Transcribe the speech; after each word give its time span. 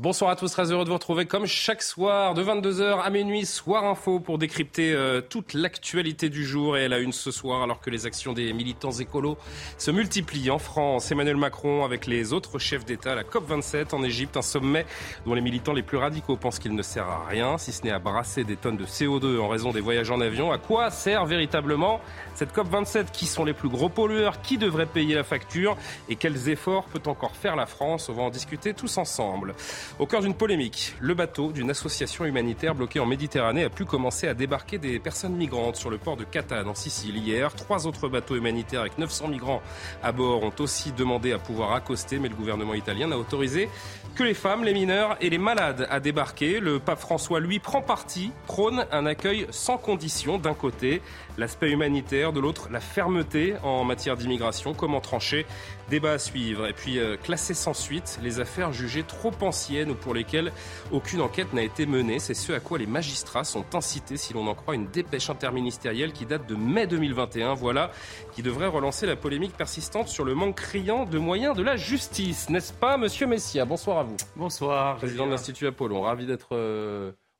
Bonsoir 0.00 0.30
à 0.30 0.36
tous, 0.36 0.50
très 0.50 0.72
heureux 0.72 0.84
de 0.84 0.88
vous 0.88 0.94
retrouver 0.94 1.26
comme 1.26 1.44
chaque 1.44 1.82
soir 1.82 2.32
de 2.32 2.42
22h 2.42 3.02
à 3.02 3.10
minuit, 3.10 3.44
Soir 3.44 3.84
Info 3.84 4.18
pour 4.18 4.38
décrypter 4.38 4.94
euh, 4.94 5.20
toute 5.20 5.52
l'actualité 5.52 6.30
du 6.30 6.46
jour 6.46 6.78
et 6.78 6.84
elle 6.84 6.94
a 6.94 7.00
une 7.00 7.12
ce 7.12 7.30
soir 7.30 7.62
alors 7.62 7.80
que 7.80 7.90
les 7.90 8.06
actions 8.06 8.32
des 8.32 8.54
militants 8.54 8.92
écolos 8.92 9.36
se 9.76 9.90
multiplient 9.90 10.50
en 10.50 10.58
France. 10.58 11.12
Emmanuel 11.12 11.36
Macron 11.36 11.84
avec 11.84 12.06
les 12.06 12.32
autres 12.32 12.58
chefs 12.58 12.86
d'État, 12.86 13.14
la 13.14 13.24
COP27 13.24 13.94
en 13.94 14.02
Égypte, 14.02 14.38
un 14.38 14.42
sommet 14.42 14.86
dont 15.26 15.34
les 15.34 15.42
militants 15.42 15.74
les 15.74 15.82
plus 15.82 15.98
radicaux 15.98 16.38
pensent 16.38 16.60
qu'il 16.60 16.74
ne 16.74 16.82
sert 16.82 17.06
à 17.06 17.26
rien, 17.26 17.58
si 17.58 17.70
ce 17.70 17.82
n'est 17.82 17.90
à 17.90 17.98
brasser 17.98 18.42
des 18.42 18.56
tonnes 18.56 18.78
de 18.78 18.86
CO2 18.86 19.38
en 19.38 19.48
raison 19.48 19.70
des 19.70 19.82
voyages 19.82 20.10
en 20.10 20.22
avion. 20.22 20.50
À 20.50 20.56
quoi 20.56 20.90
sert 20.90 21.26
véritablement 21.26 22.00
cette 22.34 22.56
COP27 22.56 23.10
Qui 23.12 23.26
sont 23.26 23.44
les 23.44 23.52
plus 23.52 23.68
gros 23.68 23.90
pollueurs? 23.90 24.40
Qui 24.40 24.56
devrait 24.56 24.86
payer 24.86 25.14
la 25.14 25.24
facture? 25.24 25.76
Et 26.08 26.16
quels 26.16 26.48
efforts 26.48 26.86
peut 26.86 27.02
encore 27.04 27.36
faire 27.36 27.54
la 27.54 27.66
France? 27.66 28.08
On 28.08 28.14
va 28.14 28.22
en 28.22 28.30
discuter 28.30 28.72
tous 28.72 28.96
ensemble. 28.96 29.54
Au 29.98 30.06
cœur 30.06 30.22
d'une 30.22 30.34
polémique, 30.34 30.94
le 31.00 31.14
bateau 31.14 31.52
d'une 31.52 31.70
association 31.70 32.24
humanitaire 32.24 32.74
bloquée 32.74 33.00
en 33.00 33.06
Méditerranée 33.06 33.64
a 33.64 33.70
pu 33.70 33.84
commencer 33.84 34.28
à 34.28 34.34
débarquer 34.34 34.78
des 34.78 34.98
personnes 34.98 35.34
migrantes 35.34 35.76
sur 35.76 35.90
le 35.90 35.98
port 35.98 36.16
de 36.16 36.24
Catane 36.24 36.68
en 36.68 36.74
Sicile 36.74 37.16
hier. 37.16 37.54
Trois 37.54 37.86
autres 37.86 38.08
bateaux 38.08 38.36
humanitaires 38.36 38.80
avec 38.80 38.96
900 38.98 39.28
migrants 39.28 39.62
à 40.02 40.12
bord 40.12 40.42
ont 40.42 40.52
aussi 40.58 40.92
demandé 40.92 41.32
à 41.32 41.38
pouvoir 41.38 41.72
accoster, 41.72 42.18
mais 42.18 42.28
le 42.28 42.34
gouvernement 42.34 42.74
italien 42.74 43.08
n'a 43.08 43.18
autorisé 43.18 43.68
que 44.14 44.22
les 44.22 44.34
femmes, 44.34 44.64
les 44.64 44.72
mineurs 44.72 45.16
et 45.20 45.28
les 45.30 45.38
malades 45.38 45.86
à 45.90 46.00
débarquer. 46.00 46.60
Le 46.60 46.78
pape 46.78 47.00
François, 47.00 47.40
lui, 47.40 47.58
prend 47.58 47.82
parti, 47.82 48.32
prône 48.46 48.86
un 48.92 49.06
accueil 49.06 49.46
sans 49.50 49.76
condition 49.76 50.38
d'un 50.38 50.54
côté, 50.54 51.02
l'aspect 51.36 51.70
humanitaire, 51.70 52.32
de 52.32 52.40
l'autre, 52.40 52.68
la 52.70 52.80
fermeté 52.80 53.54
en 53.62 53.84
matière 53.84 54.16
d'immigration. 54.16 54.74
Comment 54.74 55.00
trancher 55.00 55.46
Débat 55.90 56.12
à 56.12 56.18
suivre. 56.18 56.68
Et 56.68 56.72
puis, 56.72 57.00
euh, 57.00 57.16
classer 57.16 57.52
sans 57.52 57.74
suite 57.74 58.20
les 58.22 58.38
affaires 58.38 58.72
jugées 58.72 59.02
trop 59.02 59.32
anciennes 59.40 59.90
ou 59.90 59.96
pour 59.96 60.14
lesquelles 60.14 60.52
aucune 60.92 61.20
enquête 61.20 61.52
n'a 61.52 61.62
été 61.62 61.84
menée. 61.84 62.20
C'est 62.20 62.34
ce 62.34 62.52
à 62.52 62.60
quoi 62.60 62.78
les 62.78 62.86
magistrats 62.86 63.42
sont 63.42 63.64
incités, 63.74 64.16
si 64.16 64.32
l'on 64.32 64.46
en 64.46 64.54
croit 64.54 64.76
une 64.76 64.86
dépêche 64.86 65.30
interministérielle 65.30 66.12
qui 66.12 66.26
date 66.26 66.48
de 66.48 66.54
mai 66.54 66.86
2021. 66.86 67.54
Voilà, 67.54 67.90
qui 68.32 68.42
devrait 68.42 68.68
relancer 68.68 69.04
la 69.04 69.16
polémique 69.16 69.56
persistante 69.56 70.06
sur 70.06 70.24
le 70.24 70.36
manque 70.36 70.54
criant 70.54 71.06
de 71.06 71.18
moyens 71.18 71.56
de 71.56 71.62
la 71.64 71.76
justice. 71.76 72.48
N'est-ce 72.50 72.72
pas, 72.72 72.96
monsieur 72.96 73.26
Messia? 73.26 73.64
Bonsoir 73.64 73.98
à 73.98 74.02
vous. 74.04 74.16
Bonsoir. 74.36 74.96
Président 74.98 75.26
de 75.26 75.32
l'Institut 75.32 75.66
Apollon. 75.66 76.02
Ravi 76.02 76.24
d'être. 76.24 76.54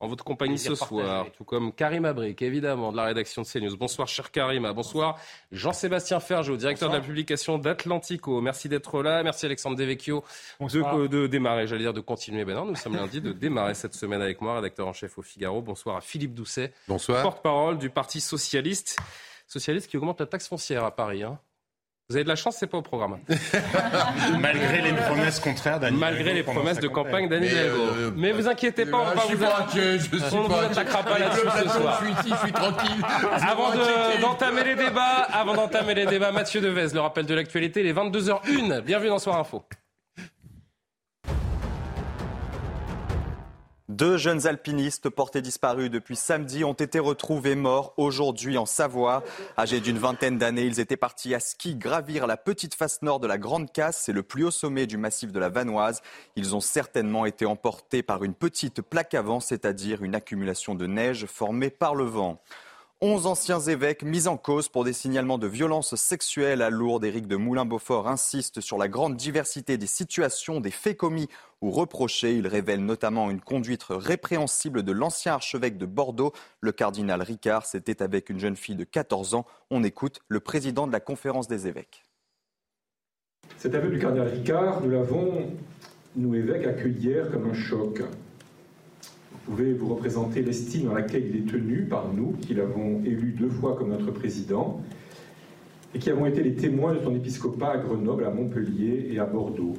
En 0.00 0.08
votre 0.08 0.24
compagnie 0.24 0.58
ce 0.58 0.74
soir, 0.74 1.26
tout 1.36 1.44
comme 1.44 1.74
Karim 1.74 2.06
Abric, 2.06 2.40
évidemment, 2.40 2.90
de 2.90 2.96
la 2.96 3.04
rédaction 3.04 3.42
de 3.42 3.46
CNews. 3.46 3.76
Bonsoir, 3.76 4.08
cher 4.08 4.30
Karima. 4.30 4.72
Bonsoir, 4.72 5.18
Jean-Sébastien 5.52 6.20
Ferjot, 6.20 6.56
directeur 6.56 6.88
de 6.88 6.94
la 6.94 7.02
publication 7.02 7.58
d'Atlantico. 7.58 8.40
Merci 8.40 8.70
d'être 8.70 9.02
là. 9.02 9.22
Merci, 9.22 9.44
Alexandre 9.44 9.76
Devecchio, 9.76 10.24
de, 10.58 11.06
de, 11.06 11.26
démarrer, 11.26 11.66
j'allais 11.66 11.82
dire 11.82 11.92
de 11.92 12.00
continuer. 12.00 12.46
Ben 12.46 12.54
non, 12.54 12.64
nous 12.64 12.76
sommes 12.76 12.96
lundi, 12.96 13.20
de 13.20 13.32
démarrer 13.32 13.74
cette 13.74 13.92
semaine 13.92 14.22
avec 14.22 14.40
moi, 14.40 14.54
rédacteur 14.54 14.88
en 14.88 14.94
chef 14.94 15.18
au 15.18 15.22
Figaro. 15.22 15.60
Bonsoir 15.60 15.96
à 15.96 16.00
Philippe 16.00 16.32
Doucet. 16.32 16.72
Bonsoir. 16.88 17.22
Porte-parole 17.22 17.76
du 17.76 17.90
Parti 17.90 18.22
Socialiste. 18.22 18.98
Socialiste 19.46 19.90
qui 19.90 19.98
augmente 19.98 20.20
la 20.20 20.26
taxe 20.26 20.48
foncière 20.48 20.84
à 20.84 20.96
Paris. 20.96 21.24
Hein. 21.24 21.38
Vous 22.10 22.16
avez 22.16 22.24
de 22.24 22.28
la 22.28 22.34
chance, 22.34 22.56
c'est 22.58 22.66
pas 22.66 22.78
au 22.78 22.82
programme. 22.82 23.18
Malgré 24.40 24.82
les 24.82 24.92
promesses 24.94 25.38
contraires 25.38 25.78
d'Anne 25.78 25.96
Malgré 25.96 26.34
les 26.34 26.42
promesses 26.42 26.80
de 26.80 26.88
campagne 26.88 27.28
d'Anne 27.28 27.44
Hidalgo. 27.44 27.82
Euh, 27.82 28.10
mais, 28.16 28.32
vous 28.32 28.48
inquiétez 28.48 28.84
pas, 28.84 28.98
on 28.98 29.04
va 29.04 29.14
vous, 29.14 29.28
je 29.72 29.98
suis 29.98 30.36
on 30.36 30.48
pas 30.48 30.56
vous 30.56 30.64
attaquera 30.72 31.04
pas 31.04 31.18
là-dessus 31.20 31.46
ce 31.62 31.68
soir. 31.68 32.02
Je 32.02 32.06
suis 32.06 32.14
ici, 32.14 32.34
je 32.34 32.44
suis 32.46 32.52
tranquille. 32.52 33.04
Avant 33.48 33.70
d'entamer 34.20 34.64
les 34.64 34.74
débats, 34.74 35.28
avant 35.32 35.54
d'entamer 35.54 35.94
les 35.94 36.06
débats, 36.06 36.32
Mathieu 36.32 36.60
Devez, 36.60 36.88
le 36.92 37.00
rappel 37.00 37.26
de 37.26 37.34
l'actualité, 37.34 37.84
les 37.84 37.94
22h01. 37.94 38.80
Bienvenue 38.80 39.10
dans 39.10 39.20
Soir 39.20 39.38
Info. 39.38 39.62
Deux 43.90 44.18
jeunes 44.18 44.46
alpinistes 44.46 45.10
portés 45.10 45.42
disparus 45.42 45.90
depuis 45.90 46.14
samedi 46.14 46.62
ont 46.62 46.74
été 46.74 47.00
retrouvés 47.00 47.56
morts 47.56 47.92
aujourd'hui 47.96 48.56
en 48.56 48.64
Savoie. 48.64 49.24
Âgés 49.58 49.80
d'une 49.80 49.98
vingtaine 49.98 50.38
d'années, 50.38 50.62
ils 50.62 50.78
étaient 50.78 50.96
partis 50.96 51.34
à 51.34 51.40
ski 51.40 51.74
gravir 51.74 52.28
la 52.28 52.36
petite 52.36 52.76
face 52.76 53.02
nord 53.02 53.18
de 53.18 53.26
la 53.26 53.36
Grande 53.36 53.72
Casse, 53.72 54.02
c'est 54.04 54.12
le 54.12 54.22
plus 54.22 54.44
haut 54.44 54.52
sommet 54.52 54.86
du 54.86 54.96
massif 54.96 55.32
de 55.32 55.40
la 55.40 55.48
Vanoise. 55.48 56.02
Ils 56.36 56.54
ont 56.54 56.60
certainement 56.60 57.26
été 57.26 57.46
emportés 57.46 58.04
par 58.04 58.22
une 58.22 58.34
petite 58.34 58.80
plaque 58.80 59.14
avant, 59.14 59.40
c'est-à-dire 59.40 60.04
une 60.04 60.14
accumulation 60.14 60.76
de 60.76 60.86
neige 60.86 61.26
formée 61.26 61.70
par 61.70 61.96
le 61.96 62.04
vent. 62.04 62.40
Onze 63.02 63.24
anciens 63.24 63.60
évêques 63.60 64.02
mis 64.02 64.28
en 64.28 64.36
cause 64.36 64.68
pour 64.68 64.84
des 64.84 64.92
signalements 64.92 65.38
de 65.38 65.46
violences 65.46 65.94
sexuelles 65.94 66.60
à 66.60 66.68
Lourdes. 66.68 67.06
Éric 67.06 67.26
de 67.26 67.36
Moulin-Beaufort 67.36 68.06
insiste 68.06 68.60
sur 68.60 68.76
la 68.76 68.88
grande 68.88 69.16
diversité 69.16 69.78
des 69.78 69.86
situations, 69.86 70.60
des 70.60 70.70
faits 70.70 70.98
commis 70.98 71.26
ou 71.62 71.70
reprochés. 71.70 72.36
Il 72.36 72.46
révèle 72.46 72.84
notamment 72.84 73.30
une 73.30 73.40
conduite 73.40 73.84
répréhensible 73.88 74.82
de 74.82 74.92
l'ancien 74.92 75.32
archevêque 75.32 75.78
de 75.78 75.86
Bordeaux, 75.86 76.34
le 76.60 76.72
cardinal 76.72 77.22
Ricard. 77.22 77.64
C'était 77.64 78.02
avec 78.02 78.28
une 78.28 78.38
jeune 78.38 78.54
fille 78.56 78.76
de 78.76 78.84
14 78.84 79.32
ans. 79.32 79.46
On 79.70 79.82
écoute 79.82 80.20
le 80.28 80.40
président 80.40 80.86
de 80.86 80.92
la 80.92 81.00
conférence 81.00 81.48
des 81.48 81.66
évêques. 81.66 82.02
Cet 83.56 83.74
aveu 83.74 83.88
du 83.88 83.98
cardinal 83.98 84.28
Ricard, 84.28 84.82
nous 84.82 84.90
l'avons, 84.90 85.48
nous 86.16 86.34
évêques, 86.34 86.66
accueilli 86.66 86.98
hier 86.98 87.30
comme 87.30 87.48
un 87.48 87.54
choc. 87.54 88.02
Vous 89.46 89.56
pouvez 89.56 89.72
vous 89.72 89.88
représenter 89.88 90.42
l'estime 90.42 90.84
dans 90.86 90.94
laquelle 90.94 91.26
il 91.26 91.36
est 91.36 91.50
tenu 91.50 91.84
par 91.84 92.12
nous, 92.12 92.32
qui 92.42 92.54
l'avons 92.54 93.02
élu 93.04 93.32
deux 93.32 93.48
fois 93.48 93.76
comme 93.76 93.90
notre 93.90 94.10
président, 94.12 94.80
et 95.94 95.98
qui 95.98 96.10
avons 96.10 96.26
été 96.26 96.42
les 96.42 96.54
témoins 96.54 96.94
de 96.94 97.02
son 97.02 97.14
épiscopat 97.14 97.72
à 97.72 97.78
Grenoble, 97.78 98.24
à 98.24 98.30
Montpellier 98.30 99.08
et 99.10 99.18
à 99.18 99.24
Bordeaux. 99.24 99.74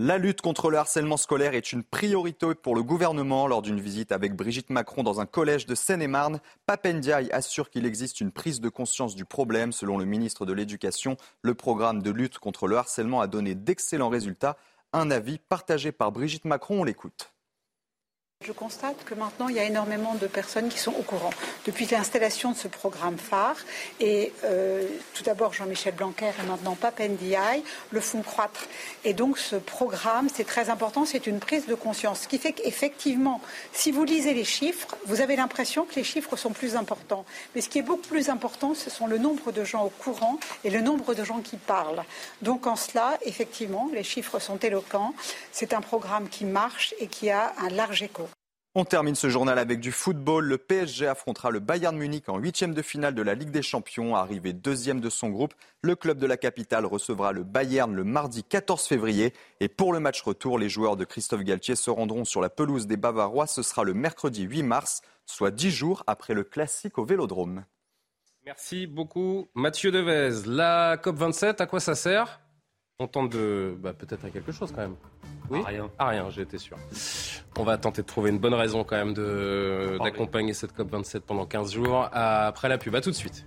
La 0.00 0.16
lutte 0.16 0.42
contre 0.42 0.70
le 0.70 0.76
harcèlement 0.76 1.16
scolaire 1.16 1.54
est 1.54 1.72
une 1.72 1.82
priorité 1.82 2.54
pour 2.54 2.76
le 2.76 2.84
gouvernement. 2.84 3.48
Lors 3.48 3.62
d'une 3.62 3.80
visite 3.80 4.12
avec 4.12 4.36
Brigitte 4.36 4.70
Macron 4.70 5.02
dans 5.02 5.20
un 5.20 5.26
collège 5.26 5.66
de 5.66 5.74
Seine-et-Marne, 5.74 6.38
Papendiaï 6.66 7.28
assure 7.32 7.68
qu'il 7.68 7.84
existe 7.84 8.20
une 8.20 8.30
prise 8.30 8.60
de 8.60 8.68
conscience 8.68 9.16
du 9.16 9.24
problème. 9.24 9.72
Selon 9.72 9.98
le 9.98 10.04
ministre 10.04 10.46
de 10.46 10.52
l'Éducation, 10.52 11.16
le 11.42 11.54
programme 11.54 12.00
de 12.00 12.12
lutte 12.12 12.38
contre 12.38 12.68
le 12.68 12.76
harcèlement 12.76 13.20
a 13.20 13.26
donné 13.26 13.56
d'excellents 13.56 14.08
résultats. 14.08 14.56
Un 14.92 15.10
avis 15.10 15.38
partagé 15.38 15.90
par 15.90 16.12
Brigitte 16.12 16.44
Macron, 16.44 16.82
on 16.82 16.84
l'écoute. 16.84 17.32
Je 18.46 18.52
constate 18.54 19.04
que 19.04 19.14
maintenant, 19.14 19.48
il 19.48 19.56
y 19.56 19.58
a 19.58 19.64
énormément 19.64 20.14
de 20.14 20.26
personnes 20.26 20.70
qui 20.70 20.78
sont 20.78 20.92
au 20.92 21.02
courant. 21.02 21.28
Depuis 21.66 21.84
l'installation 21.84 22.52
de 22.52 22.56
ce 22.56 22.66
programme 22.66 23.18
phare, 23.18 23.56
et 24.00 24.32
euh, 24.44 24.86
tout 25.12 25.24
d'abord 25.24 25.52
Jean-Michel 25.52 25.94
Blanquer 25.94 26.30
et 26.42 26.46
maintenant 26.46 26.74
Papendiaï 26.74 27.62
le 27.90 28.00
font 28.00 28.22
croître. 28.22 28.66
Et 29.04 29.12
donc 29.12 29.38
ce 29.38 29.56
programme, 29.56 30.28
c'est 30.32 30.46
très 30.46 30.70
important, 30.70 31.04
c'est 31.04 31.26
une 31.26 31.40
prise 31.40 31.66
de 31.66 31.74
conscience. 31.74 32.20
Ce 32.20 32.28
qui 32.28 32.38
fait 32.38 32.52
qu'effectivement, 32.52 33.42
si 33.72 33.90
vous 33.90 34.04
lisez 34.04 34.32
les 34.32 34.44
chiffres, 34.44 34.96
vous 35.04 35.20
avez 35.20 35.34
l'impression 35.34 35.84
que 35.84 35.96
les 35.96 36.04
chiffres 36.04 36.36
sont 36.36 36.52
plus 36.52 36.74
importants. 36.76 37.26
Mais 37.54 37.60
ce 37.60 37.68
qui 37.68 37.80
est 37.80 37.82
beaucoup 37.82 38.08
plus 38.08 38.30
important, 38.30 38.72
ce 38.72 38.88
sont 38.88 39.08
le 39.08 39.18
nombre 39.18 39.50
de 39.50 39.64
gens 39.64 39.84
au 39.84 39.90
courant 39.90 40.38
et 40.62 40.70
le 40.70 40.80
nombre 40.80 41.12
de 41.12 41.24
gens 41.24 41.40
qui 41.40 41.56
parlent. 41.56 42.04
Donc 42.40 42.68
en 42.68 42.76
cela, 42.76 43.18
effectivement, 43.26 43.90
les 43.92 44.04
chiffres 44.04 44.38
sont 44.38 44.58
éloquents. 44.58 45.12
C'est 45.50 45.74
un 45.74 45.80
programme 45.80 46.28
qui 46.28 46.44
marche 46.44 46.94
et 47.00 47.08
qui 47.08 47.30
a 47.30 47.52
un 47.58 47.68
large 47.68 48.02
écho. 48.04 48.27
On 48.74 48.84
termine 48.84 49.14
ce 49.14 49.30
journal 49.30 49.58
avec 49.58 49.80
du 49.80 49.90
football. 49.92 50.44
Le 50.44 50.58
PSG 50.58 51.06
affrontera 51.06 51.50
le 51.50 51.58
Bayern 51.58 51.96
Munich 51.96 52.28
en 52.28 52.36
huitième 52.38 52.74
de 52.74 52.82
finale 52.82 53.14
de 53.14 53.22
la 53.22 53.34
Ligue 53.34 53.50
des 53.50 53.62
Champions. 53.62 54.14
Arrivé 54.14 54.52
deuxième 54.52 55.00
de 55.00 55.08
son 55.08 55.30
groupe, 55.30 55.54
le 55.80 55.96
club 55.96 56.18
de 56.18 56.26
la 56.26 56.36
capitale 56.36 56.84
recevra 56.84 57.32
le 57.32 57.44
Bayern 57.44 57.94
le 57.94 58.04
mardi 58.04 58.44
14 58.44 58.86
février. 58.86 59.32
Et 59.60 59.68
pour 59.68 59.94
le 59.94 60.00
match 60.00 60.20
retour, 60.20 60.58
les 60.58 60.68
joueurs 60.68 60.96
de 60.96 61.04
Christophe 61.04 61.44
Galtier 61.44 61.76
se 61.76 61.90
rendront 61.90 62.26
sur 62.26 62.42
la 62.42 62.50
pelouse 62.50 62.86
des 62.86 62.98
Bavarois. 62.98 63.46
Ce 63.46 63.62
sera 63.62 63.84
le 63.84 63.94
mercredi 63.94 64.42
8 64.42 64.62
mars, 64.62 65.00
soit 65.24 65.50
dix 65.50 65.70
jours 65.70 66.04
après 66.06 66.34
le 66.34 66.44
classique 66.44 66.98
au 66.98 67.06
Vélodrome. 67.06 67.64
Merci 68.44 68.86
beaucoup, 68.86 69.48
Mathieu 69.54 69.90
Devez. 69.90 70.42
La 70.46 70.98
COP27, 70.98 71.62
à 71.62 71.66
quoi 71.66 71.80
ça 71.80 71.94
sert? 71.94 72.40
On 72.98 73.08
tente 73.08 73.32
de. 73.32 73.74
Bah, 73.78 73.94
peut-être 73.94 74.26
à 74.26 74.30
quelque 74.30 74.52
chose 74.52 74.72
quand 74.72 74.82
même. 74.82 74.96
Oui 75.50 75.60
à 75.64 75.68
rien. 75.68 75.90
À 75.98 76.08
rien, 76.08 76.30
j'étais 76.30 76.58
sûr. 76.58 76.76
On 77.56 77.64
va 77.64 77.78
tenter 77.78 78.02
de 78.02 78.06
trouver 78.06 78.30
une 78.30 78.38
bonne 78.38 78.54
raison 78.54 78.84
quand 78.84 78.96
même 78.96 79.14
d'accompagner 79.98 80.54
cette 80.54 80.76
COP27 80.76 81.20
pendant 81.20 81.46
15 81.46 81.72
jours. 81.72 82.08
Après 82.12 82.68
la 82.68 82.78
pub, 82.78 82.94
à 82.94 83.00
tout 83.00 83.10
de 83.10 83.16
suite. 83.16 83.46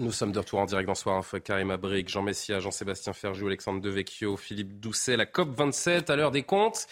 Nous 0.00 0.12
sommes 0.12 0.30
de 0.30 0.38
retour 0.38 0.60
en 0.60 0.64
direct 0.64 0.86
dans 0.86 0.94
Soir 0.94 1.16
Info. 1.16 1.40
Karim 1.40 1.72
Abrik, 1.72 2.08
Jean 2.08 2.22
Messia, 2.22 2.60
Jean-Sébastien 2.60 3.12
Ferjou, 3.12 3.48
Alexandre 3.48 3.80
Devecchio, 3.80 4.36
Philippe 4.36 4.78
Doucet, 4.78 5.16
la 5.16 5.24
COP27 5.24 6.08
à 6.12 6.14
l'heure 6.14 6.30
des 6.30 6.44
comptes 6.44 6.86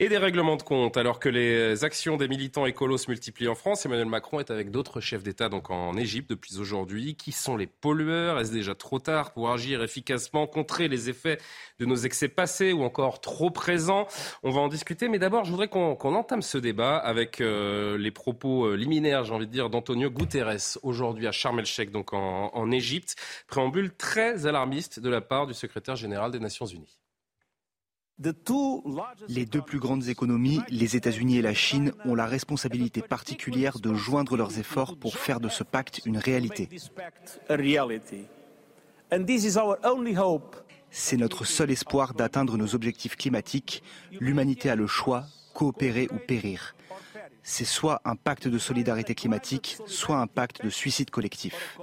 et 0.00 0.08
des 0.08 0.16
règlements 0.16 0.56
de 0.56 0.62
compte. 0.62 0.96
Alors 0.96 1.20
que 1.20 1.28
les 1.28 1.84
actions 1.84 2.16
des 2.16 2.26
militants 2.26 2.64
écolos 2.64 2.96
se 2.96 3.10
multiplient 3.10 3.48
en 3.48 3.54
France, 3.54 3.84
Emmanuel 3.84 4.08
Macron 4.08 4.40
est 4.40 4.50
avec 4.50 4.70
d'autres 4.70 5.00
chefs 5.00 5.22
d'État 5.22 5.50
donc 5.50 5.70
en 5.70 5.94
Égypte 5.96 6.30
depuis 6.30 6.58
aujourd'hui. 6.58 7.14
Qui 7.16 7.32
sont 7.32 7.56
les 7.56 7.66
pollueurs? 7.66 8.40
Est-ce 8.40 8.50
déjà 8.50 8.74
trop 8.74 8.98
tard 8.98 9.32
pour 9.32 9.50
agir 9.50 9.82
efficacement, 9.82 10.46
contrer 10.46 10.88
les 10.88 11.10
effets 11.10 11.38
de 11.78 11.84
nos 11.84 11.96
excès 11.96 12.28
passés 12.28 12.72
ou 12.72 12.82
encore 12.82 13.20
trop 13.20 13.50
présents? 13.50 14.06
On 14.42 14.50
va 14.50 14.62
en 14.62 14.68
discuter, 14.68 15.08
mais 15.08 15.18
d'abord, 15.18 15.44
je 15.44 15.50
voudrais 15.50 15.68
qu'on 15.68 16.14
entame 16.14 16.40
ce 16.40 16.56
débat 16.56 16.96
avec 16.96 17.42
euh, 17.42 17.98
les 17.98 18.10
propos 18.10 18.68
euh, 18.68 18.76
liminaires, 18.76 19.24
j'ai 19.24 19.34
envie 19.34 19.46
de 19.46 19.52
dire, 19.52 19.68
d'Antonio 19.68 20.08
Guterres 20.08 20.78
aujourd'hui 20.82 21.26
à 21.26 21.32
Sharm 21.32 21.58
el-Sheikh, 21.58 21.90
donc 21.90 22.14
en, 22.14 22.50
en 22.54 22.70
Égypte. 22.70 23.16
Préambule 23.48 23.92
très 23.94 24.46
alarmiste 24.46 24.98
de 24.98 25.10
la 25.10 25.20
part 25.20 25.46
du 25.46 25.52
secrétaire 25.52 25.96
général 25.96 26.30
des 26.30 26.40
Nations 26.40 26.64
Unies. 26.64 26.99
Les 29.28 29.46
deux 29.46 29.62
plus 29.62 29.78
grandes 29.78 30.08
économies, 30.08 30.60
les 30.68 30.96
États-Unis 30.96 31.38
et 31.38 31.42
la 31.42 31.54
Chine, 31.54 31.92
ont 32.04 32.14
la 32.14 32.26
responsabilité 32.26 33.00
particulière 33.00 33.78
de 33.78 33.94
joindre 33.94 34.36
leurs 34.36 34.58
efforts 34.58 34.96
pour 34.96 35.16
faire 35.16 35.40
de 35.40 35.48
ce 35.48 35.64
pacte 35.64 36.02
une 36.04 36.18
réalité. 36.18 36.68
C'est 40.90 41.16
notre 41.16 41.44
seul 41.44 41.70
espoir 41.70 42.14
d'atteindre 42.14 42.56
nos 42.56 42.74
objectifs 42.74 43.16
climatiques. 43.16 43.82
L'humanité 44.18 44.68
a 44.70 44.74
le 44.76 44.86
choix, 44.86 45.24
coopérer 45.54 46.08
ou 46.12 46.18
périr. 46.18 46.74
C'est 47.42 47.64
soit 47.64 48.02
un 48.04 48.16
pacte 48.16 48.48
de 48.48 48.58
solidarité 48.58 49.14
climatique, 49.14 49.78
soit 49.86 50.18
un 50.18 50.26
pacte 50.26 50.62
de 50.64 50.70
suicide 50.70 51.10
collectif. 51.10 51.78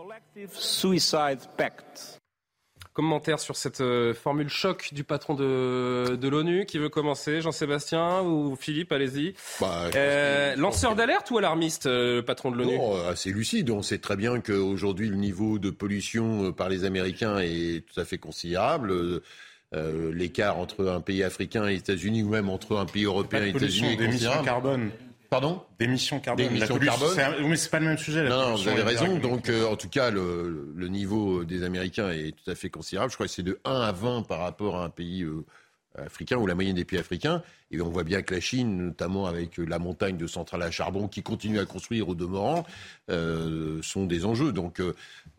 Commentaire 2.97 3.39
sur 3.39 3.55
cette 3.55 3.81
euh, 3.81 4.15
formule 4.15 4.49
choc 4.49 4.89
du 4.91 5.03
patron 5.03 5.35
de, 5.35 6.15
de 6.15 6.27
l'ONU 6.27 6.65
qui 6.65 6.79
veut 6.79 6.89
commencer, 6.89 7.41
Jean-Sébastien 7.41 8.23
ou 8.23 8.55
Philippe, 8.55 8.91
allez-y. 8.91 9.35
Bah, 9.61 9.91
Euh, 9.93 10.55
lanceur 10.55 10.95
d'alerte 10.95 11.29
ou 11.29 11.37
alarmiste, 11.37 11.85
euh, 11.85 12.15
le 12.15 12.25
patron 12.25 12.49
de 12.49 12.57
l'ONU? 12.57 12.75
Non, 12.75 13.07
assez 13.07 13.29
lucide. 13.31 13.69
On 13.69 13.83
sait 13.83 13.99
très 13.99 14.15
bien 14.15 14.39
qu'aujourd'hui, 14.41 15.09
le 15.09 15.15
niveau 15.15 15.59
de 15.59 15.69
pollution 15.69 16.51
par 16.53 16.69
les 16.69 16.85
Américains 16.85 17.37
est 17.37 17.85
tout 17.85 17.99
à 17.99 18.03
fait 18.03 18.17
considérable. 18.17 18.91
Euh, 19.75 20.11
L'écart 20.11 20.57
entre 20.57 20.87
un 20.87 20.99
pays 20.99 21.21
africain 21.21 21.67
et 21.67 21.73
les 21.73 21.77
États-Unis, 21.77 22.23
ou 22.23 22.29
même 22.29 22.49
entre 22.49 22.77
un 22.77 22.87
pays 22.87 23.03
européen 23.03 23.41
et 23.43 23.51
les 23.51 23.57
États-Unis, 23.57 23.95
d'émissions 23.95 24.31
considérable. 24.31 24.45
carbone. 24.45 24.89
Pardon 25.29 25.61
D'émissions 25.77 26.19
carbone. 26.19 26.47
D'émissions 26.47 26.77
carbone. 26.79 27.09
c'est 27.13 27.23
un- 27.23 27.33
Oui, 27.39 27.47
mais 27.49 27.55
c'est 27.57 27.69
pas 27.69 27.79
le 27.79 27.85
même 27.87 27.97
sujet. 27.97 28.23
la 28.23 28.29
Non, 28.29 28.49
non, 28.49 28.55
vous 28.55 28.67
avez 28.69 28.81
raison. 28.83 29.17
Donc, 29.19 29.49
euh, 29.49 29.65
en 29.67 29.75
tout 29.75 29.89
cas, 29.89 30.09
le, 30.09 30.71
le 30.75 30.87
niveau 30.87 31.43
des 31.43 31.63
Américains 31.63 32.09
est 32.11 32.31
tout 32.31 32.49
à 32.49 32.55
fait 32.55 32.69
considérable. 32.69 33.11
Je 33.11 33.17
crois 33.17 33.25
que 33.27 33.31
c'est 33.33 33.43
de 33.43 33.59
1 33.65 33.81
à 33.81 33.91
20 33.91 34.23
par 34.23 34.39
rapport 34.39 34.77
à 34.77 34.85
un 34.85 34.89
pays 34.89 35.23
euh, 35.23 35.43
africain 35.97 36.37
ou 36.37 36.47
la 36.47 36.55
moyenne 36.55 36.75
des 36.75 36.85
pays 36.85 36.99
africains. 36.99 37.41
Et 37.71 37.81
on 37.81 37.89
voit 37.89 38.03
bien 38.05 38.21
que 38.21 38.33
la 38.33 38.39
Chine, 38.39 38.77
notamment 38.77 39.25
avec 39.25 39.57
la 39.57 39.77
montagne 39.79 40.15
de 40.17 40.25
centrales 40.27 40.61
à 40.63 40.71
charbon 40.71 41.07
qui 41.09 41.21
continue 41.21 41.59
à 41.59 41.65
construire 41.65 42.07
au 42.07 42.15
demeurant, 42.15 42.65
euh, 43.09 43.79
sont 43.81 44.05
des 44.05 44.25
enjeux. 44.25 44.51
Donc, 44.51 44.79
euh, 44.79 44.93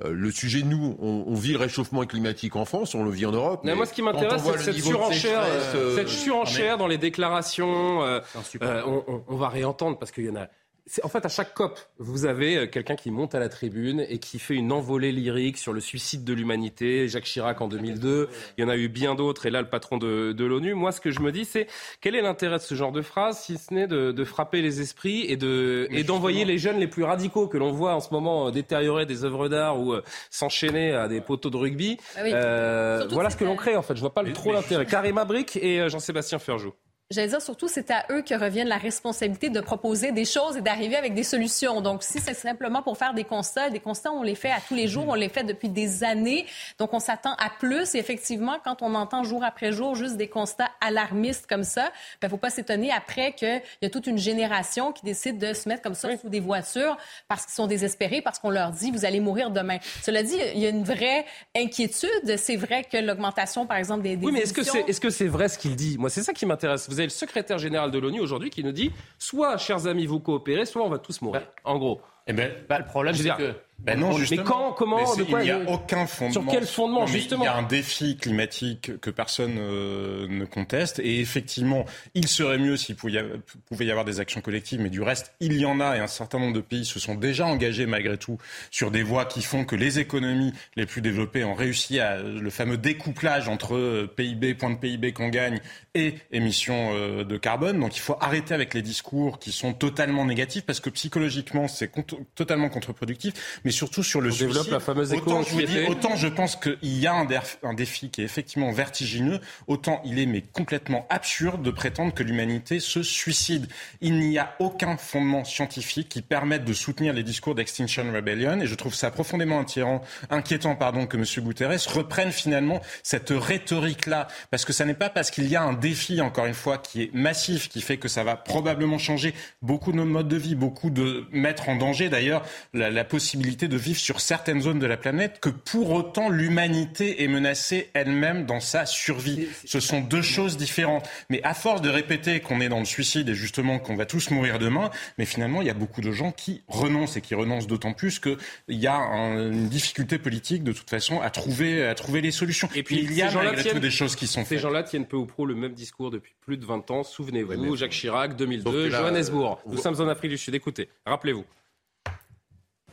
euh, 0.04 0.12
le 0.12 0.30
sujet, 0.30 0.62
nous, 0.62 0.96
on, 1.00 1.24
on 1.26 1.34
vit 1.34 1.52
le 1.52 1.58
réchauffement 1.58 2.04
climatique 2.04 2.54
en 2.56 2.64
France, 2.64 2.94
on 2.94 3.02
le 3.04 3.10
vit 3.10 3.24
en 3.26 3.32
Europe. 3.32 3.60
Mais 3.64 3.74
moi, 3.74 3.86
ce 3.86 3.92
qui 3.94 4.02
m'intéresse, 4.02 4.42
c'est 4.42 4.72
cette 4.72 4.74
surenchère, 4.84 5.42
sécheresse, 5.44 5.72
euh, 5.74 5.96
cette 5.96 6.08
surenchère 6.08 6.76
dans 6.78 6.86
les 6.86 6.98
déclarations. 6.98 8.02
euh, 8.02 8.20
insupportable. 8.38 8.80
euh, 8.80 9.02
on, 9.08 9.12
on- 9.14 9.24
on 9.28 9.36
va 9.36 9.48
réentendre 9.48 9.98
parce 9.98 10.10
qu'il 10.10 10.24
y 10.26 10.30
en 10.30 10.36
a. 10.36 10.48
c'est- 10.88 11.04
En 11.04 11.08
fait, 11.08 11.24
à 11.24 11.28
chaque 11.28 11.54
COP, 11.54 11.78
vous 11.98 12.24
avez 12.26 12.56
euh, 12.56 12.66
quelqu'un 12.66 12.96
qui 12.96 13.10
monte 13.12 13.34
à 13.36 13.38
la 13.38 13.48
tribune 13.48 14.04
et 14.08 14.18
qui 14.18 14.38
fait 14.40 14.54
une 14.54 14.72
envolée 14.72 15.12
lyrique 15.12 15.56
sur 15.58 15.72
le 15.72 15.80
suicide 15.80 16.24
de 16.24 16.32
l'humanité. 16.32 17.06
Jacques 17.06 17.24
Chirac 17.24 17.60
en 17.60 17.68
2002. 17.68 18.28
Il 18.56 18.62
y 18.62 18.64
en 18.64 18.68
a 18.68 18.76
eu 18.76 18.88
bien 18.88 19.14
d'autres. 19.14 19.46
Et 19.46 19.50
là, 19.50 19.60
le 19.62 19.68
patron 19.68 19.98
de, 19.98 20.32
de 20.32 20.44
l'ONU. 20.44 20.74
Moi, 20.74 20.90
ce 20.90 21.00
que 21.00 21.10
je 21.10 21.20
me 21.20 21.30
dis, 21.30 21.44
c'est 21.44 21.66
quel 22.00 22.16
est 22.16 22.22
l'intérêt 22.22 22.56
de 22.56 22.62
ce 22.62 22.74
genre 22.74 22.90
de 22.92 23.02
phrase, 23.02 23.38
si 23.38 23.58
ce 23.58 23.72
n'est 23.72 23.86
de, 23.86 24.10
de 24.12 24.24
frapper 24.24 24.62
les 24.62 24.80
esprits 24.80 25.24
et 25.28 25.36
de 25.36 25.86
Mais 25.90 26.00
et 26.00 26.04
d'envoyer 26.04 26.44
les 26.44 26.58
jeunes 26.58 26.78
les 26.78 26.88
plus 26.88 27.04
radicaux 27.04 27.46
que 27.46 27.58
l'on 27.58 27.70
voit 27.70 27.94
en 27.94 28.00
ce 28.00 28.12
moment 28.12 28.48
euh, 28.48 28.50
détériorer 28.50 29.06
des 29.06 29.24
œuvres 29.24 29.48
d'art 29.48 29.78
ou 29.80 29.92
euh, 29.92 30.02
s'enchaîner 30.30 30.92
à 30.94 31.06
des 31.08 31.20
poteaux 31.20 31.50
de 31.50 31.56
rugby? 31.56 31.98
Ah 32.16 32.20
oui. 32.24 32.30
Euh, 32.34 33.06
voilà 33.10 33.30
ce 33.30 33.36
que 33.36 33.44
l'on 33.44 33.56
crée 33.56 33.76
en 33.76 33.82
fait. 33.82 33.94
Je 33.94 34.00
vois 34.00 34.14
pas 34.14 34.22
le 34.22 34.32
trop 34.32 34.50
mais 34.50 34.56
l'intérêt. 34.56 34.86
Karim 34.86 35.18
Abrik 35.18 35.56
et 35.56 35.88
Jean-Sébastien 35.88 36.38
Ferjou. 36.38 36.72
J'allais 37.10 37.28
dire 37.28 37.40
surtout, 37.40 37.68
c'est 37.68 37.90
à 37.90 38.04
eux 38.10 38.20
que 38.20 38.34
revient 38.34 38.64
la 38.64 38.76
responsabilité 38.76 39.48
de 39.48 39.60
proposer 39.60 40.12
des 40.12 40.26
choses 40.26 40.58
et 40.58 40.60
d'arriver 40.60 40.94
avec 40.94 41.14
des 41.14 41.22
solutions. 41.22 41.80
Donc, 41.80 42.02
si 42.02 42.20
c'est 42.20 42.34
simplement 42.34 42.82
pour 42.82 42.98
faire 42.98 43.14
des 43.14 43.24
constats, 43.24 43.70
des 43.70 43.80
constats, 43.80 44.12
on 44.12 44.22
les 44.22 44.34
fait 44.34 44.50
à 44.50 44.58
tous 44.60 44.74
les 44.74 44.88
jours, 44.88 45.06
on 45.08 45.14
les 45.14 45.30
fait 45.30 45.42
depuis 45.42 45.70
des 45.70 46.04
années. 46.04 46.44
Donc, 46.78 46.92
on 46.92 46.98
s'attend 46.98 47.32
à 47.38 47.48
plus. 47.48 47.94
Et 47.94 47.98
effectivement, 47.98 48.58
quand 48.62 48.82
on 48.82 48.94
entend 48.94 49.24
jour 49.24 49.42
après 49.42 49.72
jour 49.72 49.94
juste 49.94 50.18
des 50.18 50.28
constats 50.28 50.68
alarmistes 50.82 51.46
comme 51.46 51.64
ça, 51.64 51.90
ben, 52.20 52.28
faut 52.28 52.36
pas 52.36 52.50
s'étonner 52.50 52.92
après 52.92 53.32
qu'il 53.32 53.62
y 53.80 53.86
a 53.86 53.88
toute 53.88 54.06
une 54.06 54.18
génération 54.18 54.92
qui 54.92 55.06
décide 55.06 55.38
de 55.38 55.54
se 55.54 55.66
mettre 55.66 55.80
comme 55.80 55.94
ça 55.94 56.14
sous 56.18 56.28
des 56.28 56.40
voitures 56.40 56.98
parce 57.26 57.46
qu'ils 57.46 57.54
sont 57.54 57.66
désespérés, 57.66 58.20
parce 58.20 58.38
qu'on 58.38 58.50
leur 58.50 58.70
dit, 58.70 58.90
vous 58.90 59.06
allez 59.06 59.20
mourir 59.20 59.50
demain. 59.50 59.78
Cela 60.02 60.22
dit, 60.22 60.36
il 60.54 60.60
y 60.60 60.66
a 60.66 60.68
une 60.68 60.84
vraie 60.84 61.24
inquiétude. 61.56 62.36
C'est 62.36 62.56
vrai 62.56 62.84
que 62.84 62.98
l'augmentation, 62.98 63.64
par 63.64 63.78
exemple, 63.78 64.02
des, 64.02 64.16
des 64.16 64.26
Oui, 64.26 64.32
mais 64.32 64.40
est-ce 64.40 64.52
que 64.52 64.62
c'est 64.62 64.80
est 64.80 65.02
-ce 65.02 65.08
c'est 65.08 65.26
vrai 65.26 65.48
ce 65.48 65.56
qu'il 65.56 65.74
dit? 65.74 65.96
Moi, 65.96 66.10
c'est 66.10 66.22
ça 66.22 66.34
qui 66.34 66.44
m'intéresse. 66.44 66.86
Vous 66.98 67.02
avez 67.02 67.06
le 67.06 67.12
secrétaire 67.12 67.58
général 67.58 67.92
de 67.92 67.98
l'ONU 68.00 68.18
aujourd'hui 68.18 68.50
qui 68.50 68.64
nous 68.64 68.72
dit 68.72 68.90
soit, 69.20 69.56
chers 69.56 69.86
amis, 69.86 70.04
vous 70.06 70.18
coopérez, 70.18 70.66
soit 70.66 70.82
on 70.84 70.88
va 70.88 70.98
tous 70.98 71.22
mourir. 71.22 71.42
En 71.62 71.78
gros. 71.78 72.00
Eh 72.26 72.32
ben, 72.32 72.50
Bah, 72.68 72.80
le 72.80 72.86
problème, 72.86 73.14
c'est 73.14 73.36
que. 73.36 73.54
Ben 73.80 73.98
non, 73.98 74.10
Mais 74.12 74.18
justement. 74.18 74.42
quand, 74.42 74.72
comment, 74.72 74.96
Mais 75.16 75.24
de 75.24 75.30
quoi 75.30 75.40
Il 75.42 75.44
n'y 75.44 75.50
a 75.52 75.60
aucun 75.70 76.06
fondement. 76.06 76.32
Sur 76.32 76.46
quel 76.50 76.66
fondement, 76.66 77.00
Non, 77.00 77.06
mais 77.06 77.12
justement 77.12 77.44
Il 77.44 77.46
y 77.46 77.48
a 77.48 77.56
un 77.56 77.62
défi 77.62 78.16
climatique 78.16 78.98
que 79.00 79.08
personne 79.10 79.54
euh, 79.56 80.26
ne 80.28 80.44
conteste. 80.44 80.98
Et 80.98 81.20
effectivement, 81.20 81.84
il 82.14 82.26
serait 82.26 82.58
mieux 82.58 82.76
s'il 82.76 82.96
pouvait 82.96 83.12
y 83.12 83.90
avoir- 83.90 84.04
des 84.04 84.18
actions 84.20 84.40
collectives. 84.40 84.80
Mais 84.80 84.90
du 84.90 85.00
reste, 85.00 85.32
il 85.40 85.56
y 85.56 85.64
en 85.64 85.78
a. 85.80 85.96
Et 85.96 86.00
un 86.00 86.06
certain 86.08 86.40
nombre 86.40 86.54
de 86.54 86.60
pays 86.60 86.84
se 86.84 86.98
sont 86.98 87.14
déjà 87.14 87.46
engagés, 87.46 87.86
malgré 87.86 88.18
tout, 88.18 88.38
sur 88.72 88.90
des 88.90 89.02
voies 89.04 89.24
qui 89.26 89.42
font 89.42 89.64
que 89.64 89.76
les 89.76 90.00
économies 90.00 90.52
les 90.74 90.84
plus 90.86 91.00
développées 91.00 91.44
ont 91.44 91.54
réussi 91.54 92.00
à 92.00 92.18
le 92.20 92.50
fameux 92.50 92.78
découplage 92.78 93.48
entre 93.48 93.76
euh, 93.76 94.12
PIB, 94.14 94.54
point 94.54 94.70
de 94.70 94.76
PIB 94.78 95.12
qu'on 95.12 95.28
gagne, 95.28 95.60
et 95.94 96.14
émissions 96.32 96.90
euh, 96.94 97.22
de 97.24 97.36
carbone. 97.36 97.78
Donc 97.78 97.96
il 97.96 98.00
faut 98.00 98.16
arrêter 98.20 98.54
avec 98.54 98.74
les 98.74 98.82
discours 98.82 99.38
qui 99.38 99.52
sont 99.52 99.72
totalement 99.72 100.24
négatifs 100.24 100.64
parce 100.66 100.80
que 100.80 100.90
psychologiquement, 100.90 101.68
c'est 101.68 101.90
totalement 102.34 102.68
contre-productif. 102.70 103.34
Mais 103.68 103.72
surtout 103.72 104.02
sur 104.02 104.22
le 104.22 104.30
On 104.30 104.34
développe 104.34 104.54
suicide, 104.54 104.72
la 104.72 104.80
fameuse 104.80 105.12
autant 105.12 105.42
je 105.42 105.50
vous 105.50 105.60
dis, 105.60 105.78
autant 105.90 106.16
je 106.16 106.26
pense 106.26 106.56
qu'il 106.56 106.78
y 106.82 107.06
a 107.06 107.12
un, 107.12 107.26
derf- 107.26 107.58
un 107.62 107.74
défi 107.74 108.08
qui 108.08 108.22
est 108.22 108.24
effectivement 108.24 108.72
vertigineux, 108.72 109.40
autant 109.66 110.00
il 110.06 110.18
est 110.18 110.24
mais 110.24 110.40
complètement 110.40 111.06
absurde 111.10 111.62
de 111.62 111.70
prétendre 111.70 112.14
que 112.14 112.22
l'humanité 112.22 112.80
se 112.80 113.02
suicide. 113.02 113.66
Il 114.00 114.20
n'y 114.20 114.38
a 114.38 114.54
aucun 114.58 114.96
fondement 114.96 115.44
scientifique 115.44 116.08
qui 116.08 116.22
permette 116.22 116.64
de 116.64 116.72
soutenir 116.72 117.12
les 117.12 117.22
discours 117.22 117.54
d'Extinction 117.54 118.10
Rebellion 118.10 118.58
et 118.58 118.66
je 118.66 118.74
trouve 118.74 118.94
ça 118.94 119.10
profondément 119.10 119.58
inquiétant, 119.60 120.00
inquiétant 120.30 120.74
pardon, 120.74 121.06
que 121.06 121.18
M. 121.18 121.24
Guterres 121.44 121.78
reprenne 121.92 122.32
finalement 122.32 122.80
cette 123.02 123.34
rhétorique-là 123.36 124.28
parce 124.50 124.64
que 124.64 124.72
ça 124.72 124.86
n'est 124.86 124.94
pas 124.94 125.10
parce 125.10 125.30
qu'il 125.30 125.46
y 125.46 125.56
a 125.56 125.62
un 125.62 125.74
défi, 125.74 126.22
encore 126.22 126.46
une 126.46 126.54
fois, 126.54 126.78
qui 126.78 127.02
est 127.02 127.10
massif, 127.12 127.68
qui 127.68 127.82
fait 127.82 127.98
que 127.98 128.08
ça 128.08 128.24
va 128.24 128.34
probablement 128.34 128.96
changer 128.96 129.34
beaucoup 129.60 129.92
de 129.92 129.98
nos 129.98 130.06
modes 130.06 130.28
de 130.28 130.38
vie, 130.38 130.54
beaucoup 130.54 130.88
de 130.88 131.26
mettre 131.32 131.68
en 131.68 131.76
danger 131.76 132.08
d'ailleurs 132.08 132.42
la, 132.72 132.88
la 132.88 133.04
possibilité 133.04 133.57
de 133.66 133.76
vivre 133.76 133.98
sur 133.98 134.20
certaines 134.20 134.60
zones 134.60 134.78
de 134.78 134.86
la 134.86 134.96
planète, 134.96 135.40
que 135.40 135.48
pour 135.48 135.90
autant 135.90 136.28
l'humanité 136.28 137.24
est 137.24 137.28
menacée 137.28 137.90
elle-même 137.94 138.46
dans 138.46 138.60
sa 138.60 138.86
survie. 138.86 139.48
Ce 139.66 139.80
sont 139.80 140.00
deux 140.00 140.22
choses 140.22 140.56
différentes. 140.56 141.08
Mais 141.30 141.42
à 141.42 141.54
force 141.54 141.82
de 141.82 141.88
répéter 141.88 142.40
qu'on 142.40 142.60
est 142.60 142.68
dans 142.68 142.78
le 142.78 142.84
suicide 142.84 143.28
et 143.30 143.34
justement 143.34 143.78
qu'on 143.78 143.96
va 143.96 144.06
tous 144.06 144.30
mourir 144.30 144.58
demain, 144.58 144.90
mais 145.16 145.24
finalement 145.24 145.60
il 145.62 145.66
y 145.66 145.70
a 145.70 145.74
beaucoup 145.74 146.00
de 146.02 146.12
gens 146.12 146.30
qui 146.30 146.62
renoncent 146.68 147.16
et 147.16 147.20
qui 147.20 147.34
renoncent 147.34 147.66
d'autant 147.66 147.94
plus 147.94 148.20
qu'il 148.20 148.36
y 148.68 148.86
a 148.86 148.94
un- 148.96 149.50
une 149.50 149.68
difficulté 149.68 150.18
politique 150.18 150.62
de 150.62 150.72
toute 150.72 150.90
façon 150.90 151.20
à 151.20 151.30
trouver, 151.30 151.84
à 151.86 151.94
trouver 151.94 152.20
les 152.20 152.30
solutions. 152.30 152.68
Et 152.74 152.82
puis, 152.82 152.96
il 153.00 153.12
y 153.14 153.22
a 153.22 153.28
ces 153.28 153.32
gens-là 153.34 153.52
malgré 153.52 153.70
tout 153.70 153.78
des 153.78 153.90
choses 153.90 154.14
qui 154.14 154.26
sont 154.26 154.42
Ces 154.42 154.50
faites. 154.56 154.58
gens-là 154.58 154.82
tiennent 154.82 155.06
peu 155.06 155.16
ou 155.16 155.24
prou 155.26 155.46
le 155.46 155.54
même 155.54 155.72
discours 155.72 156.10
depuis 156.10 156.32
plus 156.44 156.56
de 156.58 156.66
20 156.66 156.90
ans. 156.90 157.02
Souvenez-vous, 157.02 157.52
Ouais, 157.70 157.76
Jacques 157.76 157.92
Chirac, 157.92 158.30
Sauf 158.32 158.38
2002, 158.38 158.70
que 158.88 158.92
là, 158.92 158.98
Johannesburg. 158.98 159.58
euh, 159.60 159.70
Nous 159.70 159.76
vous- 159.76 159.82
sommes 159.82 160.00
en 160.00 160.08
Afrique 160.08 160.30
du 160.32 160.38
Sud. 160.38 160.54
Écoutez, 160.54 160.88
rappelez-vous. 161.06 161.44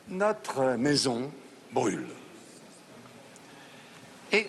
Notre 0.09 0.75
maison 0.77 1.31
brûle. 1.71 2.07
Et 4.31 4.47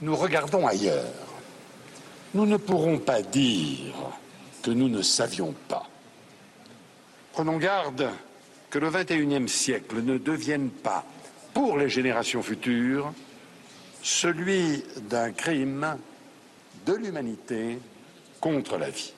nous 0.00 0.16
regardons 0.16 0.66
ailleurs. 0.66 1.04
Nous 2.34 2.46
ne 2.46 2.56
pourrons 2.56 2.98
pas 2.98 3.22
dire 3.22 3.94
que 4.62 4.70
nous 4.70 4.88
ne 4.88 5.02
savions 5.02 5.54
pas. 5.68 5.86
Prenons 7.32 7.58
garde 7.58 8.10
que 8.70 8.78
le 8.78 8.90
XXIe 8.90 9.48
siècle 9.48 10.02
ne 10.02 10.16
devienne 10.16 10.70
pas, 10.70 11.04
pour 11.52 11.76
les 11.76 11.90
générations 11.90 12.42
futures, 12.42 13.12
celui 14.02 14.82
d'un 15.10 15.32
crime 15.32 15.98
de 16.86 16.94
l'humanité 16.94 17.78
contre 18.40 18.78
la 18.78 18.88
vie. 18.88 19.12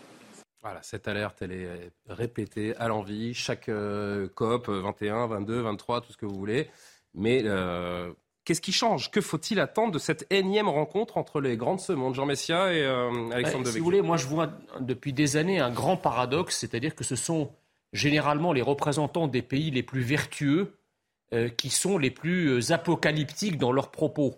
Voilà, 0.65 0.83
cette 0.83 1.09
alerte, 1.09 1.43
elle 1.43 1.53
est 1.53 1.93
répétée 2.09 2.75
à 2.77 2.89
l'envi, 2.89 3.35
chaque 3.35 3.69
euh, 3.69 4.29
COP, 4.35 4.71
euh, 4.71 4.81
21, 4.81 5.27
22, 5.27 5.61
23, 5.61 6.01
tout 6.01 6.11
ce 6.11 6.17
que 6.17 6.25
vous 6.25 6.39
voulez. 6.39 6.71
Mais 7.13 7.43
euh, 7.45 8.11
qu'est-ce 8.45 8.63
qui 8.63 8.73
change? 8.73 9.11
Que 9.11 9.21
faut-il 9.21 9.61
attendre 9.61 9.93
de 9.93 9.99
cette 9.99 10.27
énième 10.31 10.69
rencontre 10.69 11.19
entre 11.19 11.43
les 11.43 11.59
grands 11.59 11.75
de 11.75 11.81
ce 11.81 11.93
monde, 11.93 12.15
Jean 12.15 12.25
Messia 12.25 12.73
et 12.73 12.83
euh, 12.83 13.31
Alexandre 13.31 13.67
ouais, 13.67 13.73
Si 13.73 13.79
vous 13.79 13.85
voulez, 13.85 14.01
moi 14.01 14.17
je 14.17 14.27
vois 14.27 14.53
depuis 14.81 15.13
des 15.13 15.37
années 15.37 15.61
un 15.61 15.71
grand 15.71 15.99
paradoxe, 15.99 16.57
c'est-à-dire 16.59 16.95
que 16.95 17.05
ce 17.05 17.15
sont 17.15 17.53
généralement 17.93 18.55
les 18.55 18.63
représentants 18.63 19.29
des 19.29 19.43
pays 19.43 19.71
les 19.71 19.83
plus 19.83 20.01
vertueux 20.01 20.79
euh, 21.35 21.51
qui 21.51 21.69
sont 21.69 21.99
les 21.99 22.11
plus 22.11 22.73
apocalyptiques 22.73 23.59
dans 23.59 23.71
leurs 23.71 23.91
propos. 23.91 24.37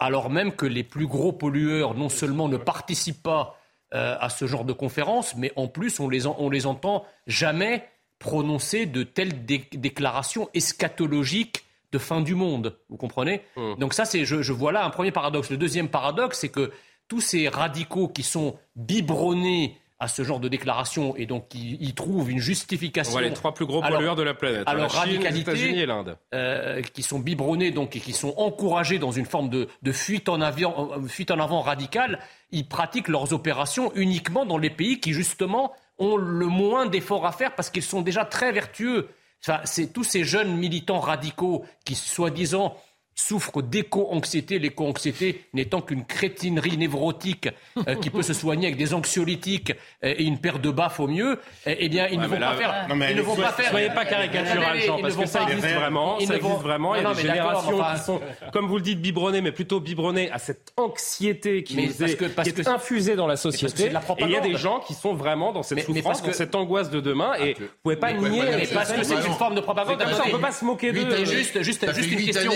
Alors 0.00 0.28
même 0.28 0.54
que 0.54 0.66
les 0.66 0.84
plus 0.84 1.06
gros 1.06 1.32
pollueurs 1.32 1.94
non 1.94 2.10
seulement 2.10 2.46
ne 2.46 2.58
participent 2.58 3.22
pas 3.22 3.58
euh, 3.94 4.16
à 4.20 4.28
ce 4.28 4.46
genre 4.46 4.64
de 4.64 4.72
conférences, 4.72 5.34
mais 5.36 5.52
en 5.56 5.68
plus 5.68 6.00
on 6.00 6.08
les, 6.08 6.26
en, 6.26 6.36
on 6.38 6.50
les 6.50 6.66
entend 6.66 7.04
jamais 7.26 7.88
prononcer 8.18 8.86
de 8.86 9.02
telles 9.02 9.44
dé 9.44 9.68
déclarations 9.72 10.48
eschatologiques 10.54 11.64
de 11.90 11.98
fin 11.98 12.20
du 12.20 12.34
monde. 12.34 12.78
Vous 12.88 12.96
comprenez? 12.96 13.42
Mmh. 13.56 13.74
Donc 13.78 13.94
ça, 13.94 14.04
c'est, 14.04 14.24
je, 14.24 14.40
je 14.42 14.52
vois 14.52 14.72
là 14.72 14.84
un 14.84 14.90
premier 14.90 15.10
paradoxe. 15.10 15.50
Le 15.50 15.56
deuxième 15.56 15.88
paradoxe, 15.88 16.38
c'est 16.38 16.48
que 16.48 16.72
tous 17.08 17.20
ces 17.20 17.48
radicaux 17.48 18.08
qui 18.08 18.22
sont 18.22 18.56
biberonnés 18.76 19.76
à 20.02 20.08
ce 20.08 20.24
genre 20.24 20.40
de 20.40 20.48
déclaration 20.48 21.14
et 21.16 21.26
donc 21.26 21.48
qui 21.48 21.76
y 21.80 21.94
trouvent 21.94 22.28
une 22.28 22.38
On 22.38 22.40
justification. 22.40 23.18
les 23.20 23.32
trois 23.32 23.54
plus 23.54 23.66
gros 23.66 23.80
pollueurs 23.80 24.16
de 24.16 24.22
la 24.24 24.34
planète. 24.34 24.64
la 24.66 24.88
Chine, 24.88 25.22
les 25.22 25.38
États-Unis 25.38 25.78
et 25.78 25.86
l'Inde. 25.86 26.16
euh, 26.34 26.82
qui 26.82 27.04
sont 27.04 27.20
biberonnés 27.20 27.70
donc 27.70 27.94
et 27.94 28.00
qui 28.00 28.12
sont 28.12 28.34
encouragés 28.36 28.98
dans 28.98 29.12
une 29.12 29.26
forme 29.26 29.48
de, 29.48 29.68
de 29.82 29.92
fuite, 29.92 30.28
en 30.28 30.40
avion, 30.40 30.92
euh, 30.92 31.06
fuite 31.06 31.30
en 31.30 31.38
avant 31.38 31.60
radicale, 31.60 32.18
ils 32.50 32.66
pratiquent 32.66 33.06
leurs 33.06 33.32
opérations 33.32 33.92
uniquement 33.94 34.44
dans 34.44 34.58
les 34.58 34.70
pays 34.70 34.98
qui 34.98 35.12
justement 35.12 35.72
ont 35.98 36.16
le 36.16 36.46
moins 36.46 36.86
d'efforts 36.86 37.24
à 37.24 37.30
faire 37.32 37.54
parce 37.54 37.70
qu'ils 37.70 37.82
sont 37.84 38.02
déjà 38.02 38.24
très 38.24 38.50
vertueux. 38.50 39.08
Enfin, 39.44 39.60
c'est 39.64 39.92
tous 39.92 40.04
ces 40.04 40.24
jeunes 40.24 40.56
militants 40.56 41.00
radicaux 41.00 41.64
qui, 41.84 41.94
soi-disant, 41.94 42.76
souffrent 43.14 43.62
d'éco-anxiété, 43.62 44.58
l'éco-anxiété 44.58 45.44
n'étant 45.52 45.80
qu'une 45.80 46.04
crétinerie 46.04 46.76
névrotique 46.76 47.48
euh, 47.88 47.94
qui 47.96 48.10
peut 48.10 48.22
se 48.22 48.32
soigner 48.32 48.66
avec 48.68 48.78
des 48.78 48.94
anxiolytiques 48.94 49.72
euh, 50.04 50.14
et 50.16 50.24
une 50.24 50.38
paire 50.38 50.58
de 50.58 50.70
baffes 50.70 50.98
au 51.00 51.06
mieux, 51.08 51.38
eh 51.66 51.76
eh 51.78 51.88
bien, 51.88 52.08
ils 52.08 52.18
ne 52.18 52.26
vont 52.26 52.38
là, 52.38 52.50
pas 52.52 52.56
faire. 52.56 52.86
non, 52.88 52.96
ils 53.08 53.16
ne 53.16 53.22
vont 53.22 53.36
pas 53.36 53.52
faire. 53.52 53.70
Soyez 53.70 53.90
pas 53.90 54.04
caricatural, 54.04 54.78
Jean, 54.80 54.98
parce 55.00 55.14
ne 55.14 55.20
que 55.20 55.24
vont 55.24 55.30
ça 55.30 55.42
existe 55.42 55.66
vraiment. 55.74 56.16
ils 56.20 56.26
Ça 56.26 56.32
ne 56.34 56.38
existe 56.38 56.60
vraiment. 56.62 56.94
Il 56.94 57.02
y 57.02 57.06
a 57.06 57.14
des 57.14 57.22
générations 57.22 57.80
enfin, 57.80 57.94
qui 57.94 58.00
sont, 58.02 58.20
comme 58.52 58.66
vous 58.66 58.76
le 58.76 58.82
dites, 58.82 59.00
biberonnées, 59.00 59.40
mais 59.40 59.52
plutôt 59.52 59.80
biberonnées 59.80 60.30
à 60.30 60.38
cette 60.38 60.72
anxiété 60.76 61.62
qui, 61.62 61.76
Mais 61.76 61.86
nous 61.86 61.92
parce 61.98 62.12
est, 62.12 62.16
que- 62.16 62.24
parce 62.26 62.48
qui 62.50 62.60
est 62.60 62.64
que- 62.64 62.68
infusée 62.70 63.14
dans 63.16 63.26
la 63.26 63.36
société. 63.36 63.90
la 63.90 64.00
Et 64.00 64.22
il 64.24 64.30
y 64.30 64.36
a 64.36 64.40
des 64.40 64.56
gens 64.56 64.80
qui 64.80 64.94
sont 64.94 65.14
vraiment 65.14 65.52
dans 65.52 65.62
cette 65.62 65.76
Mais- 65.78 65.84
mais 65.88 65.94
souffrance, 65.96 66.04
parce 66.04 66.20
que- 66.22 66.26
dans 66.28 66.32
cette 66.36 66.54
angoisse 66.54 66.90
de 66.90 67.00
demain. 67.00 67.34
Et 67.40 67.54
vous 67.54 67.66
pouvez 67.82 67.96
pas 67.96 68.12
nier. 68.12 68.42
parce 68.72 68.92
que 68.92 69.02
c'est 69.04 69.14
une 69.14 69.34
forme 69.34 69.54
de 69.54 69.60
propagande. 69.60 69.96
C'est 69.98 70.04
comme 70.04 70.12
ça, 70.14 70.18
on 70.18 70.20
Attendez. 70.22 70.32
peut 70.36 70.40
pas 70.40 70.52
se 70.52 70.64
moquer 70.64 70.92
d'eux. 70.92 71.24
Juste, 71.24 71.58
une 71.82 72.24
question. 72.24 72.52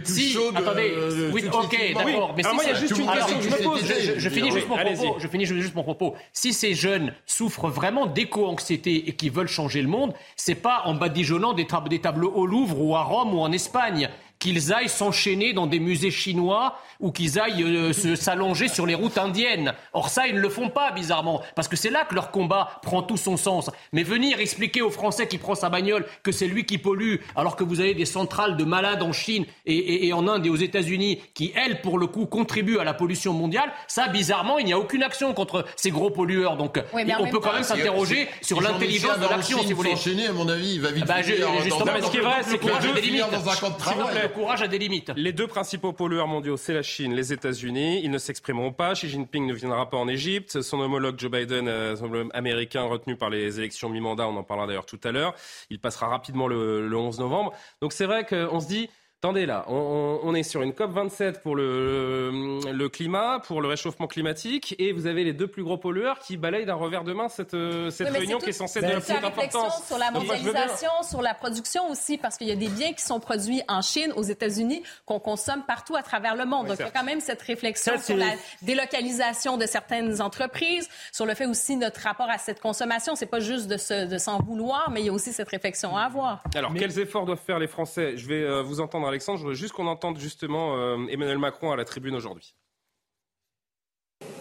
Plus 0.00 0.32
si, 0.32 0.38
attendez, 0.54 0.92
euh, 0.96 1.30
oui, 1.32 1.42
ok, 1.52 1.92
d'accord. 1.94 2.34
Mais 2.36 2.44
Alors 2.44 2.50
si 2.50 2.54
moi, 2.54 2.64
il 2.64 2.68
y 2.68 2.70
a 2.70 2.74
juste 2.74 2.98
une 2.98 3.06
question 3.06 3.36
que 3.36 3.42
je 3.42 3.48
me 3.50 3.56
je- 3.58 3.62
pose. 3.62 3.80
je- 3.84 4.18
je 4.18 4.28
finis 4.28 4.50
juste 4.50 4.68
mon 4.68 4.76
propos. 4.76 5.16
Je 5.18 5.28
finis 5.28 5.46
juste 5.46 5.74
mon 5.74 5.82
propos. 5.82 6.14
Si 6.32 6.52
ces 6.52 6.74
jeunes 6.74 7.14
souffrent 7.26 7.68
vraiment 7.68 8.06
d'éco-anxiété 8.06 9.08
et 9.08 9.12
qui 9.12 9.28
veulent 9.28 9.48
changer 9.48 9.82
le 9.82 9.88
monde, 9.88 10.12
c'est 10.36 10.54
pas 10.54 10.82
en 10.86 10.94
badigeonnant 10.94 11.52
des 11.52 11.66
tableaux 12.00 12.32
au 12.34 12.46
Louvre 12.46 12.80
ou 12.80 12.96
à 12.96 13.02
Rome 13.02 13.34
ou 13.34 13.40
en 13.40 13.52
Espagne 13.52 14.08
qu'ils 14.40 14.72
aillent 14.72 14.88
s'enchaîner 14.88 15.52
dans 15.52 15.66
des 15.68 15.78
musées 15.78 16.10
chinois 16.10 16.76
ou 16.98 17.12
qu'ils 17.12 17.38
aillent 17.38 17.62
euh, 17.62 17.92
se 17.92 18.16
s'allonger 18.16 18.66
sur 18.68 18.86
les 18.86 18.94
routes 18.96 19.18
indiennes. 19.18 19.72
Or 19.92 20.08
ça, 20.08 20.26
ils 20.26 20.34
ne 20.34 20.40
le 20.40 20.48
font 20.48 20.68
pas, 20.70 20.90
bizarrement, 20.92 21.42
parce 21.54 21.68
que 21.68 21.76
c'est 21.76 21.90
là 21.90 22.04
que 22.08 22.14
leur 22.14 22.30
combat 22.30 22.80
prend 22.82 23.02
tout 23.02 23.16
son 23.16 23.36
sens. 23.36 23.70
Mais 23.92 24.02
venir 24.02 24.40
expliquer 24.40 24.82
aux 24.82 24.90
Français 24.90 25.28
qui 25.28 25.38
prend 25.38 25.54
sa 25.54 25.68
bagnole 25.68 26.06
que 26.22 26.32
c'est 26.32 26.46
lui 26.46 26.64
qui 26.64 26.78
pollue, 26.78 27.16
alors 27.36 27.54
que 27.54 27.62
vous 27.64 27.80
avez 27.80 27.94
des 27.94 28.04
centrales 28.06 28.56
de 28.56 28.64
malades 28.64 29.02
en 29.02 29.12
Chine 29.12 29.44
et, 29.66 29.76
et- 29.76 30.06
et 30.08 30.12
en 30.12 30.26
Inde 30.26 30.46
et 30.46 30.50
aux 30.50 30.56
États-Unis 30.56 31.20
qui, 31.34 31.52
elles, 31.54 31.80
pour 31.82 31.98
le 31.98 32.06
coup, 32.06 32.26
contribuent 32.26 32.78
à 32.78 32.84
la 32.84 32.94
pollution 32.94 33.32
mondiale, 33.34 33.70
ça, 33.88 34.08
bizarrement, 34.08 34.58
il 34.58 34.64
n'y 34.66 34.72
a 34.72 34.78
aucune 34.78 35.02
action 35.02 35.32
contre 35.34 35.64
ces 35.76 35.90
gros 35.90 36.10
pollueurs. 36.10 36.56
Donc, 36.56 36.80
Oui, 36.94 37.02
on 37.18 37.26
peut 37.28 37.40
quand 37.40 37.52
même 37.52 37.62
s'interroger 37.62 38.26
sur 38.40 38.60
l'intelligence 38.62 39.18
de 39.18 39.28
l'action, 39.28 39.58
si 39.60 39.72
vous 39.72 39.76
voulez. 39.76 39.90
s'enchaîner, 39.90 40.26
à 40.28 40.32
mon 40.32 40.48
avis, 40.48 40.74
il 40.74 40.80
va 40.80 40.90
vite 40.92 41.04
Bah, 41.06 41.16
je- 41.22 41.32
finir 41.32 41.46
dans 41.48 41.60
justement, 41.60 41.84
ce 42.02 42.10
qui 42.10 42.16
est 42.16 42.20
vrai, 42.20 42.34
c'est 42.42 42.58
que 42.58 42.64
le 42.66 42.70
courage 42.70 42.86
a 42.86 42.92
des 42.94 43.00
finir 43.02 43.26
limites. 43.28 43.44
dans 43.44 43.50
un 43.50 43.56
camp 43.56 43.70
de 43.70 43.76
travail. 43.78 44.29
Courage 44.30 44.62
a 44.62 44.68
des 44.68 44.78
limites. 44.78 45.12
Les 45.16 45.32
deux 45.32 45.46
principaux 45.46 45.92
pollueurs 45.92 46.26
mondiaux, 46.26 46.56
c'est 46.56 46.74
la 46.74 46.82
Chine, 46.82 47.14
les 47.14 47.32
États-Unis. 47.32 48.00
Ils 48.02 48.10
ne 48.10 48.18
s'exprimeront 48.18 48.72
pas. 48.72 48.94
Xi 48.94 49.08
Jinping 49.08 49.46
ne 49.46 49.54
viendra 49.54 49.88
pas 49.90 49.96
en 49.96 50.08
Égypte. 50.08 50.62
Son 50.62 50.80
homologue 50.80 51.18
Joe 51.18 51.30
Biden, 51.30 51.68
euh, 51.68 51.96
américain, 52.32 52.82
retenu 52.82 53.16
par 53.16 53.30
les 53.30 53.58
élections 53.58 53.88
mi-mandat, 53.88 54.28
on 54.28 54.36
en 54.36 54.42
parlera 54.42 54.66
d'ailleurs 54.66 54.86
tout 54.86 55.00
à 55.04 55.12
l'heure. 55.12 55.34
Il 55.70 55.78
passera 55.78 56.08
rapidement 56.08 56.48
le, 56.48 56.88
le 56.88 56.96
11 56.96 57.20
novembre. 57.20 57.52
Donc 57.80 57.92
c'est 57.92 58.06
vrai 58.06 58.24
qu'on 58.24 58.60
se 58.60 58.68
dit. 58.68 58.88
Attendez 59.22 59.44
là, 59.44 59.66
on, 59.68 59.74
on- 59.74 60.20
on 60.30 60.34
est 60.34 60.42
sur 60.42 60.62
une 60.62 60.72
COP 60.72 60.92
27 60.92 61.42
pour 61.42 61.54
le, 61.54 62.58
le 62.72 62.88
climat, 62.88 63.38
pour 63.46 63.60
le 63.60 63.68
réchauffement 63.68 64.06
climatique, 64.06 64.74
et 64.78 64.92
vous 64.92 65.06
avez 65.06 65.24
les 65.24 65.34
deux 65.34 65.46
plus 65.46 65.62
gros 65.62 65.76
pollueurs 65.76 66.18
qui 66.20 66.38
balayent 66.38 66.64
d'un 66.64 66.72
revers 66.74 67.04
de 67.04 67.12
main 67.12 67.28
cette, 67.28 67.52
euh, 67.52 67.90
cette 67.90 68.08
Oui, 68.12 68.16
réunion 68.20 68.38
qui 68.38 68.48
est 68.48 68.52
censée 68.52 68.80
c'est 68.80 68.86
de 68.86 68.92
plus 68.98 69.12
réflexion 69.12 69.20
d'importance. 69.20 69.86
sur 69.86 69.98
la 69.98 70.10
Donc, 70.10 70.24
mondialisation, 70.26 70.88
sur 71.02 71.20
la 71.20 71.34
production 71.34 71.90
aussi, 71.90 72.16
parce 72.16 72.38
qu'il 72.38 72.46
y 72.48 72.50
a 72.50 72.56
des 72.56 72.68
biens 72.68 72.94
qui 72.94 73.02
sont 73.02 73.20
produits 73.20 73.60
en 73.68 73.82
Chine, 73.82 74.10
aux 74.16 74.22
États-Unis, 74.22 74.82
qu'on 75.04 75.20
consomme 75.20 75.64
partout 75.66 75.96
à 75.96 76.02
travers 76.02 76.34
le 76.34 76.46
monde. 76.46 76.62
Oui, 76.62 76.68
Donc, 76.70 76.78
il 76.80 76.84
y 76.84 76.88
a 76.88 76.90
quand 76.90 77.04
même 77.04 77.20
cette 77.20 77.42
réflexion 77.42 77.92
Ça, 77.98 78.02
sur 78.02 78.16
la 78.16 78.30
délocalisation 78.62 79.58
de 79.58 79.66
certaines 79.66 80.22
entreprises, 80.22 80.88
sur 81.12 81.26
le 81.26 81.34
fait 81.34 81.44
aussi 81.44 81.76
notre 81.76 82.00
rapport 82.00 82.30
à 82.30 82.38
cette 82.38 82.60
consommation. 82.60 83.14
C'est 83.16 83.26
pas 83.26 83.40
juste 83.40 83.68
de 83.68 83.76
se- 83.76 84.06
de 84.06 84.16
s'en 84.16 84.38
vouloir, 84.40 84.88
mais 84.90 85.00
il 85.00 85.06
y 85.06 85.10
a 85.10 85.12
aussi 85.12 85.34
cette 85.34 85.50
réflexion 85.50 85.94
à 85.94 86.04
avoir. 86.04 86.42
Alors, 86.54 86.72
quels 86.72 86.98
efforts 86.98 87.26
doivent 87.26 87.38
faire 87.46 87.58
les 87.58 87.68
Français? 87.68 88.16
Je 88.16 88.26
vais 88.26 88.42
euh, 88.42 88.62
vous 88.62 88.80
entendre, 88.80 89.09
Alexandre. 89.10 89.38
Je 89.38 89.42
voudrais 89.42 89.58
juste 89.58 89.72
qu'on 89.72 89.86
entende 89.86 90.18
justement 90.18 90.76
euh, 90.76 91.06
Emmanuel 91.08 91.38
Macron 91.38 91.72
à 91.72 91.76
la 91.76 91.84
tribune 91.84 92.14
aujourd'hui. 92.14 92.54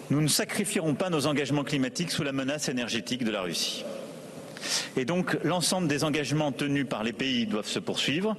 Nous 0.10 0.22
ne 0.22 0.28
sacrifierons 0.28 0.96
pas 0.96 1.10
nos 1.10 1.28
engagements 1.28 1.64
climatiques 1.64 2.12
sous 2.12 2.24
la 2.24 2.32
menace 2.32 2.70
énergétique 2.70 3.24
de 3.24 3.32
la 3.32 3.42
Russie. 3.42 3.84
Et 4.98 5.06
donc 5.06 5.38
l'ensemble 5.44 5.88
des 5.88 6.04
engagements 6.04 6.52
tenus 6.52 6.88
par 6.88 7.04
les 7.04 7.14
pays 7.14 7.46
doivent 7.46 7.68
se 7.68 7.80
poursuivre. 7.80 8.36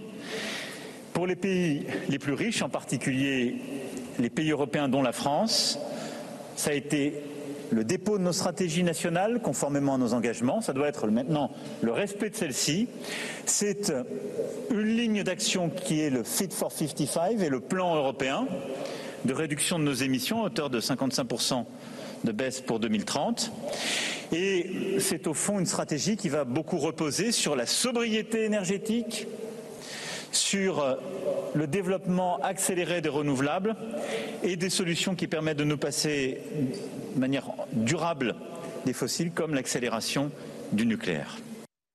Pour 1.13 1.27
les 1.27 1.37
pays 1.37 1.87
les 2.09 2.19
plus 2.19 2.35
riches, 2.35 2.63
en 2.63 2.69
particulier 2.69 3.57
les 4.19 4.31
pays 4.31 4.51
européens 4.51 4.89
dont 4.89 5.03
la 5.03 5.13
France, 5.13 5.79
ça 6.57 6.71
a 6.71 6.75
été 6.75 7.15
le 7.71 7.85
dépôt 7.85 8.19
de 8.19 8.23
nos 8.23 8.33
stratégies 8.33 8.83
nationales 8.83 9.41
conformément 9.41 9.95
à 9.95 9.99
nos 9.99 10.15
engagements. 10.15 10.61
Ça 10.61 10.73
doit 10.73 10.89
être 10.89 11.07
maintenant 11.09 11.51
le 11.83 11.93
respect 11.93 12.31
de 12.31 12.37
celles-ci. 12.37 12.89
C'est 13.47 13.93
une 14.71 14.97
ligne 14.97 15.23
d'action 15.23 15.71
qui 15.71 16.01
est 16.01 16.11
le 16.11 16.25
Fit 16.25 16.49
for 16.51 16.73
55 16.73 17.41
et 17.41 17.49
le 17.49 17.61
plan 17.61 17.95
européen 17.95 18.47
de 19.25 19.33
réduction 19.33 19.79
de 19.79 19.85
nos 19.85 19.93
émissions 19.93 20.43
à 20.43 20.47
hauteur 20.47 20.71
de 20.71 20.81
55% 20.81 21.65
de 22.25 22.33
baisse 22.33 22.61
pour 22.61 22.81
2030. 22.81 23.53
Et 24.33 24.97
c'est 25.01 25.27
au 25.27 25.35
fond 25.35 25.59
une 25.59 25.67
stratégie 25.67 26.17
qui 26.17 26.29
va 26.29 26.45
beaucoup 26.45 26.79
reposer 26.79 27.33
sur 27.33 27.57
la 27.57 27.67
sobriété 27.67 28.45
énergétique, 28.45 29.27
sur 30.33 30.81
euh, 30.81 30.95
le 31.55 31.67
développement 31.67 32.39
accéléré 32.43 33.01
des 33.01 33.09
renouvelables 33.09 33.77
et 34.43 34.57
des 34.57 34.71
solutions 34.71 35.15
qui 35.15 35.27
permettent 35.27 35.59
de 35.59 35.65
nous 35.65 35.79
passer 35.79 36.41
de 37.15 37.21
manière 37.21 37.51
durable 37.73 38.35
des 38.85 38.93
fossiles 38.93 39.33
comme 39.33 39.55
l'accélération 39.55 40.31
du 40.73 40.87
nucléaire. 40.87 41.37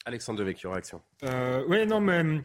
Alexandre 0.05 0.39
Devecchio, 0.39 0.71
réaction. 0.71 1.01
Euh, 1.23 1.63
oui, 1.67 1.87
non, 1.87 1.99
mais 1.99 2.23
euh, 2.23 2.39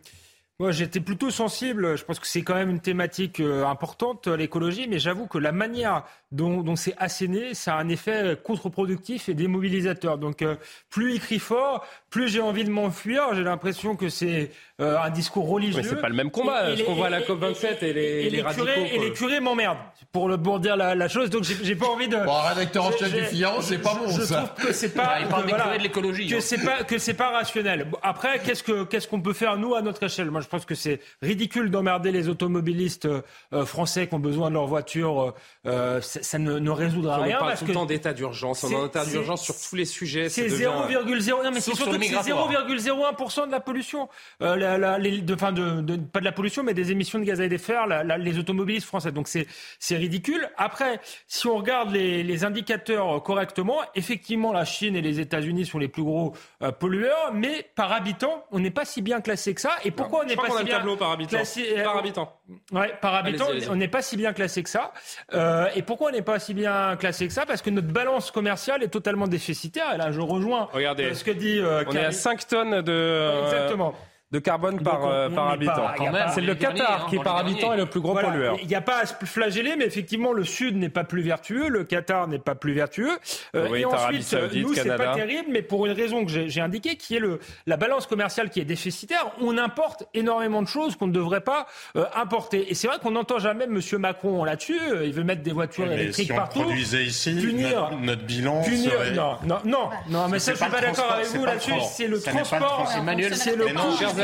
moi 0.60 0.70
j'étais 0.72 1.00
plutôt 1.00 1.30
sensible. 1.30 1.96
Je 1.96 2.04
pense 2.04 2.20
que 2.20 2.26
c'est 2.26 2.42
quand 2.42 2.54
même 2.54 2.70
une 2.70 2.80
thématique 2.80 3.40
euh, 3.40 3.64
importante, 3.66 4.28
euh, 4.28 4.36
l'écologie, 4.36 4.86
mais 4.88 4.98
j'avoue 5.00 5.26
que 5.26 5.38
la 5.38 5.50
manière 5.52 6.04
dont, 6.30 6.60
dont 6.62 6.76
c'est 6.76 6.94
asséné, 6.98 7.54
ça 7.54 7.74
a 7.74 7.80
un 7.80 7.88
effet 7.88 8.38
contre-productif 8.44 9.28
et 9.28 9.34
démobilisateur. 9.34 10.18
Donc 10.18 10.42
euh, 10.42 10.54
plus 10.90 11.14
il 11.14 11.20
crie 11.20 11.38
fort, 11.40 11.84
plus 12.10 12.28
j'ai 12.28 12.40
envie 12.40 12.64
de 12.64 12.70
m'enfuir. 12.70 13.22
J'ai 13.34 13.42
l'impression 13.42 13.96
que 13.96 14.08
c'est 14.08 14.50
euh, 14.80 14.96
un 14.98 15.10
discours 15.10 15.48
religieux. 15.48 15.80
Mais 15.82 15.88
c'est 15.88 16.00
pas 16.00 16.08
le 16.08 16.14
même 16.14 16.30
combat, 16.30 16.70
Et- 16.70 16.74
et 16.74 16.76
ce 16.76 16.82
qu'on 16.84 16.94
voit 16.94 17.06
à 17.06 17.10
la 17.10 17.20
et- 17.20 17.24
COP27 17.24 17.78
et 17.82 17.92
les, 17.92 18.00
et 18.02 18.22
les 18.24 18.30
les 18.30 18.42
radicaux. 18.42 18.64
curés, 18.66 18.90
et 18.94 18.98
les 18.98 19.12
curés 19.12 19.40
m'emmerdent 19.40 19.78
pour 20.12 20.28
le 20.28 20.36
pour 20.38 20.60
dire 20.60 20.76
la, 20.76 20.94
la 20.94 21.08
chose. 21.08 21.30
Donc 21.30 21.42
j'ai 21.44 21.56
j'ai 21.62 21.74
pas 21.74 21.86
envie 21.86 22.06
de. 22.08 22.16
Bon, 22.16 22.32
un 22.36 22.48
rédacteur 22.50 22.84
en 22.84 22.92
chef 22.92 23.12
du 23.12 23.24
Figaro, 23.24 23.62
c'est 23.62 23.78
pas 23.78 23.94
bon, 23.94 24.08
Je 24.10 24.22
ça. 24.22 24.42
trouve 24.54 24.66
que 24.68 24.72
c'est 24.74 24.94
pas. 24.94 25.12
Ah, 25.14 25.20
il 25.22 25.26
parle 25.28 25.42
que, 25.42 25.46
des 25.46 25.52
voilà, 25.52 25.64
curés 25.64 25.78
de 25.78 25.82
l'écologie, 25.84 26.26
Que 26.28 26.36
hein. 26.36 26.40
c'est 26.40 26.62
pas 26.62 26.82
que 26.84 26.98
c'est 26.98 27.14
pas 27.14 27.30
rationnel. 27.30 27.84
Bon, 27.90 27.98
après, 28.02 28.38
qu'est-ce 28.40 28.62
que 28.62 28.84
qu'est-ce 28.84 29.08
qu'on 29.08 29.20
peut 29.22 29.32
faire 29.32 29.56
nous 29.56 29.74
à 29.74 29.82
notre 29.82 30.02
échelle? 30.02 30.30
Moi, 30.30 30.40
je 30.42 30.48
pense 30.50 30.64
que 30.64 30.74
c'est 30.74 31.00
ridicule 31.22 31.70
d'emmerder 31.70 32.10
les 32.12 32.28
automobilistes 32.28 33.06
euh, 33.06 33.64
français 33.64 34.06
qui 34.08 34.14
ont 34.14 34.18
besoin 34.18 34.48
de 34.50 34.54
leur 34.54 34.66
voiture. 34.66 35.34
euh, 35.66 36.00
ça, 36.00 36.22
ça 36.22 36.38
ne, 36.38 36.58
ne 36.58 36.70
résoudra 36.70 37.18
On 37.20 37.22
rien 37.22 37.38
parle 37.38 37.50
parce 37.50 37.60
tout 37.60 37.66
le 37.66 37.72
temps 37.74 37.86
d'état 37.86 38.12
d'urgence. 38.12 38.64
On 38.64 38.70
est 38.70 38.74
en 38.74 38.86
état 38.86 39.04
d'urgence 39.04 39.42
sur 39.42 39.54
tous 39.58 39.76
les 39.76 39.84
sujets. 39.84 40.28
c'est 40.28 40.48
ça 40.48 40.54
devient- 40.56 40.70
0,0 40.90 41.44
non 41.44 41.50
mais 41.50 41.60
c'est 41.60 41.70
Sauf 41.70 41.74
sur 41.76 41.84
surtout 41.84 41.92
le 41.92 41.98
que 41.98 42.04
c'est 42.04 42.32
migratoire. 42.32 42.50
0,01% 42.50 43.46
de 43.46 43.52
la 43.52 43.60
pollution 43.60 44.08
euh, 44.42 44.56
la, 44.56 44.76
la- 44.78 44.98
les, 44.98 45.20
de, 45.20 45.34
enfin 45.34 45.52
de, 45.52 45.80
de- 45.80 45.96
pas 45.96 46.20
de 46.20 46.24
la 46.24 46.32
pollution 46.32 46.62
mais 46.62 46.74
des 46.74 46.90
émissions 46.90 47.18
de 47.18 47.24
gaz 47.24 47.40
à 47.40 47.44
effet 47.44 47.56
de 47.56 47.62
serre 47.62 47.86
la- 47.86 48.18
les 48.18 48.38
automobilistes 48.38 48.86
français 48.86 49.12
donc 49.12 49.28
c'est 49.28 49.46
c'est 49.78 49.96
ridicule 49.96 50.48
après 50.56 51.00
si 51.28 51.46
on 51.46 51.56
regarde 51.56 51.92
les, 51.92 52.22
les 52.22 52.44
indicateurs 52.44 53.16
euh, 53.16 53.20
correctement 53.20 53.78
effectivement 53.94 54.52
la 54.52 54.64
Chine 54.64 54.96
et 54.96 55.02
les 55.02 55.20
États-Unis 55.20 55.66
sont 55.66 55.78
les 55.78 55.88
plus 55.88 56.02
gros 56.02 56.34
euh, 56.62 56.72
pollueurs 56.72 57.32
mais 57.34 57.66
par 57.74 57.92
habitant 57.92 58.44
on 58.50 58.58
n'est 58.60 58.70
pas 58.70 58.84
si 58.84 59.02
bien 59.02 59.20
classé 59.20 59.54
que 59.54 59.60
ça 59.60 59.72
et 59.84 59.90
pourquoi 59.90 60.20
on 60.24 60.26
n'est 60.26 60.36
crois 60.48 60.56
a 60.56 60.58
si 60.60 60.64
le 60.64 60.68
bien 60.70 60.76
tableau 60.78 60.96
par 60.96 61.10
habitant. 61.12 61.36
classé- 61.36 61.74
euh, 61.78 61.84
Par 61.84 61.96
habitant. 61.98 62.36
Ouais, 62.72 62.94
par 63.00 63.14
habitant, 63.14 63.46
on 63.70 63.76
n'est 63.76 63.88
pas 63.88 64.02
si 64.02 64.16
bien 64.16 64.32
classé 64.32 64.62
que 64.62 64.70
ça. 64.70 64.92
Euh, 65.34 65.68
et 65.74 65.82
pourquoi 65.82 66.10
on 66.10 66.12
n'est 66.12 66.22
pas 66.22 66.38
si 66.38 66.54
bien 66.54 66.96
classé 66.96 67.26
que 67.26 67.32
ça? 67.32 67.46
Parce 67.46 67.62
que 67.62 67.70
notre 67.70 67.88
balance 67.88 68.30
commerciale 68.30 68.82
est 68.82 68.88
totalement 68.88 69.26
déficitaire. 69.28 69.94
Et 69.94 69.96
là, 69.96 70.12
je 70.12 70.20
rejoins 70.20 70.68
Regardez. 70.72 71.04
euh, 71.04 71.14
ce 71.14 71.24
que 71.24 71.30
dit. 71.30 71.58
euh, 71.58 71.84
On 71.86 71.92
est 71.92 71.98
à 71.98 72.02
Karim. 72.02 72.12
5 72.12 72.46
tonnes 72.48 72.82
de, 72.82 72.92
euh, 72.92 73.42
Exactement. 73.44 73.94
De 74.30 74.38
carbone 74.38 74.80
par, 74.80 75.02
on- 75.02 75.10
euh, 75.10 75.28
on 75.28 75.34
par 75.34 75.50
habitant. 75.50 75.86
C'est 76.32 76.40
le 76.40 76.54
derniers, 76.54 76.78
Qatar 76.80 77.02
hein, 77.04 77.06
qui, 77.10 77.18
par 77.18 77.36
habitant, 77.38 77.60
derniers. 77.68 77.74
est 77.74 77.84
le 77.84 77.90
plus 77.90 78.00
gros 78.00 78.12
Voilà. 78.12 78.28
pollueur. 78.28 78.56
Il 78.62 78.68
n'y 78.68 78.74
a 78.76 78.80
pas 78.80 79.00
à 79.00 79.06
se 79.06 79.14
flageller, 79.24 79.74
mais 79.76 79.86
effectivement, 79.86 80.32
le 80.32 80.44
Sud 80.44 80.76
n'est 80.76 80.88
pas 80.88 81.02
plus 81.04 81.22
vertueux, 81.22 81.68
le 81.68 81.82
Qatar 81.84 82.28
n'est 82.28 82.38
pas 82.38 82.54
plus 82.54 82.72
vertueux. 82.72 83.10
Euh, 83.56 83.66
Oui, 83.70 83.80
et 83.80 83.84
ensuite, 83.84 84.22
Saoudite, 84.22 84.62
nous, 84.66 84.74
c'est 84.74 84.96
pas 84.96 85.14
terrible, 85.14 85.48
mais 85.50 85.62
pour 85.62 85.86
une 85.86 85.92
raison 85.92 86.24
que 86.24 86.30
j'ai 86.30 86.48
j'ai 86.48 86.60
indiquée, 86.60 86.96
qui 86.96 87.16
est 87.16 87.20
le, 87.20 87.40
la 87.66 87.76
balance 87.76 88.06
commerciale 88.06 88.50
qui 88.50 88.60
est 88.60 88.64
déficitaire, 88.64 89.30
on 89.40 89.58
importe 89.58 90.04
énormément 90.14 90.62
de 90.62 90.68
choses 90.68 90.94
qu'on 90.96 91.06
ne 91.08 91.12
devrait 91.12 91.40
pas 91.40 91.66
euh, 91.96 92.04
importer. 92.14 92.70
Et 92.70 92.74
c'est 92.74 92.86
vrai 92.86 92.98
qu'on 93.02 93.10
n'entend 93.12 93.38
jamais 93.40 93.64
M. 93.64 93.80
Macron 93.98 94.44
là-dessus. 94.44 94.78
Euh, 94.92 95.04
Il 95.06 95.12
veut 95.12 95.24
mettre 95.24 95.42
des 95.42 95.52
voitures 95.52 95.86
Mais 95.86 95.94
électriques 95.94 96.26
si 96.26 96.32
on 96.32 96.36
partout. 96.36 96.60
produisait 96.62 97.02
ici, 97.04 97.34
punir, 97.34 97.90
notre, 97.90 97.96
notre 98.02 98.22
bilan 98.24 98.62
punir, 98.62 98.92
serait... 98.92 99.10
non, 99.12 99.36
non, 99.44 99.58
non, 99.64 99.88
non, 100.08 100.28
mais 100.28 100.38
ça, 100.38 100.52
je 100.52 100.58
suis 100.58 100.70
pas 100.70 100.80
d'accord 100.80 101.12
avec 101.12 101.26
vous 101.28 101.44
là-dessus. 101.44 101.72
C'est 101.90 102.06
le 102.06 102.20
transport, 102.20 102.88
c'est 103.32 103.56
le 103.56 103.66
coût. 103.66 103.70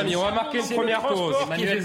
Amis, 0.00 0.16
on 0.16 0.22
va 0.22 0.30
marquer 0.32 0.58
une 0.58 0.76
première 0.76 1.02
pause. 1.02 1.34
Emmanuel- 1.42 1.82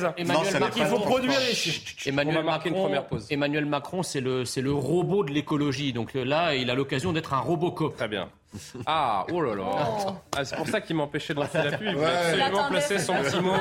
Macron- 0.60 0.70
Il 0.78 0.86
faut 0.86 1.00
produire 1.00 1.32
transport. 1.34 1.52
ici. 1.52 1.84
Emmanuel 2.06 2.38
On 2.38 2.40
va 2.42 2.46
marquer 2.46 2.70
une 2.70 2.76
Macron- 2.76 2.84
première 2.86 3.06
pause. 3.08 3.28
Emmanuel 3.30 3.66
Macron, 3.66 4.04
c'est 4.04 4.22
le, 4.22 4.46
c'est 4.46 4.62
le 4.62 4.74
robot 4.74 5.24
de 5.24 5.32
l'écologie. 5.32 5.94
Donc 5.94 6.14
là, 6.14 6.56
il 6.56 6.70
a 6.70 6.76
l'occasion 6.76 7.14
d'être 7.14 7.34
un 7.34 7.40
Robocop. 7.40 7.96
Très 7.96 8.08
bien. 8.08 8.30
Ah, 8.86 9.26
oh 9.32 9.42
là 9.42 9.56
là. 9.56 9.64
Ah, 10.36 10.44
c'est 10.44 10.56
pour 10.58 10.68
ça 10.68 10.82
qu'il 10.82 10.96
m'empêchait 10.96 11.34
de 11.34 11.40
lancer 11.40 11.58
la 11.58 11.78
pub. 11.78 11.88
Il 11.90 11.96
Ouais. 11.96 12.06
absolument 12.06 12.68
placer 12.70 13.00
son 13.00 13.14
petit 13.16 13.40
mot. 13.40 13.54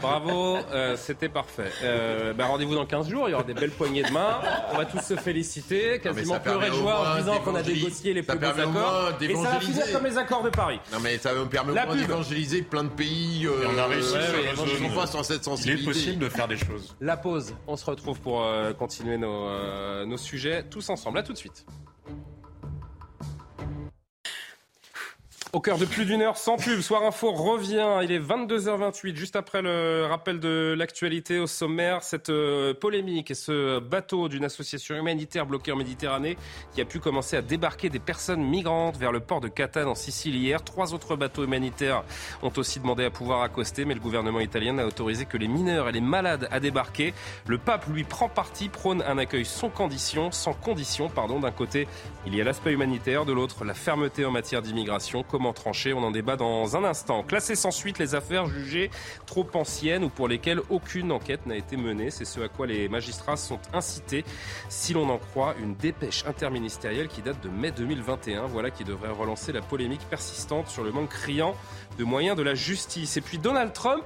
Bravo, 0.00 0.58
euh, 0.72 0.96
c'était 0.96 1.28
parfait. 1.28 1.70
Euh, 1.82 2.32
bah, 2.32 2.46
Rendez-vous 2.46 2.74
dans 2.74 2.86
15 2.86 3.08
jours, 3.08 3.28
il 3.28 3.32
y 3.32 3.34
aura 3.34 3.42
des 3.42 3.54
belles 3.54 3.70
poignées 3.72 4.02
de 4.02 4.10
main. 4.12 4.38
On 4.72 4.76
va 4.76 4.84
tous 4.84 5.00
se 5.00 5.16
féliciter, 5.16 5.98
quasiment 6.00 6.38
pleurer 6.38 6.70
de 6.70 6.74
joie 6.74 7.10
en 7.12 7.16
disant 7.18 7.38
qu'on 7.40 7.54
a 7.54 7.62
négocié 7.62 8.14
les 8.14 8.22
plus 8.22 8.38
beaux 8.38 8.46
accords. 8.46 9.12
Et 9.20 9.34
ça 9.34 9.42
va 9.50 9.60
finir 9.60 9.92
comme 9.92 10.04
les 10.04 10.18
accords 10.18 10.42
de 10.42 10.50
Paris. 10.50 10.80
Non 10.92 10.98
mais 11.00 11.18
ça 11.18 11.32
me 11.34 11.44
permet 11.46 11.72
au 11.72 11.86
moins 11.86 11.96
d'évangéliser 11.96 12.62
plein 12.62 12.84
de 12.84 12.88
pays. 12.90 13.46
Euh, 13.46 13.68
on 13.74 13.78
a 13.78 13.86
réussi 13.86 14.10
sur 14.10 14.18
ouais, 14.18 14.94
pas 14.94 15.06
sur 15.06 15.24
cette 15.24 15.38
Il 15.38 15.44
sensibilité. 15.44 15.82
est 15.82 15.92
possible 15.92 16.18
de 16.24 16.28
faire 16.28 16.48
des 16.48 16.56
choses. 16.56 16.94
La 17.00 17.16
pause, 17.16 17.54
on 17.66 17.76
se 17.76 17.84
retrouve 17.84 18.20
pour 18.20 18.42
euh, 18.44 18.72
continuer 18.72 19.16
nos, 19.18 19.46
euh, 19.48 20.04
nos 20.06 20.16
sujets 20.16 20.62
tous 20.70 20.88
ensemble. 20.90 21.18
À 21.18 21.22
tout 21.22 21.32
de 21.32 21.38
suite. 21.38 21.64
Au 25.54 25.60
cœur 25.60 25.78
de 25.78 25.84
plus 25.84 26.04
d'une 26.04 26.20
heure 26.20 26.36
sans 26.36 26.56
pub, 26.56 26.80
Soir 26.80 27.04
Info 27.04 27.30
revient. 27.30 28.00
Il 28.02 28.10
est 28.10 28.18
22h28, 28.18 29.14
juste 29.14 29.36
après 29.36 29.62
le 29.62 30.04
rappel 30.04 30.40
de 30.40 30.74
l'actualité 30.76 31.38
au 31.38 31.46
sommaire. 31.46 32.02
Cette 32.02 32.28
euh, 32.28 32.74
polémique 32.74 33.30
et 33.30 33.34
ce 33.34 33.78
bateau 33.78 34.28
d'une 34.28 34.44
association 34.44 34.96
humanitaire 34.96 35.46
bloquée 35.46 35.70
en 35.70 35.76
Méditerranée 35.76 36.36
qui 36.74 36.80
a 36.80 36.84
pu 36.84 36.98
commencer 36.98 37.36
à 37.36 37.40
débarquer 37.40 37.88
des 37.88 38.00
personnes 38.00 38.42
migrantes 38.42 38.96
vers 38.96 39.12
le 39.12 39.20
port 39.20 39.40
de 39.40 39.46
Catane 39.46 39.86
en 39.86 39.94
Sicile 39.94 40.34
hier. 40.34 40.60
Trois 40.64 40.92
autres 40.92 41.14
bateaux 41.14 41.44
humanitaires 41.44 42.02
ont 42.42 42.52
aussi 42.56 42.80
demandé 42.80 43.04
à 43.04 43.10
pouvoir 43.10 43.42
accoster, 43.42 43.84
mais 43.84 43.94
le 43.94 44.00
gouvernement 44.00 44.40
italien 44.40 44.72
n'a 44.72 44.86
autorisé 44.88 45.24
que 45.24 45.36
les 45.36 45.46
mineurs 45.46 45.88
et 45.88 45.92
les 45.92 46.00
malades 46.00 46.48
à 46.50 46.58
débarquer. 46.58 47.14
Le 47.46 47.58
pape, 47.58 47.86
lui, 47.86 48.02
prend 48.02 48.28
parti, 48.28 48.68
prône 48.68 49.04
un 49.06 49.18
accueil 49.18 49.44
sans 49.44 49.68
condition, 49.68 50.32
sans 50.32 50.52
condition, 50.52 51.08
pardon. 51.08 51.38
D'un 51.38 51.52
côté, 51.52 51.86
il 52.26 52.34
y 52.34 52.40
a 52.40 52.44
l'aspect 52.44 52.72
humanitaire, 52.72 53.24
de 53.24 53.32
l'autre, 53.32 53.64
la 53.64 53.74
fermeté 53.74 54.24
en 54.24 54.32
matière 54.32 54.60
d'immigration. 54.60 55.22
Trancher 55.52 55.92
On 55.92 56.02
en 56.02 56.10
débat 56.10 56.36
dans 56.36 56.76
un 56.76 56.84
instant. 56.84 57.22
Classer 57.22 57.54
sans 57.54 57.70
suite 57.70 57.98
les 57.98 58.14
affaires 58.14 58.46
jugées 58.46 58.90
trop 59.26 59.46
anciennes 59.54 60.04
ou 60.04 60.08
pour 60.08 60.28
lesquelles 60.28 60.60
aucune 60.70 61.12
enquête 61.12 61.46
n'a 61.46 61.56
été 61.56 61.76
menée. 61.76 62.10
C'est 62.10 62.24
ce 62.24 62.40
à 62.40 62.48
quoi 62.48 62.66
les 62.66 62.88
magistrats 62.88 63.36
sont 63.36 63.60
incités. 63.72 64.24
Si 64.68 64.94
l'on 64.94 65.08
en 65.08 65.18
croit, 65.18 65.54
une 65.60 65.74
dépêche 65.74 66.24
interministérielle 66.26 67.08
qui 67.08 67.22
date 67.22 67.42
de 67.42 67.48
mai 67.48 67.70
2021. 67.70 68.46
Voilà 68.46 68.70
qui 68.70 68.84
devrait 68.84 69.10
relancer 69.10 69.52
la 69.52 69.60
polémique 69.60 70.02
persistante 70.08 70.68
sur 70.68 70.84
le 70.84 70.92
manque 70.92 71.10
criant 71.10 71.54
de 71.98 72.04
moyens 72.04 72.36
de 72.36 72.42
la 72.42 72.54
justice. 72.54 73.16
Et 73.16 73.20
puis 73.20 73.38
Donald 73.38 73.72
Trump 73.72 74.04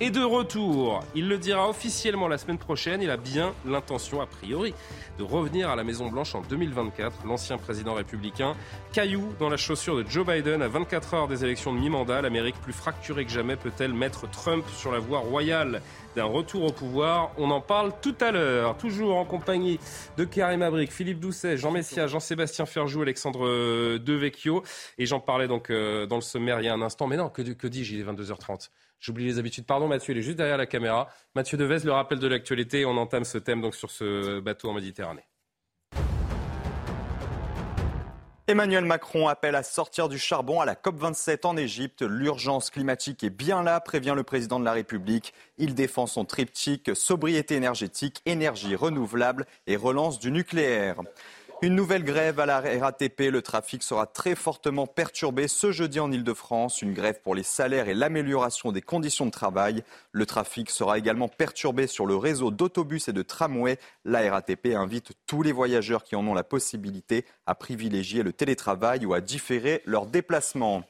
est 0.00 0.10
de 0.10 0.22
retour. 0.22 1.04
Il 1.14 1.28
le 1.28 1.36
dira 1.36 1.68
officiellement 1.68 2.26
la 2.26 2.38
semaine 2.38 2.56
prochaine. 2.56 3.02
Il 3.02 3.10
a 3.10 3.18
bien 3.18 3.52
l'intention, 3.66 4.22
a 4.22 4.26
priori, 4.26 4.74
de 5.18 5.22
revenir 5.22 5.68
à 5.68 5.76
la 5.76 5.84
Maison-Blanche 5.84 6.34
en 6.34 6.40
2024. 6.40 7.26
L'ancien 7.26 7.58
président 7.58 7.92
républicain, 7.92 8.54
caillou 8.92 9.34
dans 9.38 9.50
la 9.50 9.58
chaussure 9.58 9.96
de 9.96 10.08
Joe 10.08 10.26
Biden 10.26 10.62
à 10.62 10.68
24 10.68 11.14
heures 11.14 11.28
des 11.28 11.44
élections 11.44 11.74
de 11.74 11.78
mi-mandat. 11.78 12.22
L'Amérique 12.22 12.56
plus 12.62 12.72
fracturée 12.72 13.26
que 13.26 13.30
jamais 13.30 13.56
peut-elle 13.56 13.92
mettre 13.92 14.28
Trump 14.30 14.64
sur 14.74 14.90
la 14.90 14.98
voie 14.98 15.18
royale 15.18 15.82
d'un 16.16 16.24
retour 16.24 16.64
au 16.64 16.72
pouvoir? 16.72 17.32
On 17.36 17.50
en 17.50 17.60
parle 17.60 17.92
tout 18.00 18.16
à 18.20 18.30
l'heure. 18.30 18.78
Toujours 18.78 19.18
en 19.18 19.26
compagnie 19.26 19.78
de 20.16 20.24
Karim 20.24 20.62
Abric, 20.62 20.92
Philippe 20.92 21.20
Doucet, 21.20 21.58
Jean 21.58 21.72
Messia, 21.72 22.06
Jean-Sébastien 22.06 22.64
Ferjou, 22.64 23.02
Alexandre 23.02 23.98
Devecchio. 23.98 24.62
Et 24.96 25.04
j'en 25.04 25.20
parlais 25.20 25.46
donc 25.46 25.68
euh, 25.68 26.06
dans 26.06 26.16
le 26.16 26.22
sommaire 26.22 26.60
il 26.60 26.64
y 26.64 26.68
a 26.68 26.74
un 26.74 26.82
instant. 26.82 27.06
Mais 27.06 27.18
non, 27.18 27.28
que, 27.28 27.42
que 27.42 27.66
dis-je? 27.66 27.96
Il 27.96 28.00
est 28.00 28.04
22h30. 28.04 28.70
J'oublie 29.00 29.24
les 29.24 29.38
habitudes. 29.38 29.66
Pardon, 29.66 29.88
Mathieu, 29.88 30.12
il 30.14 30.18
est 30.18 30.22
juste 30.22 30.36
derrière 30.36 30.58
la 30.58 30.66
caméra. 30.66 31.08
Mathieu 31.34 31.56
Devez, 31.56 31.78
le 31.84 31.92
rappel 31.92 32.18
de 32.18 32.26
l'actualité. 32.26 32.84
On 32.84 32.96
entame 32.98 33.24
ce 33.24 33.38
thème 33.38 33.62
donc 33.62 33.74
sur 33.74 33.90
ce 33.90 34.40
bateau 34.40 34.68
en 34.68 34.74
Méditerranée. 34.74 35.24
Emmanuel 38.50 38.84
Macron 38.84 39.28
appelle 39.28 39.54
à 39.54 39.62
sortir 39.62 40.08
du 40.08 40.18
charbon 40.18 40.60
à 40.60 40.64
la 40.64 40.74
COP27 40.74 41.46
en 41.46 41.56
Égypte. 41.56 42.02
L'urgence 42.02 42.70
climatique 42.70 43.22
est 43.22 43.30
bien 43.30 43.62
là, 43.62 43.78
prévient 43.78 44.14
le 44.16 44.24
président 44.24 44.58
de 44.58 44.64
la 44.64 44.72
République. 44.72 45.32
Il 45.56 45.76
défend 45.76 46.08
son 46.08 46.24
triptyque 46.24 46.90
sobriété 46.96 47.54
énergétique, 47.54 48.20
énergie 48.26 48.74
renouvelable 48.74 49.46
et 49.68 49.76
relance 49.76 50.18
du 50.18 50.32
nucléaire. 50.32 50.96
Une 51.62 51.74
nouvelle 51.74 52.04
grève 52.04 52.40
à 52.40 52.46
la 52.46 52.60
RATP. 52.60 53.28
Le 53.30 53.42
trafic 53.42 53.82
sera 53.82 54.06
très 54.06 54.34
fortement 54.34 54.86
perturbé 54.86 55.46
ce 55.46 55.72
jeudi 55.72 56.00
en 56.00 56.10
Ile-de-France. 56.10 56.80
Une 56.80 56.94
grève 56.94 57.20
pour 57.22 57.34
les 57.34 57.42
salaires 57.42 57.90
et 57.90 57.92
l'amélioration 57.92 58.72
des 58.72 58.80
conditions 58.80 59.26
de 59.26 59.30
travail. 59.30 59.84
Le 60.12 60.24
trafic 60.24 60.70
sera 60.70 60.96
également 60.96 61.28
perturbé 61.28 61.86
sur 61.86 62.06
le 62.06 62.16
réseau 62.16 62.50
d'autobus 62.50 63.08
et 63.08 63.12
de 63.12 63.20
tramways. 63.20 63.76
La 64.06 64.30
RATP 64.32 64.68
invite 64.74 65.12
tous 65.26 65.42
les 65.42 65.52
voyageurs 65.52 66.02
qui 66.02 66.16
en 66.16 66.26
ont 66.26 66.32
la 66.32 66.44
possibilité 66.44 67.26
à 67.44 67.54
privilégier 67.54 68.22
le 68.22 68.32
télétravail 68.32 69.04
ou 69.04 69.12
à 69.12 69.20
différer 69.20 69.82
leurs 69.84 70.06
déplacements. 70.06 70.82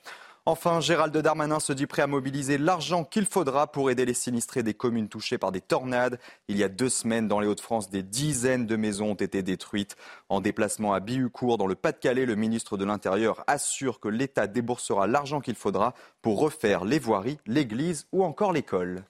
Enfin, 0.46 0.81
Gérald 0.81 1.14
Darmanin 1.14 1.61
se 1.61 1.74
dit 1.74 1.87
prêt 1.87 2.00
à 2.00 2.07
mobiliser 2.07 2.57
l'argent 2.57 3.05
qu'il 3.05 3.26
faudra 3.26 3.70
pour 3.70 3.90
aider 3.90 4.07
les 4.07 4.14
sinistrés 4.14 4.62
des 4.62 4.72
communes 4.72 5.09
touchées 5.09 5.37
par 5.37 5.53
des 5.53 5.61
tornades. 5.61 6.18
Il 6.48 6.57
y 6.57 6.64
a 6.64 6.68
deux 6.68 6.88
semaines, 6.88 7.29
dans 7.29 7.40
les 7.40 7.46
Hauts-de-France, 7.46 7.90
des 7.90 8.03
dizaines 8.03 8.66
de 8.66 8.76
maisons 8.76 9.11
ont 9.11 9.14
été 9.14 9.42
détruites. 9.42 9.96
En 10.31 10.40
déplacement 10.40 10.94
à 10.94 11.00
Bihucourt, 11.00 11.59
dans 11.59 11.66
le 11.66 11.74
Pas-de-Calais, 11.74 12.24
le 12.24 12.37
ministre 12.37 12.79
de 12.79 12.87
l'Intérieur 12.87 13.44
assure 13.46 14.00
que 14.00 14.09
l'État 14.09 14.46
déboursera 14.46 15.07
l'argent 15.07 15.40
qu'il 15.40 15.57
faudra 15.57 15.94
pour 16.22 16.40
refaire 16.40 16.87
les 16.87 16.98
voiries, 16.98 17.38
l'église 17.46 18.07
ou 18.11 18.24
encore 18.24 18.55
l'école. 18.55 19.05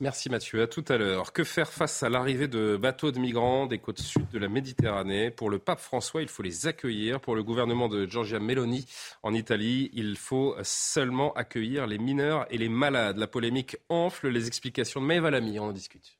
Merci 0.00 0.28
Mathieu, 0.28 0.60
à 0.60 0.66
tout 0.66 0.84
à 0.88 0.96
l'heure. 0.96 1.32
Que 1.32 1.44
faire 1.44 1.72
face 1.72 2.02
à 2.02 2.08
l'arrivée 2.08 2.48
de 2.48 2.76
bateaux 2.76 3.12
de 3.12 3.20
migrants 3.20 3.66
des 3.66 3.78
côtes 3.78 4.00
sud 4.00 4.28
de 4.28 4.38
la 4.40 4.48
Méditerranée? 4.48 5.30
Pour 5.30 5.50
le 5.50 5.60
pape 5.60 5.78
François, 5.78 6.20
il 6.20 6.26
faut 6.26 6.42
les 6.42 6.66
accueillir. 6.66 7.20
Pour 7.20 7.36
le 7.36 7.44
gouvernement 7.44 7.88
de 7.88 8.04
Giorgia 8.04 8.40
Meloni 8.40 8.86
en 9.22 9.32
Italie, 9.32 9.90
il 9.92 10.16
faut 10.16 10.56
seulement 10.62 11.32
accueillir 11.34 11.86
les 11.86 11.98
mineurs 11.98 12.44
et 12.50 12.58
les 12.58 12.68
malades. 12.68 13.18
La 13.18 13.28
polémique 13.28 13.76
enfle, 13.88 14.28
les 14.28 14.48
explications 14.48 15.00
de 15.00 15.06
Maëva 15.06 15.30
Lamy, 15.30 15.60
on 15.60 15.66
en 15.66 15.72
discute. 15.72 16.18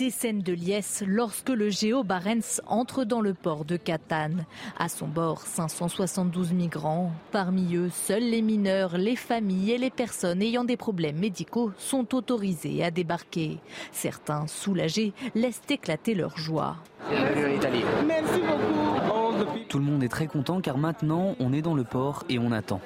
Des 0.00 0.08
scènes 0.08 0.40
de 0.40 0.54
liesse 0.54 1.04
lorsque 1.06 1.50
le 1.50 1.68
Géo 1.68 2.04
Barents 2.04 2.62
entre 2.66 3.04
dans 3.04 3.20
le 3.20 3.34
port 3.34 3.66
de 3.66 3.76
Catane. 3.76 4.46
À 4.78 4.88
son 4.88 5.06
bord, 5.06 5.42
572 5.42 6.54
migrants. 6.54 7.12
Parmi 7.32 7.76
eux, 7.76 7.90
seuls 7.90 8.22
les 8.22 8.40
mineurs, 8.40 8.96
les 8.96 9.14
familles 9.14 9.72
et 9.72 9.76
les 9.76 9.90
personnes 9.90 10.40
ayant 10.40 10.64
des 10.64 10.78
problèmes 10.78 11.18
médicaux 11.18 11.72
sont 11.76 12.14
autorisés 12.14 12.82
à 12.82 12.90
débarquer. 12.90 13.58
Certains, 13.92 14.46
soulagés, 14.46 15.12
laissent 15.34 15.60
éclater 15.68 16.14
leur 16.14 16.38
joie. 16.38 16.76
Merci 17.10 18.40
beaucoup. 18.40 19.66
Tout 19.68 19.78
le 19.78 19.84
monde 19.84 20.02
est 20.02 20.08
très 20.08 20.28
content 20.28 20.62
car 20.62 20.78
maintenant 20.78 21.36
on 21.40 21.52
est 21.52 21.60
dans 21.60 21.74
le 21.74 21.84
port 21.84 22.24
et 22.30 22.38
on 22.38 22.52
attend. 22.52 22.80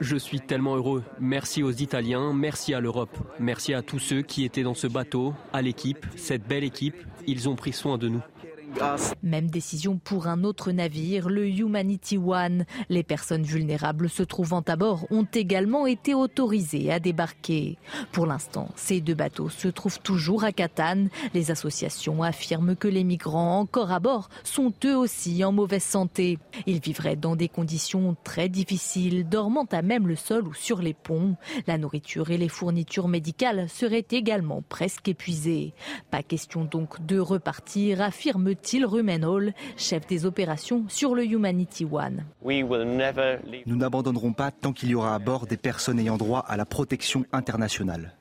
Je 0.00 0.16
suis 0.16 0.40
tellement 0.40 0.76
heureux. 0.76 1.02
Merci 1.18 1.62
aux 1.62 1.72
Italiens, 1.72 2.32
merci 2.32 2.74
à 2.74 2.80
l'Europe, 2.80 3.16
merci 3.38 3.74
à 3.74 3.82
tous 3.82 3.98
ceux 3.98 4.22
qui 4.22 4.44
étaient 4.44 4.62
dans 4.62 4.74
ce 4.74 4.86
bateau, 4.86 5.34
à 5.52 5.62
l'équipe, 5.62 6.06
cette 6.16 6.46
belle 6.46 6.64
équipe. 6.64 6.96
Ils 7.26 7.48
ont 7.48 7.56
pris 7.56 7.72
soin 7.72 7.98
de 7.98 8.08
nous. 8.08 8.22
Même 9.22 9.50
décision 9.50 9.96
pour 9.96 10.26
un 10.26 10.44
autre 10.44 10.70
navire, 10.70 11.28
le 11.28 11.48
Humanity 11.48 12.18
One. 12.18 12.66
Les 12.90 13.02
personnes 13.02 13.42
vulnérables 13.42 14.10
se 14.10 14.22
trouvant 14.22 14.60
à 14.60 14.76
bord 14.76 15.06
ont 15.10 15.26
également 15.32 15.86
été 15.86 16.14
autorisées 16.14 16.92
à 16.92 17.00
débarquer. 17.00 17.78
Pour 18.12 18.26
l'instant, 18.26 18.68
ces 18.76 19.00
deux 19.00 19.14
bateaux 19.14 19.48
se 19.48 19.68
trouvent 19.68 20.00
toujours 20.00 20.44
à 20.44 20.52
Catane. 20.52 21.08
Les 21.32 21.50
associations 21.50 22.22
affirment 22.22 22.76
que 22.76 22.88
les 22.88 23.04
migrants 23.04 23.58
encore 23.60 23.92
à 23.92 24.00
bord 24.00 24.28
sont 24.44 24.72
eux 24.84 24.96
aussi 24.96 25.42
en 25.42 25.52
mauvaise 25.52 25.82
santé. 25.82 26.38
Ils 26.66 26.80
vivraient 26.80 27.16
dans 27.16 27.36
des 27.36 27.48
conditions 27.48 28.14
très 28.24 28.48
difficiles, 28.48 29.26
dormant 29.28 29.66
à 29.72 29.80
même 29.80 30.06
le 30.06 30.16
sol 30.16 30.46
ou 30.46 30.54
sur 30.54 30.82
les 30.82 30.94
ponts. 30.94 31.36
La 31.66 31.78
nourriture 31.78 32.30
et 32.30 32.38
les 32.38 32.48
fournitures 32.48 33.08
médicales 33.08 33.68
seraient 33.68 34.06
également 34.10 34.62
presque 34.68 35.08
épuisées. 35.08 35.72
Pas 36.10 36.22
question 36.22 36.64
donc 36.64 37.04
de 37.06 37.18
repartir, 37.18 38.02
affirme-t-il 38.02 38.65
Rumenhall, 38.74 39.54
chef 39.76 40.06
des 40.06 40.26
opérations 40.26 40.84
sur 40.88 41.14
le 41.14 41.24
Humanity 41.24 41.86
One. 41.90 42.24
Nous 42.44 43.76
n'abandonnerons 43.76 44.32
pas 44.32 44.50
tant 44.50 44.72
qu'il 44.72 44.90
y 44.90 44.94
aura 44.94 45.14
à 45.14 45.18
bord 45.18 45.46
des 45.46 45.56
personnes 45.56 45.98
ayant 45.98 46.16
droit 46.16 46.44
à 46.46 46.56
la 46.56 46.66
protection 46.66 47.24
internationale. 47.32 48.14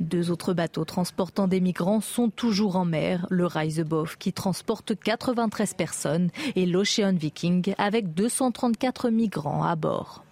Deux 0.00 0.30
autres 0.30 0.54
bateaux 0.54 0.84
transportant 0.84 1.48
des 1.48 1.60
migrants 1.60 2.00
sont 2.00 2.30
toujours 2.30 2.76
en 2.76 2.84
mer, 2.84 3.26
le 3.30 3.46
Reisebof 3.46 4.16
qui 4.16 4.32
transporte 4.32 4.94
93 4.94 5.74
personnes 5.74 6.30
et 6.54 6.66
l'Ocean 6.66 7.14
Viking 7.14 7.74
avec 7.78 8.14
234 8.14 9.10
migrants 9.10 9.64
à 9.64 9.74
bord. 9.74 10.25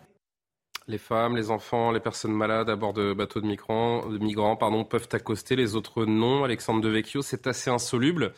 Les 0.87 0.99
femmes, 0.99 1.37
les 1.37 1.51
enfants, 1.51 1.93
les 1.93 2.01
personnes 2.01 2.33
malades 2.33 2.69
à 2.69 2.77
bord 2.77 2.93
de 2.93 3.15
bateaux 3.15 3.41
de 3.41 3.47
migrants, 3.47 4.07
de 4.07 4.19
migrants 4.19 4.57
peuvent 4.57 5.09
accoster, 5.13 5.57
les 5.57 5.77
autres 5.77 6.05
non. 6.05 6.45
Alexandre 6.45 6.83
Devecchio, 6.83 7.23
c'est 7.23 7.47
assez 7.47 7.71
insoluble 7.71 8.33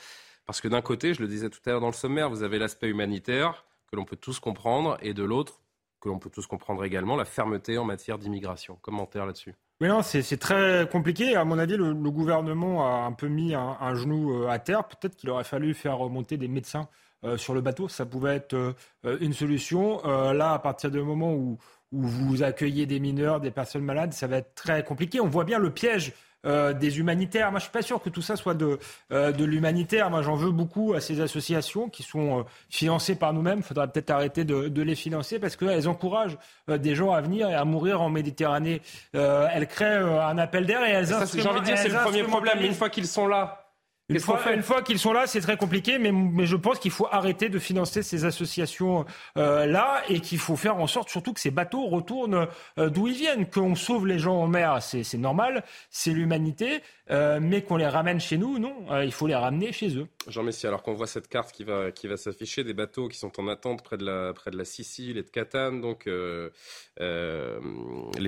parce 0.46 0.60
que 0.60 0.68
d'un 0.68 0.82
côté, 0.82 1.12
je 1.12 1.22
le 1.22 1.28
disais 1.28 1.50
tout 1.50 1.58
à 1.66 1.70
l'heure 1.70 1.80
dans 1.80 1.88
le 1.88 1.92
sommaire, 1.92 2.30
vous 2.30 2.44
avez 2.44 2.58
l'aspect 2.58 2.88
humanitaire 2.88 3.64
que 3.90 3.96
l'on 3.96 4.04
peut 4.04 4.16
tous 4.16 4.38
comprendre 4.38 4.96
et 5.02 5.12
de 5.12 5.24
l'autre, 5.24 5.60
que 6.00 6.08
l'on 6.08 6.18
peut 6.18 6.30
tous 6.30 6.46
comprendre 6.46 6.84
également, 6.84 7.16
la 7.16 7.24
fermeté 7.24 7.78
en 7.78 7.84
matière 7.84 8.18
d'immigration. 8.18 8.76
Commentaire 8.76 9.26
là-dessus 9.26 9.54
oui, 9.82 9.88
non, 9.88 10.00
c'est 10.00 10.38
très 10.38 10.88
compliqué. 10.90 11.36
À 11.36 11.44
mon 11.44 11.58
avis, 11.58 11.76
le, 11.76 11.92
gouvernement 11.92 12.86
a 12.86 13.04
un 13.04 13.12
peu 13.12 13.28
mis 13.28 13.54
un, 13.54 13.94
genou 13.94 14.32
euh, 14.32 14.48
à 14.48 14.58
terre. 14.58 14.84
Peut-être 14.88 15.16
qu'il 15.16 15.28
aurait 15.28 15.44
fallu 15.44 15.74
faire 15.74 15.98
remonter 15.98 16.38
des 16.38 16.48
médecins 16.48 16.88
euh, 17.24 17.36
sur 17.36 17.52
le 17.52 17.60
bateau. 17.60 17.86
Ça 17.86 18.06
pouvait 18.06 18.36
être 18.36 18.54
euh, 18.54 19.18
une 19.20 19.34
solution. 19.34 20.02
là, 20.02 20.54
à 20.54 20.58
partir 20.60 20.90
du 20.90 21.02
moment 21.02 21.34
où, 21.34 21.58
où 21.92 22.02
vous 22.02 22.42
accueillez 22.42 22.86
des 22.86 23.00
mineurs, 23.00 23.40
des 23.40 23.50
personnes 23.50 23.84
malades, 23.84 24.12
ça 24.12 24.26
va 24.26 24.38
être 24.38 24.54
très 24.54 24.82
compliqué. 24.82 25.20
On 25.20 25.28
voit 25.28 25.44
bien 25.44 25.58
le 25.58 25.70
piège 25.70 26.12
euh, 26.46 26.72
des 26.72 27.00
humanitaires. 27.00 27.50
Moi, 27.50 27.58
je 27.58 27.64
suis 27.64 27.72
pas 27.72 27.82
sûr 27.82 28.00
que 28.00 28.08
tout 28.08 28.22
ça 28.22 28.36
soit 28.36 28.54
de, 28.54 28.78
euh, 29.12 29.32
de 29.32 29.44
l'humanitaire. 29.44 30.10
Moi, 30.10 30.22
j'en 30.22 30.36
veux 30.36 30.52
beaucoup 30.52 30.94
à 30.94 31.00
ces 31.00 31.20
associations 31.20 31.88
qui 31.88 32.04
sont 32.04 32.40
euh, 32.40 32.42
financées 32.70 33.16
par 33.16 33.32
nous-mêmes. 33.32 33.58
Il 33.58 33.64
faudra 33.64 33.88
peut-être 33.88 34.10
arrêter 34.10 34.44
de, 34.44 34.68
de, 34.68 34.82
les 34.82 34.94
financer 34.94 35.40
parce 35.40 35.56
qu'elles 35.56 35.88
encouragent 35.88 36.38
des 36.68 36.94
gens 36.94 37.12
à 37.12 37.20
venir 37.20 37.48
et 37.48 37.54
à 37.54 37.64
mourir 37.64 38.00
en 38.00 38.10
Méditerranée. 38.10 38.80
elles 39.12 39.66
créent 39.66 39.96
un 39.96 40.38
appel 40.38 40.66
d'air 40.66 40.84
et 40.84 40.90
elles 40.90 41.06
J'ai 41.06 41.48
envie 41.48 41.60
de 41.60 41.64
dire, 41.64 41.78
c'est 41.78 41.88
le 41.88 41.98
premier 42.04 42.22
problème. 42.22 42.60
Une 42.60 42.74
fois 42.74 42.90
qu'ils 42.90 43.08
sont 43.08 43.26
là, 43.26 43.65
une 44.08 44.20
fois, 44.20 44.52
une 44.52 44.62
fois 44.62 44.82
qu'ils 44.82 45.00
sont 45.00 45.12
là, 45.12 45.26
c'est 45.26 45.40
très 45.40 45.56
compliqué, 45.56 45.98
mais, 45.98 46.12
mais, 46.12 46.46
je 46.46 46.54
pense 46.54 46.78
qu'il 46.78 46.92
faut 46.92 47.08
arrêter 47.10 47.48
de 47.48 47.58
financer 47.58 48.04
ces 48.04 48.24
associations-là 48.24 50.02
et 50.08 50.20
qu'il 50.20 50.38
faut 50.38 50.54
faire 50.54 50.76
en 50.76 50.86
sorte 50.86 51.08
surtout 51.08 51.32
que 51.32 51.40
ces 51.40 51.50
bateaux 51.50 51.86
retournent 51.86 52.46
euh, 52.78 52.88
d'où 52.88 53.08
ils 53.08 53.16
viennent, 53.16 53.50
qu'on 53.50 53.74
sauve 53.74 54.06
les 54.06 54.20
gens 54.20 54.36
en 54.36 54.46
mer, 54.46 54.80
c'est 54.80 55.18
normal, 55.18 55.64
c'est 55.90 56.12
l'humanité, 56.12 56.82
euh, 57.10 57.40
mais 57.42 57.62
qu'on 57.62 57.76
les 57.76 57.88
ramène 57.88 58.20
chez 58.20 58.38
nous, 58.38 58.60
non, 58.60 58.76
euh, 58.92 59.04
il 59.04 59.12
faut 59.12 59.26
les 59.26 59.34
ramener 59.34 59.72
chez 59.72 59.96
eux. 59.96 60.06
Jean 60.28 60.44
Messi, 60.44 60.68
alors 60.68 60.84
qu'on 60.84 60.94
voit 60.94 61.08
cette 61.08 61.26
carte 61.26 61.50
qui 61.50 61.64
va, 61.64 61.90
qui 61.90 62.06
va 62.06 62.16
s'afficher, 62.16 62.62
des 62.62 62.74
bateaux 62.74 63.08
qui 63.08 63.18
sont 63.18 63.40
en 63.40 63.48
attente 63.48 63.82
près 63.82 63.96
de 63.96 64.04
la, 64.04 64.32
près 64.32 64.52
de 64.52 64.56
la 64.56 64.64
Sicile 64.64 65.18
et 65.18 65.24
de 65.24 65.30
Catane, 65.30 65.80
donc 65.80 66.08
les 66.08 66.50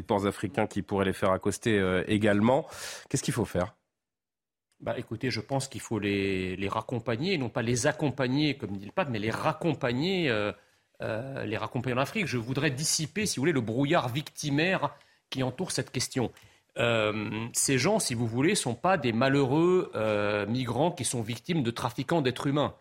ports 0.03 0.27
africains 0.27 0.67
qui 0.67 0.83
pourraient 0.83 1.05
les 1.05 1.13
faire 1.13 1.31
accoster 1.31 2.03
également, 2.09 2.67
qu'est-ce 3.09 3.23
qu'il 3.23 3.35
faut 3.35 3.45
faire? 3.45 3.78
Bah, 4.81 4.95
écoutez, 4.97 5.31
je 5.31 5.41
pense 5.41 5.67
qu'il 5.67 5.81
faut 5.81 5.99
les, 5.99 6.69
raccompagner, 6.69 7.37
non 7.37 7.49
pas 7.49 7.63
les 7.63 7.87
accompagner, 7.87 8.57
comme 8.57 8.77
dit 8.77 8.87
le 8.87 8.93
pape, 8.93 9.09
mais 9.11 9.19
les 9.19 9.31
raccompagner, 9.31 10.31
euh, 10.31 10.53
euh, 11.03 11.45
les 11.45 11.57
raccompagner 11.57 11.97
en 11.97 12.01
Afrique. 12.01 12.27
Je 12.27 12.39
voudrais 12.39 12.71
dissiper, 12.71 13.27
si 13.27 13.37
vous 13.37 13.43
voulez, 13.43 13.53
le 13.53 13.61
brouillard 13.61 14.09
victimaire 14.09 14.95
qui 15.31 15.43
entoure 15.43 15.73
cette 15.73 15.91
question. 15.91 16.31
Euh, 16.79 17.49
ces 17.55 17.77
gens, 17.77 17.99
si 17.99 18.15
vous 18.15 18.29
voulez, 18.29 18.51
ne 18.51 18.55
sont 18.55 18.77
pas 18.77 18.97
des 18.97 19.13
malheureux 19.13 19.91
migrants 20.49 20.93
qui 20.93 21.05
sont 21.05 21.23
victimes 21.23 21.65
de 21.65 21.71
trafiquants 21.73 22.23
d'êtres 22.23 22.47
humains. 22.47 22.75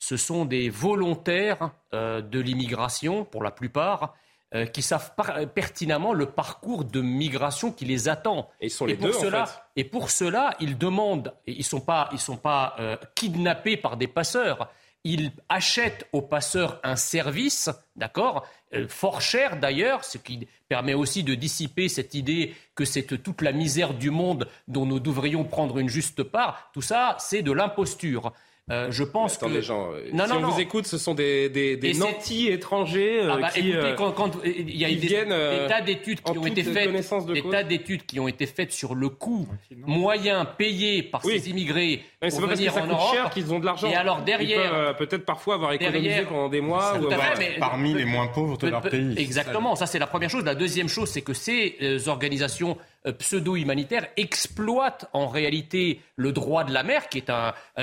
Ce 0.00 0.16
sont 0.16 0.44
des 0.44 0.68
volontaires 0.68 1.70
de 1.92 2.40
l'immigration, 2.40 3.24
pour 3.24 3.44
la 3.44 3.52
plupart, 3.52 4.16
euh, 4.54 4.66
qui 4.66 4.82
savent 4.82 5.12
pertinemment 5.54 6.12
le 6.12 6.26
parcours 6.26 6.84
de 6.84 7.00
migration 7.00 7.72
qui 7.72 7.84
les 7.84 8.08
attend. 8.08 8.48
Et 8.60 8.66
ils 8.66 8.70
sont 8.70 8.86
les 8.86 8.96
deux, 8.96 9.12
cela, 9.12 9.42
en 9.42 9.46
fait. 9.46 9.52
Et 9.76 9.84
pour 9.84 10.10
cela, 10.10 10.54
ils 10.60 10.78
demandent, 10.78 11.34
et 11.46 11.52
ils 11.52 11.58
ne 11.58 11.64
sont 11.64 11.80
pas, 11.80 12.08
ils 12.12 12.20
sont 12.20 12.36
pas 12.36 12.76
euh, 12.78 12.96
kidnappés 13.14 13.76
par 13.76 13.96
des 13.96 14.06
passeurs, 14.06 14.70
ils 15.04 15.32
achètent 15.48 16.08
aux 16.12 16.22
passeurs 16.22 16.80
un 16.82 16.96
service, 16.96 17.68
d'accord, 17.96 18.46
euh, 18.72 18.88
fort 18.88 19.20
cher 19.20 19.58
d'ailleurs, 19.58 20.04
ce 20.04 20.18
qui 20.18 20.48
permet 20.68 20.94
aussi 20.94 21.22
de 21.22 21.34
dissiper 21.34 21.88
cette 21.88 22.14
idée 22.14 22.54
que 22.74 22.84
c'est 22.84 23.22
toute 23.22 23.42
la 23.42 23.52
misère 23.52 23.92
du 23.92 24.10
monde 24.10 24.48
dont 24.66 24.86
nous 24.86 25.00
devrions 25.00 25.44
prendre 25.44 25.78
une 25.78 25.88
juste 25.88 26.22
part. 26.22 26.70
Tout 26.72 26.82
ça, 26.82 27.16
c'est 27.18 27.42
de 27.42 27.52
l'imposture. 27.52 28.32
Euh, 28.70 28.86
je 28.90 29.04
pense 29.04 29.36
que. 29.36 29.60
gens, 29.60 29.90
euh, 29.92 30.08
non, 30.14 30.24
si 30.26 30.32
on 30.32 30.40
vous 30.48 30.58
écoute, 30.58 30.86
ce 30.86 30.96
sont 30.96 31.12
des, 31.12 31.50
des, 31.50 31.76
des 31.76 31.92
nantis 31.92 32.48
étrangers 32.48 33.20
euh, 33.20 33.32
ah 33.34 33.36
bah, 33.36 33.50
qui. 33.50 33.70
Écoutez, 33.70 33.94
quand, 33.94 34.12
quand 34.12 34.30
il 34.42 34.74
y 34.74 34.86
a 34.86 34.88
des, 34.88 34.96
des, 34.96 35.68
tas 35.68 35.82
d'études 35.82 36.22
qui 36.22 36.38
ont 36.38 36.46
été 36.46 36.62
faites, 36.62 36.90
des 37.26 37.42
tas 37.42 37.62
d'études 37.62 38.06
qui 38.06 38.18
ont 38.20 38.28
été 38.28 38.46
faites 38.46 38.72
sur 38.72 38.94
le 38.94 39.10
coût 39.10 39.46
moyen 39.76 40.46
payé 40.46 41.02
par 41.02 41.22
ces 41.22 41.50
immigrés 41.50 42.04
pour 42.20 42.40
venir 42.40 42.48
parce 42.48 42.60
que 42.60 42.70
ça 42.70 42.80
en 42.80 42.82
coûte 42.84 42.92
Europe. 42.92 43.14
cher 43.14 43.30
qu'ils 43.30 43.52
ont 43.52 43.60
de 43.60 43.66
l'argent. 43.66 43.90
Et 43.90 43.94
alors 43.94 44.22
derrière, 44.22 44.96
peut-être 44.96 45.26
parfois 45.26 45.56
avoir 45.56 45.74
économisé 45.74 46.22
pendant 46.22 46.48
des 46.48 46.62
mois 46.62 46.98
ou 46.98 47.06
avoir... 47.06 47.34
parmi 47.60 47.92
les 47.92 48.06
moins 48.06 48.28
pauvres 48.28 48.56
de 48.56 48.68
leur 48.68 48.80
pays. 48.80 49.14
Exactement, 49.18 49.76
ça 49.76 49.84
c'est 49.84 49.98
la 49.98 50.06
première 50.06 50.30
chose. 50.30 50.44
La 50.44 50.54
deuxième 50.54 50.88
chose, 50.88 51.10
c'est 51.10 51.22
que 51.22 51.34
ces 51.34 52.08
organisations 52.08 52.78
euh, 53.06 53.12
pseudo-humanitaire 53.12 54.06
exploite 54.16 55.08
en 55.12 55.26
réalité 55.26 56.00
le 56.16 56.32
droit 56.32 56.64
de 56.64 56.72
la 56.72 56.82
mer, 56.82 57.08
qui 57.08 57.18
est 57.18 57.30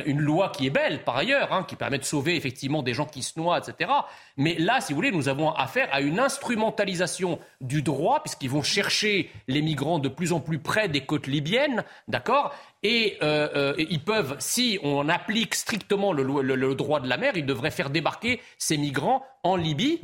une 0.06 0.20
loi 0.20 0.50
qui 0.50 0.68
est 0.68 0.72
belle 0.72 1.04
par 1.04 1.18
ailleurs, 1.18 1.54
hein, 1.54 1.64
qui 1.68 1.76
permet 1.76 1.98
de 1.98 2.04
sauver 2.04 2.36
effectivement 2.36 2.82
des 2.82 2.94
gens 2.94 3.06
qui 3.06 3.24
se 3.24 3.40
noient, 3.40 3.60
etc. 3.60 3.92
Mais 4.38 4.56
là, 4.58 4.82
si 4.82 4.94
vous 4.94 4.98
voulez, 4.98 5.12
nous 5.12 5.30
avons 5.30 5.52
affaire 5.52 5.90
à 5.92 6.02
une 6.02 6.20
instrumentalisation 6.20 7.40
du 7.60 7.82
droit, 7.82 8.22
puisqu'ils 8.24 8.50
vont 8.50 8.64
chercher 8.64 9.30
les 9.48 9.62
migrants 9.62 10.00
de 10.00 10.10
plus 10.10 10.34
en 10.34 10.40
plus 10.40 10.60
près 10.60 10.88
des 10.88 11.02
côtes 11.06 11.28
libyennes, 11.28 11.84
d'accord? 12.08 12.54
Et, 12.84 13.18
euh, 13.22 13.50
euh, 13.56 13.76
ils 13.78 14.04
peuvent, 14.04 14.36
si 14.40 14.80
on 14.82 15.08
applique 15.10 15.56
strictement 15.56 16.14
le 16.14 16.76
droit 16.76 17.00
de 17.00 17.08
la 17.08 17.18
mer, 17.18 17.34
ils 17.36 17.46
devraient 17.46 17.72
faire 17.72 17.90
débarquer 17.90 18.42
ces 18.58 18.78
migrants 18.78 19.24
en 19.44 19.56
Libye 19.56 20.02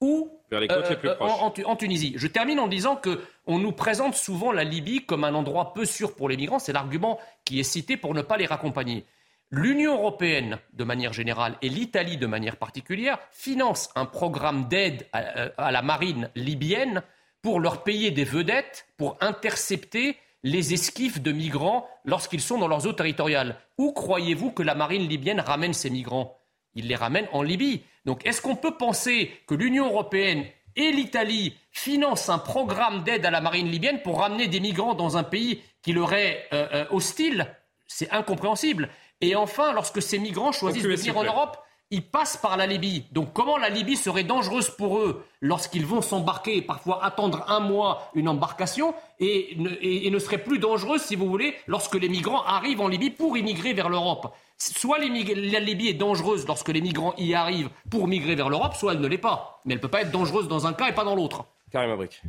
ou 0.00 0.39
vers 0.50 0.60
les 0.60 0.68
côtes 0.68 0.90
les 0.90 0.96
plus 0.96 1.08
euh, 1.08 1.14
proches. 1.14 1.64
En, 1.64 1.76
Tunisie. 1.76 2.14
Je 2.16 2.26
termine 2.26 2.60
en 2.60 2.68
disant 2.68 2.96
que 2.96 3.20
on 3.46 3.58
nous 3.58 3.72
présente 3.72 4.14
souvent 4.14 4.52
la 4.52 4.64
Libye 4.64 5.04
comme 5.04 5.24
un 5.24 5.34
endroit 5.34 5.72
peu 5.72 5.84
sûr 5.84 6.14
pour 6.14 6.28
les 6.28 6.36
migrants. 6.36 6.58
C'est 6.58 6.72
l'argument 6.72 7.18
qui 7.44 7.60
est 7.60 7.64
cité 7.64 7.96
pour 7.96 8.14
ne 8.14 8.22
pas 8.22 8.36
les 8.36 8.46
raccompagner. 8.46 9.04
L'Union 9.52 9.94
européenne, 9.94 10.58
de 10.74 10.84
manière 10.84 11.12
générale, 11.12 11.56
et 11.60 11.68
l'Italie, 11.68 12.16
de 12.16 12.26
manière 12.26 12.56
particulière, 12.56 13.18
financent 13.32 13.90
un 13.96 14.06
programme 14.06 14.68
d'aide 14.68 15.08
à, 15.12 15.72
la 15.72 15.82
marine 15.82 16.30
libyenne 16.36 17.02
pour 17.42 17.58
leur 17.58 17.82
payer 17.82 18.12
des 18.12 18.22
vedettes 18.22 18.86
pour 18.96 19.16
intercepter 19.20 20.16
les 20.44 20.72
esquifs 20.72 21.20
de 21.20 21.32
migrants 21.32 21.88
lorsqu'ils 22.04 22.40
sont 22.40 22.58
dans 22.58 22.68
leurs 22.68 22.86
eaux 22.86 22.92
territoriales. 22.92 23.56
Où 23.76 23.92
croyez-vous 23.92 24.52
que 24.52 24.62
la 24.62 24.76
marine 24.76 25.08
libyenne 25.08 25.40
ramène 25.40 25.74
ces 25.74 25.90
migrants? 25.90 26.39
Ils 26.74 26.88
les 26.88 26.96
ramènent 26.96 27.28
en 27.32 27.42
Libye. 27.42 27.82
Donc 28.04 28.24
est-ce 28.26 28.40
qu'on 28.40 28.56
peut 28.56 28.76
penser 28.76 29.30
que 29.46 29.54
l'Union 29.54 29.86
européenne 29.86 30.44
et 30.76 30.92
l'Italie 30.92 31.54
financent 31.72 32.28
un 32.28 32.38
programme 32.38 33.02
d'aide 33.02 33.26
à 33.26 33.30
la 33.30 33.40
marine 33.40 33.68
libyenne 33.68 34.02
pour 34.02 34.20
ramener 34.20 34.46
des 34.46 34.60
migrants 34.60 34.94
dans 34.94 35.16
un 35.16 35.24
pays 35.24 35.60
qui 35.82 35.92
leur 35.92 36.12
est 36.12 36.48
euh, 36.52 36.68
euh, 36.72 36.84
hostile? 36.90 37.54
C'est 37.86 38.10
incompréhensible. 38.10 38.88
Et 39.20 39.34
enfin, 39.34 39.72
lorsque 39.72 40.00
ces 40.00 40.18
migrants 40.18 40.52
choisissent 40.52 40.84
de 40.84 40.94
venir 40.94 41.16
en 41.16 41.24
Europe, 41.24 41.58
ils 41.90 42.08
passent 42.08 42.36
par 42.36 42.56
la 42.56 42.66
Libye. 42.66 43.04
Donc 43.10 43.32
comment 43.32 43.58
la 43.58 43.68
Libye 43.68 43.96
serait 43.96 44.22
dangereuse 44.22 44.70
pour 44.70 44.98
eux 44.98 45.26
lorsqu'ils 45.40 45.84
vont 45.84 46.02
s'embarquer 46.02 46.56
et 46.56 46.62
parfois 46.62 47.04
attendre 47.04 47.44
un 47.48 47.58
mois 47.58 48.10
une 48.14 48.28
embarcation 48.28 48.94
et 49.18 49.56
ne 49.58 50.18
serait 50.20 50.38
plus 50.38 50.60
dangereuse, 50.60 51.02
si 51.02 51.16
vous 51.16 51.28
voulez, 51.28 51.54
lorsque 51.66 51.96
les 51.96 52.08
migrants 52.08 52.44
arrivent 52.44 52.80
en 52.80 52.88
Libye 52.88 53.10
pour 53.10 53.36
immigrer 53.36 53.72
vers 53.72 53.88
l'Europe? 53.88 54.32
Soit 54.60 54.98
la 54.98 55.60
Libye 55.60 55.88
est 55.88 55.94
dangereuse 55.94 56.46
lorsque 56.46 56.68
les 56.68 56.80
migrants 56.80 57.14
y 57.16 57.34
arrivent 57.34 57.70
pour 57.90 58.06
migrer 58.06 58.34
vers 58.34 58.48
l'Europe, 58.48 58.74
soit 58.74 58.92
elle 58.92 59.00
ne 59.00 59.08
l'est 59.08 59.18
pas. 59.18 59.60
Mais 59.64 59.74
elle 59.74 59.78
ne 59.78 59.82
peut 59.82 59.88
pas 59.88 60.02
être 60.02 60.10
dangereuse 60.10 60.48
dans 60.48 60.66
un 60.66 60.72
cas 60.72 60.88
et 60.88 60.94
pas 60.94 61.04
dans 61.04 61.14
l'autre. 61.14 61.44
Karim 61.70 61.90
Abrik. 61.90 62.22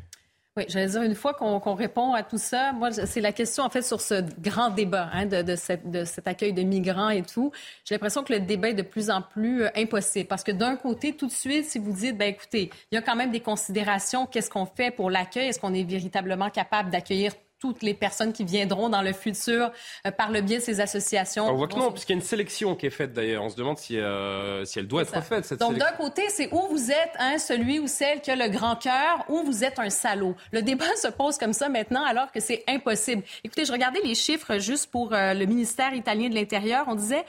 Oui, 0.57 0.65
j'allais 0.67 0.87
dire, 0.87 1.01
une 1.03 1.15
fois 1.15 1.33
qu'on 1.33 1.75
répond 1.75 2.13
à 2.13 2.23
tout 2.23 2.37
ça, 2.37 2.73
moi, 2.73 2.91
c'est 2.91 3.21
la 3.21 3.31
question, 3.31 3.63
en 3.63 3.69
fait, 3.69 3.83
sur 3.83 4.01
ce 4.01 4.21
grand 4.41 4.69
débat 4.69 5.09
hein, 5.13 5.25
de, 5.25 5.43
de, 5.43 5.55
cette, 5.55 5.89
de, 5.89 6.03
cet 6.03 6.27
accueil 6.27 6.51
de 6.51 6.61
migrants 6.61 7.09
et 7.09 7.23
tout. 7.23 7.53
J'ai 7.85 7.95
l'impression 7.95 8.21
que 8.25 8.33
le 8.33 8.41
débat 8.41 8.71
est 8.71 8.73
de 8.73 8.81
plus 8.81 9.09
en 9.09 9.21
plus 9.21 9.63
euh, 9.63 9.69
impossible. 9.77 10.27
Parce 10.27 10.43
que 10.43 10.51
d'un 10.51 10.75
côté, 10.75 11.13
tout 11.13 11.27
de 11.27 11.31
suite, 11.31 11.63
si 11.63 11.79
vous 11.79 11.93
dites, 11.93 12.17
ben 12.17 12.27
écoutez, 12.27 12.69
il 12.91 12.95
y 12.95 12.97
a 12.97 13.01
quand 13.01 13.15
même 13.15 13.31
des 13.31 13.39
considérations, 13.39 14.25
qu'est-ce 14.25 14.49
qu'on 14.49 14.65
fait 14.65 14.91
pour 14.91 15.09
l'accueil? 15.09 15.47
Est-ce 15.47 15.59
qu'on 15.59 15.73
est 15.73 15.85
véritablement 15.85 16.49
capable 16.49 16.89
d'accueillir 16.89 17.31
toutes 17.61 17.83
les 17.83 17.93
personnes 17.93 18.33
qui 18.33 18.43
viendront 18.43 18.89
dans 18.89 19.03
le 19.03 19.13
futur 19.13 19.71
euh, 20.05 20.11
par 20.11 20.31
le 20.31 20.41
biais 20.41 20.57
de 20.57 20.63
ces 20.63 20.81
associations. 20.81 21.47
On 21.47 21.53
voit 21.53 21.67
que 21.67 21.75
non, 21.75 21.91
puisqu'il 21.91 22.13
y 22.13 22.15
a 22.15 22.19
une 22.19 22.25
sélection 22.25 22.75
qui 22.75 22.87
est 22.87 22.91
faite 22.91 23.13
d'ailleurs. 23.13 23.43
On 23.43 23.49
se 23.49 23.55
demande 23.55 23.77
si, 23.77 23.97
euh, 23.97 24.65
si 24.65 24.79
elle 24.79 24.87
doit 24.87 25.03
être 25.03 25.23
faite, 25.23 25.45
cette 25.45 25.59
Donc 25.59 25.77
d'un 25.77 25.91
côté, 25.91 26.23
c'est 26.29 26.51
où 26.51 26.67
vous 26.69 26.91
êtes 26.91 27.13
hein, 27.19 27.37
celui 27.37 27.79
ou 27.79 27.87
celle 27.87 28.19
qui 28.21 28.31
a 28.31 28.35
le 28.35 28.49
grand 28.49 28.75
cœur, 28.75 29.23
ou 29.29 29.43
vous 29.43 29.63
êtes 29.63 29.77
un 29.77 29.91
salaud. 29.91 30.35
Le 30.51 30.63
débat 30.63 30.95
se 30.95 31.07
pose 31.07 31.37
comme 31.37 31.53
ça 31.53 31.69
maintenant, 31.69 32.03
alors 32.03 32.31
que 32.31 32.39
c'est 32.39 32.63
impossible. 32.67 33.23
Écoutez, 33.43 33.65
je 33.65 33.71
regardais 33.71 34.01
les 34.03 34.15
chiffres 34.15 34.57
juste 34.57 34.89
pour 34.89 35.13
euh, 35.13 35.33
le 35.35 35.45
ministère 35.45 35.93
italien 35.93 36.29
de 36.29 36.35
l'Intérieur. 36.35 36.85
On 36.87 36.95
disait 36.95 37.25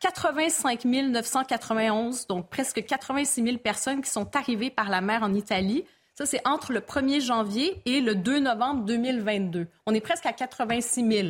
85 0.00 0.84
991, 0.84 2.26
donc 2.26 2.50
presque 2.50 2.84
86 2.84 3.42
000 3.42 3.56
personnes 3.58 4.02
qui 4.02 4.10
sont 4.10 4.36
arrivées 4.36 4.70
par 4.70 4.90
la 4.90 5.00
mer 5.00 5.22
en 5.22 5.32
Italie. 5.32 5.84
Ça, 6.20 6.26
c'est 6.26 6.46
entre 6.46 6.74
le 6.74 6.80
1er 6.80 7.22
janvier 7.22 7.80
et 7.86 8.02
le 8.02 8.14
2 8.14 8.40
novembre 8.40 8.84
2022. 8.84 9.66
On 9.86 9.94
est 9.94 10.02
presque 10.02 10.26
à 10.26 10.34
86 10.34 11.10
000. 11.10 11.28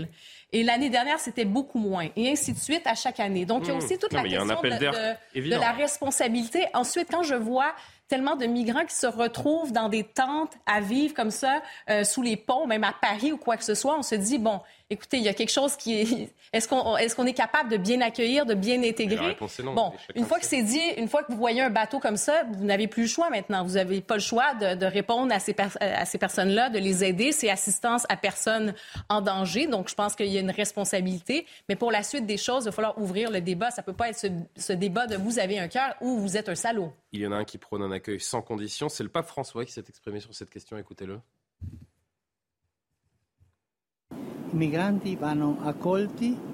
Et 0.53 0.65
l'année 0.65 0.91
dernière, 0.91 1.21
c'était 1.21 1.45
beaucoup 1.45 1.79
moins. 1.79 2.09
Et 2.17 2.29
ainsi 2.29 2.53
de 2.53 2.59
suite 2.59 2.85
à 2.87 2.97
chaque 2.97 3.21
année. 3.21 3.45
Donc, 3.45 3.63
il 3.63 3.69
y 3.69 3.71
a 3.71 3.75
mmh. 3.75 3.77
aussi 3.77 3.99
toute 3.99 4.13
la 4.13 4.25
question 4.25 4.45
de, 4.47 5.41
de, 5.41 5.51
la 5.51 5.71
responsabilité. 5.71 6.67
Ensuite, 6.75 7.07
quand 7.09 7.23
je 7.23 7.37
vois 7.37 7.73
tellement 8.09 8.35
de 8.35 8.47
migrants 8.47 8.85
qui 8.85 8.97
se 8.97 9.07
retrouvent 9.07 9.71
dans 9.71 9.89
des 9.89 10.03
tentes 10.03 10.55
à 10.67 10.81
vivre 10.81 11.15
comme 11.15 11.31
ça, 11.31 11.63
euh, 11.89 12.03
sous 12.03 12.23
les 12.23 12.37
ponts, 12.37 12.67
même 12.67 12.83
à 12.83 12.93
Paris 12.93 13.31
ou 13.31 13.37
quoi 13.37 13.57
que 13.57 13.65
ce 13.65 13.77
soit, 13.77 13.97
on 13.97 14.03
se 14.03 14.17
dit, 14.17 14.39
bon, 14.39 14.61
écoutez, 14.91 15.19
il 15.19 15.23
y 15.23 15.29
a 15.29 15.35
quelque 15.35 15.53
chose 15.53 15.77
qui 15.77 16.01
est... 16.01 16.29
Est-ce 16.53 16.67
qu'on 16.67 16.97
est, 16.97 17.15
qu'on 17.15 17.27
est 17.27 17.33
capable 17.33 17.71
de 17.71 17.77
bien 17.77 18.01
accueillir, 18.01 18.45
de 18.45 18.55
bien 18.55 18.83
intégrer? 18.83 19.37
bon, 19.63 19.93
une 20.17 20.25
fois 20.25 20.41
que 20.41 20.45
c'est 20.45 20.63
dit, 20.63 20.81
une 20.97 21.07
fois 21.07 21.23
que 21.23 21.31
vous 21.31 21.39
voyez 21.39 21.61
un 21.61 21.71
bateau 21.71 22.01
comme 22.01 22.17
ça, 22.17 22.43
vous 22.53 22.65
n'avez 22.65 22.89
plus 22.89 23.03
le 23.03 23.09
choix 23.09 23.31
maintenant. 23.31 23.65
Vous 23.65 23.75
n'avez 23.75 24.01
pas 24.01 24.17
le 24.17 24.21
choix 24.21 24.55
de, 24.55 24.75
de 24.75 24.85
répondre 24.85 25.33
à 25.33 25.39
ces, 25.39 25.55
à 25.79 26.05
ces 26.05 26.19
personnes-là, 26.19 26.69
de 26.69 26.81
les 26.81 27.05
aider. 27.05 27.31
C'est 27.31 27.51
assistance 27.51 28.05
à 28.09 28.17
personnes 28.17 28.75
en 29.09 29.21
danger. 29.21 29.69
Donc, 29.69 29.89
je 29.89 29.95
pense 29.95 30.17
qu'il 30.17 30.27
y 30.27 30.39
a 30.39 30.41
une 30.41 30.51
responsabilité. 30.51 31.47
Mais 31.69 31.77
pour 31.77 31.93
la 31.93 32.03
suite 32.03 32.27
des 32.27 32.37
choses, 32.37 32.65
il 32.65 32.71
va 32.71 32.73
falloir 32.73 32.99
ouvrir 32.99 33.31
le 33.31 33.41
débat. 33.41 33.71
Ça 33.71 33.85
peut 33.85 33.93
pas 33.93 34.09
être 34.09 34.19
ce, 34.19 34.27
ce 34.57 34.73
débat 34.73 35.07
de 35.07 35.17
vous 35.17 35.39
avez 35.39 35.61
un 35.61 35.69
cœur 35.69 35.95
ou 36.01 36.19
vous 36.19 36.37
êtes 36.37 36.49
un 36.49 36.57
salaud. 36.57 36.93
Il 37.13 37.21
y 37.21 37.27
en 37.29 37.33
a 37.33 37.37
un 37.37 37.45
qui 37.45 37.59
prône 37.59 37.83
un 37.83 37.93
accueil 37.93 38.19
sans 38.19 38.43
condition. 38.43 38.89
C'est 38.89 39.05
le 39.05 39.09
pape 39.09 39.27
François 39.27 39.65
qui 39.65 39.71
s'est 39.71 39.85
exprimé 39.89 40.19
sur 40.19 40.35
cette 40.35 40.51
question. 40.51 40.77
Écoutez-le. 40.79 41.21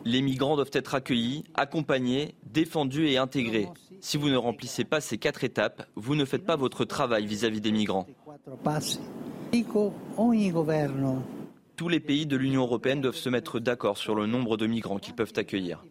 Les 0.04 0.22
migrants 0.22 0.56
doivent 0.56 0.70
être 0.72 0.94
accueillis, 0.94 1.44
accompagnés, 1.54 2.34
défendus 2.52 3.08
et 3.08 3.16
intégrés. 3.16 3.68
Si 4.00 4.16
vous 4.16 4.28
ne 4.28 4.36
remplissez 4.36 4.84
pas 4.84 5.00
ces 5.00 5.18
quatre 5.18 5.44
étapes, 5.44 5.86
vous 5.96 6.14
ne 6.14 6.24
faites 6.24 6.44
pas 6.44 6.56
votre 6.56 6.84
travail 6.84 7.26
vis-à-vis 7.26 7.60
des 7.60 7.72
migrants. 7.72 8.06
Tous 11.76 11.88
les 11.88 12.00
pays 12.00 12.26
de 12.26 12.36
l'Union 12.36 12.62
européenne 12.62 13.00
doivent 13.00 13.16
se 13.16 13.28
mettre 13.28 13.60
d'accord 13.60 13.98
sur 13.98 14.14
le 14.14 14.26
nombre 14.26 14.56
de 14.56 14.66
migrants 14.66 14.98
qu'ils 14.98 15.14
peuvent 15.14 15.32
accueillir. 15.36 15.84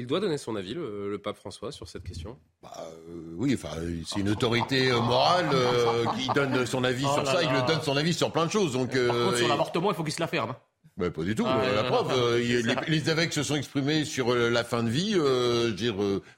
Il 0.00 0.06
doit 0.06 0.18
donner 0.18 0.38
son 0.38 0.56
avis, 0.56 0.72
le, 0.72 1.20
pape 1.22 1.36
François, 1.36 1.72
sur 1.72 1.86
cette 1.86 2.04
question 2.04 2.38
bah, 2.62 2.72
euh, 2.78 3.34
Oui, 3.36 3.52
enfin, 3.54 3.76
c'est 4.06 4.20
une 4.20 4.30
autorité 4.30 4.90
euh, 4.90 4.98
morale 4.98 5.50
euh, 5.52 6.06
qui 6.16 6.26
donne 6.28 6.64
son 6.64 6.84
avis 6.84 7.04
oh 7.06 7.16
sur 7.16 7.26
ça. 7.26 7.42
Il 7.42 7.50
le 7.50 7.66
donne 7.66 7.82
son 7.82 7.98
avis 7.98 8.14
sur 8.14 8.32
plein 8.32 8.46
de 8.46 8.50
choses. 8.50 8.72
Donc, 8.72 8.92
Par 8.92 9.14
contre, 9.14 9.36
sur 9.36 9.48
l'avortement, 9.48 9.90
il 9.90 9.94
faut 9.94 10.02
qu'il 10.02 10.14
se 10.14 10.20
la 10.20 10.26
ferme. 10.26 10.54
Mais 11.00 11.10
pas 11.10 11.22
du 11.22 11.34
tout. 11.34 11.46
Ah, 11.46 11.62
la 11.74 11.84
preuve, 11.84 12.12
euh, 12.14 12.38
les, 12.86 13.10
évêques 13.10 13.32
se 13.32 13.42
sont 13.42 13.56
exprimés 13.56 14.04
sur 14.04 14.34
euh, 14.34 14.50
la 14.50 14.64
fin 14.64 14.82
de 14.82 14.90
vie. 14.90 15.14
Euh, 15.16 15.70
dire, 15.70 15.94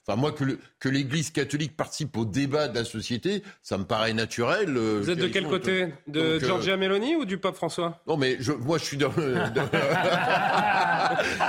enfin 0.07 0.16
moi 0.16 0.31
que, 0.31 0.44
que 0.79 0.88
l'Église 0.88 1.31
catholique 1.31 1.77
participe 1.77 2.16
au 2.16 2.25
débat 2.25 2.68
de 2.68 2.79
la 2.79 2.85
société, 2.85 3.42
ça 3.61 3.77
me 3.77 3.83
paraît 3.85 4.12
naturel. 4.12 4.79
Vous 4.79 5.11
êtes 5.11 5.18
de 5.18 5.27
quel 5.27 5.48
côté 5.48 5.88
De 6.07 6.38
Giorgia 6.38 6.77
Meloni 6.77 7.16
ou 7.16 7.25
du 7.25 7.38
pape 7.38 7.57
François? 7.57 8.01
Non 8.07 8.16
mais 8.16 8.37
je, 8.38 8.53
moi 8.53 8.79
je 8.79 8.85
suis 8.85 8.96
dans. 8.96 9.09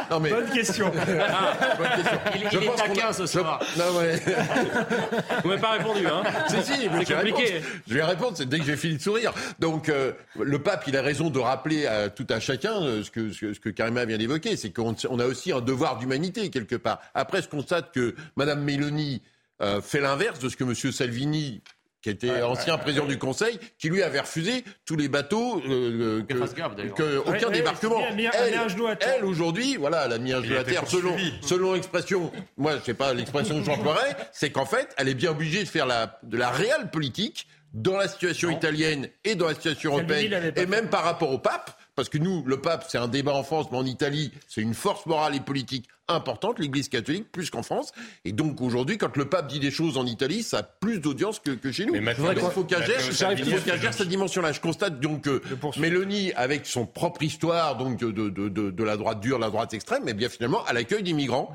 non, 0.10 0.20
mais... 0.20 0.32
Bonne 0.32 0.50
question. 0.50 0.92
Ah, 0.98 1.54
bonne 1.78 1.90
question. 1.90 2.20
Il, 2.36 2.50
je 2.52 2.58
il 2.58 2.64
est 2.64 2.76
taquin 2.76 3.14
ce 3.14 3.28
soir. 3.28 3.60
Non 3.78 3.96
ouais. 4.00 4.20
Vous 5.44 5.50
m'avez 5.50 5.62
pas 5.62 5.74
répondu, 5.74 6.08
hein 6.08 6.24
Si 6.48 6.64
si, 6.64 6.90
c'est 7.06 7.14
compliqué. 7.14 7.62
Je 7.88 7.94
vais 7.94 8.04
répondre, 8.04 8.36
c'est 8.36 8.50
dès 8.50 8.58
que 8.58 8.66
j'ai 8.66 8.78
fini 8.78 8.98
de 8.98 9.02
sourire. 9.02 9.34
Donc 9.60 9.92
le 10.40 10.60
pape, 10.60 10.86
il 10.88 10.98
a 10.98 11.04
raison 11.04 11.30
de 11.30 11.38
rappeler 11.38 11.86
à 11.86 12.10
tout 12.10 12.26
un 12.32 12.40
chacun 12.40 13.03
ce 13.04 13.12
que, 13.12 13.32
ce 13.32 13.60
que 13.60 13.70
Karima 13.70 14.06
vient 14.06 14.18
d'évoquer, 14.18 14.56
c'est 14.56 14.72
qu'on 14.72 14.94
a 14.94 15.26
aussi 15.26 15.52
un 15.52 15.62
devoir 15.62 15.98
d'humanité 15.98 16.50
quelque 16.50 16.76
part. 16.76 17.02
Après, 17.14 17.42
je 17.42 17.50
constate 17.50 17.94
que 17.94 18.16
Mme 18.36 18.64
Mélanie 18.64 19.22
euh, 19.62 19.82
fait 19.82 20.02
l'inverse 20.02 20.40
de 20.40 20.50
ce 20.50 20.58
que 20.58 20.64
M. 20.64 20.74
Salvini 20.92 21.62
qui 22.04 22.10
était 22.10 22.42
ancien 22.42 22.78
président 22.78 23.06
du 23.06 23.18
Conseil, 23.18 23.58
qui 23.80 23.88
lui 23.90 24.04
avait 24.04 24.20
refusé 24.20 24.66
tous 24.86 24.98
les 24.98 25.08
bateaux, 25.08 25.62
euh, 25.66 26.22
que, 26.24 27.18
aucun 27.20 27.50
débarquement. 27.50 28.02
elle, 28.12 29.24
aujourd'hui, 29.24 29.78
voilà, 29.78 30.06
elle 30.06 30.12
a 30.12 30.18
mis 30.18 30.34
un 30.34 30.44
genou 30.44 30.58
à 30.58 30.66
terre 30.66 30.86
selon, 30.86 31.16
selon 31.42 31.74
l'expression, 31.74 32.30
moi 32.58 32.78
je 32.78 32.84
sais 32.84 32.94
pas 32.94 33.14
l'expression 33.14 33.58
que 33.58 33.66
j'emploierais, 33.66 34.18
c'est 34.34 34.52
qu'en 34.52 34.66
fait, 34.66 34.94
elle 34.98 35.08
est 35.08 35.14
bien 35.14 35.32
obligée 35.32 35.64
de 35.64 35.70
faire 35.70 35.86
la, 35.86 36.20
de 36.24 36.36
la 36.36 36.50
réelle 36.50 36.92
politique 36.92 37.48
dans 37.74 37.96
la 37.96 38.10
situation 38.10 38.50
italienne 38.50 39.08
et 39.24 39.36
dans 39.36 39.48
la 39.48 39.56
situation 39.56 39.94
européenne, 39.94 40.52
et 40.58 40.66
même 40.66 40.90
par 40.90 41.06
rapport 41.06 41.32
au 41.32 41.40
pape, 41.40 41.72
parce 41.96 42.10
que 42.10 42.18
nous, 42.18 42.44
le 42.46 42.58
pape, 42.58 42.86
c'est 42.90 42.98
un 42.98 43.08
débat 43.08 43.34
en 43.34 43.44
France, 43.44 43.68
mais 43.72 43.78
en 43.78 43.86
Italie, 43.86 44.32
c'est 44.48 44.62
une 44.62 44.74
force 44.74 45.06
morale 45.06 45.36
et 45.36 45.40
politique 45.40 45.88
importante, 46.08 46.60
l'Église 46.60 46.90
catholique, 46.90 47.32
plus 47.32 47.50
qu'en 47.50 47.64
France. 47.64 47.92
Et 48.26 48.32
donc 48.32 48.62
aujourd'hui, 48.62 48.98
quand 48.98 49.16
le 49.16 49.26
pape 49.26 49.48
dit 49.48 49.60
des 49.60 49.72
choses 49.72 49.98
en 49.98 50.06
Italie, 50.06 50.44
ça 50.44 50.60
a 50.60 50.64
plus 50.64 51.00
d'audience 51.00 51.40
que, 51.40 51.72
chez 51.72 51.86
nous. 51.86 51.94
Mais 51.94 52.02
maintenant, 52.02 52.32
il 52.32 52.40
faut 52.40 52.64
qu'elle 52.64 52.86
gère, 52.86 53.94
cette 53.94 54.10
dimension-là. 54.10 54.52
Je 54.52 54.60
constate 54.60 55.00
donc 55.00 55.22
que 55.22 55.42
Mélanie, 55.80 56.34
avec 56.34 56.66
son 56.66 56.86
propre 56.86 57.24
histoire 57.24 57.78
donc 57.78 58.00
de, 58.00 58.12
de, 58.12 58.30
de, 58.30 58.50
de, 58.50 58.84
la 58.84 58.98
droite 58.98 59.20
dure, 59.20 59.40
la 59.40 59.50
droite 59.50 59.74
extrême, 59.74 60.04
mais 60.06 60.14
bien 60.14 60.30
finalement 60.30 60.66
à 60.66 60.74
l'accueil 60.74 61.04
des 61.04 61.14
migrants 61.14 61.54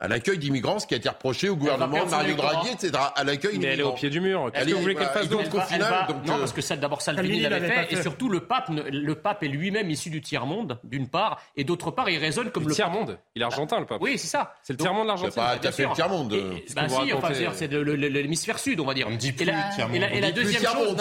à 0.00 0.06
l'accueil 0.06 0.38
d'immigrants, 0.38 0.78
ce 0.78 0.86
qui 0.86 0.94
a 0.94 0.96
été 0.96 1.08
reproché 1.08 1.48
au 1.48 1.56
gouvernement 1.56 2.04
de 2.04 2.10
Mario 2.10 2.34
Draghi, 2.36 2.70
etc. 2.70 2.92
À 3.14 3.24
l'accueil 3.24 3.58
Mais 3.58 3.68
elle 3.68 3.80
est 3.80 3.84
au 3.84 3.92
pied 3.92 4.10
du 4.10 4.20
mur. 4.20 4.50
Qu'est-ce 4.52 4.66
que 4.66 4.74
vous 4.74 4.80
voulez 4.80 4.94
qu'elle 4.94 5.08
fasse 5.08 5.28
donc 5.28 5.52
au 5.52 5.60
final 5.60 6.06
Non, 6.24 6.34
euh, 6.34 6.38
parce 6.38 6.52
que 6.52 6.60
ça, 6.60 6.76
d'abord 6.76 7.02
Salvini 7.02 7.40
l'avait 7.40 7.68
fait, 7.68 7.92
et 7.92 8.02
surtout 8.02 8.28
le 8.28 8.40
pape, 8.40 8.70
le 8.70 9.14
pape 9.14 9.42
est 9.42 9.48
lui-même 9.48 9.90
issu 9.90 10.10
du 10.10 10.20
tiers 10.20 10.46
monde, 10.46 10.78
d'une 10.84 11.08
part, 11.08 11.40
et 11.56 11.64
d'autre 11.64 11.90
part, 11.90 12.08
il 12.10 12.18
raisonne 12.18 12.50
comme 12.50 12.68
le, 12.68 12.74
tiers 12.74 12.90
monde. 12.90 13.18
Il 13.34 13.42
est 13.42 13.44
argentin, 13.44 13.80
le 13.80 13.86
pape. 13.86 14.00
Oui, 14.00 14.18
c'est 14.18 14.28
ça. 14.28 14.54
C'est 14.62 14.72
le 14.72 14.78
tiers 14.78 14.94
monde 14.94 15.04
de 15.04 15.08
l'Argentine. 15.08 15.32
C'est 15.34 15.60
pas 15.60 15.72
fait 15.72 15.86
le 15.86 15.92
tiers 15.92 16.08
monde. 16.08 16.34
Bah 16.74 16.88
si, 16.88 17.12
enfin, 17.12 17.28
c'est 17.54 17.72
l'hémisphère 17.72 18.58
sud, 18.58 18.80
on 18.80 18.86
va 18.86 18.94
dire. 18.94 19.08
On 19.08 19.16
dit 19.16 19.32
plus 19.32 19.46
tiers 19.74 19.88
monde. 19.88 20.02
Et 20.12 20.20
la 20.20 20.30
deuxième 20.30 20.62
chose, 20.62 20.96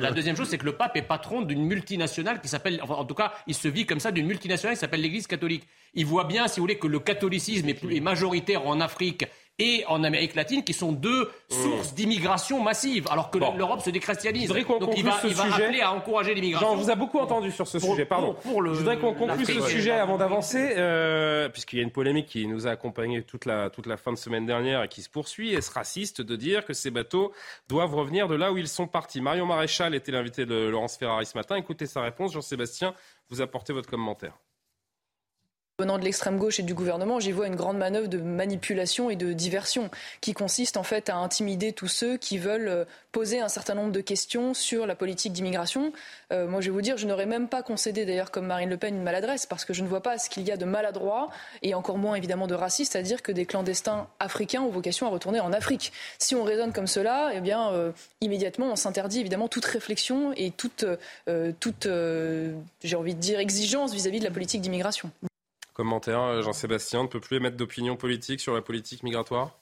la 0.00 0.10
deuxième 0.10 0.36
chose, 0.36 0.48
c'est 0.48 0.58
que 0.58 0.66
le 0.66 0.76
pape 0.76 0.96
est 0.96 1.02
patron 1.02 1.42
d'une 1.42 1.64
multinationale 1.64 2.40
qui 2.40 2.48
s'appelle, 2.48 2.80
en 2.82 3.04
tout 3.04 3.14
cas, 3.14 3.32
il 3.46 3.54
se 3.54 3.68
vit 3.68 3.86
comme 3.86 4.00
ça 4.00 4.10
d'une 4.10 4.26
multinationale 4.26 4.74
qui 4.74 4.80
s'appelle 4.80 5.00
l'Église 5.00 5.26
catholique. 5.26 5.66
Il 5.94 6.06
voit 6.06 6.24
bien, 6.24 6.48
si 6.48 6.60
vous 6.60 6.64
voulez, 6.64 6.78
que 6.78 6.86
le 6.86 6.98
catholicisme 6.98 7.68
est 7.68 7.84
est 7.84 8.00
majoritaire 8.00 8.66
en 8.66 8.80
Afrique 8.80 9.26
et 9.58 9.84
en 9.86 10.02
Amérique 10.02 10.34
latine, 10.34 10.64
qui 10.64 10.72
sont 10.72 10.90
deux 10.90 11.24
mmh. 11.24 11.54
sources 11.54 11.94
d'immigration 11.94 12.60
massive, 12.60 13.06
alors 13.08 13.30
que 13.30 13.38
l'Europe 13.38 13.82
se 13.82 13.90
déchristianise. 13.90 14.48
Donc 14.48 14.96
il 14.96 15.04
va, 15.04 15.20
il 15.24 15.34
va 15.34 15.44
appeler 15.44 15.80
à 15.80 15.92
encourager 15.92 16.34
l'immigration. 16.34 16.70
Jean, 16.70 16.76
vous 16.76 16.90
a 16.90 16.96
beaucoup 16.96 17.18
entendu 17.18 17.52
sur 17.52 17.68
ce 17.68 17.78
sujet, 17.78 18.04
pardon. 18.04 18.36
je 18.44 18.50
voudrais 18.50 18.98
qu'on 18.98 19.14
conclue 19.14 19.44
ce 19.44 19.60
sujet 19.60 19.92
avant 19.92 20.18
d'avancer, 20.18 20.74
euh, 20.76 21.48
puisqu'il 21.48 21.76
y 21.76 21.80
a 21.80 21.82
une 21.84 21.92
polémique 21.92 22.26
qui 22.26 22.46
nous 22.48 22.66
a 22.66 22.70
accompagnés 22.70 23.22
toute 23.22 23.44
la, 23.44 23.70
toute 23.70 23.86
la 23.86 23.96
fin 23.96 24.12
de 24.12 24.18
semaine 24.18 24.46
dernière 24.46 24.82
et 24.82 24.88
qui 24.88 25.02
se 25.02 25.10
poursuit. 25.10 25.54
Est-ce 25.54 25.70
raciste 25.70 26.20
de 26.20 26.34
dire 26.34 26.64
que 26.64 26.72
ces 26.72 26.90
bateaux 26.90 27.32
doivent 27.68 27.94
revenir 27.94 28.26
de 28.26 28.34
là 28.34 28.50
où 28.50 28.58
ils 28.58 28.68
sont 28.68 28.88
partis? 28.88 29.20
Marion 29.20 29.46
Maréchal 29.46 29.94
était 29.94 30.10
l'invité 30.10 30.46
de 30.46 30.68
Laurence 30.68 30.96
Ferrari 30.96 31.26
ce 31.26 31.38
matin. 31.38 31.54
Écoutez 31.54 31.86
sa 31.86 32.02
réponse. 32.02 32.32
Jean-Sébastien, 32.32 32.94
vous 33.30 33.40
apportez 33.40 33.72
votre 33.72 33.88
commentaire. 33.88 34.36
Venant 35.80 35.98
de 35.98 36.04
l'extrême 36.04 36.38
gauche 36.38 36.60
et 36.60 36.62
du 36.62 36.72
gouvernement, 36.72 37.18
j'y 37.18 37.32
vois 37.32 37.48
une 37.48 37.56
grande 37.56 37.78
manœuvre 37.78 38.06
de 38.06 38.18
manipulation 38.18 39.10
et 39.10 39.16
de 39.16 39.32
diversion 39.32 39.90
qui 40.20 40.32
consiste 40.32 40.76
en 40.76 40.84
fait 40.84 41.10
à 41.10 41.16
intimider 41.16 41.72
tous 41.72 41.88
ceux 41.88 42.16
qui 42.16 42.38
veulent 42.38 42.68
euh, 42.68 42.84
poser 43.10 43.40
un 43.40 43.48
certain 43.48 43.74
nombre 43.74 43.90
de 43.90 44.00
questions 44.00 44.54
sur 44.54 44.86
la 44.86 44.94
politique 44.94 45.32
d'immigration. 45.32 45.92
Euh, 46.32 46.46
moi, 46.46 46.60
je 46.60 46.66
vais 46.66 46.70
vous 46.70 46.80
dire, 46.80 46.96
je 46.96 47.08
n'aurais 47.08 47.26
même 47.26 47.48
pas 47.48 47.64
concédé 47.64 48.04
d'ailleurs 48.04 48.30
comme 48.30 48.46
Marine 48.46 48.70
Le 48.70 48.76
Pen 48.76 48.94
une 48.94 49.02
maladresse 49.02 49.46
parce 49.46 49.64
que 49.64 49.74
je 49.74 49.82
ne 49.82 49.88
vois 49.88 50.00
pas 50.00 50.16
ce 50.16 50.30
qu'il 50.30 50.44
y 50.44 50.52
a 50.52 50.56
de 50.56 50.64
maladroit 50.64 51.28
et 51.62 51.74
encore 51.74 51.98
moins 51.98 52.14
évidemment 52.14 52.46
de 52.46 52.54
raciste 52.54 52.94
à 52.94 53.02
dire 53.02 53.20
que 53.20 53.32
des 53.32 53.44
clandestins 53.44 54.06
africains 54.20 54.62
ont 54.62 54.70
vocation 54.70 55.08
à 55.08 55.10
retourner 55.10 55.40
en 55.40 55.52
Afrique. 55.52 55.92
Si 56.20 56.36
on 56.36 56.44
raisonne 56.44 56.72
comme 56.72 56.86
cela, 56.86 57.32
eh 57.34 57.40
bien 57.40 57.72
euh, 57.72 57.90
immédiatement 58.20 58.70
on 58.70 58.76
s'interdit 58.76 59.18
évidemment 59.18 59.48
toute 59.48 59.64
réflexion 59.64 60.32
et 60.36 60.52
toute, 60.52 60.84
toute 61.58 61.88
j'ai 61.88 62.96
envie 62.96 63.16
de 63.16 63.20
dire 63.20 63.40
exigence 63.40 63.92
vis 63.92 64.06
à 64.06 64.10
-vis 64.10 64.20
de 64.20 64.24
la 64.24 64.30
politique 64.30 64.60
d'immigration. 64.60 65.10
Commentaire, 65.74 66.20
euh, 66.20 66.42
Jean-Sébastien, 66.42 67.02
ne 67.02 67.08
peut 67.08 67.20
plus 67.20 67.36
émettre 67.36 67.56
d'opinion 67.56 67.96
politique 67.96 68.40
sur 68.40 68.54
la 68.54 68.62
politique 68.62 69.02
migratoire? 69.02 69.58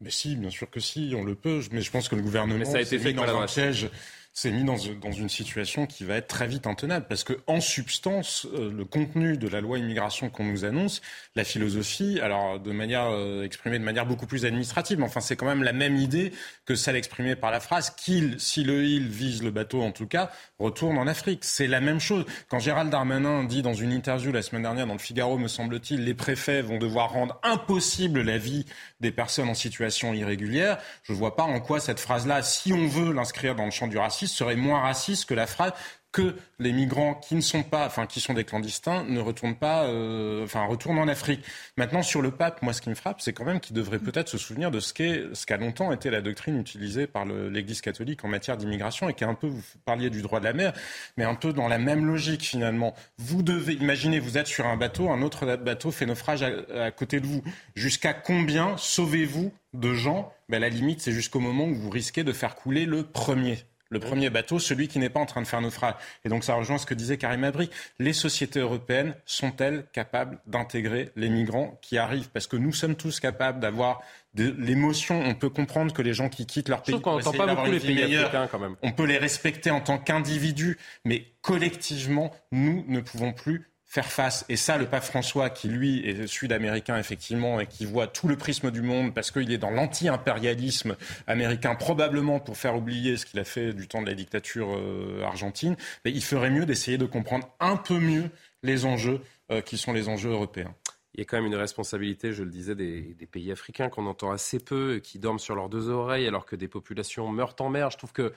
Mais 0.00 0.10
si, 0.10 0.34
bien 0.34 0.50
sûr 0.50 0.70
que 0.70 0.80
si, 0.80 1.14
on 1.16 1.22
le 1.22 1.34
peut. 1.34 1.60
Mais 1.70 1.82
je 1.82 1.90
pense 1.90 2.08
que 2.08 2.16
le 2.16 2.22
gouvernement 2.22 2.58
mais 2.58 2.64
ça 2.64 2.78
a 2.78 2.80
été 2.80 2.98
fait 2.98 3.12
dans 3.12 3.22
un 3.22 3.46
piège 3.46 3.90
s'est 4.34 4.50
mis 4.50 4.64
dans, 4.64 4.76
dans, 5.00 5.12
une 5.12 5.28
situation 5.28 5.86
qui 5.86 6.04
va 6.04 6.16
être 6.16 6.26
très 6.26 6.48
vite 6.48 6.66
intenable. 6.66 7.06
Parce 7.08 7.22
que, 7.22 7.34
en 7.46 7.60
substance, 7.60 8.46
euh, 8.52 8.70
le 8.70 8.84
contenu 8.84 9.38
de 9.38 9.48
la 9.48 9.60
loi 9.60 9.78
immigration 9.78 10.28
qu'on 10.28 10.44
nous 10.44 10.64
annonce, 10.64 11.00
la 11.36 11.44
philosophie, 11.44 12.18
alors 12.20 12.58
de 12.58 12.72
manière 12.72 13.06
euh, 13.10 13.44
exprimée 13.44 13.78
de 13.78 13.84
manière 13.84 14.06
beaucoup 14.06 14.26
plus 14.26 14.44
administrative, 14.44 14.98
mais 14.98 15.04
enfin 15.04 15.20
c'est 15.20 15.36
quand 15.36 15.46
même 15.46 15.62
la 15.62 15.72
même 15.72 15.96
idée 15.96 16.32
que 16.66 16.74
celle 16.74 16.96
exprimée 16.96 17.36
par 17.36 17.52
la 17.52 17.60
phrase 17.60 17.90
qu'il, 17.90 18.40
si 18.40 18.64
le 18.64 18.84
il 18.84 19.06
vise 19.08 19.44
le 19.44 19.52
bateau 19.52 19.82
en 19.82 19.92
tout 19.92 20.08
cas, 20.08 20.32
retourne 20.58 20.98
en 20.98 21.06
Afrique. 21.06 21.44
C'est 21.44 21.68
la 21.68 21.80
même 21.80 22.00
chose. 22.00 22.26
Quand 22.48 22.58
Gérald 22.58 22.90
Darmanin 22.90 23.44
dit 23.44 23.62
dans 23.62 23.72
une 23.72 23.92
interview 23.92 24.32
la 24.32 24.42
semaine 24.42 24.62
dernière 24.62 24.88
dans 24.88 24.94
le 24.94 24.98
Figaro, 24.98 25.38
me 25.38 25.48
semble-t-il, 25.48 26.04
les 26.04 26.14
préfets 26.14 26.60
vont 26.60 26.78
devoir 26.78 27.12
rendre 27.12 27.38
impossible 27.44 28.22
la 28.22 28.38
vie 28.38 28.66
des 29.04 29.12
personnes 29.12 29.48
en 29.48 29.54
situation 29.54 30.12
irrégulière, 30.12 30.78
je 31.04 31.12
ne 31.12 31.18
vois 31.18 31.36
pas 31.36 31.44
en 31.44 31.60
quoi 31.60 31.78
cette 31.78 32.00
phrase-là, 32.00 32.42
si 32.42 32.72
on 32.72 32.88
veut 32.88 33.12
l'inscrire 33.12 33.54
dans 33.54 33.64
le 33.64 33.70
champ 33.70 33.86
du 33.86 33.98
racisme, 33.98 34.34
serait 34.34 34.56
moins 34.56 34.80
raciste 34.80 35.28
que 35.28 35.34
la 35.34 35.46
phrase 35.46 35.72
que 36.14 36.36
les 36.60 36.72
migrants 36.72 37.14
qui 37.14 37.34
ne 37.34 37.40
sont 37.40 37.64
pas, 37.64 37.84
enfin 37.86 38.06
qui 38.06 38.20
sont 38.20 38.34
des 38.34 38.44
clandestins, 38.44 39.04
ne 39.08 39.18
retournent 39.18 39.56
pas, 39.56 39.84
euh, 39.84 40.44
enfin 40.44 40.64
retournent 40.64 41.00
en 41.00 41.08
Afrique. 41.08 41.44
Maintenant 41.76 42.02
sur 42.02 42.22
le 42.22 42.30
pape, 42.30 42.62
moi 42.62 42.72
ce 42.72 42.80
qui 42.80 42.88
me 42.88 42.94
frappe, 42.94 43.20
c'est 43.20 43.32
quand 43.32 43.44
même 43.44 43.58
qu'il 43.58 43.74
devrait 43.74 43.98
peut-être 43.98 44.28
se 44.28 44.38
souvenir 44.38 44.70
de 44.70 44.78
ce 44.78 44.94
qu'est, 44.94 45.24
ce 45.34 45.44
qu'a 45.44 45.56
longtemps 45.56 45.92
été 45.92 46.10
la 46.10 46.20
doctrine 46.20 46.58
utilisée 46.58 47.08
par 47.08 47.24
l'Église 47.26 47.80
catholique 47.80 48.24
en 48.24 48.28
matière 48.28 48.56
d'immigration 48.56 49.08
et 49.08 49.14
qui 49.14 49.24
est 49.24 49.26
un 49.26 49.34
peu, 49.34 49.48
vous 49.48 49.60
parliez 49.84 50.08
du 50.08 50.22
droit 50.22 50.38
de 50.38 50.44
la 50.44 50.52
mer, 50.52 50.72
mais 51.16 51.24
un 51.24 51.34
peu 51.34 51.52
dans 51.52 51.66
la 51.66 51.78
même 51.78 52.06
logique 52.06 52.42
finalement. 52.42 52.94
Vous 53.18 53.42
devez, 53.42 53.74
imaginez, 53.74 54.20
vous 54.20 54.38
êtes 54.38 54.46
sur 54.46 54.66
un 54.66 54.76
bateau, 54.76 55.10
un 55.10 55.20
autre 55.20 55.56
bateau 55.56 55.90
fait 55.90 56.06
naufrage 56.06 56.44
à, 56.44 56.92
côté 56.92 57.18
de 57.18 57.26
vous. 57.26 57.42
Jusqu'à 57.74 58.14
combien 58.14 58.76
sauvez-vous 58.76 59.52
de 59.72 59.92
gens? 59.92 60.32
Ben, 60.48 60.60
La 60.60 60.68
limite, 60.68 61.00
c'est 61.00 61.12
jusqu'au 61.12 61.40
moment 61.40 61.64
où 61.64 61.74
vous 61.74 61.90
risquez 61.90 62.22
de 62.22 62.32
faire 62.32 62.54
couler 62.54 62.86
le 62.86 63.02
premier 63.02 63.58
le 63.90 64.00
premier 64.00 64.30
bateau, 64.30 64.58
celui 64.58 64.88
qui 64.88 64.98
n'est 64.98 65.10
pas 65.10 65.20
en 65.20 65.26
train 65.26 65.42
de 65.42 65.46
faire 65.46 65.60
naufrage. 65.60 65.94
Et 66.24 66.28
donc 66.28 66.44
ça 66.44 66.54
rejoint 66.54 66.78
ce 66.78 66.86
que 66.86 66.94
disait 66.94 67.18
Karim 67.18 67.44
Abri. 67.44 67.70
Les 67.98 68.12
sociétés 68.12 68.60
européennes 68.60 69.14
sont-elles 69.24 69.86
capables 69.92 70.38
d'intégrer 70.46 71.10
les 71.16 71.28
migrants 71.28 71.78
qui 71.82 71.98
arrivent? 71.98 72.30
Parce 72.30 72.46
que 72.46 72.56
nous 72.56 72.72
sommes 72.72 72.96
tous 72.96 73.20
capables 73.20 73.60
d'avoir 73.60 74.02
de 74.34 74.54
l'émotion. 74.58 75.22
On 75.24 75.34
peut 75.34 75.50
comprendre 75.50 75.92
que 75.92 76.02
les 76.02 76.14
gens 76.14 76.28
qui 76.28 76.46
quittent 76.46 76.68
leur 76.68 76.82
pays, 76.82 76.94
on 76.94 77.00
pas 77.00 77.54
beaucoup 77.54 77.70
les 77.70 77.80
pays 77.80 78.18
quand 78.50 78.58
même. 78.58 78.76
On 78.82 78.92
peut 78.92 79.06
les 79.06 79.18
respecter 79.18 79.70
en 79.70 79.80
tant 79.80 79.98
qu'individus, 79.98 80.78
mais 81.04 81.26
collectivement, 81.40 82.32
nous 82.50 82.84
ne 82.88 83.00
pouvons 83.00 83.32
plus 83.32 83.70
faire 83.94 84.10
face. 84.10 84.44
Et 84.48 84.56
ça, 84.56 84.76
le 84.76 84.86
pape 84.86 85.04
François, 85.04 85.50
qui 85.50 85.68
lui 85.68 86.00
est 86.04 86.26
sud-américain 86.26 86.98
effectivement 86.98 87.60
et 87.60 87.68
qui 87.68 87.86
voit 87.86 88.08
tout 88.08 88.26
le 88.26 88.36
prisme 88.36 88.72
du 88.72 88.82
monde 88.82 89.14
parce 89.14 89.30
qu'il 89.30 89.52
est 89.52 89.58
dans 89.58 89.70
l'anti-impérialisme 89.70 90.96
américain, 91.28 91.76
probablement 91.76 92.40
pour 92.40 92.56
faire 92.56 92.74
oublier 92.74 93.16
ce 93.16 93.24
qu'il 93.24 93.38
a 93.38 93.44
fait 93.44 93.72
du 93.72 93.86
temps 93.86 94.02
de 94.02 94.08
la 94.08 94.14
dictature 94.14 94.74
euh, 94.76 95.22
argentine, 95.22 95.76
il 96.04 96.24
ferait 96.24 96.50
mieux 96.50 96.66
d'essayer 96.66 96.98
de 96.98 97.06
comprendre 97.06 97.48
un 97.60 97.76
peu 97.76 98.00
mieux 98.00 98.30
les 98.64 98.84
enjeux 98.84 99.20
euh, 99.52 99.60
qui 99.60 99.78
sont 99.78 99.92
les 99.92 100.08
enjeux 100.08 100.30
européens. 100.30 100.74
Il 101.14 101.20
y 101.20 101.22
a 101.22 101.26
quand 101.26 101.36
même 101.36 101.46
une 101.46 101.54
responsabilité, 101.54 102.32
je 102.32 102.42
le 102.42 102.50
disais, 102.50 102.74
des, 102.74 103.14
des 103.16 103.26
pays 103.26 103.52
africains 103.52 103.90
qu'on 103.90 104.06
entend 104.06 104.32
assez 104.32 104.58
peu, 104.58 104.98
qui 104.98 105.20
dorment 105.20 105.38
sur 105.38 105.54
leurs 105.54 105.68
deux 105.68 105.88
oreilles 105.88 106.26
alors 106.26 106.46
que 106.46 106.56
des 106.56 106.66
populations 106.66 107.28
meurent 107.28 107.54
en 107.60 107.68
mer. 107.68 107.92
Je 107.92 107.98
trouve 107.98 108.12
que 108.12 108.32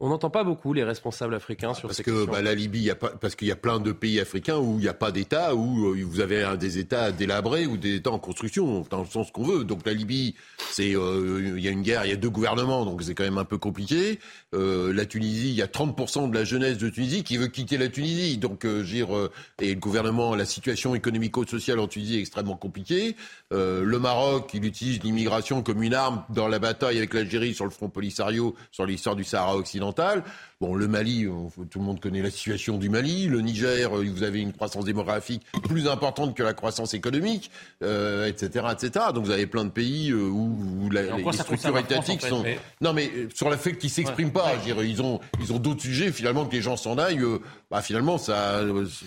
on 0.00 0.08
n'entend 0.08 0.28
pas 0.28 0.42
beaucoup 0.42 0.72
les 0.72 0.82
responsables 0.82 1.34
africains 1.34 1.72
sur 1.72 1.88
parce 1.88 1.98
ces 1.98 2.02
que 2.02 2.26
bah, 2.26 2.42
la 2.42 2.54
Libye, 2.54 2.80
y 2.80 2.90
a 2.90 2.96
pas, 2.96 3.10
parce 3.10 3.36
qu'il 3.36 3.46
y 3.46 3.52
a 3.52 3.56
plein 3.56 3.78
de 3.78 3.92
pays 3.92 4.18
africains 4.18 4.58
où 4.58 4.78
il 4.78 4.82
n'y 4.82 4.88
a 4.88 4.94
pas 4.94 5.12
d'État, 5.12 5.54
où 5.54 5.92
euh, 5.92 6.04
vous 6.04 6.20
avez 6.20 6.44
des 6.58 6.78
États 6.78 7.12
délabrés 7.12 7.66
ou 7.66 7.76
des 7.76 7.96
États 7.96 8.10
en 8.10 8.18
construction, 8.18 8.84
dans 8.90 9.02
le 9.02 9.06
sens 9.06 9.30
qu'on 9.30 9.44
veut. 9.44 9.62
Donc 9.62 9.86
la 9.86 9.92
Libye, 9.92 10.34
c'est 10.72 10.96
euh, 10.96 11.54
il 11.56 11.62
y 11.62 11.68
a 11.68 11.70
une 11.70 11.82
guerre, 11.82 12.04
il 12.04 12.10
y 12.10 12.12
a 12.12 12.16
deux 12.16 12.28
gouvernements, 12.28 12.84
donc 12.84 13.04
c'est 13.04 13.14
quand 13.14 13.22
même 13.22 13.38
un 13.38 13.44
peu 13.44 13.56
compliqué. 13.56 14.18
Euh, 14.52 14.92
la 14.92 15.06
Tunisie, 15.06 15.50
il 15.50 15.54
y 15.54 15.62
a 15.62 15.66
30% 15.66 16.28
de 16.28 16.34
la 16.34 16.44
jeunesse 16.44 16.78
de 16.78 16.88
Tunisie 16.88 17.22
qui 17.22 17.36
veut 17.36 17.46
quitter 17.46 17.78
la 17.78 17.88
Tunisie, 17.88 18.36
donc 18.38 18.66
dire 18.66 19.08
et 19.60 19.74
le 19.74 19.80
gouvernement, 19.80 20.34
la 20.34 20.44
situation 20.44 20.94
économico-sociale 20.94 21.78
en 21.78 21.86
Tunisie 21.86 22.16
est 22.16 22.20
extrêmement 22.20 22.56
compliquée. 22.56 23.14
le 23.52 23.98
Maroc, 23.98 24.50
il 24.54 24.64
utilise 24.64 25.02
l'immigration 25.02 25.62
comme 25.62 25.82
une 25.82 25.94
arme 25.94 26.24
dans 26.30 26.48
la 26.48 26.58
bataille 26.58 26.98
avec 26.98 27.14
l'Algérie 27.14 27.54
sur 27.54 27.64
le 27.64 27.70
front 27.70 27.88
Polisario, 27.88 28.54
sur 28.72 28.86
l'histoire 28.86 29.14
du 29.14 29.24
Sahara 29.24 29.56
occidental 29.56 29.83
Bon, 30.60 30.74
le 30.74 30.88
Mali, 30.88 31.26
tout 31.70 31.78
le 31.78 31.84
monde 31.84 32.00
connaît 32.00 32.22
la 32.22 32.30
situation 32.30 32.78
du 32.78 32.88
Mali. 32.88 33.26
Le 33.26 33.40
Niger, 33.40 33.96
euh, 33.96 34.04
vous 34.08 34.22
avez 34.22 34.40
une 34.40 34.52
croissance 34.52 34.84
démographique 34.84 35.42
plus 35.64 35.88
importante 35.88 36.34
que 36.34 36.42
la 36.42 36.54
croissance 36.54 36.94
économique, 36.94 37.50
euh, 37.82 38.26
etc., 38.26 38.66
etc. 38.72 39.06
Donc 39.12 39.24
vous 39.24 39.30
avez 39.30 39.46
plein 39.46 39.64
de 39.64 39.70
pays 39.70 40.10
euh, 40.10 40.28
où, 40.28 40.88
la, 40.90 41.02
les 41.02 41.32
structures 41.32 41.76
étatiques 41.76 42.22
sont. 42.22 42.44
Non, 42.80 42.92
mais 42.92 43.10
sur 43.34 43.50
le 43.50 43.56
fait 43.56 43.76
qu'ils 43.76 43.90
s'expriment 43.90 44.32
pas, 44.32 44.52
ils 44.66 45.02
ont, 45.02 45.20
ils 45.40 45.52
ont 45.52 45.58
d'autres 45.58 45.82
sujets. 45.82 46.12
Finalement, 46.12 46.46
que 46.46 46.54
les 46.54 46.62
gens 46.62 46.76
s'en 46.76 46.96
aillent, 46.98 47.24
bah, 47.70 47.82
finalement, 47.82 48.16
ça. 48.16 48.60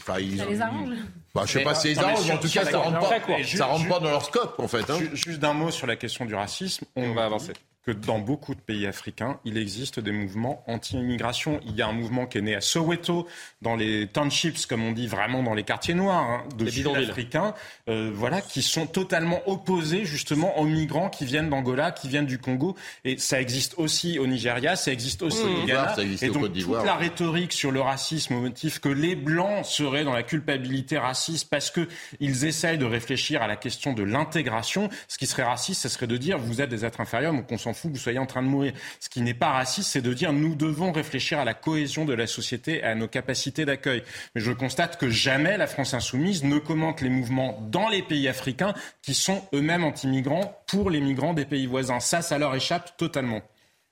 ça 0.06 0.20
les 0.20 0.62
arrange. 0.62 0.90
Bah, 1.34 1.44
je 1.46 1.54
sais 1.54 1.64
pas 1.64 1.76
si 1.76 1.90
les 1.90 2.00
arrange, 2.00 2.30
en 2.30 2.38
tout 2.38 2.50
cas, 2.50 2.66
ça 2.66 2.78
rentre 2.80 3.00
pas, 3.00 3.44
ça 3.46 3.66
rentre 3.66 3.88
pas 3.88 4.00
dans 4.00 4.10
leur 4.10 4.26
scope, 4.26 4.60
en 4.60 4.68
fait. 4.68 4.90
Hein. 4.90 5.00
Juste 5.14 5.40
d'un 5.40 5.54
mot 5.54 5.72
sur 5.72 5.88
la 5.88 5.96
question 5.96 6.26
du 6.26 6.36
racisme. 6.36 6.86
On 6.96 7.14
va 7.14 7.26
avancer 7.26 7.54
que 7.88 7.94
dans 7.94 8.20
beaucoup 8.20 8.54
de 8.54 8.60
pays 8.60 8.86
africains, 8.86 9.40
il 9.46 9.58
existe 9.58 10.02
des 10.02 10.12
mouvements 10.12 10.62
anti-immigration. 10.68 11.62
Il 11.66 11.74
y 11.74 11.82
a 11.82 11.88
un 11.88 11.94
mouvement 11.94 12.26
qui 12.26 12.38
est 12.38 12.42
né 12.42 12.54
à 12.54 12.60
Soweto, 12.60 13.28
dans 13.62 13.78
les 13.78 14.08
townships, 14.08 14.66
comme 14.66 14.84
on 14.84 14.92
dit, 14.92 15.08
vraiment 15.08 15.42
dans 15.42 15.54
les 15.54 15.64
quartiers 15.64 15.94
noirs 15.94 16.30
hein, 16.30 16.44
de 16.58 16.70
sud-africains, 16.70 17.54
euh, 17.88 18.12
voilà, 18.14 18.42
qui 18.42 18.62
sont 18.62 18.88
totalement 18.88 19.40
opposés 19.46 20.04
justement 20.04 20.60
aux 20.60 20.66
migrants 20.66 21.10
qui 21.10 21.24
viennent 21.24 21.50
d'Angola, 21.50 21.92
qui 21.92 22.10
viennent 22.10 22.26
du 22.26 22.40
Congo. 22.40 22.76
Et 23.06 23.18
ça 23.20 23.40
existe 23.40 23.76
aussi 23.78 24.20
au 24.20 24.28
Nigeria, 24.28 24.76
ça 24.76 24.92
existe 24.92 25.24
aussi 25.24 25.44
au 25.44 25.64
mmh. 25.64 25.66
Ghana. 25.68 25.96
et 26.22 26.28
donc 26.28 26.52
toute 26.52 26.84
la 26.84 26.96
rhétorique 26.96 27.54
sur 27.54 27.72
le 27.72 27.80
racisme 27.80 28.34
au 28.34 28.42
motif 28.42 28.80
que 28.80 28.90
les 28.90 29.16
blancs 29.16 29.66
seraient 29.66 30.04
dans 30.04 30.12
la 30.14 30.24
culpabilité 30.24 30.98
raciste 30.98 31.50
parce 31.50 31.72
que 31.72 31.88
ils 32.20 32.44
essayent 32.44 32.78
de 32.78 32.86
réfléchir 32.86 33.42
à 33.42 33.48
la 33.48 33.56
question 33.56 33.94
de 33.94 34.04
l'intégration. 34.04 34.90
Ce 35.08 35.18
qui 35.18 35.26
serait 35.26 35.44
raciste, 35.44 35.84
ce 35.84 35.88
serait 35.88 36.08
de 36.08 36.18
dire 36.18 36.38
vous 36.38 36.60
êtes 36.60 36.70
des 36.70 36.84
êtres 36.84 37.00
inférieurs, 37.00 37.32
donc 37.32 37.50
on 37.50 37.58
s'en 37.58 37.77
vous 37.84 37.96
soyez 37.96 38.20
en 38.20 38.26
train 38.26 38.42
de 38.42 38.48
mourir. 38.48 38.74
Ce 39.00 39.10
qui 39.10 39.22
n'est 39.22 39.34
pas 39.34 39.52
raciste, 39.52 39.92
c'est 39.92 40.02
de 40.02 40.14
dire 40.14 40.34
nous 40.34 40.56
devons 40.56 40.92
réfléchir 40.92 41.40
à 41.40 41.46
la 41.46 41.54
cohésion 41.54 42.06
de 42.06 42.14
la 42.14 42.28
société 42.28 42.78
et 42.78 42.84
à 42.84 42.96
nos 42.96 43.08
capacités 43.08 43.66
d'accueil. 43.66 44.04
Mais 44.36 44.42
je 44.42 44.52
constate 44.52 44.98
que 44.98 45.10
jamais 45.10 45.58
la 45.58 45.68
France 45.68 45.94
insoumise 45.94 46.44
ne 46.44 46.58
commente 46.58 47.02
les 47.02 47.10
mouvements 47.10 47.60
dans 47.70 47.90
les 47.90 48.02
pays 48.02 48.28
africains 48.28 48.74
qui 49.02 49.14
sont 49.14 49.44
eux-mêmes 49.54 49.84
anti-migrants 49.84 50.62
pour 50.68 50.90
les 50.90 51.02
migrants 51.02 51.34
des 51.34 51.46
pays 51.46 51.68
voisins. 51.68 52.00
Ça, 52.00 52.22
ça 52.22 52.38
leur 52.38 52.56
échappe 52.56 52.98
totalement. 52.98 53.42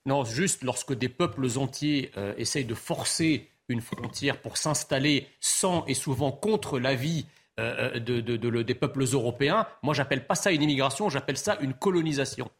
Non, 0.06 0.24
juste 0.24 0.62
lorsque 0.62 0.94
des 0.94 1.08
peuples 1.08 1.46
entiers 1.56 2.12
euh, 2.16 2.32
essayent 2.38 2.64
de 2.64 2.74
forcer 2.74 3.48
une 3.68 3.80
frontière 3.80 4.40
pour 4.40 4.56
s'installer 4.56 5.26
sans 5.40 5.84
et 5.86 5.94
souvent 5.94 6.30
contre 6.30 6.78
l'avis 6.78 7.26
euh, 7.58 7.96
euh, 7.96 7.98
de, 7.98 8.20
de, 8.20 8.62
des 8.62 8.74
peuples 8.74 9.02
européens, 9.02 9.66
moi 9.82 9.94
j'appelle 9.94 10.26
pas 10.26 10.34
ça 10.34 10.52
une 10.52 10.62
immigration, 10.62 11.08
j'appelle 11.08 11.36
ça 11.36 11.58
une 11.60 11.74
colonisation. 11.74 12.50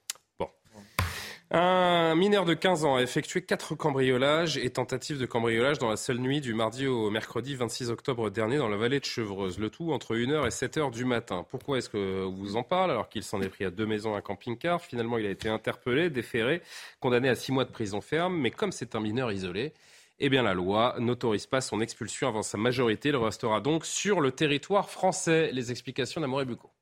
Un 1.52 2.16
mineur 2.16 2.44
de 2.44 2.54
15 2.54 2.84
ans 2.84 2.96
a 2.96 3.02
effectué 3.02 3.40
quatre 3.40 3.76
cambriolages 3.76 4.58
et 4.58 4.68
tentatives 4.70 5.18
de 5.20 5.26
cambriolage 5.26 5.78
dans 5.78 5.88
la 5.88 5.96
seule 5.96 6.18
nuit 6.18 6.40
du 6.40 6.54
mardi 6.54 6.88
au 6.88 7.08
mercredi 7.08 7.54
26 7.54 7.90
octobre 7.90 8.30
dernier 8.30 8.56
dans 8.58 8.68
la 8.68 8.76
vallée 8.76 8.98
de 8.98 9.04
Chevreuse. 9.04 9.60
Le 9.60 9.70
tout 9.70 9.92
entre 9.92 10.16
1h 10.16 10.44
et 10.44 10.48
7h 10.48 10.90
du 10.90 11.04
matin. 11.04 11.46
Pourquoi 11.48 11.78
est-ce 11.78 11.88
que 11.88 12.24
vous 12.24 12.56
en 12.56 12.64
parle 12.64 12.90
alors 12.90 13.08
qu'il 13.08 13.22
s'en 13.22 13.40
est 13.42 13.48
pris 13.48 13.64
à 13.64 13.70
deux 13.70 13.86
maisons, 13.86 14.16
un 14.16 14.20
camping-car? 14.20 14.80
Finalement, 14.80 15.18
il 15.18 15.26
a 15.26 15.30
été 15.30 15.48
interpellé, 15.48 16.10
déféré, 16.10 16.62
condamné 16.98 17.28
à 17.28 17.36
six 17.36 17.52
mois 17.52 17.64
de 17.64 17.70
prison 17.70 18.00
ferme. 18.00 18.36
Mais 18.36 18.50
comme 18.50 18.72
c'est 18.72 18.96
un 18.96 19.00
mineur 19.00 19.30
isolé, 19.30 19.72
eh 20.18 20.28
bien 20.28 20.42
la 20.42 20.52
loi 20.52 20.96
n'autorise 20.98 21.46
pas 21.46 21.60
son 21.60 21.80
expulsion 21.80 22.26
avant 22.26 22.42
sa 22.42 22.58
majorité. 22.58 23.10
Il 23.10 23.16
restera 23.16 23.60
donc 23.60 23.86
sur 23.86 24.20
le 24.20 24.32
territoire 24.32 24.90
français. 24.90 25.50
Les 25.52 25.70
explications 25.70 26.20
d'Amour 26.20 26.44
Bucco. 26.44 26.75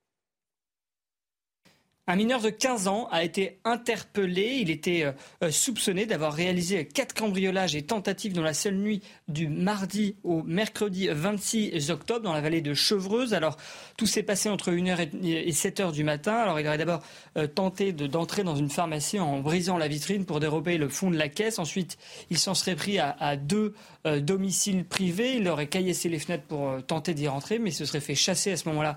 Un 2.07 2.17
mineur 2.17 2.43
de 2.43 2.51
15 2.51 2.87
ans 2.87 3.09
a 3.11 3.25
été 3.25 3.61
interpellé. 3.65 4.59
Il 4.61 4.69
était 4.69 5.07
euh, 5.43 5.51
soupçonné 5.51 6.05
d'avoir 6.05 6.35
réalisé 6.35 6.87
quatre 6.87 7.15
cambriolages 7.15 7.75
et 7.77 7.81
tentatives 7.83 8.35
dans 8.35 8.43
la 8.43 8.53
seule 8.53 8.75
nuit 8.75 9.01
du 9.27 9.49
mardi 9.49 10.15
au 10.23 10.43
mercredi 10.43 11.09
26 11.09 11.91
octobre 11.91 12.21
dans 12.21 12.35
la 12.35 12.43
vallée 12.43 12.61
de 12.61 12.75
Chevreuse. 12.75 13.33
Alors, 13.33 13.57
tout 13.97 14.05
s'est 14.05 14.23
passé 14.23 14.51
entre 14.51 14.71
1h 14.71 15.09
et 15.25 15.51
7h 15.51 15.93
du 15.93 16.05
matin. 16.05 16.35
Alors, 16.35 16.61
il 16.61 16.67
aurait 16.67 16.77
d'abord 16.77 17.03
euh, 17.39 17.47
tenté 17.47 17.95
d'entrer 17.95 18.45
dans 18.45 18.55
une 18.55 18.69
pharmacie 18.69 19.19
en 19.19 19.41
brisant 19.41 19.79
la 19.79 19.89
vitrine 19.89 20.27
pour 20.27 20.41
dérober 20.41 20.77
le 20.77 20.91
fond 20.91 21.11
de 21.11 21.17
la 21.17 21.31
caisse. 21.31 21.59
Ensuite, 21.59 21.97
il 22.29 22.37
s'en 22.37 22.53
serait 22.53 22.77
pris 22.77 22.99
à, 22.99 23.37
deux 23.37 23.73
euh, 24.07 24.21
domiciles 24.21 24.85
privés. 24.85 25.37
Il 25.37 25.49
aurait 25.49 25.69
caillassé 25.69 26.11
les 26.11 26.19
fenêtres 26.19 26.45
pour 26.45 26.85
tenter 26.87 27.15
d'y 27.15 27.29
rentrer, 27.29 27.59
mais 27.59 27.71
se 27.71 27.87
serait 27.87 28.01
fait 28.01 28.15
chasser 28.15 28.53
à 28.53 28.59
ce 28.59 28.69
moment-là 28.69 28.97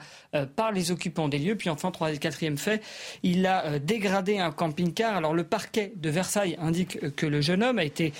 par 0.57 0.73
les 0.73 0.91
occupants 0.91 1.29
des 1.29 1.39
lieux. 1.39 1.55
Puis 1.55 1.69
enfin, 1.69 1.89
troisième, 1.91 2.19
quatrième 2.19 2.57
fait, 2.57 2.81
Il 3.23 3.45
a 3.45 3.79
dégradé 3.79 4.37
un 4.37 4.51
camping-car. 4.51 5.15
Alors 5.15 5.33
le 5.33 5.43
parquet 5.43 5.93
de 5.95 6.09
Versailles 6.09 6.57
indique 6.59 7.15
que 7.15 7.25
le 7.25 7.41
jeune 7.41 7.63
homme 7.63 7.79
a 7.79 7.83
été 7.83 8.13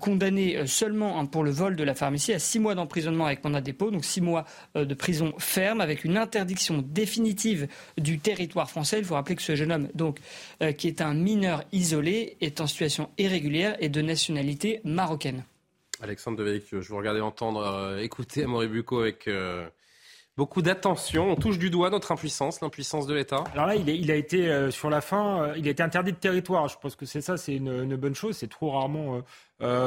condamné 0.00 0.66
seulement 0.66 1.18
hein, 1.18 1.26
pour 1.26 1.44
le 1.44 1.50
vol 1.50 1.76
de 1.76 1.84
la 1.84 1.94
pharmacie 1.94 2.32
à 2.32 2.38
six 2.38 2.58
mois 2.58 2.74
d'emprisonnement 2.74 3.26
avec 3.26 3.44
mandat 3.44 3.60
dépôt, 3.60 3.90
donc 3.90 4.04
six 4.04 4.20
mois 4.20 4.44
de 4.74 4.94
prison 4.94 5.34
ferme 5.38 5.80
avec 5.80 6.04
une 6.04 6.16
interdiction 6.16 6.84
définitive 6.84 7.68
du 7.98 8.18
territoire 8.18 8.70
français. 8.70 8.98
Il 8.98 9.04
faut 9.04 9.14
rappeler 9.14 9.36
que 9.36 9.42
ce 9.42 9.56
jeune 9.56 9.72
homme, 9.72 10.14
qui 10.76 10.88
est 10.88 11.00
un 11.00 11.14
mineur 11.14 11.64
isolé, 11.72 12.36
est 12.40 12.60
en 12.60 12.66
situation 12.66 13.10
irrégulière 13.18 13.76
et 13.80 13.88
de 13.88 14.00
nationalité 14.00 14.80
marocaine. 14.84 15.44
Alexandre 16.00 16.44
je 16.44 16.88
vous 16.88 16.96
regardais 16.96 17.20
entendre, 17.20 17.60
euh, 17.60 17.98
écouter 17.98 18.44
Amaury 18.44 18.68
Bucco 18.68 19.00
avec 19.00 19.28
euh, 19.28 19.66
beaucoup 20.36 20.62
d'attention. 20.62 21.30
On 21.30 21.36
touche 21.36 21.58
du 21.58 21.70
doigt 21.70 21.90
notre 21.90 22.12
impuissance, 22.12 22.60
l'impuissance 22.60 23.06
de 23.06 23.14
l'État. 23.14 23.44
Alors 23.52 23.66
là, 23.66 23.76
il, 23.76 24.10
a 24.10 24.14
été, 24.14 24.50
euh, 24.50 24.70
sur 24.70 24.90
la 24.90 25.00
fin, 25.00 25.52
il 25.56 25.66
a 25.68 25.70
été 25.70 25.82
interdit 25.82 26.12
de 26.12 26.16
territoire. 26.16 26.68
Je 26.68 26.76
pense 26.78 26.96
que 26.96 27.06
c'est 27.06 27.20
ça, 27.20 27.36
c'est 27.36 27.56
une, 27.56 27.96
bonne 27.96 28.14
chose. 28.14 28.36
C'est 28.36 28.50
trop 28.50 28.70
rarement 28.70 29.22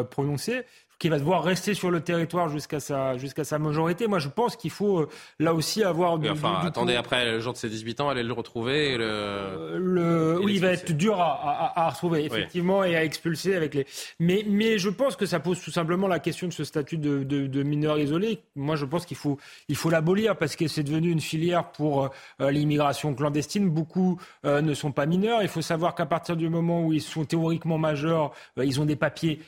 prononcé 0.09 0.63
qui 0.99 1.09
va 1.09 1.19
devoir 1.19 1.43
rester 1.43 1.75
sur 1.75 1.91
le 1.91 2.01
territoire 2.01 2.49
jusqu'à 2.49 2.79
sa, 2.79 3.17
jusqu'à 3.17 3.43
sa 3.43 3.59
majorité. 3.59 4.07
Moi, 4.07 4.17
je 4.17 4.29
pense 4.29 4.55
qu'il 4.55 4.71
faut 4.71 5.01
euh, 5.01 5.09
là 5.39 5.53
aussi 5.53 5.83
avoir. 5.83 6.17
Du, 6.17 6.27
enfin, 6.29 6.61
attendez, 6.63 6.95
après, 6.95 7.31
le 7.31 7.39
jour 7.39 7.53
de 7.53 7.57
ses 7.57 7.69
18 7.69 8.01
ans, 8.01 8.09
aller 8.09 8.23
le 8.23 8.33
retrouver. 8.33 8.97
le... 8.97 9.05
Euh, 9.05 9.77
le... 9.79 10.39
oui, 10.43 10.55
il 10.55 10.61
va 10.61 10.69
être 10.69 10.91
dur 10.91 11.19
à, 11.19 11.73
à, 11.79 11.89
retrouver, 11.89 12.25
effectivement, 12.25 12.83
et 12.83 12.95
à 12.95 13.03
expulser 13.03 13.55
avec 13.55 13.75
les. 13.75 13.85
Mais, 14.19 14.43
mais 14.47 14.79
je 14.79 14.89
pense 14.89 15.15
que 15.15 15.27
ça 15.27 15.39
pose 15.39 15.61
tout 15.61 15.71
simplement 15.71 16.07
la 16.07 16.19
question 16.19 16.47
de 16.47 16.53
ce 16.53 16.63
statut 16.63 16.97
de, 16.97 17.23
de, 17.23 17.45
de 17.45 17.63
mineur 17.63 17.99
isolé. 17.99 18.39
Moi, 18.55 18.75
je 18.75 18.85
pense 18.85 19.05
qu'il 19.05 19.17
faut, 19.17 19.37
il 19.67 19.75
faut 19.75 19.91
l'abolir 19.91 20.35
parce 20.35 20.55
que 20.55 20.67
c'est 20.67 20.83
devenu 20.83 21.11
une 21.11 21.21
filière 21.21 21.71
pour 21.71 22.09
euh, 22.41 22.51
l'immigration 22.51 23.13
clandestine. 23.13 23.69
Beaucoup 23.69 24.19
ne 24.43 24.73
sont 24.73 24.91
pas 24.91 25.05
mineurs. 25.05 25.41
Il 25.43 25.47
faut 25.47 25.61
savoir 25.61 25.93
qu'à 25.93 26.05
partir 26.05 26.35
du 26.35 26.49
moment 26.49 26.83
où 26.83 26.93
ils 26.93 27.01
sont 27.01 27.25
théoriquement 27.25 27.77
majeurs, 27.77 28.31
ils 28.57 28.79
ont 28.81 28.85
des 28.85 28.95
papiers 28.95 29.39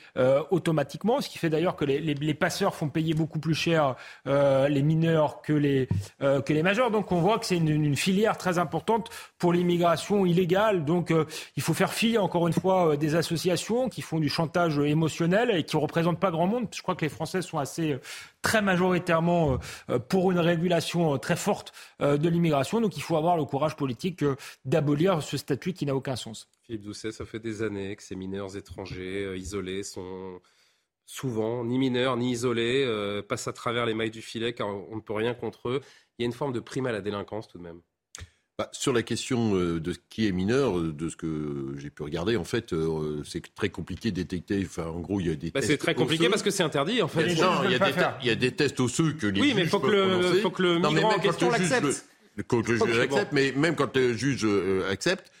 automatiquement, 0.50 1.20
ce 1.20 1.28
qui 1.28 1.38
fait 1.40 1.50
d'ailleurs 1.50 1.74
que 1.74 1.84
les, 1.84 2.34
passeurs 2.34 2.74
font 2.74 2.88
payer 2.88 3.14
beaucoup 3.14 3.38
plus 3.38 3.54
cher 3.54 3.96
euh, 4.26 4.68
les 4.68 4.82
mineurs 4.82 5.42
que 5.42 5.52
les, 5.52 5.88
euh, 6.22 6.40
que 6.40 6.52
les 6.52 6.62
majeurs. 6.62 6.90
Donc 6.90 7.12
on 7.12 7.20
voit 7.20 7.38
que 7.38 7.46
c'est 7.46 7.56
une, 7.56 7.96
filière 7.96 8.36
très 8.36 8.58
importante 8.58 9.10
pour 9.38 9.52
l'immigration 9.52 10.26
illégale. 10.26 10.84
Donc 10.84 11.10
euh, 11.10 11.24
il 11.56 11.62
faut 11.62 11.74
faire 11.74 11.92
fi, 11.92 12.18
encore 12.18 12.46
une 12.46 12.52
fois, 12.52 12.96
des 12.96 13.14
associations 13.14 13.88
qui 13.88 14.02
font 14.02 14.20
du 14.20 14.28
chantage 14.28 14.78
émotionnel 14.78 15.50
et 15.50 15.64
qui 15.64 15.76
ne 15.76 15.80
représentent 15.80 16.20
pas 16.20 16.30
grand 16.30 16.46
monde. 16.46 16.68
Je 16.74 16.82
crois 16.82 16.94
que 16.94 17.04
les 17.04 17.08
Français 17.08 17.42
sont 17.42 17.58
assez 17.58 17.98
très 18.42 18.62
majoritairement 18.62 19.58
pour 20.08 20.30
une 20.30 20.38
régulation 20.38 21.18
très 21.18 21.36
forte 21.36 21.72
de 22.00 22.28
l'immigration. 22.28 22.80
Donc 22.80 22.96
il 22.96 23.02
faut 23.02 23.16
avoir 23.16 23.36
le 23.36 23.44
courage 23.44 23.76
politique 23.76 24.24
d'abolir 24.64 25.22
ce 25.22 25.36
statut 25.36 25.72
qui 25.72 25.86
n'a 25.86 25.94
aucun 25.94 26.16
sens. 26.16 26.48
Philippe 26.62 26.82
Doucet, 26.82 27.12
ça 27.12 27.24
fait 27.24 27.40
des 27.40 27.62
années 27.62 27.96
que 27.96 28.02
ces 28.02 28.16
mineurs 28.16 28.56
étrangers 28.56 29.36
isolés 29.36 29.82
sont 29.82 30.40
souvent, 31.10 31.64
ni 31.64 31.76
mineurs, 31.76 32.16
ni 32.16 32.30
isolés, 32.30 32.84
euh, 32.86 33.20
passent 33.20 33.48
à 33.48 33.52
travers 33.52 33.84
les 33.84 33.94
mailles 33.94 34.12
du 34.12 34.22
filet 34.22 34.52
car 34.52 34.68
on 34.68 34.94
ne 34.94 35.00
peut 35.00 35.12
rien 35.12 35.34
contre 35.34 35.68
eux. 35.68 35.80
Il 36.18 36.22
y 36.22 36.24
a 36.24 36.26
une 36.26 36.32
forme 36.32 36.52
de 36.52 36.60
prime 36.60 36.86
à 36.86 36.92
la 36.92 37.00
délinquance 37.00 37.48
tout 37.48 37.58
de 37.58 37.64
même. 37.64 37.80
Bah, 38.56 38.68
sur 38.72 38.92
la 38.92 39.02
question 39.02 39.56
euh, 39.56 39.80
de 39.80 39.92
qui 40.08 40.28
est 40.28 40.32
mineur, 40.32 40.78
euh, 40.78 40.92
de 40.92 41.08
ce 41.08 41.16
que 41.16 41.74
j'ai 41.78 41.90
pu 41.90 42.04
regarder, 42.04 42.36
en 42.36 42.44
fait, 42.44 42.72
c'est 43.24 43.42
très 43.54 43.70
compliqué 43.70 44.12
de 44.12 44.16
détecter. 44.16 44.62
Enfin, 44.64 44.86
en 44.86 45.00
gros, 45.00 45.18
il 45.18 45.26
y 45.26 45.30
a 45.30 45.34
des 45.34 45.50
bah, 45.50 45.62
C'est 45.62 45.78
très 45.78 45.96
compliqué 45.96 46.28
parce 46.28 46.42
que 46.42 46.50
c'est 46.50 46.62
interdit, 46.62 47.02
en 47.02 47.08
fait. 47.08 47.26
il, 47.26 48.26
y 48.26 48.30
a 48.30 48.34
des 48.36 48.52
tests 48.52 48.78
osseux 48.78 49.14
que 49.14 49.26
les 49.26 49.40
oui, 49.40 49.52
mais 49.56 49.62
il 49.62 49.68
faut, 49.68 49.80
que 49.80 49.90
le, 49.90 50.34
faut 50.40 50.50
que 50.50 50.62
le 50.62 50.78
migrant 50.78 51.16
en 51.16 51.18
question 51.18 51.50
l'accepte. 51.50 52.06
Que 52.46 52.56
le 52.56 52.76
juge 52.76 52.98
accepte, 53.00 53.32
mais 53.32 53.52
même 53.52 53.74
quand 53.74 53.96
le 53.96 54.14
juge 54.14 54.46
accepte, 54.88 55.32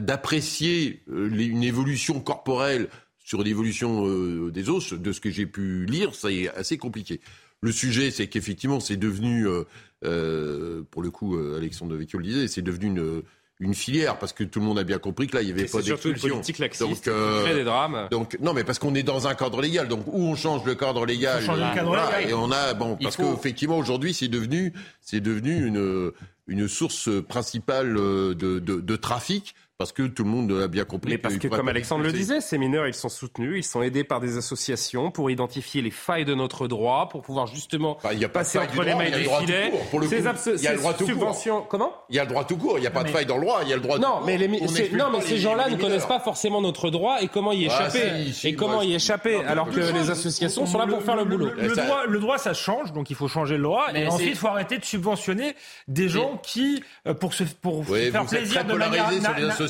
d'apprécier 0.00 1.04
une 1.06 1.62
évolution 1.62 2.20
corporelle 2.20 2.88
sur 3.32 3.42
l'évolution 3.42 4.06
euh, 4.06 4.50
des 4.50 4.68
os, 4.68 4.92
de 4.92 5.10
ce 5.10 5.18
que 5.18 5.30
j'ai 5.30 5.46
pu 5.46 5.86
lire, 5.86 6.14
ça 6.14 6.30
est 6.30 6.50
assez 6.54 6.76
compliqué. 6.76 7.18
Le 7.62 7.72
sujet, 7.72 8.10
c'est 8.10 8.26
qu'effectivement, 8.26 8.78
c'est 8.78 8.98
devenu, 8.98 9.48
euh, 9.48 9.64
euh, 10.04 10.82
pour 10.90 11.00
le 11.00 11.10
coup, 11.10 11.38
Alexandre 11.56 11.96
Vecchio 11.96 12.18
le 12.18 12.26
disait, 12.26 12.46
c'est 12.46 12.60
devenu 12.60 12.88
une, 12.88 13.22
une 13.58 13.72
filière 13.72 14.18
parce 14.18 14.34
que 14.34 14.44
tout 14.44 14.60
le 14.60 14.66
monde 14.66 14.78
a 14.78 14.84
bien 14.84 14.98
compris 14.98 15.28
que 15.28 15.36
là 15.36 15.40
il 15.40 15.48
y 15.48 15.50
avait 15.50 15.64
pas 15.64 15.80
d'expulsion. 15.80 16.28
politique 16.28 16.58
laxiste 16.58 17.08
donc 17.08 17.54
des 17.54 17.64
drames. 17.64 18.08
Donc 18.10 18.36
non 18.42 18.52
mais 18.52 18.64
parce 18.64 18.78
qu'on 18.78 18.94
est 18.94 19.02
dans 19.02 19.26
un 19.28 19.34
cadre 19.34 19.62
légal 19.62 19.88
donc 19.88 20.06
où 20.08 20.20
on 20.20 20.34
change 20.34 20.64
le 20.66 20.74
cadre 20.74 21.06
légal, 21.06 21.40
le 21.42 21.74
cadre 21.74 21.94
légal. 21.94 22.28
et 22.28 22.34
on 22.34 22.50
a 22.50 22.74
bon 22.74 22.98
parce 23.00 23.16
qu'effectivement 23.16 23.78
aujourd'hui 23.78 24.14
c'est 24.14 24.26
devenu 24.26 24.72
c'est 25.00 25.20
devenu 25.20 25.64
une 25.64 26.10
une 26.48 26.66
source 26.66 27.08
principale 27.28 27.94
de, 27.94 28.34
de, 28.34 28.58
de 28.58 28.96
trafic 28.96 29.54
parce 29.78 29.92
que 29.92 30.04
tout 30.04 30.24
le 30.24 30.30
monde 30.30 30.52
a 30.62 30.68
bien 30.68 30.84
compris. 30.84 31.10
Mais 31.10 31.18
parce 31.18 31.36
que, 31.36 31.48
comme 31.48 31.68
Alexandre 31.68 32.04
le 32.04 32.12
disait, 32.12 32.40
ces 32.40 32.58
mineurs, 32.58 32.86
ils 32.86 32.94
sont 32.94 33.08
soutenus, 33.08 33.66
ils 33.66 33.68
sont 33.68 33.82
aidés 33.82 34.04
par 34.04 34.20
des 34.20 34.36
associations 34.36 35.10
pour 35.10 35.30
identifier 35.30 35.82
les 35.82 35.90
failles 35.90 36.24
de 36.24 36.34
notre 36.34 36.68
droit, 36.68 37.08
pour 37.08 37.22
pouvoir 37.22 37.46
justement 37.46 37.98
il 38.12 38.18
y 38.18 38.24
a 38.24 38.28
pas 38.28 38.40
passer 38.40 38.58
de 38.58 38.64
entre 38.64 38.82
les 38.82 38.94
mailles 38.94 39.10
des 39.10 39.24
filets. 39.24 39.72
Pour 39.90 40.00
le 40.00 40.06
coup, 40.06 40.14
il 40.14 40.62
y 40.62 40.66
a 40.66 40.72
le 40.72 40.78
droit 40.78 40.94
tout 40.94 41.06
court. 41.06 41.66
Comment? 41.68 41.92
Il 42.10 42.16
y 42.16 42.18
a 42.18 42.24
le 42.24 42.30
droit 42.30 42.44
tout 42.44 42.56
court. 42.56 42.78
Il 42.78 42.82
n'y 42.82 42.86
a 42.86 42.90
pas 42.90 43.02
de 43.02 43.08
faille 43.08 43.26
dans 43.26 43.38
le 43.38 43.42
droit. 43.42 43.60
Il 43.62 43.68
y 43.70 43.72
a 43.72 43.76
le 43.76 43.82
droit. 43.82 43.98
Non, 43.98 44.20
mais 44.24 44.38
non, 44.38 45.10
mais 45.12 45.20
ces 45.20 45.38
gens-là 45.38 45.68
ne 45.68 45.76
connaissent 45.76 46.06
pas 46.06 46.20
forcément 46.20 46.60
notre 46.60 46.90
droit 46.90 47.20
et 47.20 47.28
comment 47.28 47.52
y 47.52 47.68
ah, 47.68 47.88
échapper. 47.88 48.48
et 48.48 48.54
comment 48.54 48.82
y 48.82 48.94
échapper 48.94 49.36
alors 49.46 49.68
que 49.70 49.80
les 49.80 50.10
associations 50.10 50.66
sont 50.66 50.78
là 50.78 50.86
pour 50.86 51.02
faire 51.02 51.16
le 51.16 51.24
boulot. 51.24 51.50
Le 51.56 52.18
droit, 52.18 52.38
ça 52.38 52.54
change, 52.54 52.92
donc 52.92 53.10
il 53.10 53.16
faut 53.16 53.28
changer 53.28 53.56
le 53.56 53.62
droit. 53.62 53.86
Et 53.94 54.06
ensuite, 54.06 54.28
il 54.28 54.36
faut 54.36 54.48
arrêter 54.48 54.78
de 54.78 54.84
subventionner 54.84 55.54
des 55.88 56.08
gens 56.08 56.40
qui, 56.42 56.82
euh, 57.06 57.14
pour 57.14 57.34
se 57.34 57.44
pour 57.44 57.84
faire 57.84 58.26
plaisir 58.26 58.64
de 58.64 58.74
manière 58.74 59.10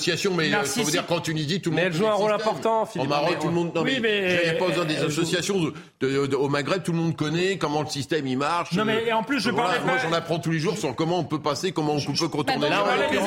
associations, 0.02 0.34
mais 0.34 0.50
faut 0.50 0.90
dire 0.90 1.06
qu'en 1.06 1.20
Tunisie, 1.20 1.60
tout 1.60 1.70
le 1.70 1.76
monde. 1.76 1.84
Mais 1.84 1.86
elle 1.88 1.94
joue 1.94 2.06
un 2.06 2.12
rôle 2.12 2.32
important, 2.32 2.86
Philippe. 2.86 3.06
En 3.06 3.10
Maroc, 3.10 3.38
tout 3.40 3.48
le 3.48 3.54
monde. 3.54 3.72
Non, 3.74 3.82
oui, 3.82 3.98
mais. 4.00 4.40
Il 4.42 4.50
n'y 4.50 4.56
a 4.56 4.58
pas 4.58 4.68
besoin 4.68 4.84
des 4.84 4.98
associations. 4.98 5.72
au 6.02 6.48
Maghreb, 6.48 6.82
tout 6.82 6.92
le 6.92 6.98
monde 6.98 7.16
connaît 7.16 7.58
comment 7.58 7.82
le 7.82 7.88
système 7.88 8.26
il 8.26 8.38
marche. 8.38 8.72
Non, 8.72 8.84
mais 8.84 9.12
en 9.12 9.22
plus, 9.22 9.40
je 9.40 9.50
parlais. 9.50 9.80
Moi, 9.80 9.96
j'en 10.02 10.12
apprends 10.12 10.38
tous 10.38 10.50
les 10.50 10.58
jours 10.58 10.76
sur 10.76 10.94
comment 10.94 11.18
on 11.18 11.24
peut 11.24 11.40
passer, 11.40 11.72
comment 11.72 11.94
on 11.94 12.12
peut 12.12 12.28
contourner 12.28 12.68
là. 12.68 12.84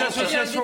associations. 0.08 0.64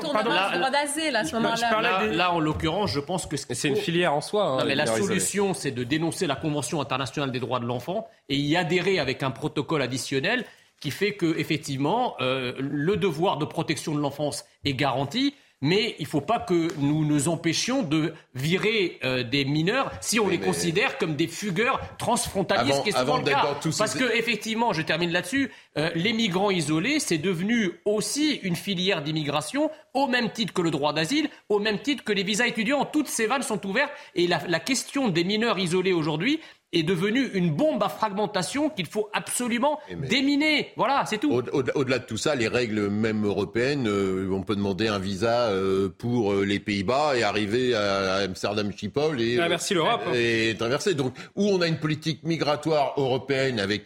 En 2.31 2.39
l'occurrence, 2.39 2.91
je 2.91 2.99
pense 2.99 3.25
que. 3.25 3.35
C'est 3.37 3.67
une 3.67 3.75
filière 3.75 4.13
en 4.13 4.21
soi. 4.21 4.43
Hein, 4.43 4.63
mais 4.65 4.75
la 4.75 4.85
solution, 4.85 5.53
c'est 5.53 5.71
de 5.71 5.83
dénoncer 5.83 6.27
la 6.27 6.35
Convention 6.35 6.81
internationale 6.81 7.31
des 7.31 7.39
droits 7.39 7.59
de 7.59 7.65
l'enfant 7.65 8.07
et 8.29 8.35
y 8.35 8.55
adhérer 8.55 8.99
avec 8.99 9.23
un 9.23 9.31
protocole 9.31 9.81
additionnel 9.81 10.45
qui 10.79 10.91
fait 10.91 11.13
que 11.13 11.37
effectivement 11.37 12.15
euh, 12.19 12.53
le 12.57 12.97
devoir 12.97 13.37
de 13.37 13.45
protection 13.45 13.93
de 13.95 13.99
l'enfance 13.99 14.45
est 14.65 14.73
garanti 14.73 15.35
mais 15.61 15.95
il 15.99 16.03
ne 16.03 16.07
faut 16.07 16.21
pas 16.21 16.39
que 16.39 16.67
nous 16.79 17.05
nous 17.05 17.29
empêchions 17.29 17.83
de 17.83 18.13
virer 18.33 18.99
euh, 19.03 19.23
des 19.23 19.45
mineurs 19.45 19.91
si 20.01 20.19
on 20.19 20.27
les 20.27 20.39
considère 20.39 20.97
comme 20.97 21.15
des 21.15 21.27
fugueurs 21.27 21.79
transfrontaliers, 21.97 22.73
ce 22.73 22.81
qui 22.81 22.89
est 22.89 22.97
souvent 22.97 23.17
le 23.17 23.23
cas. 23.23 23.55
Parce 23.77 23.93
que 23.93 24.15
effectivement, 24.15 24.73
je 24.73 24.81
termine 24.81 25.11
là-dessus, 25.11 25.51
euh, 25.77 25.91
les 25.95 26.13
migrants 26.13 26.51
isolés, 26.51 26.99
c'est 26.99 27.19
devenu 27.19 27.79
aussi 27.85 28.39
une 28.43 28.55
filière 28.55 29.03
d'immigration 29.03 29.69
au 29.93 30.07
même 30.07 30.31
titre 30.31 30.53
que 30.53 30.61
le 30.61 30.71
droit 30.71 30.93
d'asile, 30.93 31.29
au 31.49 31.59
même 31.59 31.79
titre 31.79 32.03
que 32.03 32.11
les 32.11 32.23
visas 32.23 32.47
étudiants. 32.47 32.85
Toutes 32.85 33.07
ces 33.07 33.27
vannes 33.27 33.43
sont 33.43 33.65
ouvertes 33.67 33.93
et 34.15 34.27
la, 34.27 34.41
la 34.47 34.59
question 34.59 35.09
des 35.09 35.23
mineurs 35.23 35.59
isolés 35.59 35.93
aujourd'hui, 35.93 36.39
est 36.73 36.83
devenue 36.83 37.29
une 37.33 37.51
bombe 37.51 37.83
à 37.83 37.89
fragmentation 37.89 38.69
qu'il 38.69 38.85
faut 38.85 39.09
absolument 39.13 39.79
déminer. 40.09 40.71
Voilà, 40.77 41.03
c'est 41.05 41.17
tout. 41.17 41.31
Au-delà 41.31 41.99
de 41.99 42.05
tout 42.05 42.17
ça, 42.17 42.35
les 42.35 42.47
règles 42.47 42.89
même 42.89 43.25
européennes, 43.25 43.87
euh, 43.87 44.29
on 44.31 44.41
peut 44.43 44.55
demander 44.55 44.87
un 44.87 44.99
visa 44.99 45.49
euh, 45.49 45.89
pour 45.89 46.33
euh, 46.33 46.45
les 46.45 46.59
Pays-Bas 46.59 47.17
et 47.17 47.23
arriver 47.23 47.75
à 47.75 48.15
Amsterdam 48.23 48.71
Schiphol 48.71 49.19
et 49.19 49.35
traverser 49.35 49.73
l'Europe. 49.73 50.01
Et 50.13 50.55
traverser. 50.57 50.93
Donc, 50.93 51.13
où 51.35 51.47
on 51.47 51.61
a 51.61 51.67
une 51.67 51.77
politique 51.77 52.23
migratoire 52.23 52.93
européenne 52.97 53.59
avec 53.59 53.83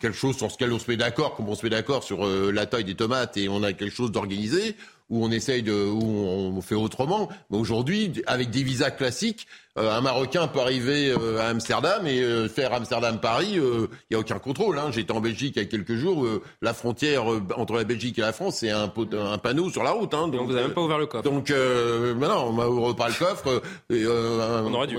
quelque 0.00 0.16
chose 0.16 0.36
sur 0.36 0.50
ce 0.50 0.64
on 0.70 0.78
se 0.78 0.90
met 0.90 0.96
d'accord, 0.96 1.34
comme 1.34 1.48
on 1.48 1.54
se 1.54 1.66
met 1.66 1.70
d'accord 1.70 2.04
sur 2.04 2.24
la 2.26 2.66
taille 2.66 2.84
des 2.84 2.94
tomates 2.94 3.36
et 3.36 3.48
on 3.48 3.62
a 3.62 3.72
quelque 3.72 3.94
chose 3.94 4.12
d'organisé, 4.12 4.76
où 5.10 5.24
on 5.24 5.30
essaye 5.30 5.62
de, 5.62 5.72
où 5.72 6.02
on 6.02 6.60
fait 6.62 6.74
autrement. 6.74 7.28
Mais 7.50 7.58
aujourd'hui, 7.58 8.22
avec 8.26 8.50
des 8.50 8.62
visas 8.62 8.90
classiques, 8.90 9.46
euh, 9.78 9.90
un 9.90 10.00
Marocain 10.00 10.48
peut 10.48 10.60
arriver 10.60 11.10
euh, 11.10 11.38
à 11.38 11.46
Amsterdam 11.46 12.04
et 12.06 12.20
euh, 12.20 12.48
faire 12.48 12.72
Amsterdam-Paris, 12.72 13.52
il 13.54 13.88
n'y 14.10 14.16
a 14.16 14.18
aucun 14.18 14.38
contrôle. 14.38 14.78
Hein. 14.78 14.90
J'étais 14.90 15.12
en 15.12 15.20
Belgique 15.20 15.54
il 15.56 15.62
y 15.62 15.64
a 15.64 15.68
quelques 15.68 15.94
jours, 15.94 16.26
la 16.60 16.74
frontière 16.74 17.24
entre 17.56 17.74
la 17.74 17.84
Belgique 17.84 18.18
et 18.18 18.22
la 18.22 18.32
France, 18.32 18.58
c'est 18.58 18.70
un, 18.70 18.92
un, 19.12 19.38
panneau 19.38 19.70
sur 19.70 19.82
la 19.82 19.92
route. 19.92 20.12
Hein. 20.12 20.28
donc, 20.28 20.46
vous 20.46 20.52
n'avez 20.52 20.66
même 20.66 20.74
pas 20.74 20.82
ouvert 20.82 20.98
le 20.98 21.06
coffre. 21.06 21.24
Donc, 21.24 21.50
maintenant, 21.50 22.48
on 22.48 22.52
m'a 22.52 22.66
ouvert 22.66 22.96
pas 22.96 23.08
le 23.08 23.14
coffre. 23.14 23.62
on 23.90 24.74
aurait 24.74 24.86
dû. 24.86 24.98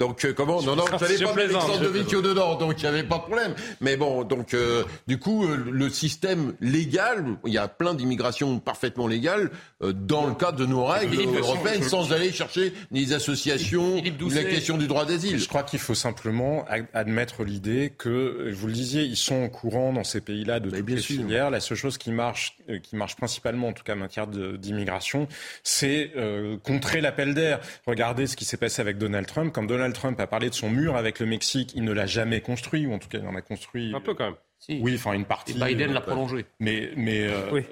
Donc 0.00 0.24
euh, 0.24 0.32
comment 0.32 0.62
Non, 0.62 0.74
non, 0.76 0.84
je 0.98 1.04
n'avais 1.04 1.18
pas 1.22 1.42
Alexandre 1.42 1.80
de 1.80 1.86
Vecchio 1.88 2.22
dedans, 2.22 2.56
donc 2.56 2.76
il 2.78 2.82
n'y 2.82 2.88
avait 2.88 3.02
pas 3.04 3.18
de 3.18 3.22
problème. 3.22 3.54
Mais 3.82 3.98
bon, 3.98 4.24
donc 4.24 4.54
euh, 4.54 4.82
du 5.06 5.18
coup, 5.18 5.44
euh, 5.44 5.62
le 5.70 5.90
système 5.90 6.54
légal, 6.62 7.36
il 7.44 7.52
y 7.52 7.58
a 7.58 7.68
plein 7.68 7.92
d'immigrations 7.92 8.58
parfaitement 8.58 9.06
légales 9.06 9.50
dans 9.82 10.26
le 10.26 10.34
cadre 10.34 10.58
de 10.58 10.66
nos 10.66 10.84
règles 10.84 11.20
européennes, 11.38 11.82
sans 11.82 12.12
aller 12.12 12.32
chercher 12.32 12.72
les 12.90 13.12
associations, 13.12 13.98
ou 13.98 14.30
la 14.30 14.44
question 14.44 14.78
du 14.78 14.86
droit 14.86 15.04
d'asile. 15.04 15.38
Je 15.38 15.48
crois 15.48 15.62
qu'il 15.62 15.78
faut 15.78 15.94
simplement 15.94 16.64
admettre 16.94 17.44
l'idée 17.44 17.92
que, 17.96 18.50
vous 18.52 18.66
le 18.66 18.72
disiez, 18.72 19.02
ils 19.02 19.16
sont 19.16 19.44
au 19.44 19.48
courant 19.48 19.92
dans 19.92 20.04
ces 20.04 20.20
pays-là 20.20 20.60
de 20.60 20.70
toutes 20.70 20.88
les 20.88 20.96
filières. 20.96 21.50
La 21.50 21.60
seule 21.60 21.76
chose 21.76 21.98
qui 21.98 22.10
marche, 22.10 22.56
qui 22.82 22.96
marche 22.96 23.16
principalement, 23.16 23.68
en 23.68 23.72
tout 23.72 23.82
cas 23.82 23.94
en 23.94 23.98
matière 23.98 24.26
d'immigration, 24.26 25.28
c'est 25.62 26.12
contrer 26.62 27.00
l'appel 27.00 27.34
d'air. 27.34 27.60
Regardez 27.86 28.26
ce 28.26 28.36
qui 28.36 28.46
s'est 28.46 28.56
passé 28.56 28.80
avec 28.80 28.96
Donald 28.96 29.26
Trump. 29.26 29.52
Comme 29.52 29.66
Donald 29.66 29.89
Trump 29.92 30.18
a 30.20 30.26
parlé 30.26 30.50
de 30.50 30.54
son 30.54 30.70
mur 30.70 30.96
avec 30.96 31.20
le 31.20 31.26
Mexique, 31.26 31.72
il 31.74 31.84
ne 31.84 31.92
l'a 31.92 32.06
jamais 32.06 32.40
construit, 32.40 32.86
ou 32.86 32.92
en 32.92 32.98
tout 32.98 33.08
cas 33.08 33.18
il 33.18 33.26
en 33.26 33.34
a 33.34 33.42
construit. 33.42 33.92
Un 33.94 34.00
peu 34.00 34.14
quand 34.14 34.26
même. 34.26 34.80
Oui, 34.82 34.94
enfin 34.94 35.12
une 35.12 35.24
partie. 35.24 35.52
Et 35.52 35.64
Biden 35.64 35.92
l'a 35.92 36.00
prolongé. 36.00 36.44
Mais, 36.58 36.90
mais, 36.96 37.26
euh, 37.26 37.62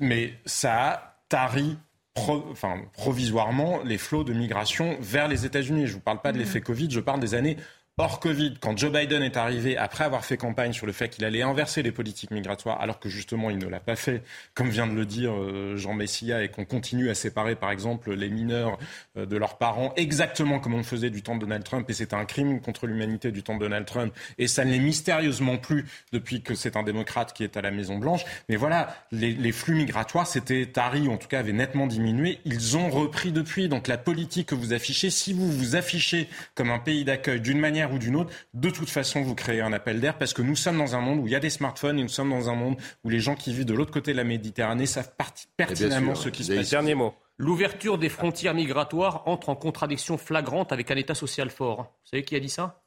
mais 0.00 0.34
ça 0.44 0.88
a 0.88 1.16
tari 1.28 1.76
enfin, 2.16 2.80
provisoirement 2.92 3.80
les 3.84 3.98
flots 3.98 4.24
de 4.24 4.32
migration 4.32 4.96
vers 5.00 5.28
les 5.28 5.46
États-Unis. 5.46 5.86
Je 5.86 5.92
ne 5.92 5.94
vous 5.94 6.00
parle 6.00 6.20
pas 6.20 6.32
de 6.32 6.38
l'effet 6.38 6.60
Covid, 6.60 6.90
je 6.90 7.00
parle 7.00 7.20
des 7.20 7.34
années 7.34 7.56
Hors 7.96 8.18
Covid, 8.18 8.54
quand 8.60 8.76
Joe 8.76 8.90
Biden 8.90 9.22
est 9.22 9.36
arrivé, 9.36 9.76
après 9.76 10.02
avoir 10.02 10.24
fait 10.24 10.36
campagne 10.36 10.72
sur 10.72 10.84
le 10.84 10.90
fait 10.90 11.08
qu'il 11.08 11.24
allait 11.24 11.42
inverser 11.42 11.80
les 11.80 11.92
politiques 11.92 12.32
migratoires, 12.32 12.80
alors 12.80 12.98
que 12.98 13.08
justement 13.08 13.50
il 13.50 13.58
ne 13.58 13.68
l'a 13.68 13.78
pas 13.78 13.94
fait, 13.94 14.24
comme 14.52 14.68
vient 14.68 14.88
de 14.88 14.94
le 14.94 15.06
dire 15.06 15.32
euh, 15.32 15.76
Jean 15.76 15.94
Messia, 15.94 16.42
et 16.42 16.48
qu'on 16.48 16.64
continue 16.64 17.08
à 17.08 17.14
séparer 17.14 17.54
par 17.54 17.70
exemple 17.70 18.12
les 18.12 18.30
mineurs 18.30 18.78
euh, 19.16 19.26
de 19.26 19.36
leurs 19.36 19.58
parents, 19.58 19.92
exactement 19.94 20.58
comme 20.58 20.74
on 20.74 20.78
le 20.78 20.82
faisait 20.82 21.10
du 21.10 21.22
temps 21.22 21.36
de 21.36 21.42
Donald 21.42 21.62
Trump, 21.62 21.88
et 21.88 21.92
c'est 21.92 22.14
un 22.14 22.24
crime 22.24 22.60
contre 22.60 22.88
l'humanité 22.88 23.30
du 23.30 23.44
temps 23.44 23.54
de 23.54 23.60
Donald 23.60 23.86
Trump, 23.86 24.12
et 24.38 24.48
ça 24.48 24.64
ne 24.64 24.72
l'est 24.72 24.80
mystérieusement 24.80 25.56
plus 25.56 25.86
depuis 26.12 26.42
que 26.42 26.56
c'est 26.56 26.76
un 26.76 26.82
démocrate 26.82 27.32
qui 27.32 27.44
est 27.44 27.56
à 27.56 27.62
la 27.62 27.70
Maison 27.70 27.98
Blanche. 27.98 28.24
Mais 28.48 28.56
voilà, 28.56 28.92
les, 29.12 29.52
flux 29.52 29.76
migratoires 29.76 30.26
s'étaient 30.26 30.66
taris, 30.66 31.06
ou 31.06 31.12
en 31.12 31.16
tout 31.16 31.28
cas 31.28 31.38
avaient 31.38 31.52
nettement 31.52 31.86
diminué. 31.86 32.40
Ils 32.44 32.76
ont 32.76 32.90
repris 32.90 33.30
depuis. 33.30 33.68
Donc 33.68 33.86
la 33.86 33.98
politique 33.98 34.48
que 34.48 34.56
vous 34.56 34.72
affichez, 34.72 35.10
si 35.10 35.32
vous 35.32 35.48
vous 35.48 35.76
affichez 35.76 36.28
comme 36.56 36.72
un 36.72 36.80
pays 36.80 37.04
d'accueil 37.04 37.40
d'une 37.40 37.60
manière 37.60 37.83
ou 37.92 37.98
d'une 37.98 38.16
autre, 38.16 38.32
de 38.54 38.70
toute 38.70 38.90
façon, 38.90 39.22
vous 39.22 39.34
créez 39.34 39.60
un 39.60 39.72
appel 39.72 40.00
d'air 40.00 40.18
parce 40.18 40.32
que 40.32 40.42
nous 40.42 40.56
sommes 40.56 40.78
dans 40.78 40.94
un 40.94 41.00
monde 41.00 41.20
où 41.20 41.26
il 41.26 41.32
y 41.32 41.36
a 41.36 41.40
des 41.40 41.50
smartphones 41.50 41.98
et 41.98 42.02
nous 42.02 42.08
sommes 42.08 42.30
dans 42.30 42.48
un 42.48 42.54
monde 42.54 42.76
où 43.04 43.08
les 43.08 43.20
gens 43.20 43.34
qui 43.34 43.52
vivent 43.52 43.64
de 43.64 43.74
l'autre 43.74 43.92
côté 43.92 44.12
de 44.12 44.16
la 44.16 44.24
Méditerranée 44.24 44.86
savent 44.86 45.12
pertinemment 45.56 46.14
ce 46.14 46.28
qui 46.28 46.44
se 46.44 46.52
passe. 46.52 46.70
Dernier 46.70 46.94
mot. 46.94 47.14
L'ouverture 47.36 47.98
des 47.98 48.08
frontières 48.08 48.54
migratoires 48.54 49.22
entre 49.26 49.48
en 49.48 49.56
contradiction 49.56 50.16
flagrante 50.18 50.72
avec 50.72 50.90
un 50.90 50.96
État 50.96 51.14
social 51.14 51.50
fort. 51.50 51.78
Vous 52.04 52.10
savez 52.10 52.24
qui 52.24 52.36
a 52.36 52.40
dit 52.40 52.48
ça? 52.48 52.80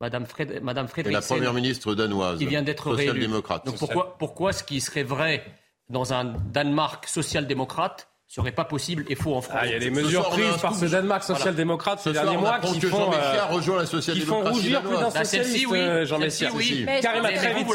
Madame, 0.00 0.26
Fred... 0.26 0.60
Madame 0.62 0.88
la 1.06 1.20
première 1.20 1.54
ministre 1.54 1.94
danoise. 1.94 2.38
Qui 2.38 2.46
vient 2.46 2.62
d'être 2.62 2.90
réélue. 2.90 3.26
Donc 3.28 3.78
pourquoi, 3.78 4.18
pourquoi 4.18 4.52
ce 4.52 4.64
qui 4.64 4.80
serait 4.80 5.02
vrai 5.02 5.44
dans 5.88 6.12
un 6.12 6.24
Danemark 6.24 7.06
social-démocrate 7.06 8.08
serait 8.34 8.52
pas 8.52 8.64
possible 8.64 9.04
et 9.08 9.14
faux 9.14 9.34
en 9.34 9.40
France. 9.40 9.58
Ah, 9.60 9.66
il 9.66 9.72
y 9.72 9.76
a 9.76 9.78
des 9.78 9.90
mesures 9.90 10.28
prises 10.30 10.56
par 10.60 10.74
ce 10.74 10.86
Danemark 10.86 11.22
social-démocrate 11.22 12.00
ces 12.00 12.12
derniers 12.12 12.36
mois 12.36 12.58
qui 12.58 12.80
font, 12.80 13.12
euh, 13.12 13.44
rejoint 13.46 13.78
la 13.78 13.84
qui 13.84 14.20
font 14.20 14.42
rougir 14.42 14.82
plus 14.82 14.96
d'un 14.96 15.10
socialiste, 15.10 15.66
oui. 15.68 15.78
Euh, 15.78 16.04
Jean 16.04 16.18
Messia. 16.18 16.50
Oui. 16.52 16.86
Karim, 17.00 17.22
très 17.22 17.54
vite, 17.54 17.68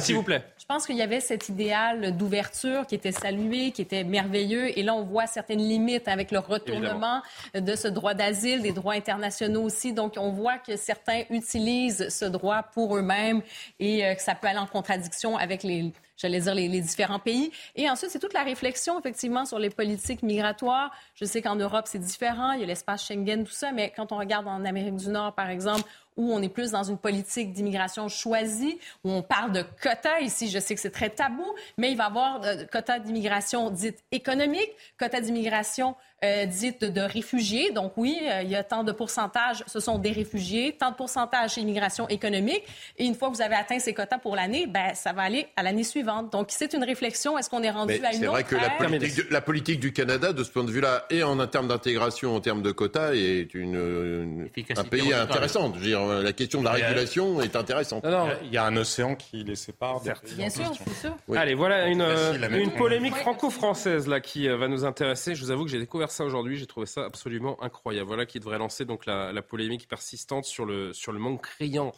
s'il 0.00 0.14
vous 0.14 0.22
plaît. 0.22 0.42
Je 0.58 0.64
pense 0.74 0.86
qu'il 0.86 0.96
y 0.96 1.02
avait 1.02 1.20
cet 1.20 1.48
idéal 1.48 2.16
d'ouverture 2.16 2.86
qui 2.86 2.94
était 2.94 3.12
salué, 3.12 3.70
qui 3.70 3.82
était 3.82 4.04
merveilleux. 4.04 4.76
Et 4.78 4.82
là, 4.82 4.94
on 4.94 5.04
voit 5.04 5.26
certaines 5.26 5.60
limites 5.60 6.08
avec 6.08 6.30
le 6.30 6.38
retournement 6.38 7.22
de 7.54 7.76
ce 7.76 7.88
droit 7.88 8.14
d'asile, 8.14 8.62
des 8.62 8.72
droits 8.72 8.94
internationaux 8.94 9.62
aussi. 9.62 9.92
Donc, 9.92 10.14
on 10.16 10.30
voit 10.30 10.58
que 10.58 10.76
certains 10.76 11.22
utilisent 11.30 12.08
ce 12.08 12.24
droit 12.24 12.62
pour 12.62 12.96
eux-mêmes 12.96 13.42
et 13.78 14.04
euh, 14.04 14.14
que 14.14 14.22
ça 14.22 14.34
peut 14.34 14.48
aller 14.48 14.58
en 14.58 14.66
contradiction 14.66 15.36
avec 15.36 15.62
les, 15.62 15.92
j'allais 16.16 16.40
dire, 16.40 16.54
les, 16.54 16.68
les, 16.68 16.80
différents 16.80 17.18
pays. 17.18 17.50
Et 17.74 17.88
ensuite, 17.88 18.10
c'est 18.10 18.18
toute 18.18 18.32
la 18.32 18.42
réflexion, 18.42 18.98
effectivement, 18.98 19.44
sur 19.44 19.58
les 19.58 19.70
politiques 19.70 20.22
migratoires. 20.22 20.90
Je 21.14 21.24
sais 21.24 21.42
qu'en 21.42 21.56
Europe, 21.56 21.86
c'est 21.86 21.98
différent. 21.98 22.52
Il 22.52 22.60
y 22.60 22.64
a 22.64 22.66
l'espace 22.66 23.06
Schengen, 23.06 23.44
tout 23.44 23.52
ça. 23.52 23.72
Mais 23.72 23.92
quand 23.94 24.12
on 24.12 24.18
regarde 24.18 24.48
en 24.48 24.64
Amérique 24.64 24.96
du 24.96 25.08
Nord, 25.08 25.34
par 25.34 25.50
exemple, 25.50 25.84
où 26.16 26.32
on 26.32 26.42
est 26.42 26.48
plus 26.48 26.70
dans 26.70 26.84
une 26.84 26.98
politique 26.98 27.52
d'immigration 27.52 28.08
choisie, 28.08 28.78
où 29.04 29.10
on 29.10 29.22
parle 29.22 29.52
de 29.52 29.64
quotas. 29.82 30.20
Ici, 30.20 30.48
je 30.48 30.58
sais 30.58 30.74
que 30.74 30.80
c'est 30.80 30.90
très 30.90 31.10
tabou, 31.10 31.46
mais 31.78 31.90
il 31.90 31.96
va 31.96 32.04
y 32.04 32.06
avoir 32.06 32.40
de 32.40 32.64
quotas 32.64 32.98
d'immigration 32.98 33.70
dite 33.70 34.02
économique, 34.12 34.70
quotas 34.98 35.20
d'immigration 35.20 35.94
euh, 36.24 36.46
dite 36.46 36.82
de, 36.82 37.02
réfugiés. 37.02 37.72
Donc 37.72 37.92
oui, 37.98 38.18
euh, 38.22 38.40
il 38.42 38.50
y 38.50 38.56
a 38.56 38.64
tant 38.64 38.84
de 38.84 38.92
pourcentage, 38.92 39.62
ce 39.66 39.80
sont 39.80 39.98
des 39.98 40.12
réfugiés, 40.12 40.74
tant 40.78 40.90
de 40.90 40.96
pourcentage 40.96 41.52
chez 41.54 41.60
immigration 41.60 42.08
économique. 42.08 42.62
Et 42.96 43.04
une 43.04 43.14
fois 43.14 43.28
que 43.28 43.34
vous 43.34 43.42
avez 43.42 43.54
atteint 43.54 43.78
ces 43.78 43.92
quotas 43.92 44.16
pour 44.16 44.34
l'année, 44.34 44.66
ben, 44.66 44.94
ça 44.94 45.12
va 45.12 45.22
aller 45.22 45.46
à 45.56 45.62
l'année 45.62 45.84
suivante. 45.84 46.32
Donc 46.32 46.46
c'est 46.48 46.72
une 46.72 46.84
réflexion. 46.84 47.36
Est-ce 47.36 47.50
qu'on 47.50 47.62
est 47.62 47.70
rendu 47.70 48.02
à 48.02 48.14
une 48.14 48.20
C'est 48.20 48.26
vrai 48.26 48.44
que 48.44 48.56
la 48.56 48.70
politique, 48.70 49.30
la 49.30 49.40
politique, 49.42 49.78
du 49.78 49.92
Canada, 49.92 50.32
de 50.32 50.42
ce 50.42 50.50
point 50.50 50.64
de 50.64 50.70
vue-là, 50.70 51.04
et 51.10 51.22
en 51.22 51.46
termes 51.46 51.68
d'intégration, 51.68 52.34
en 52.34 52.40
termes 52.40 52.62
de 52.62 52.72
quotas, 52.72 53.12
est 53.12 53.52
une, 53.52 54.48
un 54.74 54.84
pays 54.84 55.12
intéressant. 55.12 55.70
Je 55.74 55.80
veux 55.80 55.84
dire, 55.84 56.00
la 56.06 56.32
question 56.32 56.60
de 56.60 56.64
la 56.64 56.72
régulation 56.72 57.40
est 57.40 57.56
intéressante. 57.56 58.04
il 58.42 58.52
y 58.52 58.56
a 58.56 58.64
un 58.64 58.76
océan 58.76 59.14
qui 59.14 59.44
les 59.44 59.56
sépare. 59.56 60.00
Bien 60.36 60.50
sûr, 60.50 60.72
c'est 60.84 60.94
sûr. 60.94 61.16
Allez, 61.34 61.54
voilà 61.54 61.86
une, 61.88 62.04
une 62.50 62.72
polémique 62.72 63.14
franco-française 63.14 64.08
là 64.08 64.20
qui 64.20 64.48
euh, 64.48 64.56
va 64.56 64.68
nous 64.68 64.84
intéresser. 64.84 65.34
Je 65.34 65.44
vous 65.44 65.50
avoue 65.50 65.64
que 65.64 65.70
j'ai 65.70 65.78
découvert 65.78 66.10
ça 66.10 66.24
aujourd'hui. 66.24 66.56
J'ai 66.56 66.66
trouvé 66.66 66.86
ça 66.86 67.04
absolument 67.04 67.62
incroyable. 67.62 68.08
Voilà 68.08 68.26
qui 68.26 68.40
devrait 68.40 68.58
lancer 68.58 68.84
donc 68.84 69.06
la, 69.06 69.32
polémique 69.42 69.88
persistante 69.88 70.44
sur 70.44 70.64
le, 70.64 70.92
sur 70.92 71.12
le 71.12 71.18
manque 71.18 71.42
criant 71.42 71.92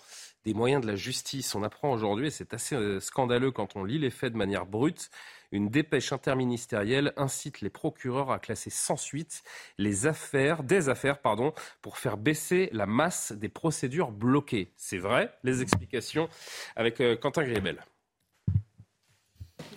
des 0.44 0.54
moyens 0.54 0.82
de 0.82 0.86
la 0.86 0.96
justice. 0.96 1.54
On 1.54 1.62
apprend 1.62 1.92
aujourd'hui, 1.92 2.28
et 2.28 2.30
c'est 2.30 2.54
assez 2.54 2.74
euh, 2.74 3.00
scandaleux 3.00 3.50
quand 3.50 3.76
on 3.76 3.84
lit 3.84 3.98
les 3.98 4.11
faits 4.11 4.32
de 4.32 4.38
manière 4.38 4.66
brute, 4.66 5.11
une 5.53 5.68
dépêche 5.68 6.12
interministérielle 6.12 7.12
incite 7.16 7.61
les 7.61 7.70
procureurs 7.70 8.30
à 8.30 8.38
classer 8.38 8.70
sans 8.70 8.96
suite 8.96 9.42
les 9.78 10.07
affaires, 10.07 10.62
des 10.62 10.88
affaires, 10.88 11.20
pardon, 11.20 11.53
pour 11.82 11.99
faire 11.99 12.16
baisser 12.16 12.68
la 12.72 12.86
masse 12.86 13.32
des 13.32 13.49
procédures 13.49 14.11
bloquées. 14.11 14.72
C'est 14.76 14.99
vrai, 14.99 15.32
les 15.44 15.62
explications 15.62 16.28
avec 16.76 17.01
euh, 17.01 17.16
Quentin 17.16 17.44
Griebel. 17.44 17.84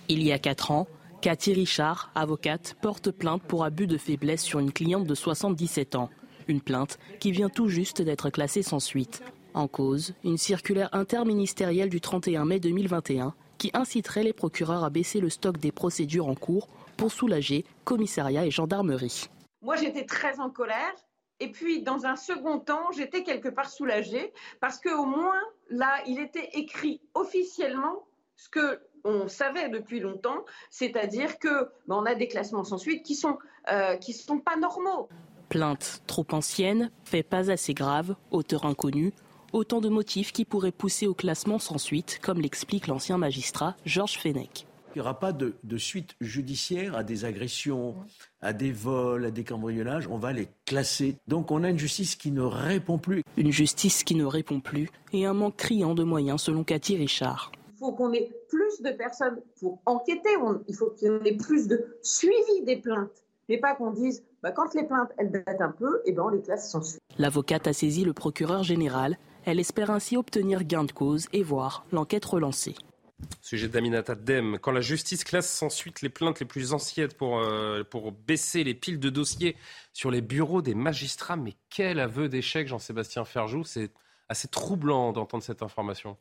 Il 0.10 0.24
y 0.24 0.32
a 0.32 0.40
quatre 0.40 0.72
ans, 0.72 0.88
Cathy 1.22 1.54
Richard, 1.54 2.12
avocate, 2.16 2.76
porte 2.82 3.12
plainte 3.12 3.44
pour 3.44 3.64
abus 3.64 3.88
de 3.88 3.98
faiblesse 3.98 4.42
sur 4.42 4.60
une 4.60 4.74
cliente 4.74 5.06
de 5.06 5.16
77 5.16 5.96
ans. 5.96 6.10
Une 6.48 6.62
plainte 6.62 7.00
qui 7.20 7.32
vient 7.32 7.50
tout 7.50 7.68
juste 7.68 8.02
d'être 8.02 8.30
classée 8.30 8.64
sans 8.64 8.80
suite. 8.80 9.24
En 9.54 9.68
cause, 9.68 10.14
une 10.24 10.38
circulaire 10.38 10.90
interministérielle 10.94 11.90
du 11.90 12.02
31 12.02 12.46
mai 12.46 12.60
2021 12.60 13.34
qui 13.62 13.70
inciterait 13.76 14.24
les 14.24 14.34
procureurs 14.34 14.84
à 14.84 14.90
baisser 14.90 15.20
le 15.20 15.30
stock 15.30 15.60
des 15.60 15.72
procédures 15.72 16.28
en 16.28 16.34
cours 16.34 16.68
pour 16.98 17.12
soulager 17.12 17.64
commissariat 17.84 18.44
et 18.44 18.50
gendarmerie. 18.50 19.30
Moi, 19.62 19.76
j'étais 19.76 20.08
très 20.08 20.40
en 20.40 20.50
colère. 20.50 20.96
Et 21.40 21.52
puis, 21.52 21.84
dans 21.84 22.08
un 22.08 22.16
second 22.16 22.58
temps, 22.58 22.92
j'étais 22.92 23.22
quelque 23.22 23.50
part 23.50 23.70
soulagée 23.70 24.34
parce 24.62 24.80
qu'au 24.80 25.06
moins, 25.06 25.40
là, 25.70 25.92
il 26.08 26.20
était 26.20 26.50
écrit 26.54 27.02
officiellement 27.14 28.04
ce 28.36 28.50
que 28.50 28.82
on 29.04 29.28
savait 29.28 29.70
depuis 29.70 30.00
longtemps, 30.00 30.44
c'est-à-dire 30.72 31.38
que 31.38 31.70
ben, 31.88 31.98
on 31.98 32.06
a 32.06 32.16
des 32.16 32.28
classements 32.28 32.64
sans 32.64 32.80
suite 32.80 33.06
qui 33.06 33.14
sont 33.14 33.38
euh, 33.72 33.96
qui 33.98 34.14
sont 34.14 34.40
pas 34.40 34.56
normaux. 34.56 35.08
Plainte 35.50 36.02
trop 36.08 36.26
ancienne, 36.32 36.90
fait 37.04 37.22
pas 37.22 37.52
assez 37.52 37.76
grave, 37.76 38.16
auteur 38.32 38.66
inconnu, 38.66 39.14
autant 39.54 39.82
de 39.82 39.90
motifs 39.90 40.32
qui 40.32 40.46
pourraient 40.46 40.72
pousser 40.72 41.08
au 41.08 41.14
classement 41.14 41.60
sans 41.60 41.78
suite, 41.78 42.20
comme 42.22 42.40
l'explique 42.42 42.88
l'ancien 42.88 43.18
magistrat 43.18 43.76
Georges 43.86 44.20
Fenech. 44.20 44.66
Il 44.94 44.98
n'y 44.98 45.02
aura 45.02 45.20
pas 45.20 45.32
de, 45.32 45.54
de, 45.64 45.78
suite 45.78 46.16
judiciaire 46.20 46.98
à 46.98 47.04
des 47.04 47.24
agressions, 47.24 47.96
à 48.42 48.52
des 48.52 48.74
vols, 48.74 49.26
à 49.26 49.32
des 49.32 49.46
cambriolages. 49.46 50.08
On 50.08 50.18
va 50.18 50.34
les 50.34 50.50
classer. 50.66 51.16
Donc 51.28 51.50
on 51.52 51.64
a 51.64 51.70
une 51.70 51.80
justice 51.80 52.16
qui 52.16 52.32
ne 52.32 52.42
répond 52.42 52.98
plus. 52.98 53.24
Une 53.38 53.52
justice 53.52 54.04
qui 54.04 54.16
ne 54.16 54.26
répond 54.26 54.60
plus 54.60 54.90
et 55.14 55.26
un 55.26 55.34
manque 55.34 55.56
criant 55.56 55.96
de 55.96 56.04
moyens 56.04 56.42
selon 56.42 56.66
Cathy 56.66 56.98
Richard 56.98 57.52
faut 57.82 57.92
qu'on 57.94 58.14
ait 58.14 58.32
plus 58.48 58.82
de 58.84 58.92
personnes 58.92 59.42
pour 59.60 59.82
enquêter, 59.88 60.30
il 60.68 60.76
faut 60.76 60.94
y 61.02 61.08
ait 61.08 61.36
plus 61.36 61.68
de 61.68 61.98
suivi 62.04 62.62
des 62.64 62.78
plaintes, 62.78 63.26
mais 63.50 63.58
pas 63.58 63.74
qu'on 63.74 63.90
dise 63.90 64.24
bah, 64.44 64.52
quand 64.52 64.76
les 64.76 64.84
plaintes 64.84 65.10
elles 65.18 65.32
datent 65.32 65.62
un 65.62 65.72
peu, 65.72 65.98
et 66.06 66.10
eh 66.10 66.12
ben 66.12 66.24
on 66.24 66.30
les 66.30 66.42
classe 66.42 66.70
sans 66.70 66.84
suite. 66.84 67.02
L'avocate 67.18 67.66
a 67.66 67.74
saisi 67.74 68.06
le 68.06 68.14
procureur 68.14 68.62
général. 68.62 69.18
Elle 69.46 69.60
espère 69.60 69.90
ainsi 69.90 70.18
obtenir 70.18 70.64
gain 70.64 70.84
de 70.84 70.92
cause 70.92 71.28
et 71.34 71.42
voir 71.42 71.86
l'enquête 71.92 72.26
relancée. 72.26 72.76
Sujet 73.42 73.68
d'Aminata 73.68 74.16
Dem. 74.16 74.58
Quand 74.60 74.72
la 74.72 74.82
justice 74.82 75.24
classe 75.24 75.50
sans 75.50 75.70
suite 75.70 76.02
les 76.02 76.10
plaintes 76.10 76.40
les 76.40 76.46
plus 76.46 76.74
anciennes 76.74 77.12
pour, 77.14 77.40
euh, 77.40 77.84
pour 77.84 78.12
baisser 78.12 78.64
les 78.64 78.74
piles 78.74 79.00
de 79.00 79.10
dossiers 79.10 79.56
sur 79.94 80.12
les 80.12 80.22
bureaux 80.22 80.62
des 80.62 80.76
magistrats, 80.76 81.36
mais 81.36 81.54
quel 81.70 82.00
aveu 82.00 82.30
d'échec, 82.30 82.68
Jean-Sébastien 82.68 83.26
Ferjou. 83.26 83.64
C'est 83.64 83.92
assez 84.30 84.48
troublant 84.48 85.12
d'entendre 85.12 85.44
cette 85.44 85.62
information. 85.62 86.18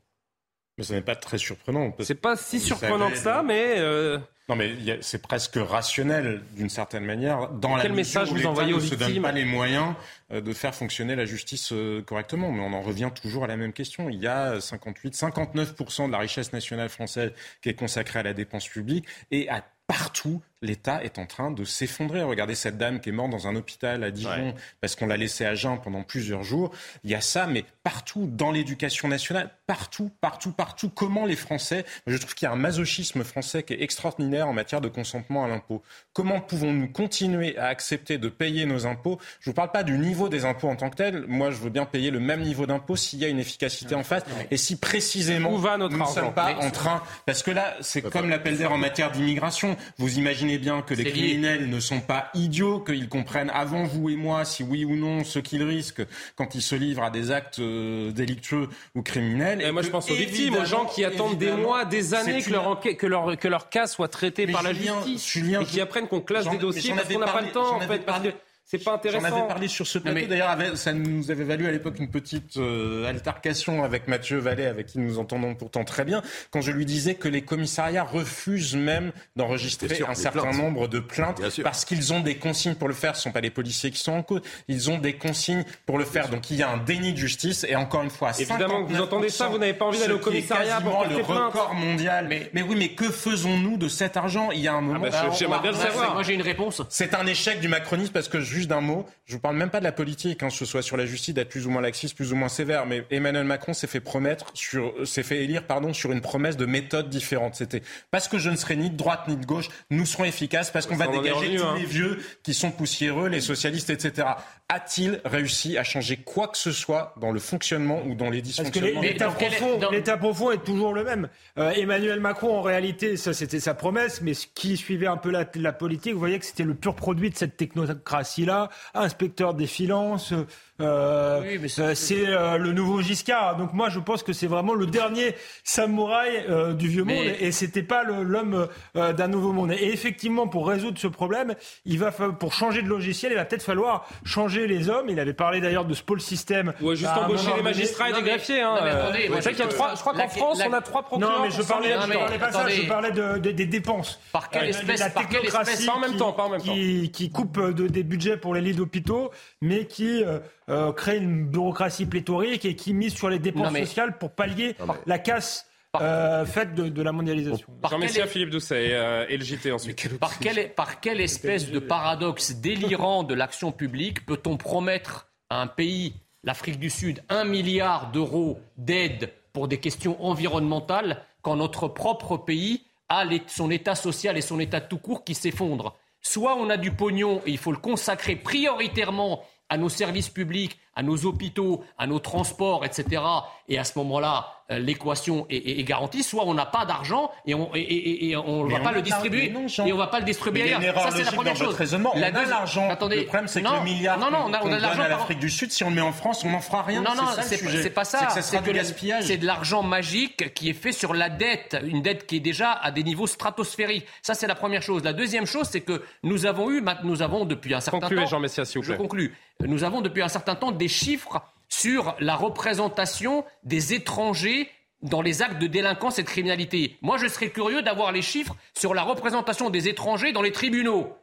Mais 0.81 0.85
ce 0.85 0.95
n'est 0.95 1.03
pas 1.03 1.15
très 1.15 1.37
surprenant. 1.37 1.95
C'est 2.01 2.15
pas 2.15 2.37
si 2.37 2.59
surprenant 2.59 3.11
que 3.11 3.19
ça, 3.19 3.43
mais. 3.43 3.75
Euh, 3.77 4.17
non, 4.49 4.57
mais 4.57 4.73
c'est 5.03 5.21
presque 5.21 5.57
rationnel 5.57 6.41
d'une 6.57 6.71
certaine 6.71 7.05
manière. 7.05 7.51
Dans 7.51 7.77
Quel 7.77 7.91
la 7.91 7.97
message 7.97 8.33
vous 8.33 8.47
envoyez 8.47 8.73
aux 8.73 8.77
ne 8.77 8.81
se 8.81 8.95
donne 8.95 9.09
victimes 9.09 9.25
pas 9.25 9.33
les 9.33 9.45
moyens 9.45 9.95
euh, 10.33 10.41
de 10.41 10.53
faire 10.55 10.75
fonctionner 10.75 11.15
la 11.17 11.27
justice 11.27 11.71
euh, 11.73 12.01
correctement. 12.01 12.51
Mais 12.51 12.63
on 12.63 12.73
en 12.73 12.81
revient 12.81 13.11
toujours 13.15 13.45
à 13.45 13.47
la 13.47 13.59
même 13.59 13.75
question. 13.75 14.09
Il 14.09 14.21
y 14.21 14.27
a 14.27 14.59
58, 14.59 15.15
59% 15.15 16.07
de 16.07 16.13
la 16.13 16.19
richesse 16.19 16.55
nationale 16.55 16.89
française 16.89 17.33
qui 17.61 17.69
est 17.69 17.75
consacrée 17.75 18.21
à 18.21 18.23
la 18.23 18.33
dépense 18.33 18.67
publique 18.67 19.05
et 19.31 19.51
à 19.51 19.63
partout, 19.91 20.41
l'État 20.63 21.03
est 21.03 21.19
en 21.19 21.27
train 21.27 21.51
de 21.51 21.65
s'effondrer. 21.65 22.23
Regardez 22.23 22.55
cette 22.55 22.79
dame 22.79 23.01
qui 23.01 23.09
est 23.09 23.13
morte 23.13 23.31
dans 23.31 23.49
un 23.49 23.57
hôpital 23.57 24.05
à 24.05 24.13
Dijon 24.13 24.55
parce 24.81 24.95
qu'on 24.95 25.09
l'a 25.09 25.17
laissée 25.17 25.45
à 25.45 25.57
jeun 25.57 25.81
pendant 25.83 26.05
plusieurs 26.05 26.45
jours. 26.45 26.71
Il 27.03 27.11
y 27.11 27.17
a 27.17 27.21
ça, 27.21 27.49
mais 27.49 27.65
partout 27.83 28.29
dans 28.31 28.51
l'éducation 28.53 29.09
nationale, 29.09 29.51
partout, 29.67 30.11
partout, 30.21 30.53
partout. 30.53 30.91
Comment 30.91 31.25
les 31.25 31.37
Français, 31.37 31.85
je 32.07 32.17
trouve 32.17 32.35
qu'il 32.35 32.47
y 32.47 32.49
a 32.49 32.53
un 32.53 32.57
masochisme 32.57 33.25
français 33.25 33.63
qui 33.63 33.73
est 33.75 33.83
extraordinaire 33.83 34.49
en 34.49 34.53
matière 34.53 34.81
de 34.81 34.89
consentement 34.89 35.45
à 35.45 35.49
l'impôt. 35.49 35.83
Comment 36.13 36.41
pouvons-nous 36.41 36.89
continuer 36.89 37.57
à 37.57 37.67
accepter 37.67 38.19
de 38.19 38.29
payer 38.29 38.67
nos 38.67 38.87
impôts? 38.87 39.19
Je 39.41 39.49
ne 39.49 39.53
vous 39.53 39.55
parle 39.55 39.73
pas 39.73 39.83
du 39.83 39.97
niveau 39.97 40.29
des 40.29 40.45
impôts 40.45 40.69
en 40.69 40.77
tant 40.77 40.91
que 40.91 40.97
tel. 40.97 41.25
Moi, 41.27 41.51
je 41.51 41.57
veux 41.57 41.71
bien 41.71 41.87
payer 41.87 42.11
le 42.11 42.21
même 42.21 42.43
niveau 42.43 42.67
d'impôt 42.67 42.97
s'il 42.97 43.19
y 43.21 43.25
a 43.25 43.29
une 43.29 43.39
efficacité 43.39 43.95
en 43.95 44.03
face 44.03 44.25
et 44.51 44.57
si 44.57 44.77
précisément 44.77 45.53
Où 45.53 45.59
va 45.59 45.77
notre 45.77 45.97
nous 45.97 46.05
ne 46.05 46.09
sommes 46.09 46.35
pas 46.35 46.55
en 46.57 46.71
train, 46.71 47.03
parce 47.27 47.43
que 47.43 47.51
là, 47.51 47.77
c'est 47.81 48.03
comme 48.03 48.29
l'appel 48.29 48.59
d'air 48.59 48.73
en 48.73 48.79
matière 48.79 49.11
d'immigration. 49.11 49.77
Vous 49.99 50.19
imaginez 50.19 50.59
bien 50.59 50.83
que 50.83 50.95
les 50.95 51.05
lié. 51.05 51.11
criminels 51.11 51.69
ne 51.69 51.81
sont 51.81 52.01
pas 52.01 52.31
idiots, 52.35 52.81
qu'ils 52.81 53.09
comprennent 53.09 53.51
avant 53.51 53.85
vous 53.85 54.11
et 54.11 54.17
moi 54.17 54.45
si 54.45 54.63
oui 54.63 54.85
ou 54.85 54.97
non 54.97 55.25
ce 55.25 55.39
qu'ils 55.39 55.63
risquent 55.63 56.07
quand 56.37 56.55
ils 56.55 56.63
se 56.63 56.75
livrent 56.75 57.05
à 57.05 57.11
des 57.11 57.31
actes 57.31 57.59
euh, 57.81 58.13
délictueux 58.13 58.69
ou 58.95 59.03
criminels. 59.03 59.61
Et 59.63 59.71
moi, 59.73 59.81
que, 59.83 59.87
je 59.87 59.93
pense 59.93 60.11
aux 60.11 60.15
victimes, 60.15 60.55
aux 60.55 60.65
gens 60.65 60.85
qui 60.85 61.05
attendent 61.05 61.39
des 61.39 61.53
mois, 61.53 61.85
des 61.85 62.15
années 62.15 62.43
que 62.43 62.51
leur, 62.51 62.69
enquête- 62.69 62.97
que 62.97 63.07
leur, 63.07 63.37
que 63.39 63.49
leur 63.49 63.69
cas 63.71 63.87
soit 63.87 64.09
traité 64.09 64.47
Mais 64.47 64.53
par 64.53 64.63
la 64.63 64.73
justice. 64.73 65.27
Julien, 65.27 65.61
et 65.63 65.65
qui 65.65 65.81
apprennent 65.81 66.09
qu'on 66.09 66.21
classe 66.21 66.49
des 66.49 66.59
dossiers 66.59 66.95
parce 66.95 67.09
qu'on 67.09 67.19
n'a 67.19 67.27
pas 67.27 67.41
le 67.41 67.51
temps, 67.53 67.77
en 67.77 67.81
fait. 67.81 67.99
Parce 68.05 68.19
parlé- 68.19 68.31
que 68.33 68.37
c'est 68.71 68.79
pas 68.79 68.91
J'en 68.93 68.97
intéressant. 68.97 69.25
avais 69.39 69.49
parlé 69.49 69.69
sur 69.69 69.87
ce 69.87 69.99
plateau. 69.99 70.27
D'ailleurs, 70.27 70.57
ça 70.77 70.93
nous 70.93 71.31
avait 71.31 71.45
valu 71.45 71.67
à 71.67 71.71
l'époque 71.73 71.99
une 71.99 72.09
petite 72.11 72.57
euh, 72.57 73.05
altercation 73.07 73.83
avec 73.83 74.07
Mathieu 74.09 74.39
Vallée, 74.39 74.67
avec 74.67 74.87
qui 74.87 74.99
nous 74.99 75.19
entendons 75.19 75.55
pourtant 75.55 75.85
très 75.85 76.05
bien, 76.05 76.23
quand 76.51 76.61
je 76.61 76.71
lui 76.71 76.87
disais 76.87 77.15
que 77.15 77.29
les 77.29 77.43
commissariats 77.43 78.05
refusent 78.05 78.77
même 78.77 79.13
d'enregistrer 79.37 80.03
un 80.09 80.15
certain 80.15 80.41
plaintes. 80.43 80.57
nombre 80.57 80.87
de 80.89 81.01
plaintes 81.01 81.41
parce 81.63 81.85
qu'ils 81.85 82.13
ont 82.13 82.21
des 82.21 82.37
consignes 82.37 82.75
pour 82.75 82.89
le 82.89 82.95
faire. 82.95 83.17
Ce 83.17 83.21
ne 83.21 83.23
sont 83.25 83.33
pas 83.33 83.41
les 83.41 83.51
policiers 83.51 83.91
qui 83.91 83.99
sont 83.99 84.13
en 84.13 84.23
cause. 84.23 84.41
Ils 84.69 84.91
ont 84.91 84.99
des 84.99 85.15
consignes 85.15 85.65
pour 85.87 85.99
le 85.99 86.05
faire. 86.05 86.29
Donc 86.29 86.51
il 86.51 86.57
y 86.57 86.63
a 86.63 86.71
un 86.71 86.77
déni 86.79 87.13
de 87.13 87.19
justice. 87.19 87.65
Et 87.69 87.75
encore 87.77 88.03
une 88.03 88.11
fois, 88.11 88.31
Évidemment, 88.39 88.83
vous 88.85 88.95
59%, 88.95 89.01
entendez 89.01 89.29
ça, 89.31 89.49
vous 89.49 89.59
n'avez 89.59 89.75
pas 89.75 89.87
envie 89.87 89.99
d'aller 89.99 90.15
au 90.15 90.19
commissariat 90.19 90.81
pour 90.81 91.05
le 91.09 91.17
record 91.17 91.75
mondial. 91.75 92.29
Mais, 92.29 92.63
oui, 92.63 92.75
mais 92.79 92.91
que 92.91 93.11
faisons-nous 93.11 93.77
de 93.77 93.89
cet 93.89 94.17
argent? 94.17 94.51
Il 94.53 94.61
y 94.61 94.69
a 94.69 94.75
un 94.75 94.81
moment. 94.81 95.01
bah, 95.01 95.31
j'aimerais 95.37 95.61
bien 95.61 95.73
le 95.73 95.77
va- 95.77 95.85
savoir. 95.87 96.15
Moi, 96.15 96.23
j'ai 96.23 96.35
une 96.35 96.43
réponse. 96.43 96.83
c'est 96.89 97.15
un 97.15 97.27
échec 97.27 97.61
du 97.61 97.69
macronisme 97.69 98.13
parce 98.13 98.29
que 98.29 98.41
juste 98.61 98.69
d'un 98.69 98.83
mot, 98.83 99.07
je 99.25 99.33
vous 99.35 99.41
parle 99.41 99.57
même 99.57 99.71
pas 99.71 99.79
de 99.79 99.85
la 99.85 99.93
politique, 99.93 100.43
hein, 100.43 100.49
que 100.49 100.55
ce 100.55 100.67
soit 100.67 100.83
sur 100.83 100.99
la 100.99 101.07
justice 101.07 101.33
d'être 101.33 101.49
plus 101.49 101.67
ou 101.67 101.71
moins 101.71 101.81
laxiste, 101.81 102.15
plus 102.15 102.33
ou 102.33 102.37
moins 102.37 102.51
sévère, 102.51 102.85
mais 102.85 103.07
Emmanuel 103.11 103.45
Macron 103.45 103.73
s'est 103.73 103.87
fait 103.87 104.01
promettre 104.01 104.51
sur, 104.53 104.93
s'est 105.07 105.23
fait 105.23 105.43
élire 105.43 105.67
pardon 105.67 105.95
sur 105.95 106.13
une 106.13 106.21
promesse 106.21 106.59
de 106.59 106.67
méthode 106.67 107.09
différente. 107.09 107.55
C'était 107.55 107.83
parce 108.11 108.29
que 108.29 108.39
je 108.39 108.51
ne 108.51 108.57
serai 108.57 108.77
ni 108.77 108.91
de 108.91 108.97
droite 108.97 109.29
ni 109.29 109.37
de 109.37 109.47
gauche, 109.47 109.69
nous 109.89 110.05
serons 110.05 110.25
efficaces 110.25 110.71
parce 110.71 110.87
qu'on 110.87 110.97
va 110.97 111.07
dégager 111.07 111.57
tous 111.57 111.63
hein. 111.63 111.75
les 111.79 111.87
vieux 111.87 112.19
qui 112.43 112.53
sont 112.53 112.71
poussiéreux, 112.71 113.29
les 113.29 113.41
socialistes, 113.41 113.89
etc. 113.89 114.29
A-t-il 114.73 115.21
réussi 115.25 115.77
à 115.79 115.83
changer 115.85 116.17
quoi 116.17 116.47
que 116.47 116.57
ce 116.57 116.71
soit 116.71 117.13
dans 117.21 117.33
le 117.33 117.41
fonctionnement 117.41 118.03
ou 118.07 118.15
dans 118.15 118.31
les 118.31 118.41
dysfonctionnements 118.41 119.01
l'état 119.01 119.29
profond, 119.29 119.79
dans- 119.79 119.91
l'état 119.91 120.17
profond 120.17 120.53
est 120.53 120.63
toujours 120.65 120.95
le 120.95 121.03
même. 121.03 121.29
Euh, 121.59 121.71
Emmanuel 121.73 122.21
Macron, 122.21 122.57
en 122.57 122.63
réalité, 122.63 123.17
ça 123.17 123.33
c'était 123.35 123.59
sa 123.59 123.75
promesse, 123.75 124.21
mais 124.23 124.33
ce 124.35 124.47
qui 124.55 124.77
suivait 124.77 125.09
un 125.09 125.17
peu 125.17 125.31
la, 125.31 125.45
la 125.57 125.73
politique, 125.73 126.13
vous 126.13 126.21
voyez 126.21 126.39
que 126.39 126.45
c'était 126.47 126.63
le 126.65 126.75
pur 126.75 126.95
produit 126.95 127.31
de 127.31 127.37
cette 127.37 127.57
technocratie-là, 127.57 128.69
inspecteur 128.95 129.55
des 129.55 129.67
finances. 129.67 130.33
Euh, 130.81 131.41
Oui, 131.43 131.59
mais 131.61 131.69
euh, 131.79 131.95
c'est 131.95 132.27
euh, 132.27 132.57
le 132.59 132.73
nouveau 132.73 133.01
Giscard. 133.03 133.57
Donc 133.57 133.73
moi, 133.73 133.89
je 133.89 133.99
pense 134.01 134.23
que 134.23 134.33
c'est 134.33 134.47
vraiment 134.47 134.75
le 134.75 134.87
dernier 134.87 135.35
samouraï 135.65 136.45
euh, 136.49 136.73
du 136.73 136.89
vieux 136.89 137.05
Mais- 137.05 137.15
monde, 137.15 137.35
et 137.41 137.53
c'était 137.53 137.83
pas 137.83 138.03
le- 138.03 138.23
l'homme 138.23 138.69
euh, 138.97 139.13
d'un 139.13 139.29
nouveau 139.29 139.53
monde. 139.53 139.73
Et 139.73 139.93
effectivement, 139.93 140.47
pour 140.49 140.69
résoudre 140.69 140.99
ce 140.99 141.07
problème, 141.07 141.55
il 141.85 141.99
va 141.99 142.11
pour 142.11 142.53
changer 142.53 142.83
de 142.83 142.89
logiciel, 142.89 143.33
il 143.33 143.37
va 143.37 143.45
peut-être 143.45 143.63
falloir 143.63 144.07
changer 144.25 144.67
les 144.67 144.89
hommes. 144.89 145.09
Il 145.09 145.21
avait 145.21 145.33
parlé 145.35 145.61
d'ailleurs 145.61 145.85
de 145.85 145.95
ce 145.95 146.03
pôle 146.03 146.21
système. 146.21 146.73
Ou 146.83 146.95
juste 146.95 147.07
à 147.11 147.21
un 147.23 147.25
embaucher 147.27 147.51
les 147.57 147.63
magistrats 147.63 148.09
et 148.09 148.13
Non, 148.13 148.19
des 148.19 148.25
mais- 148.25 148.31
greffiers. 148.31 148.61
Hein. 148.63 148.75
non, 148.75 148.85
mais 148.85 148.91
Euh, 148.91 149.03
attendez, 149.05 149.29
moi, 149.29 149.41
je- 149.41 149.49
qu'il 149.51 149.59
y 149.59 149.63
a 149.63 149.67
trois- 149.67 149.95
je 149.95 150.01
crois 150.01 150.15
qu'en 150.15 150.29
France, 150.29 150.59
la- 150.59 150.69
on 150.69 150.73
a 150.73 150.81
trois 150.81 151.03
procureurs. 151.03 151.37
Non, 151.39 151.43
mais 151.45 151.51
je 151.51 151.57
pour 151.57 151.65
100 151.65 151.75
parlais, 151.75 151.89
000 151.91 152.03
je 152.03 152.09
mais 152.09 152.15
parlais 152.17 152.39
pas 152.39 152.53
ça, 152.53 152.69
je 152.69 152.87
parlais 152.89 153.11
de, 153.11 153.39
de- 153.39 153.51
des 153.51 153.67
dépenses. 153.67 154.21
Par 154.33 154.49
quelle 154.51 154.65
Euh, 154.65 154.69
espèce- 154.69 155.01
la 155.01 155.11
par 155.11 155.29
quelle 155.29 155.41
technocratie 155.43 155.89
en 155.89 155.99
même 156.01 156.13
qui- 156.13 156.17
temps, 156.19 156.33
pas 156.33 156.45
en 156.45 156.49
même 156.51 156.61
temps. 156.63 156.73
qui, 156.73 157.11
qui 157.13 157.31
coupe 157.31 157.59
euh, 157.59 157.73
de- 157.73 157.89
des 157.89 158.03
budgets 158.03 158.37
pour 158.37 158.55
les 158.55 158.61
lits 158.61 158.75
d'hôpitaux, 158.75 159.31
mais 159.61 159.87
qui 159.87 160.23
euh, 160.71 160.93
crée 160.93 161.19
une 161.19 161.47
bureaucratie 161.47 162.07
pléthorique 162.07 162.65
et 162.65 162.77
qui 162.77 162.95
mise 162.95 163.15
sur 163.15 163.29
les 163.29 163.39
dépenses 163.39 163.73
mais- 163.73 163.85
sociales 163.85 164.17
pour 164.19 164.31
pallier 164.31 164.77
mais- 164.87 164.95
la 165.07 165.19
casse 165.19 165.67
euh, 166.01 166.45
faite 166.47 166.75
de, 166.77 166.89
de 166.89 167.03
la 167.03 167.11
mondialisation. 167.11 167.67
Par 167.83 167.91
Jean 167.91 167.99
quelle- 167.99 168.07
Messia, 168.07 168.27
Philippe 168.29 168.51
Doucet 168.51 168.91
et, 168.91 168.95
euh, 168.95 169.27
et 169.29 169.37
le 169.37 169.45
JT 169.45 169.73
ensuite. 169.73 170.19
Par 170.21 170.39
quelle, 170.39 170.73
par 170.75 171.01
quelle 171.01 171.21
espèce 171.21 171.69
de 171.71 171.81
paradoxe 171.81 172.53
délirant 172.53 173.25
de 173.25 173.35
l'action 173.35 173.73
publique 173.73 174.25
peut-on 174.25 174.57
promettre 174.57 175.27
à 175.49 175.61
un 175.61 175.67
pays, 175.67 176.15
l'Afrique 176.45 176.79
du 176.79 176.91
Sud, 176.91 177.23
un 177.29 177.43
milliard 177.45 178.13
d'euros 178.13 178.61
d'aide 178.77 179.33
pour 179.53 179.67
des 179.67 179.79
questions 179.81 180.17
environnementales 180.25 181.25
quand 181.43 181.57
notre 181.57 181.89
propre 181.89 182.37
pays 182.37 182.85
a 183.09 183.25
les- 183.25 183.43
son 183.49 183.69
état 183.73 183.97
social 183.97 184.37
et 184.39 184.43
son 184.43 184.61
état 184.61 184.81
tout 184.81 184.99
court 184.99 185.25
qui 185.25 185.35
s'effondre? 185.35 185.97
Soit 186.23 186.55
on 186.57 186.71
a 186.71 186.77
du 186.77 186.93
pognon 186.93 187.41
et 187.47 187.51
il 187.51 187.59
faut 187.59 187.73
le 187.73 187.79
consacrer 187.79 188.37
prioritairement 188.37 189.43
à 189.71 189.79
nos 189.79 189.89
services 189.89 190.29
publics, 190.29 190.79
à 191.01 191.03
nos 191.03 191.25
hôpitaux, 191.25 191.83
à 191.99 192.07
nos 192.07 192.19
transports, 192.19 192.85
etc. 192.85 193.23
Et 193.69 193.79
à 193.79 193.85
ce 193.85 193.99
moment-là, 193.99 194.53
euh, 194.71 194.79
l'équation 194.79 195.47
est, 195.49 195.57
est- 195.57 195.81
est 195.81 195.85
garantie. 195.85 196.23
Soit 196.23 196.45
on 196.47 196.53
n'a 196.55 196.67
pas 196.67 196.85
d'argent 196.85 197.31
et 197.47 197.55
on 197.55 197.75
et, 197.75 197.81
et- 197.81 198.29
et 198.31 198.37
on 198.37 198.65
Mais 198.65 198.75
va 198.75 198.81
on 198.81 198.85
pas 198.85 198.91
a 198.91 198.93
le 198.93 199.03
distribuer 199.03 199.49
non, 199.51 199.67
et 199.87 199.93
on 199.93 199.97
va 199.97 200.07
pas 200.09 200.19
le 200.21 200.25
distribuer 200.27 200.61
Mais 200.63 200.69
il 200.69 200.71
y 200.71 200.75
a 200.75 200.77
une 200.77 200.83
ailleurs. 200.85 200.97
erreur 200.99 201.11
Ça 201.11 201.17
c'est 201.19 201.25
la 201.25 201.33
première 201.33 201.55
dans 201.55 201.59
chose. 201.59 201.67
votre 201.69 201.79
raisonnement. 201.79 202.13
La 202.17 202.31
on 202.31 202.35
a 202.35 202.45
l'argent. 202.45 202.89
Attendez, 202.91 203.17
le 203.17 203.25
problème, 203.25 203.49
c'est 203.49 203.63
que 203.63 203.67
non, 203.67 203.79
le 203.79 203.85
milliard 203.85 204.19
non, 204.19 204.31
non, 204.31 204.45
on 204.47 204.53
a, 204.53 204.59
qu'on 204.59 204.69
on 204.69 204.73
a 204.73 204.77
de 204.77 204.81
donne 204.81 204.83
l'argent 204.83 205.03
à 205.03 205.09
l'Afrique 205.09 205.39
du 205.41 205.51
Sud, 205.51 205.73
si 205.73 205.83
on 205.85 205.89
le 205.89 205.95
met 205.97 206.01
en 206.03 206.13
France, 206.13 206.45
on 206.45 206.51
n'en 206.51 206.61
fera 206.61 206.83
rien. 206.83 207.01
non, 207.03 207.15
non, 207.17 207.27
ça, 207.29 207.41
le 207.43 207.47
c'est 207.49 207.57
sujet. 207.57 207.83
c'est 207.83 207.91
pas 207.91 208.05
C'est 208.05 208.19
ça. 208.19 208.27
que 208.27 208.33
ça 208.33 208.43
sera 208.43 208.63
C'est 208.63 208.71
que 208.71 208.77
gaspillage. 208.77 209.25
C'est 209.25 209.39
de 209.39 209.47
l'argent 209.47 209.83
magique 209.83 210.53
qui 210.55 210.69
est 210.69 210.75
fait 210.75 210.93
sur 210.93 211.15
la 211.15 211.31
dette, 211.31 211.77
une 211.85 212.03
dette 212.03 212.27
qui 212.27 212.37
est 212.37 212.41
déjà 212.41 212.71
à 212.73 212.91
des 212.91 213.03
niveaux 213.03 213.27
stratosphériques. 213.27 214.07
Ça, 214.23 214.35
c'est 214.35 214.47
la 214.47 214.55
première 214.55 214.83
chose. 214.83 215.03
La 215.03 215.13
deuxième 215.15 215.47
chose, 215.47 215.69
c'est 215.71 215.81
que 215.81 216.03
nous 216.23 216.47
avons 216.47 216.71
eu, 216.71 216.83
nous 217.05 217.23
avons 217.23 217.45
depuis 217.45 217.75
un 217.75 217.81
certain 217.81 218.01
Concluez, 218.01 218.21
temps. 218.23 218.27
Jean 218.29 218.41
Messia, 218.41 218.65
s'il 218.65 218.81
vous 218.81 218.85
Je 218.87 218.93
plaît. 218.93 218.99
conclus. 218.99 219.35
Nous 219.67 219.85
avons 219.85 220.01
depuis 220.01 220.23
un 220.23 220.29
certain 220.29 220.55
temps 220.55 220.71
des 220.71 220.89
chiffres 220.91 221.41
sur 221.71 222.15
la 222.21 222.35
représentation 222.35 223.45
des 223.65 223.95
étrangers 223.95 224.69
dans 225.03 225.23
les 225.23 225.41
actes 225.41 225.59
de 225.59 225.67
délinquance 225.67 226.19
et 226.19 226.23
de 226.23 226.29
criminalité. 226.29 226.99
Moi, 227.01 227.17
je 227.17 227.27
serais 227.27 227.49
curieux 227.49 227.81
d'avoir 227.81 228.13
les 228.13 228.21
chiffres 228.21 228.55
sur 228.75 228.93
la 228.93 229.03
représentation 229.03 229.71
des 229.71 229.89
étrangers 229.89 230.33
dans 230.33 230.43
les 230.43 230.53
tribunaux. 230.53 231.17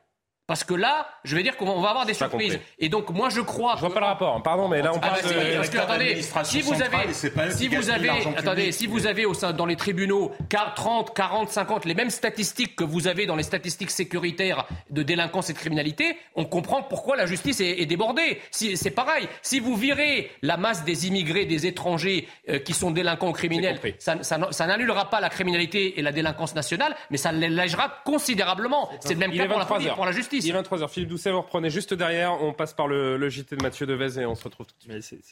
Parce 0.47 0.63
que 0.63 0.73
là, 0.73 1.07
je 1.25 1.35
vais 1.35 1.43
dire 1.43 1.57
qu'on 1.57 1.81
va 1.81 1.89
avoir 1.89 2.05
des 2.05 2.13
surprises. 2.13 2.57
Et 2.79 2.87
donc, 2.87 3.09
moi, 3.09 3.27
je 3.27 3.41
crois. 3.41 3.73
Je 3.75 3.81
vois 3.81 3.93
pas 3.93 3.99
le 3.99 4.05
rapport. 4.05 4.41
Pardon, 4.43 4.69
mais 4.69 4.81
là, 4.81 4.93
on 4.93 4.97
Ah 5.01 5.09
parle 5.09 5.21
bah 5.21 5.29
de. 5.29 5.33
si, 5.51 5.55
parce 5.57 5.69
que, 5.69 5.77
attendez, 5.77 6.21
si 6.43 6.61
vous 6.61 6.81
avez, 6.81 7.13
si 7.51 7.67
vous 7.67 7.89
avez, 7.89 8.09
attendez, 8.09 8.61
public. 8.61 8.73
si 8.73 8.87
vous 8.87 9.07
avez 9.07 9.25
au 9.25 9.33
sein, 9.33 9.51
dans 9.51 9.65
les 9.65 9.75
tribunaux 9.75 10.31
40, 10.47 10.75
30, 10.75 11.13
40, 11.13 11.49
50, 11.49 11.83
les 11.85 11.95
mêmes 11.95 12.09
statistiques 12.09 12.77
que 12.77 12.85
vous 12.85 13.07
avez 13.09 13.25
dans 13.25 13.35
les 13.35 13.43
statistiques 13.43 13.91
sécuritaires 13.91 14.65
de 14.89 15.03
délinquance 15.03 15.49
et 15.49 15.53
de 15.53 15.57
criminalité, 15.57 16.17
on 16.35 16.45
comprend 16.45 16.81
pourquoi 16.81 17.17
la 17.17 17.25
justice 17.25 17.59
est, 17.59 17.81
est 17.81 17.85
débordée. 17.85 18.39
Si, 18.49 18.77
c'est 18.77 18.91
pareil. 18.91 19.27
Si 19.41 19.59
vous 19.59 19.75
virez 19.75 20.31
la 20.43 20.55
masse 20.55 20.85
des 20.85 21.07
immigrés, 21.07 21.43
des 21.43 21.67
étrangers 21.67 22.25
euh, 22.47 22.59
qui 22.59 22.73
sont 22.73 22.91
délinquants 22.91 23.27
ou 23.29 23.33
criminels, 23.33 23.81
ça, 23.99 24.23
ça, 24.23 24.39
ça 24.51 24.65
n'annulera 24.65 25.09
pas 25.09 25.19
la 25.19 25.27
criminalité 25.27 25.99
et 25.99 26.01
la 26.01 26.13
délinquance 26.13 26.55
nationale, 26.55 26.95
mais 27.11 27.17
ça 27.17 27.33
l'allégera 27.33 27.91
considérablement. 28.05 28.89
C'est 29.01 29.13
le 29.15 29.19
même 29.19 29.33
cas 29.33 29.45
pour 29.45 29.57
la, 29.59 29.65
23 29.65 29.85
heures. 29.87 29.95
pour 29.95 30.05
la 30.05 30.13
justice. 30.13 30.36
Il 30.45 30.55
est 30.55 30.61
23h. 30.61 30.89
Philippe 30.89 31.09
Doucet, 31.09 31.31
vous 31.31 31.41
reprenez 31.41 31.69
juste 31.69 31.93
derrière. 31.93 32.41
On 32.41 32.53
passe 32.53 32.73
par 32.73 32.87
le, 32.87 33.17
le 33.17 33.29
JT 33.29 33.55
de 33.55 33.63
Mathieu 33.63 33.85
Devez 33.85 34.21
et 34.21 34.25
on 34.25 34.35
se 34.35 34.43
retrouve 34.43 34.67
tout 34.67 34.75
de 34.87 34.99
suite. 35.01 35.25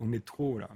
On 0.00 0.06
met 0.06 0.20
trop 0.20 0.58
là. 0.58 0.68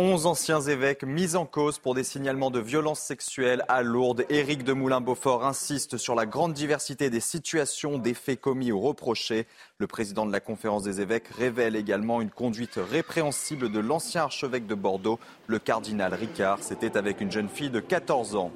11 0.00 0.26
anciens 0.26 0.60
évêques 0.60 1.02
mis 1.02 1.34
en 1.34 1.44
cause 1.44 1.80
pour 1.80 1.96
des 1.96 2.04
signalements 2.04 2.52
de 2.52 2.60
violences 2.60 3.00
sexuelles 3.00 3.64
à 3.66 3.82
Lourdes. 3.82 4.24
Éric 4.28 4.62
de 4.62 4.72
Moulin-Beaufort 4.72 5.44
insiste 5.44 5.96
sur 5.96 6.14
la 6.14 6.24
grande 6.24 6.52
diversité 6.52 7.10
des 7.10 7.18
situations, 7.18 7.98
des 7.98 8.14
faits 8.14 8.40
commis 8.40 8.70
ou 8.70 8.78
reprochés. 8.78 9.48
Le 9.78 9.88
président 9.88 10.24
de 10.24 10.30
la 10.30 10.38
conférence 10.38 10.84
des 10.84 11.00
évêques 11.00 11.26
révèle 11.36 11.74
également 11.74 12.20
une 12.20 12.30
conduite 12.30 12.78
répréhensible 12.78 13.72
de 13.72 13.80
l'ancien 13.80 14.22
archevêque 14.22 14.68
de 14.68 14.76
Bordeaux, 14.76 15.18
le 15.48 15.58
cardinal 15.58 16.14
Ricard. 16.14 16.60
C'était 16.62 16.96
avec 16.96 17.20
une 17.20 17.32
jeune 17.32 17.48
fille 17.48 17.70
de 17.70 17.80
14 17.80 18.36
ans. 18.36 18.52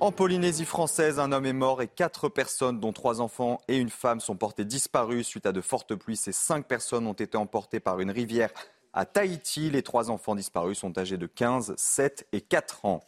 En 0.00 0.12
Polynésie 0.12 0.64
française, 0.64 1.18
un 1.18 1.30
homme 1.32 1.44
est 1.44 1.52
mort 1.52 1.82
et 1.82 1.88
quatre 1.88 2.30
personnes, 2.30 2.80
dont 2.80 2.94
trois 2.94 3.20
enfants 3.20 3.60
et 3.68 3.76
une 3.76 3.90
femme, 3.90 4.20
sont 4.20 4.34
portées 4.34 4.64
disparues 4.64 5.24
suite 5.24 5.44
à 5.44 5.52
de 5.52 5.60
fortes 5.60 5.94
pluies. 5.94 6.16
Ces 6.16 6.32
cinq 6.32 6.66
personnes 6.66 7.06
ont 7.06 7.12
été 7.12 7.36
emportées 7.36 7.80
par 7.80 8.00
une 8.00 8.10
rivière 8.10 8.48
à 8.92 9.04
Tahiti. 9.04 9.70
Les 9.70 9.82
trois 9.82 10.10
enfants 10.10 10.34
disparus 10.34 10.78
sont 10.78 10.98
âgés 10.98 11.16
de 11.16 11.26
15, 11.26 11.74
7 11.76 12.26
et 12.32 12.40
4 12.40 12.84
ans. 12.84 13.00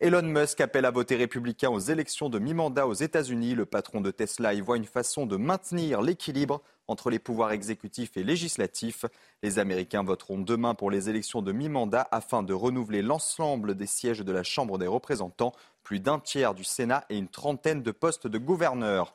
Elon 0.00 0.22
Musk 0.22 0.60
appelle 0.60 0.84
à 0.84 0.90
voter 0.90 1.16
républicain 1.16 1.70
aux 1.70 1.78
élections 1.78 2.28
de 2.28 2.38
mi-mandat 2.38 2.86
aux 2.86 2.94
États-Unis. 2.94 3.54
Le 3.54 3.64
patron 3.64 4.00
de 4.00 4.10
Tesla 4.10 4.52
y 4.52 4.60
voit 4.60 4.76
une 4.76 4.84
façon 4.84 5.24
de 5.24 5.36
maintenir 5.36 6.02
l'équilibre 6.02 6.62
entre 6.88 7.10
les 7.10 7.18
pouvoirs 7.18 7.52
exécutifs 7.52 8.16
et 8.16 8.24
législatifs. 8.24 9.06
Les 9.42 9.58
Américains 9.58 10.02
voteront 10.02 10.38
demain 10.38 10.74
pour 10.74 10.90
les 10.90 11.08
élections 11.08 11.42
de 11.42 11.52
mi-mandat 11.52 12.08
afin 12.10 12.42
de 12.42 12.52
renouveler 12.52 13.02
l'ensemble 13.02 13.76
des 13.76 13.86
sièges 13.86 14.20
de 14.20 14.32
la 14.32 14.42
Chambre 14.42 14.78
des 14.78 14.86
représentants, 14.86 15.52
plus 15.84 16.00
d'un 16.00 16.18
tiers 16.18 16.54
du 16.54 16.64
Sénat 16.64 17.04
et 17.08 17.16
une 17.16 17.28
trentaine 17.28 17.82
de 17.82 17.90
postes 17.90 18.26
de 18.26 18.38
gouverneurs. 18.38 19.14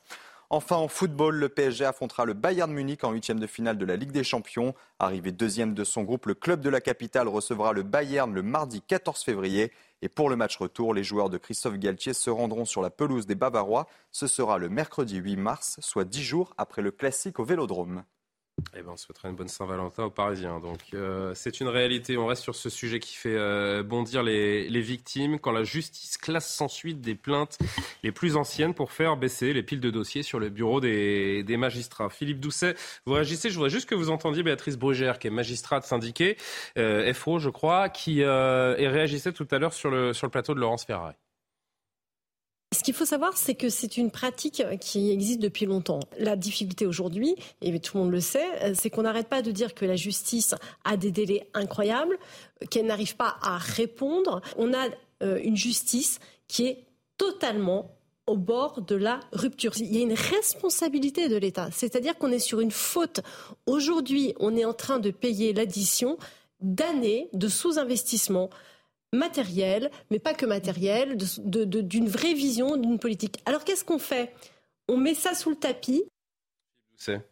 Enfin, 0.52 0.78
en 0.78 0.88
football, 0.88 1.36
le 1.36 1.48
PSG 1.48 1.86
affrontera 1.86 2.26
le 2.26 2.34
Bayern 2.34 2.72
Munich 2.74 3.04
en 3.04 3.12
huitième 3.12 3.40
de 3.40 3.46
finale 3.46 3.78
de 3.78 3.86
la 3.86 3.96
Ligue 3.96 4.12
des 4.12 4.24
Champions. 4.24 4.74
Arrivé 4.98 5.32
deuxième 5.32 5.76
de 5.76 5.84
son 5.84 6.02
groupe, 6.02 6.26
le 6.26 6.34
club 6.34 6.62
de 6.62 6.72
la 6.72 6.82
capitale 6.82 7.28
recevra 7.28 7.72
le 7.72 7.84
Bayern 7.84 8.34
le 8.34 8.42
mardi 8.42 8.82
14 8.82 9.22
février. 9.22 9.72
Et 10.02 10.10
pour 10.10 10.28
le 10.28 10.36
match 10.36 10.58
retour, 10.58 10.96
les 10.96 11.04
joueurs 11.04 11.30
de 11.30 11.38
Christophe 11.38 11.78
Galtier 11.78 12.14
se 12.14 12.32
rendront 12.32 12.66
sur 12.66 12.82
la 12.82 12.90
pelouse 12.90 13.28
des 13.28 13.36
Bavarois. 13.36 13.86
Ce 14.12 14.26
sera 14.26 14.58
le 14.58 14.70
mercredi 14.70 15.18
8 15.18 15.36
mars, 15.36 15.78
soit 15.82 16.04
dix 16.04 16.24
jours 16.24 16.56
après 16.58 16.82
le 16.82 16.90
classique 16.90 17.38
au 17.38 17.44
Vélodrome. 17.44 18.04
Eh 18.78 18.82
ben, 18.82 18.92
on 18.92 18.98
souhaiterait 18.98 19.30
une 19.30 19.36
bonne 19.36 19.48
Saint-Valentin 19.48 20.04
aux 20.04 20.10
Parisiens. 20.10 20.60
Donc, 20.60 20.80
euh, 20.94 21.34
c'est 21.36 21.60
une 21.60 21.68
réalité. 21.68 22.18
On 22.18 22.28
reste 22.28 22.44
sur 22.44 22.56
ce 22.56 22.70
sujet 22.70 23.00
qui 23.00 23.16
fait 23.16 23.36
euh, 23.36 23.84
bondir 23.84 24.24
les, 24.24 24.82
victimes 24.82 25.40
quand 25.40 25.52
la 25.52 25.64
justice 25.64 26.18
classe 26.18 26.50
sans 26.50 26.68
suite 26.68 27.02
des 27.02 27.16
plaintes 27.16 27.58
les 28.04 28.12
plus 28.12 28.38
anciennes 28.38 28.74
pour 28.74 28.92
faire 28.92 29.18
baisser 29.18 29.54
les 29.54 29.64
piles 29.64 29.82
de 29.82 29.90
dossiers 29.90 30.24
sur 30.24 30.40
le 30.40 30.50
bureau 30.50 30.80
des, 30.80 31.44
magistrats. 31.58 32.10
Philippe 32.10 32.40
Doucet, 32.40 32.76
vous 33.06 33.14
réagissez. 33.14 33.50
Je 33.50 33.56
voudrais 33.56 33.70
juste 33.70 33.90
que 33.90 33.96
vous 33.96 34.10
entendiez 34.10 34.44
Béatrice 34.44 34.78
Brugère, 34.78 35.20
qui 35.20 35.28
est 35.28 35.32
magistrate 35.32 35.84
syndiquée, 35.84 36.38
euh, 36.78 37.14
FO, 37.14 37.40
je 37.40 37.50
crois, 37.50 37.90
qui 37.90 38.24
réagissait 38.24 39.34
tout 39.34 39.48
à 39.52 39.60
l'heure 39.60 39.74
sur 39.74 39.90
le, 39.90 40.14
sur 40.14 40.28
le 40.28 40.32
plateau 40.32 40.54
de 40.54 40.60
Laurence 40.60 40.86
Ferrari. 40.86 41.16
Ce 42.72 42.84
qu'il 42.84 42.94
faut 42.94 43.06
savoir, 43.06 43.36
c'est 43.36 43.56
que 43.56 43.70
c'est 43.70 43.98
une 43.98 44.12
pratique 44.12 44.64
qui 44.80 45.10
existe 45.10 45.40
depuis 45.40 45.66
longtemps. 45.66 46.02
La 46.20 46.36
difficulté 46.36 46.86
aujourd'hui, 46.86 47.36
et 47.64 47.80
tout 47.80 47.98
le 47.98 48.04
monde 48.04 48.12
le 48.12 48.22
sait, 48.22 48.76
c'est 48.76 48.92
qu'on 48.92 49.02
n'arrête 49.02 49.28
pas 49.28 49.42
de 49.42 49.50
dire 49.52 49.74
que 49.74 49.86
la 49.86 49.96
justice 49.96 50.54
a 50.84 50.96
des 50.96 51.10
délais 51.10 51.50
incroyables, 51.56 52.20
qu'elle 52.70 52.86
n'arrive 52.86 53.16
pas 53.16 53.38
à 53.42 53.58
répondre. 53.58 54.42
On 54.56 54.72
a 54.74 54.88
euh, 55.24 55.40
une 55.44 55.58
justice 55.58 56.20
qui 56.48 56.68
est 56.68 56.86
totalement 57.18 57.96
au 58.28 58.38
bord 58.38 58.82
de 58.82 58.96
la 58.96 59.20
rupture. 59.34 59.74
Il 59.78 59.96
y 59.96 59.98
a 59.98 60.04
une 60.04 60.14
responsabilité 60.14 61.28
de 61.28 61.38
l'État, 61.38 61.70
c'est-à-dire 61.72 62.18
qu'on 62.20 62.32
est 62.32 62.38
sur 62.38 62.60
une 62.60 62.70
faute. 62.70 63.22
Aujourd'hui, 63.66 64.36
on 64.40 64.56
est 64.56 64.66
en 64.66 64.74
train 64.74 65.00
de 65.00 65.10
payer 65.10 65.54
l'addition 65.54 66.20
d'années 66.62 67.30
de 67.34 67.48
sous-investissement 67.48 68.52
matériel, 69.14 69.90
mais 70.12 70.20
pas 70.20 70.34
que 70.34 70.46
matériel, 70.46 71.18
d'une 71.18 72.08
vraie 72.08 72.34
vision 72.34 72.78
d'une 72.78 73.00
politique. 73.00 73.40
Alors 73.46 73.64
qu'est-ce 73.64 73.84
qu'on 73.84 74.00
fait? 74.00 74.34
On 74.88 74.98
met 74.98 75.14
ça 75.14 75.34
sous 75.34 75.50
le 75.50 75.56
tapis? 75.56 76.04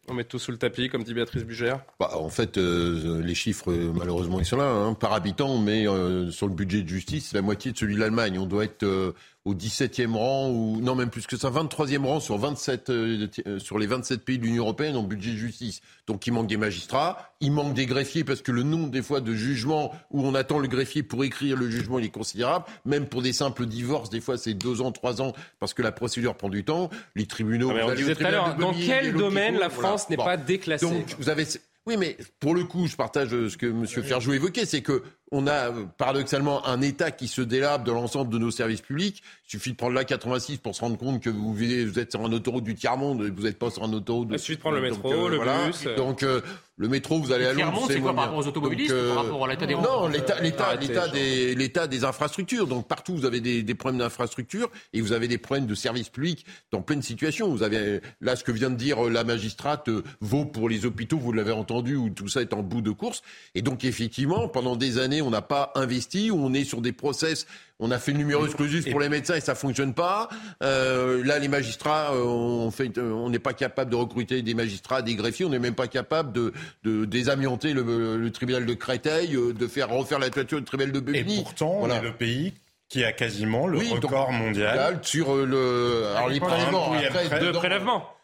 On 0.07 0.13
met 0.13 0.23
tout 0.23 0.39
sous 0.39 0.51
le 0.51 0.57
tapis, 0.57 0.89
comme 0.89 1.03
dit 1.03 1.13
Béatrice 1.13 1.43
Bugère? 1.43 1.83
Bah, 1.99 2.11
En 2.15 2.29
fait, 2.29 2.57
euh, 2.57 3.21
les 3.21 3.35
chiffres, 3.35 3.73
malheureusement, 3.73 4.39
ils 4.39 4.45
sont 4.45 4.55
là. 4.57 4.69
Hein. 4.69 4.93
Par 4.93 5.13
habitant, 5.13 5.57
mais 5.57 5.87
euh, 5.87 6.31
sur 6.31 6.47
le 6.47 6.53
budget 6.53 6.83
de 6.83 6.87
justice, 6.87 7.33
la 7.33 7.41
moitié 7.41 7.73
de 7.73 7.77
celui 7.77 7.95
de 7.95 7.99
l'Allemagne. 7.99 8.39
On 8.39 8.45
doit 8.45 8.63
être 8.63 8.83
euh, 8.83 9.13
au 9.47 9.53
17e 9.53 10.13
rang, 10.13 10.49
ou 10.49 10.81
non, 10.81 10.93
même 10.95 11.09
plus 11.09 11.25
que 11.25 11.37
ça, 11.37 11.49
23e 11.49 12.05
rang 12.05 12.19
sur, 12.19 12.37
27, 12.37 12.89
euh, 12.89 13.27
euh, 13.47 13.59
sur 13.59 13.79
les 13.79 13.87
27 13.87 14.25
pays 14.25 14.37
de 14.37 14.43
l'Union 14.43 14.63
européenne 14.63 14.97
en 14.97 15.03
budget 15.03 15.31
de 15.31 15.37
justice. 15.37 15.79
Donc 16.05 16.27
il 16.27 16.33
manque 16.33 16.47
des 16.47 16.57
magistrats, 16.57 17.31
il 17.39 17.53
manque 17.53 17.73
des 17.73 17.85
greffiers, 17.85 18.25
parce 18.25 18.41
que 18.41 18.51
le 18.51 18.63
nombre 18.63 18.89
des 18.89 19.01
fois 19.01 19.21
de 19.21 19.33
jugements 19.33 19.93
où 20.11 20.21
on 20.25 20.35
attend 20.35 20.59
le 20.59 20.67
greffier 20.67 21.01
pour 21.01 21.23
écrire 21.23 21.55
le 21.55 21.69
jugement, 21.69 21.97
il 21.97 22.05
est 22.05 22.09
considérable. 22.09 22.65
Même 22.83 23.05
pour 23.07 23.21
des 23.21 23.31
simples 23.31 23.65
divorces, 23.65 24.09
des 24.09 24.19
fois 24.19 24.37
c'est 24.37 24.53
deux 24.53 24.81
ans, 24.81 24.91
trois 24.91 25.21
ans, 25.21 25.31
parce 25.59 25.73
que 25.73 25.81
la 25.81 25.93
procédure 25.93 26.35
prend 26.35 26.49
du 26.49 26.65
temps. 26.65 26.89
Les 27.15 27.25
tribunaux... 27.25 27.71
Ah, 27.73 27.85
on 27.87 27.93
disait 27.93 28.15
tout 28.15 28.25
à 28.25 28.31
l'heure, 28.31 28.55
dans 28.55 28.73
quel 28.73 29.13
domaine 29.13 29.57
la 29.57 29.69
France 29.69 30.09
n'est 30.09 30.17
pas 30.17 30.35
déclassée 30.35 30.85
Donc 30.85 31.15
vous 31.17 31.29
avez... 31.29 31.45
Oui, 31.85 31.95
mais 31.97 32.17
pour 32.41 32.53
le 32.53 32.65
coup, 32.65 32.85
je 32.87 32.97
partage 32.97 33.29
ce 33.29 33.55
que 33.55 33.67
M. 33.67 33.85
Ferjou 33.87 34.33
évoquait, 34.33 34.65
c'est 34.65 34.81
que 34.81 35.03
on 35.31 35.47
a 35.47 35.71
paradoxalement 35.97 36.65
un 36.65 36.81
État 36.81 37.11
qui 37.11 37.27
se 37.27 37.41
délabre 37.41 37.83
de 37.83 37.91
l'ensemble 37.91 38.31
de 38.31 38.37
nos 38.37 38.51
services 38.51 38.81
publics. 38.81 39.21
Il 39.47 39.51
suffit 39.51 39.71
de 39.71 39.75
prendre 39.75 39.93
la 39.93 40.05
86 40.05 40.57
pour 40.57 40.75
se 40.75 40.81
rendre 40.81 40.97
compte 40.97 41.21
que 41.21 41.29
vous, 41.29 41.53
vous 41.53 41.99
êtes 41.99 42.11
sur 42.11 42.21
un 42.21 42.31
autoroute 42.31 42.63
du 42.63 42.75
tiers-monde 42.75 43.23
et 43.23 43.29
vous 43.29 43.43
n'êtes 43.43 43.59
pas 43.59 43.69
sur 43.69 43.83
un 43.83 43.93
autoroute. 43.93 44.29
Il 44.31 44.39
suffit 44.39 44.57
de 44.57 44.61
prendre 44.61 44.77
le 44.77 44.81
métro, 44.81 45.13
euh, 45.13 45.29
le 45.29 45.67
bus. 45.67 45.87
Donc 45.97 46.23
euh, 46.23 46.41
le 46.77 46.87
métro, 46.87 47.19
vous 47.19 47.31
allez 47.31 47.45
à 47.45 47.53
Londres. 47.53 47.87
c'est 47.87 47.99
quoi 47.99 48.13
par 48.13 48.25
rapport 48.25 48.39
aux 48.39 48.47
automobilistes 48.47 48.93
par 48.93 48.99
euh, 48.99 49.13
rapport 49.15 49.45
à 49.45 49.49
l'état 49.49 49.65
des 49.65 49.75
Non, 49.75 50.07
l'état, 50.07 50.39
l'état, 50.41 50.75
l'état 50.75 51.87
des, 51.87 52.03
infrastructures. 52.03 52.67
Donc 52.67 52.87
partout, 52.87 53.15
vous 53.15 53.25
avez 53.25 53.41
des, 53.41 53.63
des 53.63 53.75
problèmes 53.75 53.99
d'infrastructures 53.99 54.69
et 54.93 55.01
vous 55.01 55.11
avez 55.11 55.27
des 55.27 55.37
problèmes 55.37 55.65
de 55.65 55.75
services 55.75 56.09
publics 56.09 56.45
dans 56.71 56.81
plein 56.81 56.97
de 56.97 57.01
situations. 57.01 57.49
Vous 57.49 57.63
avez 57.63 58.01
là 58.21 58.35
ce 58.35 58.43
que 58.43 58.51
vient 58.51 58.69
de 58.69 58.75
dire 58.75 59.01
la 59.09 59.23
magistrate 59.23 59.89
vaut 60.21 60.45
pour 60.45 60.69
les 60.69 60.85
hôpitaux, 60.85 61.17
vous 61.17 61.33
l'avez 61.33 61.51
entendu, 61.51 61.95
où 61.95 62.09
tout 62.09 62.27
ça 62.27 62.41
est 62.41 62.53
en 62.53 62.63
bout 62.63 62.81
de 62.81 62.91
course. 62.91 63.23
Et 63.55 63.61
donc 63.61 63.83
effectivement, 63.83 64.47
pendant 64.47 64.75
des 64.75 64.99
années, 64.99 65.16
on 65.21 65.29
n'a 65.29 65.41
pas 65.41 65.71
investi, 65.75 66.31
où 66.31 66.37
on 66.39 66.53
est 66.53 66.63
sur 66.63 66.81
des 66.81 66.93
process 66.93 67.47
on 67.79 67.91
a 67.91 67.99
fait 67.99 68.11
le 68.11 68.17
numéro 68.17 68.45
exclusif 68.45 68.89
pour 68.89 68.99
les 68.99 69.09
médecins 69.09 69.35
et 69.35 69.41
ça 69.41 69.53
fonctionne 69.53 69.93
pas. 69.93 70.29
Euh, 70.63 71.23
là, 71.23 71.37
les 71.37 71.47
magistrats, 71.47 72.11
euh, 72.13 72.23
on 72.23 72.71
fait, 72.71 72.97
euh, 72.97 73.11
on 73.11 73.29
n'est 73.29 73.39
pas 73.39 73.53
capable 73.53 73.91
de 73.91 73.95
recruter 73.95 74.41
des 74.41 74.55
magistrats, 74.55 75.03
des 75.03 75.15
greffiers. 75.15 75.45
On 75.45 75.49
n'est 75.49 75.59
même 75.59 75.75
pas 75.75 75.87
capable 75.87 76.31
de, 76.33 76.53
de 76.83 77.05
désamianter 77.05 77.73
le, 77.73 78.29
tribunal 78.31 78.65
de 78.65 78.73
Créteil, 78.73 79.29
de 79.29 79.67
faire 79.67 79.89
refaire 79.89 80.17
la 80.17 80.29
toiture 80.29 80.57
du 80.57 80.65
tribunal 80.65 80.91
de 80.91 80.99
Bobigny. 80.99 81.39
Et 81.39 81.43
pourtant, 81.43 81.77
on 81.81 81.89
est 81.89 82.01
le 82.01 82.13
pays 82.13 82.53
qui 82.89 83.03
a 83.03 83.11
quasiment 83.11 83.67
le 83.67 83.77
record 83.77 84.31
mondial 84.31 84.99
sur 85.03 85.35
le. 85.35 86.05
Alors 86.15 86.29
les 86.29 86.39
prélèvements, 86.39 86.91
de 86.91 87.51
prélèvements. 87.51 88.16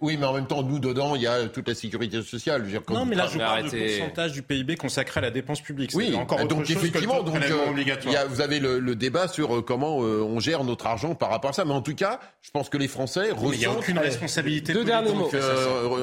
Oui, 0.00 0.16
mais 0.16 0.26
en 0.26 0.32
même 0.32 0.48
temps, 0.48 0.64
nous, 0.64 0.80
dedans, 0.80 1.14
il 1.14 1.22
y 1.22 1.28
a 1.28 1.46
toute 1.46 1.68
la 1.68 1.74
sécurité 1.74 2.20
sociale. 2.22 2.64
Je 2.64 2.70
dire, 2.70 2.82
non, 2.90 3.04
mais 3.04 3.14
là, 3.14 3.28
je 3.32 3.38
parle 3.38 3.70
de 3.70 3.98
pourcentage 3.98 4.32
du 4.32 4.42
PIB 4.42 4.74
consacré 4.74 5.18
à 5.18 5.20
la 5.22 5.30
dépense 5.30 5.60
publique. 5.60 5.92
Oui, 5.94 6.16
encore 6.16 6.38
donc 6.48 6.62
autre 6.62 6.70
effectivement, 6.72 7.22
donc, 7.22 7.36
euh, 7.36 7.82
y 8.10 8.16
a, 8.16 8.24
vous 8.24 8.40
avez 8.40 8.58
le, 8.58 8.80
le, 8.80 8.96
débat 8.96 9.28
sur 9.28 9.58
euh, 9.58 9.62
comment 9.62 10.02
euh, 10.02 10.20
on 10.20 10.40
gère 10.40 10.64
notre 10.64 10.86
argent 10.86 11.14
par 11.14 11.30
rapport 11.30 11.50
à 11.50 11.52
ça. 11.52 11.64
Mais 11.64 11.74
en 11.74 11.80
tout 11.80 11.94
cas, 11.94 12.18
je 12.42 12.50
pense 12.50 12.68
que 12.68 12.76
les 12.76 12.88
Français 12.88 13.30
ressentent... 13.30 13.54
Il 13.54 13.58
n'y 13.60 13.66
a 13.66 13.72
aucune 13.72 13.98
responsabilité 13.98 14.72
Deux 14.72 14.84
derniers 14.84 15.12
mots. 15.12 15.30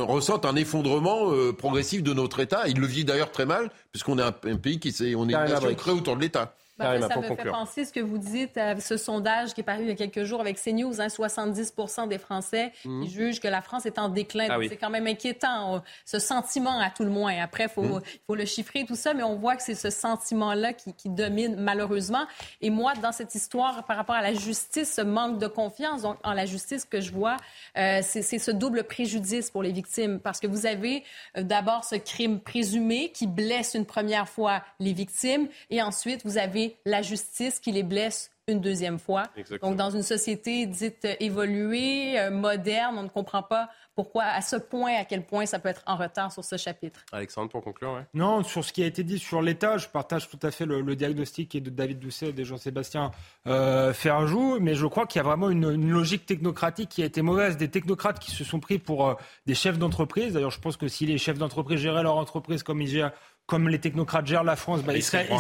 ressentent 0.06 0.46
un 0.46 0.56
effondrement 0.56 1.32
progressif 1.58 2.02
de 2.02 2.14
notre 2.14 2.40
État. 2.40 2.70
Ils 2.70 2.80
le 2.80 2.88
vivent 2.88 3.06
d'ailleurs 3.06 3.32
très 3.32 3.46
mal, 3.46 3.70
puisqu'on 3.92 4.18
est 4.20 4.22
un, 4.22 4.32
pays 4.32 4.80
qui 4.80 4.94
s'est... 4.94 5.16
On 5.16 5.28
est 5.28 5.34
une 5.34 5.50
nation 5.50 5.76
créée 5.76 5.94
autour 5.94 6.16
de 6.16 6.22
l'État. 6.22 6.56
Bah, 6.78 7.00
ça 7.00 7.18
me 7.18 7.24
fait 7.24 7.46
penser 7.46 7.86
ce 7.86 7.94
que 7.94 8.02
vous 8.02 8.18
dites, 8.18 8.58
à 8.58 8.78
ce 8.80 8.98
sondage 8.98 9.54
qui 9.54 9.62
est 9.62 9.64
paru 9.64 9.84
il 9.84 9.88
y 9.88 9.92
a 9.92 9.96
quelques 9.96 10.24
jours 10.24 10.42
avec 10.42 10.62
CNews, 10.62 11.00
hein, 11.00 11.08
70% 11.08 12.10
des 12.10 12.18
Français 12.18 12.74
qui 12.82 12.90
mhm. 12.90 13.08
jugent 13.08 13.40
que 13.40 13.48
la 13.48 13.62
France 13.62 13.86
est 13.86 13.98
en 13.98 14.10
déclin. 14.10 14.48
Ah 14.50 14.58
c'est 14.68 14.76
quand 14.76 14.90
même 14.90 15.08
inquiétant, 15.08 15.82
ce 16.04 16.20
sentiment 16.20 16.80
à 16.80 16.90
tout 16.90 17.04
le 17.06 17.12
moins. 17.12 17.34
Après, 17.42 17.64
il 17.64 17.70
faut, 17.70 17.82
mhm. 17.84 18.02
faut, 18.28 18.36
le 18.36 18.44
chiffrer, 18.46 18.84
tout 18.86 18.96
ça, 18.96 19.14
mais 19.14 19.24
on 19.24 19.36
voit 19.36 19.56
que 19.56 19.64
c'est 19.64 19.76
ce 19.76 19.90
sentiment-là 19.90 20.74
qui, 20.74 20.94
qui, 20.94 21.10
domine 21.10 21.56
malheureusement. 21.58 22.26
Et 22.60 22.70
moi, 22.70 22.94
dans 22.96 23.14
cette 23.14 23.36
histoire, 23.36 23.86
par 23.86 23.96
rapport 23.96 24.16
à 24.16 24.22
la 24.22 24.34
justice, 24.34 24.96
ce 24.96 25.02
manque 25.02 25.40
de 25.40 25.48
confiance 25.48 26.02
donc, 26.02 26.18
en 26.24 26.34
la 26.34 26.46
justice 26.46 26.84
que 26.84 27.00
je 27.00 27.12
vois, 27.12 27.38
euh, 27.78 28.02
c'est 28.04 28.22
ce 28.22 28.52
double 28.52 28.84
préjudice 28.84 29.50
pour 29.50 29.64
les 29.64 29.72
victimes. 29.72 30.20
Parce 30.20 30.42
que 30.42 30.48
vous 30.48 30.66
avez 30.66 31.04
euh, 31.38 31.44
d'abord 31.44 31.86
ce 31.86 31.96
crime 31.96 32.42
présumé 32.42 33.12
qui 33.14 33.28
blesse 33.28 33.76
une 33.76 33.86
première 33.86 34.28
fois 34.28 34.62
les 34.82 34.92
victimes, 34.92 35.48
et 35.70 35.82
ensuite 35.82 36.26
vous 36.26 36.38
avez 36.38 36.65
la 36.86 37.02
justice 37.02 37.60
qui 37.60 37.72
les 37.72 37.84
blesse 37.84 38.32
une 38.48 38.62
deuxième 38.62 39.00
fois. 39.00 39.24
Donc, 39.62 39.76
dans 39.76 39.90
une 39.90 40.04
société 40.04 40.68
dite 40.68 41.08
évoluée, 41.20 42.20
euh, 42.20 42.30
moderne, 42.30 42.96
on 43.00 43.04
ne 43.04 43.10
comprend 43.10 43.42
pas 43.42 43.70
pourquoi, 43.96 44.24
à 44.24 44.42
ce 44.42 44.56
point, 44.56 44.94
à 45.00 45.06
quel 45.06 45.26
point 45.26 45.46
ça 45.48 45.58
peut 45.58 45.70
être 45.70 45.82
en 45.88 45.96
retard 45.96 46.32
sur 46.32 46.44
ce 46.44 46.58
chapitre. 46.58 47.00
Alexandre, 47.12 47.50
pour 47.50 47.64
conclure. 47.64 48.04
Non, 48.14 48.44
sur 48.44 48.64
ce 48.64 48.72
qui 48.72 48.84
a 48.84 48.86
été 48.86 49.04
dit 49.04 49.18
sur 49.18 49.42
l'État, 49.42 49.78
je 49.78 49.88
partage 49.88 50.30
tout 50.30 50.40
à 50.44 50.52
fait 50.52 50.66
le, 50.66 50.96
diagnostic 50.96 51.62
de 51.62 51.70
David 51.70 52.00
Doucet 52.00 52.28
et 52.28 52.34
de 52.34 52.44
Jean-Sébastien 52.44 53.12
euh, 53.48 53.94
Ferjou, 53.94 54.60
mais 54.60 54.76
je 54.76 54.86
crois 54.86 55.08
qu'il 55.08 55.20
y 55.20 55.22
a 55.22 55.24
vraiment 55.24 55.50
une, 55.50 55.90
logique 55.90 56.26
technocratique 56.26 56.90
qui 56.90 57.02
a 57.02 57.06
été 57.06 57.22
mauvaise. 57.22 57.58
Des 57.58 57.70
technocrates 57.70 58.20
qui 58.20 58.32
se 58.32 58.44
sont 58.44 58.60
pris 58.60 58.78
pour 58.78 59.08
euh, 59.08 59.14
des 59.48 59.56
chefs 59.56 59.80
d'entreprise. 59.80 60.34
D'ailleurs, 60.34 60.52
je 60.52 60.60
pense 60.60 60.78
que 60.78 60.88
si 60.88 61.06
les 61.06 61.18
chefs 61.18 61.40
d'entreprise 61.40 61.80
géraient 61.80 62.04
leur 62.04 62.18
entreprise 62.18 62.62
comme 62.62 62.82
ils 62.82 62.90
gèrent 62.90 63.14
comme 63.48 63.70
les 63.70 63.80
technocrates 63.80 64.26
gèrent 64.26 64.44
la 64.44 64.56
France, 64.56 64.82
bah, 64.82 64.94
ils, 64.96 65.04
seraient, 65.04 65.28
en 65.30 65.38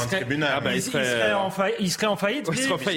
faillite. 1.49 1.78
Ils 1.80 1.91
seraient 1.91 2.06
en 2.06 2.16
faillite. 2.16 2.53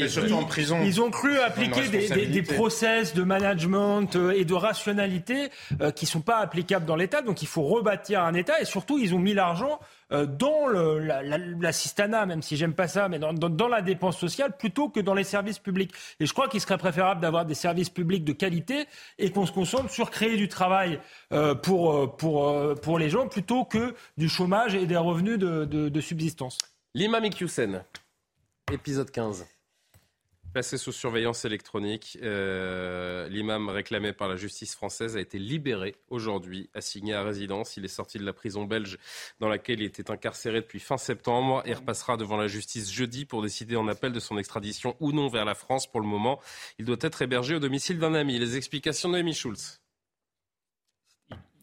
Surtout 0.09 0.35
en 0.35 0.45
prison. 0.45 0.81
Ils 0.85 1.01
ont 1.01 1.11
cru 1.11 1.39
appliquer 1.39 1.89
des, 1.89 2.27
des, 2.27 2.43
process 2.43 3.15
de 3.15 3.23
management 3.23 4.17
euh, 4.17 4.33
et 4.33 4.45
de 4.45 4.55
rationalité 4.55 5.49
euh, 5.81 5.91
qui 5.93 6.05
sont 6.05 6.21
pas 6.21 6.39
applicables 6.39 6.85
dans 6.85 6.97
l'État. 6.97 7.23
Donc 7.23 7.41
il 7.41 7.49
faut 7.49 7.63
rebâtir 7.63 8.23
un 8.23 8.35
État 8.35 8.61
et 8.61 8.67
surtout 8.67 8.99
ils 8.99 9.15
ont 9.15 9.19
mis 9.19 9.33
l'argent 9.33 9.79
euh, 10.13 10.27
dans 10.27 10.67
le, 10.67 10.99
la, 10.99 11.23
la, 11.23 12.27
même 12.27 12.43
si 12.43 12.57
j'aime 12.57 12.75
pas 12.75 12.89
ça, 12.89 13.09
mais 13.09 13.19
dans, 13.19 13.69
la 13.69 13.83
dépense 13.83 14.19
sociale, 14.19 14.57
plutôt 14.57 14.89
que 14.89 15.01
dans 15.01 15.15
les 15.15 15.25
services 15.25 15.59
publics. 15.59 15.93
Et 16.21 16.27
je 16.27 16.33
crois 16.33 16.49
qu'il 16.49 16.61
serait 16.61 16.79
préférable 16.79 17.21
d'avoir 17.21 17.45
des 17.45 17.55
services 17.55 17.91
publics 17.91 18.25
de 18.25 18.33
qualité 18.33 18.87
et 19.19 19.31
qu'on 19.31 19.47
se 19.47 19.53
concentre 19.53 19.91
sur 19.91 20.11
créer 20.11 20.37
du 20.37 20.49
travail 20.49 21.01
euh, 21.33 21.55
pour, 21.55 21.95
euh, 21.95 22.07
pour, 22.07 22.75
pour 22.81 22.99
les 22.99 23.11
gens, 23.11 23.29
plutôt 23.29 23.65
que 23.65 23.95
du 24.17 24.29
chômage 24.29 24.75
et 24.75 24.87
des 24.87 24.97
revenus 24.97 25.39
de, 25.39 25.65
de, 25.65 25.89
de 25.89 26.01
subsistance. 26.01 26.59
L'imam 26.95 27.25
Iqiyoussen, 27.25 27.85
épisode 28.73 29.11
15. 29.11 29.58
Placé 30.53 30.79
sous 30.79 30.93
surveillance 30.93 31.45
électronique, 31.45 32.19
euh, 32.23 33.29
l'imam 33.29 33.69
réclamé 33.69 34.15
par 34.15 34.29
la 34.29 34.37
justice 34.37 34.75
française 34.75 35.17
a 35.17 35.21
été 35.21 35.39
libéré 35.39 35.95
aujourd'hui, 36.09 36.71
assigné 36.75 37.13
à 37.13 37.23
résidence. 37.23 37.77
Il 37.77 37.85
est 37.85 37.89
sorti 37.89 38.19
de 38.19 38.25
la 38.25 38.33
prison 38.33 38.65
belge 38.65 38.99
dans 39.41 39.49
laquelle 39.49 39.81
il 39.81 39.87
était 39.87 40.11
incarcéré 40.11 40.63
depuis 40.63 40.81
fin 40.81 40.97
septembre 40.97 41.63
et 41.67 41.75
repassera 41.75 42.17
devant 42.17 42.39
la 42.39 42.49
justice 42.49 42.91
jeudi 42.91 43.27
pour 43.27 43.43
décider 43.43 43.77
en 43.77 43.89
appel 43.89 44.11
de 44.11 44.21
son 44.21 44.39
extradition 44.39 44.97
ou 45.01 45.13
non 45.13 45.29
vers 45.29 45.45
la 45.45 45.55
France. 45.55 45.87
Pour 45.87 46.01
le 46.01 46.07
moment, 46.07 46.41
il 46.79 46.87
doit 46.87 46.97
être 47.03 47.21
hébergé 47.21 47.55
au 47.55 47.61
domicile 47.61 47.99
d'un 47.99 48.15
ami. 48.15 48.39
Les 48.39 48.57
explications 48.57 49.11
de 49.11 49.19
Amy 49.19 49.35
Schulz. 49.35 49.81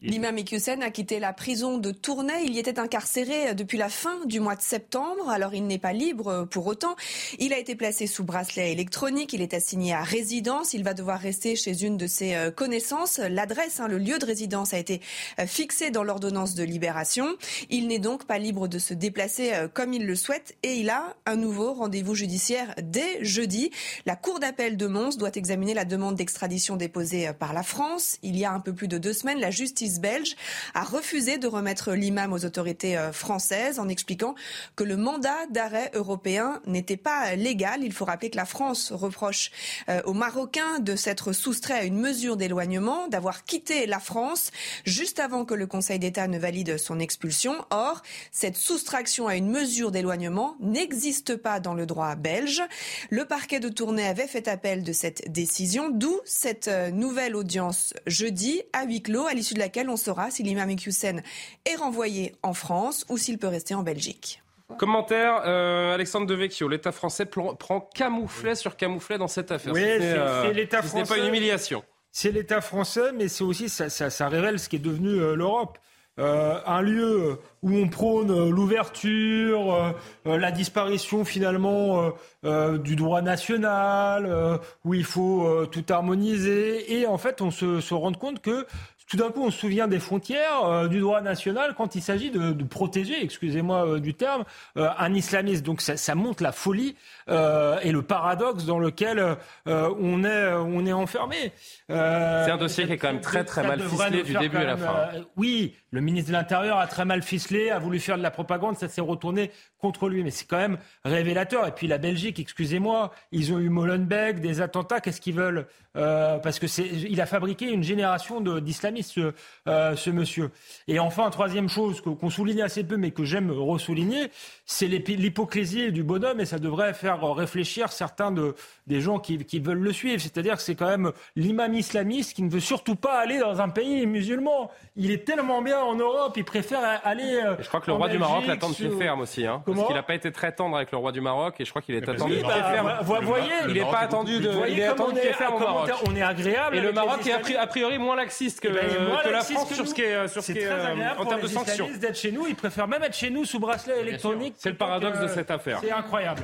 L'imam 0.05 0.37
Iqiyoussen 0.37 0.83
a 0.83 0.91
quitté 0.91 1.19
la 1.19 1.33
prison 1.33 1.79
de 1.79 1.89
Tournai. 1.89 2.43
Il 2.45 2.53
y 2.53 2.59
était 2.59 2.77
incarcéré 2.77 3.55
depuis 3.55 3.79
la 3.79 3.89
fin 3.89 4.23
du 4.27 4.39
mois 4.39 4.55
de 4.55 4.61
septembre. 4.61 5.31
Alors 5.31 5.55
il 5.55 5.65
n'est 5.65 5.79
pas 5.79 5.93
libre 5.93 6.47
pour 6.51 6.67
autant. 6.67 6.95
Il 7.39 7.53
a 7.53 7.57
été 7.57 7.73
placé 7.73 8.05
sous 8.05 8.23
bracelet 8.23 8.71
électronique. 8.71 9.33
Il 9.33 9.41
est 9.41 9.55
assigné 9.55 9.93
à 9.93 10.03
résidence. 10.03 10.75
Il 10.75 10.83
va 10.83 10.93
devoir 10.93 11.19
rester 11.19 11.55
chez 11.55 11.83
une 11.83 11.97
de 11.97 12.05
ses 12.05 12.35
euh, 12.35 12.51
connaissances. 12.51 13.17
L'adresse, 13.17 13.79
hein, 13.79 13.87
le 13.87 13.97
lieu 13.97 14.19
de 14.19 14.25
résidence 14.25 14.75
a 14.75 14.77
été 14.77 15.01
euh, 15.39 15.47
fixé 15.47 15.89
dans 15.89 16.03
l'ordonnance 16.03 16.53
de 16.53 16.63
libération. 16.63 17.35
Il 17.71 17.87
n'est 17.87 17.97
donc 17.97 18.25
pas 18.25 18.37
libre 18.37 18.67
de 18.67 18.77
se 18.77 18.93
déplacer 18.93 19.53
euh, 19.53 19.67
comme 19.67 19.91
il 19.91 20.05
le 20.05 20.15
souhaite 20.15 20.55
et 20.61 20.75
il 20.75 20.91
a 20.91 21.15
un 21.25 21.35
nouveau 21.35 21.73
rendez-vous 21.73 22.13
judiciaire 22.13 22.75
dès 22.83 23.25
jeudi. 23.25 23.71
La 24.05 24.15
Cour 24.15 24.39
d'appel 24.39 24.77
de 24.77 24.85
Mons 24.85 25.17
doit 25.17 25.31
examiner 25.33 25.73
la 25.73 25.83
demande 25.83 26.13
d'extradition 26.13 26.75
déposée 26.75 27.31
par 27.39 27.53
la 27.53 27.63
France. 27.63 28.17
Il 28.21 28.37
y 28.37 28.45
a 28.45 28.51
un 28.51 28.59
peu 28.59 28.73
plus 28.73 28.87
de 28.87 28.99
deux 28.99 29.13
semaines, 29.13 29.39
la 29.39 29.49
justice 29.49 29.94
belge 29.99 30.35
a 30.73 30.83
refusé 30.83 31.37
de 31.37 31.47
remettre 31.47 31.93
l'imam 31.93 32.33
aux 32.33 32.45
autorités 32.45 32.97
euh, 32.97 33.11
françaises 33.11 33.79
en 33.79 33.89
expliquant 33.89 34.35
que 34.75 34.83
le 34.83 34.97
mandat 34.97 35.45
d'arrêt 35.49 35.91
européen 35.93 36.61
n'était 36.65 36.97
pas 36.97 37.35
légal. 37.35 37.83
Il 37.83 37.93
faut 37.93 38.05
rappeler 38.05 38.29
que 38.29 38.37
la 38.37 38.45
France 38.45 38.91
reproche 38.91 39.51
euh, 39.89 40.01
aux 40.05 40.13
Marocains 40.13 40.79
de 40.79 40.95
s'être 40.95 41.33
soustrait 41.33 41.73
à 41.73 41.83
une 41.83 41.99
mesure 41.99 42.37
d'éloignement, 42.37 43.07
d'avoir 43.07 43.45
quitté 43.45 43.85
la 43.85 43.99
France 43.99 44.51
juste 44.85 45.19
avant 45.19 45.45
que 45.45 45.53
le 45.53 45.67
Conseil 45.67 45.99
d'État 45.99 46.27
ne 46.27 46.37
valide 46.37 46.77
son 46.77 46.99
expulsion. 46.99 47.55
Or, 47.69 48.01
cette 48.31 48.57
soustraction 48.57 49.27
à 49.27 49.35
une 49.35 49.49
mesure 49.49 49.91
d'éloignement 49.91 50.55
n'existe 50.59 51.35
pas 51.35 51.59
dans 51.59 51.73
le 51.73 51.85
droit 51.85 52.15
belge. 52.15 52.61
Le 53.09 53.25
parquet 53.25 53.59
de 53.59 53.69
Tournai 53.69 54.07
avait 54.07 54.27
fait 54.27 54.47
appel 54.47 54.83
de 54.83 54.93
cette 54.93 55.31
décision, 55.31 55.89
d'où 55.89 56.19
cette 56.25 56.67
euh, 56.67 56.91
nouvelle 56.91 57.35
audience 57.35 57.93
jeudi 58.07 58.61
à 58.73 58.85
huis 58.85 59.01
clos, 59.01 59.25
à 59.25 59.33
l'issue 59.33 59.53
de 59.53 59.59
laquelle 59.59 59.74
on 59.89 59.97
saura 59.97 60.31
si 60.31 60.43
l'imam 60.43 60.69
Hussein 60.69 61.17
est 61.65 61.75
renvoyé 61.75 62.35
en 62.43 62.53
France 62.53 63.05
ou 63.09 63.17
s'il 63.17 63.37
peut 63.37 63.47
rester 63.47 63.75
en 63.75 63.83
Belgique. 63.83 64.41
Commentaire, 64.77 65.43
euh, 65.45 65.93
Alexandre 65.93 66.25
Devecchio, 66.25 66.67
l'État 66.67 66.91
français 66.91 67.25
prend 67.25 67.79
camouflet 67.93 68.55
sur 68.55 68.75
camouflet 68.75 69.17
dans 69.17 69.27
cette 69.27 69.51
affaire. 69.51 69.73
Oui, 69.73 69.81
c'est 69.81 70.15
euh, 70.17 70.51
l'État 70.51 70.81
français. 70.81 71.05
Ce 71.05 71.13
n'est 71.13 71.19
pas 71.19 71.23
une 71.23 71.29
humiliation. 71.29 71.83
C'est 72.11 72.31
l'État 72.31 72.61
français, 72.61 73.11
mais 73.13 73.27
c'est 73.27 73.43
aussi, 73.43 73.69
ça, 73.69 73.89
ça, 73.89 74.27
révèle 74.27 74.57
ce 74.59 74.67
qui 74.67 74.77
est 74.77 74.79
devenu 74.79 75.09
euh, 75.09 75.35
l'Europe. 75.35 75.77
un 76.17 76.81
lieu 76.81 77.39
où 77.61 77.75
on 77.75 77.89
prône 77.89 78.49
l'ouverture, 78.49 79.95
la 80.25 80.51
disparition 80.51 81.25
finalement 81.25 82.13
du 82.43 82.95
droit 82.95 83.21
national, 83.21 84.61
où 84.85 84.93
il 84.93 85.03
faut 85.03 85.65
tout 85.65 85.83
harmoniser, 85.89 86.99
et 86.99 87.05
en 87.05 87.17
fait 87.17 87.41
on 87.41 87.51
se, 87.51 87.81
se 87.81 87.93
rend 87.93 88.13
compte 88.13 88.41
que 88.41 88.65
tout 89.07 89.17
d'un 89.17 89.29
coup, 89.29 89.43
on 89.43 89.51
se 89.51 89.59
souvient 89.59 89.87
des 89.87 89.99
frontières 89.99 90.65
euh, 90.65 90.87
du 90.87 90.99
droit 90.99 91.21
national 91.21 91.75
quand 91.77 91.95
il 91.95 92.01
s'agit 92.01 92.31
de, 92.31 92.53
de, 92.53 92.63
protéger, 92.63 93.23
excusez-moi 93.23 93.85
euh, 93.87 93.99
du 93.99 94.15
terme, 94.15 94.45
euh, 94.77 94.89
un 94.97 95.13
islamiste. 95.13 95.63
Donc 95.63 95.81
ça, 95.81 95.95
ça 95.95 96.15
montre 96.15 96.41
la 96.41 96.51
folie 96.51 96.95
et 97.27 97.91
le 97.91 98.01
paradoxe 98.01 98.65
dans 98.65 98.77
lequel 98.77 99.37
on 99.65 100.23
est, 100.23 100.53
on 100.53 100.85
est 100.85 100.93
enfermé. 100.93 101.51
C'est 101.87 101.95
un 101.95 102.57
dossier 102.57 102.85
qui 102.85 102.93
est 102.93 102.97
quand 102.97 103.11
même 103.11 103.21
très 103.21 103.43
très 103.43 103.63
mal 103.63 103.81
ficelé 103.81 104.21
du 104.21 104.33
début 104.35 104.57
à 104.57 104.63
la 104.65 104.77
fin. 104.77 105.09
oui, 105.35 105.75
le 105.95 106.01
ministre 106.01 106.27
de 106.27 106.33
l'Intérieur 106.33 106.77
a 106.77 106.87
très 106.87 107.05
mal 107.05 107.23
ficelé, 107.23 107.69
a 107.69 107.79
voulu 107.79 108.01
faire 108.01 108.17
de 108.17 108.23
la 108.23 108.31
propagande, 108.31 108.75
ça 108.75 108.89
s'est 108.89 108.99
retourné 108.99 109.49
contre 109.79 110.09
lui. 110.09 110.23
Mais 110.23 110.31
c'est 110.31 110.45
quand 110.45 110.57
même 110.57 110.77
révélateur. 111.05 111.65
Et 111.65 111.71
puis 111.71 111.87
la 111.87 111.97
Belgique, 111.97 112.37
excusez-moi, 112.37 113.11
ils 113.31 113.53
ont 113.53 113.59
eu 113.59 113.69
Molenbeek, 113.69 114.41
des 114.41 114.59
attentats, 114.59 114.99
qu'est-ce 114.99 115.21
qu'ils 115.21 115.35
veulent 115.35 115.67
Parce 115.93 116.59
que 116.59 116.67
c'est, 116.67 116.85
il 116.85 117.21
a 117.21 117.25
fabriqué 117.25 117.71
une 117.71 117.83
génération 117.83 118.41
d'islamistes 118.41 119.13
ce, 119.13 119.33
euh, 119.69 119.95
ce 119.95 120.09
monsieur. 120.09 120.51
Et 120.89 120.99
enfin, 120.99 121.29
troisième 121.29 121.69
chose 121.69 122.01
qu'on 122.01 122.29
souligne 122.29 122.61
assez 122.61 122.83
peu, 122.83 122.97
mais 122.97 123.11
que 123.11 123.23
j'aime 123.23 123.49
ressouligner, 123.51 124.31
c'est 124.65 124.87
l'hypocrisie 124.87 125.93
du 125.93 126.03
bonhomme, 126.03 126.41
et 126.41 126.45
ça 126.45 126.59
devrait 126.59 126.93
faire 126.93 127.21
réfléchir 127.33 127.93
certains 127.93 128.31
de, 128.31 128.53
des 128.87 128.99
gens 128.99 129.19
qui 129.19 129.59
veulent 129.59 129.79
le 129.79 129.93
suivre. 129.93 130.21
C'est-à-dire 130.21 130.57
que 130.57 130.61
c'est 130.61 130.75
quand 130.75 130.89
même 130.89 131.13
l'imam 131.37 131.73
islamiste 131.73 132.33
qui 132.33 132.43
ne 132.43 132.49
veut 132.49 132.59
surtout 132.59 132.95
pas 132.97 133.17
aller 133.19 133.39
dans 133.39 133.61
un 133.61 133.69
pays 133.69 134.05
musulman. 134.05 134.69
Il 134.97 135.11
est 135.11 135.23
tellement 135.25 135.61
bien 135.61 135.84
en 135.85 135.95
Europe, 135.95 136.33
il 136.35 136.45
préfère 136.45 136.79
aller. 137.03 137.35
Euh, 137.35 137.55
je 137.59 137.67
crois 137.67 137.79
que 137.79 137.87
le 137.87 137.93
roi 137.93 138.09
du 138.09 138.17
Maroc 138.17 138.45
l'attend 138.47 138.69
de 138.69 138.75
pied 138.75 138.89
ferme 138.89 139.21
aussi. 139.21 139.45
Hein, 139.45 139.61
parce 139.65 139.85
qu'il 139.85 139.95
n'a 139.95 140.03
pas 140.03 140.15
été 140.15 140.31
très 140.31 140.51
tendre 140.51 140.75
avec 140.75 140.91
le 140.91 140.97
roi 140.97 141.11
du 141.11 141.21
Maroc, 141.21 141.55
et 141.59 141.65
je 141.65 141.69
crois 141.69 141.81
qu'il 141.81 141.95
est 141.95 142.07
attendu 142.07 142.35
de 142.35 142.39
pied 142.39 142.47
bah, 142.47 142.71
ferme. 142.71 142.93
Vous 143.01 143.15
voyez, 143.21 143.53
il 143.67 143.73
n'est 143.73 143.81
pas 143.81 143.99
attendu 143.99 144.39
de, 144.39 144.51
il 144.69 144.79
est 144.79 144.85
attendu 144.85 145.15
de 145.15 145.19
pied 145.19 145.33
ferme 145.33 145.55
au 145.55 145.59
Maroc. 145.59 145.91
On 146.07 146.15
est 146.15 146.21
agréable. 146.21 146.75
Et 146.75 146.81
le 146.81 146.91
Maroc 146.91 147.25
est 147.27 147.55
a 147.55 147.67
priori 147.67 147.97
moins 147.97 148.15
laxiste 148.15 148.59
que, 148.59 148.67
la 148.67 149.41
France 149.41 149.73
sur 149.73 149.87
ce 149.87 149.93
qui 149.93 150.01
est, 150.01 150.27
sur 150.27 150.43
ce 150.43 150.51
qui 150.51 150.59
est, 150.59 150.67
euh, 150.67 151.15
en 151.17 151.25
termes 151.25 151.41
de 151.41 151.47
sanctions. 151.47 151.89
d'être 151.99 152.17
chez 152.17 152.31
nous, 152.31 152.47
ils 152.47 152.55
préfèrent 152.55 152.87
même 152.87 153.03
être 153.03 153.15
chez 153.15 153.29
nous 153.29 153.45
sous 153.45 153.59
bracelet 153.59 154.01
électronique. 154.01 154.55
C'est 154.57 154.69
le 154.69 154.77
paradoxe 154.77 155.19
de 155.19 155.27
cette 155.27 155.51
affaire. 155.51 155.79
C'est 155.81 155.91
incroyable. 155.91 156.43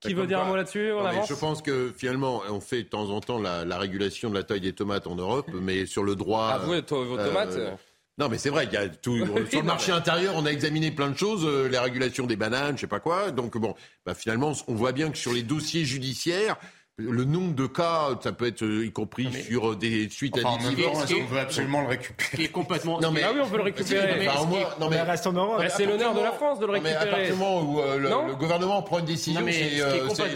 Qui 0.00 0.14
veut 0.14 0.26
dire 0.26 0.40
un 0.40 0.44
mot 0.44 0.56
là-dessus 0.56 0.92
Je 1.28 1.34
pense 1.34 1.60
que 1.60 1.92
finalement, 1.96 2.42
on 2.48 2.60
fait 2.60 2.84
de 2.84 2.88
temps 2.88 3.10
en 3.10 3.20
temps 3.20 3.38
la, 3.38 3.78
régulation 3.78 4.30
de 4.30 4.34
la 4.34 4.42
taille 4.42 4.60
des 4.60 4.72
tomates 4.72 5.06
en 5.06 5.14
Europe, 5.14 5.46
mais 5.52 5.86
sur 5.86 6.02
le 6.02 6.16
droit. 6.16 6.50
Ah, 6.54 6.58
vous, 6.58 6.72
vos 6.72 7.16
tomates 7.16 7.56
euh, 7.56 7.70
non, 8.20 8.28
mais 8.28 8.36
c'est 8.36 8.50
vrai, 8.50 8.66
il 8.66 8.72
y 8.72 8.76
a 8.76 8.86
tout. 8.86 9.16
sur 9.50 9.60
le 9.60 9.66
marché 9.66 9.92
intérieur, 9.92 10.34
on 10.36 10.44
a 10.44 10.50
examiné 10.50 10.90
plein 10.90 11.08
de 11.08 11.16
choses, 11.16 11.42
euh, 11.46 11.68
les 11.68 11.78
régulations 11.78 12.26
des 12.26 12.36
bananes, 12.36 12.76
je 12.76 12.82
sais 12.82 12.86
pas 12.86 13.00
quoi. 13.00 13.30
Donc 13.30 13.56
bon, 13.56 13.74
bah, 14.04 14.12
finalement, 14.12 14.52
on 14.68 14.74
voit 14.74 14.92
bien 14.92 15.10
que 15.10 15.16
sur 15.16 15.32
les 15.32 15.42
dossiers 15.42 15.86
judiciaires, 15.86 16.56
le 17.00 17.24
nombre 17.24 17.54
de 17.54 17.66
cas, 17.66 18.08
ça 18.22 18.32
peut 18.32 18.46
être 18.46 18.62
euh, 18.62 18.86
y 18.86 18.92
compris 18.92 19.28
sur 19.32 19.72
euh, 19.72 19.76
des 19.76 20.08
suites 20.10 20.36
à 20.38 20.48
additives. 20.48 20.88
on 20.88 21.26
veut 21.26 21.40
absolument 21.40 21.80
le 21.82 21.88
récupérer 21.88 22.36
Qui 22.36 22.44
est 22.44 22.48
complètement. 22.48 23.00
Non 23.00 23.10
mais 23.10 23.22
ah 23.24 23.30
oui, 23.32 23.40
on 23.42 23.46
veut 23.46 23.56
le 23.58 23.62
récupérer. 23.64 24.26
non 24.80 24.88
mais 24.90 25.00
reste 25.00 25.26
en 25.26 25.32
Europe. 25.32 25.62
c'est 25.76 25.86
l'honneur 25.86 26.14
de 26.14 26.20
la 26.20 26.32
France 26.32 26.58
de 26.58 26.66
le 26.66 26.72
récupérer. 26.72 26.94
Mais 26.94 27.08
à 27.08 27.10
partir 27.10 27.34
du 27.34 27.38
moment 27.38 27.62
où 27.62 27.80
euh, 27.80 27.98
le, 27.98 28.34
gouvernement 28.34 28.82
prend 28.82 28.98
une 28.98 29.06
décision, 29.06 29.44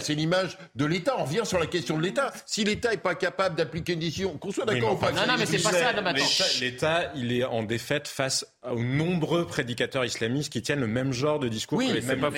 c'est 0.00 0.14
l'image 0.14 0.58
de 0.74 0.84
l'État. 0.84 1.14
On 1.18 1.24
revient 1.24 1.42
sur 1.44 1.58
la 1.58 1.66
question 1.66 1.98
de 1.98 2.02
l'État. 2.02 2.32
Si 2.46 2.64
l'État 2.64 2.92
est 2.92 2.98
pas 2.98 3.14
capable 3.14 3.56
d'appliquer 3.56 3.94
une 3.94 4.00
décision, 4.00 4.36
qu'on 4.38 4.50
soit 4.50 4.64
d'accord 4.64 4.94
ou 4.94 4.96
pas. 4.96 5.12
Non, 5.12 5.26
non, 5.26 5.34
mais 5.38 5.46
c'est 5.46 5.62
pas 5.62 5.72
ça. 5.72 5.92
L'État, 6.60 7.12
il 7.16 7.32
est 7.32 7.44
en 7.44 7.62
défaite 7.62 8.08
face 8.08 8.46
aux 8.70 8.82
nombreux 8.82 9.46
prédicateurs 9.46 10.04
islamistes 10.04 10.52
qui 10.52 10.62
tiennent 10.62 10.80
le 10.80 10.86
même 10.86 11.12
genre 11.12 11.38
de 11.38 11.48
discours 11.48 11.78
que 11.78 11.92
les 11.92 12.00
mêmes 12.00 12.30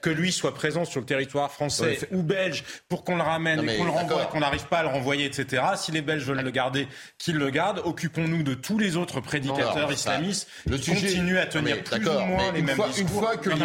Que 0.00 0.10
lui 0.10 0.32
soit 0.32 0.54
présent 0.54 0.84
sur 0.84 1.00
le 1.00 1.06
territoire 1.06 1.50
français 1.50 1.98
ou 2.12 2.22
belge 2.22 2.64
pour 2.88 3.04
qu'on 3.04 3.16
le 3.16 3.22
ramène 3.22 3.63
qu'on 3.66 3.84
le 3.84 3.90
renvoie, 3.90 4.26
qu'on 4.26 4.40
n'arrive 4.40 4.66
pas 4.66 4.78
à 4.78 4.82
le 4.82 4.88
renvoyer, 4.88 5.24
etc. 5.26 5.62
Si 5.76 5.92
les 5.92 6.02
Belges 6.02 6.24
veulent 6.24 6.42
le 6.42 6.50
garder, 6.50 6.88
qu'ils 7.18 7.36
le 7.36 7.50
gardent. 7.50 7.82
Occupons-nous 7.84 8.42
de 8.42 8.54
tous 8.54 8.78
les 8.78 8.96
autres 8.96 9.20
prédicateurs 9.20 9.90
islamistes 9.90 10.48
qui 10.80 10.94
continuent 10.94 11.38
à 11.38 11.46
tenir 11.46 11.82
plus 11.82 12.08
ou 12.08 12.12
moins 12.12 12.52
les 12.52 12.62
mêmes 12.62 12.76
discours. 12.76 12.98
Une 12.98 13.08
fois 13.08 13.36
que 13.36 13.50
le 13.50 13.56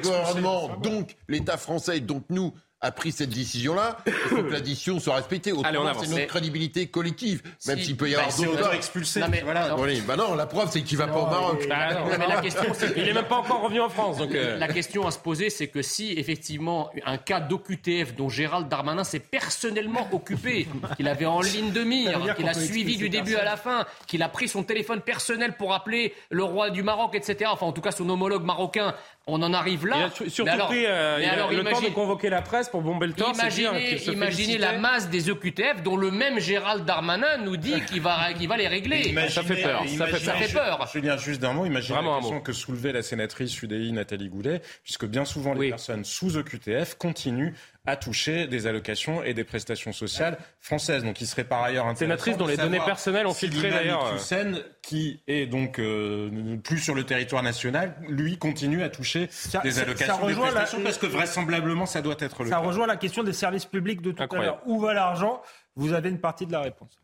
gouvernement, 0.00 0.76
donc 0.82 1.16
l'État 1.28 1.56
français, 1.56 2.00
donc 2.00 2.24
nous, 2.30 2.54
a 2.82 2.90
pris 2.90 3.12
cette 3.12 3.30
décision-là, 3.30 3.98
il 4.06 4.12
faut 4.12 4.42
que 4.42 4.52
la 4.52 4.60
décision 4.60 4.98
soit 4.98 5.14
respectée. 5.14 5.52
Autrement, 5.52 5.92
c'est 6.00 6.08
notre 6.08 6.26
crédibilité 6.26 6.88
collective, 6.88 7.42
même 7.66 7.78
s'il 7.78 7.96
peut 7.96 8.10
y 8.10 8.14
avoir 8.16 8.30
bah, 8.36 8.44
d'autres 8.44 8.74
expulsés. 8.74 9.20
Non, 9.20 9.28
mais, 9.30 9.42
voilà. 9.42 9.74
bah 10.06 10.16
non, 10.16 10.34
la 10.34 10.46
preuve, 10.46 10.68
c'est 10.70 10.82
qu'il 10.82 10.98
va 10.98 11.06
pas 11.06 11.20
au 11.20 11.26
Maroc. 11.26 11.64
Bah, 11.68 11.94
non, 11.94 12.06
mais 12.18 12.26
la 12.26 12.40
question, 12.40 12.72
c'est 12.74 12.92
qu'il 12.92 13.08
est 13.08 13.12
même 13.12 13.26
pas 13.26 13.36
encore 13.36 13.62
revenu 13.62 13.80
en 13.80 13.88
France. 13.88 14.18
Donc 14.18 14.34
euh. 14.34 14.58
La 14.58 14.68
question 14.68 15.06
à 15.06 15.12
se 15.12 15.18
poser, 15.18 15.48
c'est 15.48 15.68
que 15.68 15.80
si 15.80 16.12
effectivement 16.12 16.90
un 17.06 17.18
cas 17.18 17.40
d'OQTF 17.40 18.14
dont 18.16 18.28
Gérald 18.28 18.68
Darmanin 18.68 19.04
s'est 19.04 19.20
personnellement 19.20 20.08
occupé, 20.12 20.66
qu'il 20.96 21.06
avait 21.06 21.26
en 21.26 21.40
ligne 21.40 21.70
de 21.70 21.84
mire, 21.84 22.34
qu'il 22.34 22.48
a 22.48 22.54
suivi 22.54 22.96
du 22.96 23.08
début 23.08 23.36
à 23.36 23.44
la 23.44 23.56
fin, 23.56 23.86
qu'il 24.06 24.22
a 24.22 24.28
pris 24.28 24.48
son 24.48 24.64
téléphone 24.64 25.00
personnel 25.00 25.56
pour 25.56 25.72
appeler 25.72 26.14
le 26.30 26.42
roi 26.42 26.70
du 26.70 26.82
Maroc, 26.82 27.14
etc. 27.14 27.50
Enfin, 27.52 27.66
en 27.66 27.72
tout 27.72 27.80
cas, 27.80 27.92
son 27.92 28.08
homologue 28.08 28.44
marocain 28.44 28.94
On 29.26 29.40
en 29.42 29.52
arrive 29.52 29.86
là. 29.86 29.96
Il 29.98 30.24
a 30.24 30.30
surtout 30.30 30.50
alors, 30.50 30.66
pris 30.68 30.84
euh, 30.84 31.18
il 31.20 31.24
a 31.26 31.32
alors, 31.32 31.52
le 31.52 31.62
temps 31.62 31.80
de 31.80 31.88
convoquer 31.88 32.28
la 32.28 32.42
presse 32.42 32.68
pour 32.68 32.82
bomber 32.82 33.06
le 33.06 33.12
torse. 33.12 33.38
Imaginez, 33.38 33.96
imaginez 34.06 34.58
la 34.58 34.78
masse 34.78 35.10
des 35.10 35.30
OQTF 35.30 35.82
dont 35.84 35.96
le 35.96 36.10
même 36.10 36.40
Gérald 36.40 36.84
Darmanin 36.84 37.38
nous 37.38 37.56
dit 37.56 37.80
qu'il 37.86 38.00
va, 38.00 38.32
va 38.48 38.56
les 38.56 38.68
régler. 38.68 39.14
ça 39.28 39.42
fait 39.42 39.62
peur. 39.62 39.84
Ça 39.96 40.06
fait, 40.06 40.18
ça 40.18 40.34
fait 40.34 40.52
peur. 40.52 40.88
Julien, 40.92 41.16
juste 41.16 41.40
d'un 41.40 41.52
mot, 41.52 41.66
imaginez 41.66 41.98
la 42.02 42.18
question 42.18 42.40
que 42.40 42.52
soulevait 42.52 42.92
la 42.92 43.02
sénatrice 43.02 43.62
UDI 43.62 43.92
Nathalie 43.92 44.28
Goulet, 44.28 44.60
puisque 44.82 45.06
bien 45.06 45.24
souvent 45.24 45.54
les 45.54 45.70
personnes 45.70 46.04
sous 46.04 46.36
OQTF 46.36 46.96
continuent 46.96 47.54
à 47.84 47.96
toucher 47.96 48.46
des 48.46 48.66
allocations 48.66 49.24
et 49.24 49.34
des 49.34 49.42
prestations 49.42 49.92
sociales 49.92 50.38
françaises. 50.60 51.02
Donc, 51.02 51.20
il 51.20 51.26
serait 51.26 51.44
par 51.44 51.62
ailleurs 51.62 51.86
intéressant. 51.86 52.04
Sénatrice 52.04 52.36
dont 52.36 52.46
les 52.46 52.56
données 52.56 52.80
personnelles 52.84 53.26
ont 53.26 53.34
filtré 53.34 53.70
d'ailleurs. 53.70 54.12
Toussaint, 54.12 54.52
qui 54.82 55.20
est 55.26 55.46
donc 55.46 55.80
euh, 55.80 56.56
plus 56.62 56.78
sur 56.78 56.94
le 56.94 57.04
territoire 57.04 57.42
national, 57.42 57.96
lui 58.08 58.38
continue 58.38 58.82
à 58.82 58.88
toucher 58.88 59.28
des 59.62 59.80
allocations, 59.80 60.26
des 60.26 60.34
prestations, 60.34 60.80
parce 60.82 60.98
que 60.98 61.06
vraisemblablement, 61.06 61.86
ça 61.86 62.02
doit 62.02 62.16
être 62.20 62.44
le 62.44 62.50
ça 62.50 62.56
cas. 62.56 62.62
Ça 62.62 62.66
rejoint 62.66 62.86
la 62.86 62.96
question 62.96 63.24
des 63.24 63.32
services 63.32 63.66
publics 63.66 64.00
de 64.00 64.12
tout 64.12 64.22
à 64.22 64.38
l'heure. 64.38 64.60
Où 64.66 64.78
va 64.78 64.94
l'argent? 64.94 65.42
Vous 65.74 65.92
avez 65.92 66.10
une 66.10 66.20
partie 66.20 66.46
de 66.46 66.52
la 66.52 66.60
réponse. 66.60 66.98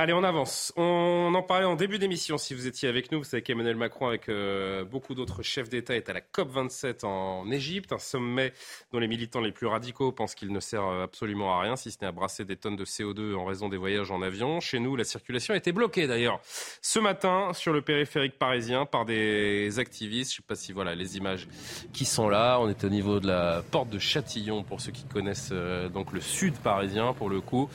Allez, 0.00 0.12
on 0.12 0.22
avance. 0.22 0.72
On 0.76 1.32
en 1.34 1.42
parlait 1.42 1.64
en 1.64 1.74
début 1.74 1.98
d'émission, 1.98 2.38
si 2.38 2.54
vous 2.54 2.68
étiez 2.68 2.88
avec 2.88 3.10
nous. 3.10 3.18
Vous 3.18 3.24
savez 3.24 3.42
qu'Emmanuel 3.42 3.76
Macron, 3.76 4.06
avec 4.06 4.28
euh, 4.28 4.84
beaucoup 4.84 5.14
d'autres 5.14 5.42
chefs 5.42 5.68
d'État, 5.68 5.96
est 5.96 6.08
à 6.08 6.12
la 6.12 6.20
COP27 6.20 7.04
en 7.04 7.50
Égypte, 7.50 7.92
un 7.92 7.98
sommet 7.98 8.52
dont 8.92 9.00
les 9.00 9.08
militants 9.08 9.40
les 9.40 9.50
plus 9.50 9.66
radicaux 9.66 10.12
pensent 10.12 10.36
qu'il 10.36 10.52
ne 10.52 10.60
sert 10.60 10.84
euh, 10.84 11.02
absolument 11.02 11.52
à 11.52 11.62
rien, 11.62 11.74
si 11.74 11.90
ce 11.90 11.98
n'est 12.00 12.06
à 12.06 12.12
brasser 12.12 12.44
des 12.44 12.56
tonnes 12.56 12.76
de 12.76 12.84
CO2 12.84 13.34
en 13.34 13.44
raison 13.44 13.68
des 13.68 13.76
voyages 13.76 14.12
en 14.12 14.22
avion. 14.22 14.60
Chez 14.60 14.78
nous, 14.78 14.94
la 14.94 15.02
circulation 15.02 15.54
été 15.54 15.72
bloquée 15.72 16.06
d'ailleurs 16.06 16.40
ce 16.80 17.00
matin 17.00 17.52
sur 17.52 17.72
le 17.72 17.82
périphérique 17.82 18.38
parisien 18.38 18.86
par 18.86 19.04
des 19.04 19.80
activistes. 19.80 20.32
Je 20.32 20.36
ne 20.36 20.42
sais 20.42 20.46
pas 20.46 20.54
si 20.54 20.72
voilà 20.72 20.94
les 20.94 21.16
images 21.16 21.48
qui 21.92 22.04
sont 22.04 22.28
là. 22.28 22.58
On 22.60 22.68
est 22.68 22.84
au 22.84 22.88
niveau 22.88 23.18
de 23.18 23.26
la 23.26 23.62
porte 23.70 23.90
de 23.90 23.98
Châtillon 23.98 24.62
pour 24.62 24.80
ceux 24.80 24.92
qui 24.92 25.04
connaissent 25.04 25.50
euh, 25.52 25.88
donc 25.88 26.12
le 26.12 26.20
sud 26.20 26.54
parisien 26.58 27.14
pour 27.14 27.30
le 27.30 27.40
coup, 27.40 27.68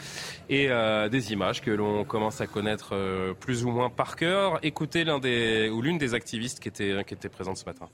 et 0.49 0.69
des 1.09 1.33
images 1.33 1.61
que 1.61 1.71
l'on 1.71 1.92
commence 2.03 2.41
à 2.41 2.47
connaître 2.47 2.89
euh, 2.93 3.33
plus 3.33 3.65
ou 3.65 3.69
moins 3.69 3.89
par 3.89 4.15
cœur. 4.15 4.59
Écoutez 4.63 5.03
l'un 5.03 5.19
des 5.19 5.69
ou 5.69 5.81
l'une 5.81 5.97
des 5.97 6.13
activistes 6.13 6.59
qui 6.59 6.69
était 6.69 7.03
qui 7.05 7.13
était 7.13 7.29
présente 7.29 7.57
ce 7.57 7.65
matin. 7.65 7.87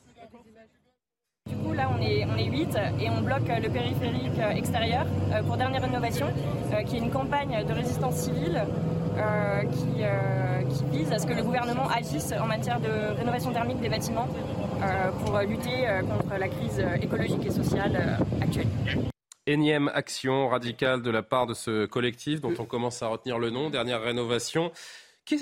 Du 1.50 1.56
coup, 1.56 1.74
là, 1.74 1.90
on 1.94 2.02
est, 2.02 2.26
on 2.26 2.38
est 2.38 2.46
8 2.46 2.78
et 3.00 3.10
on 3.10 3.22
bloque 3.22 3.48
le 3.48 3.70
périphérique 3.70 4.40
euh, 4.40 4.52
extérieur 4.52 5.06
euh, 5.34 5.42
pour 5.44 5.58
Dernière 5.58 5.82
Rénovation, 5.82 6.28
qui 6.86 6.98
est 6.98 7.00
une 7.00 7.12
campagne 7.12 7.66
de 7.66 7.74
résistance 7.74 8.16
civile 8.16 8.64
qui, 9.72 10.98
vise 10.98 11.12
à 11.12 11.20
ce 11.20 11.28
que 11.28 11.34
le 11.34 11.44
gouvernement 11.44 11.90
agisse 11.90 12.34
en 12.40 12.46
matière 12.46 12.80
de 12.80 13.18
rénovation 13.18 13.52
thermique 13.52 13.82
des 13.82 13.90
bâtiments 13.90 14.30
pour 15.26 15.38
lutter 15.40 15.88
contre 16.10 16.40
la 16.40 16.48
crise 16.48 16.82
écologique 17.02 17.46
et 17.46 17.52
sociale 17.52 18.18
actuelle 18.42 18.68
énième 19.52 19.90
action 19.94 20.48
radicale 20.48 21.02
de 21.02 21.10
la 21.10 21.24
part 21.24 21.46
de 21.46 21.54
ce 21.54 21.86
collectif 21.86 22.42
dont 22.42 22.54
on 22.60 22.66
commence 22.66 23.02
à 23.02 23.08
retenir 23.08 23.40
le 23.40 23.50
nom, 23.50 23.70
dernière 23.70 24.02
rénovation. 24.02 24.72
Qui 25.26 25.36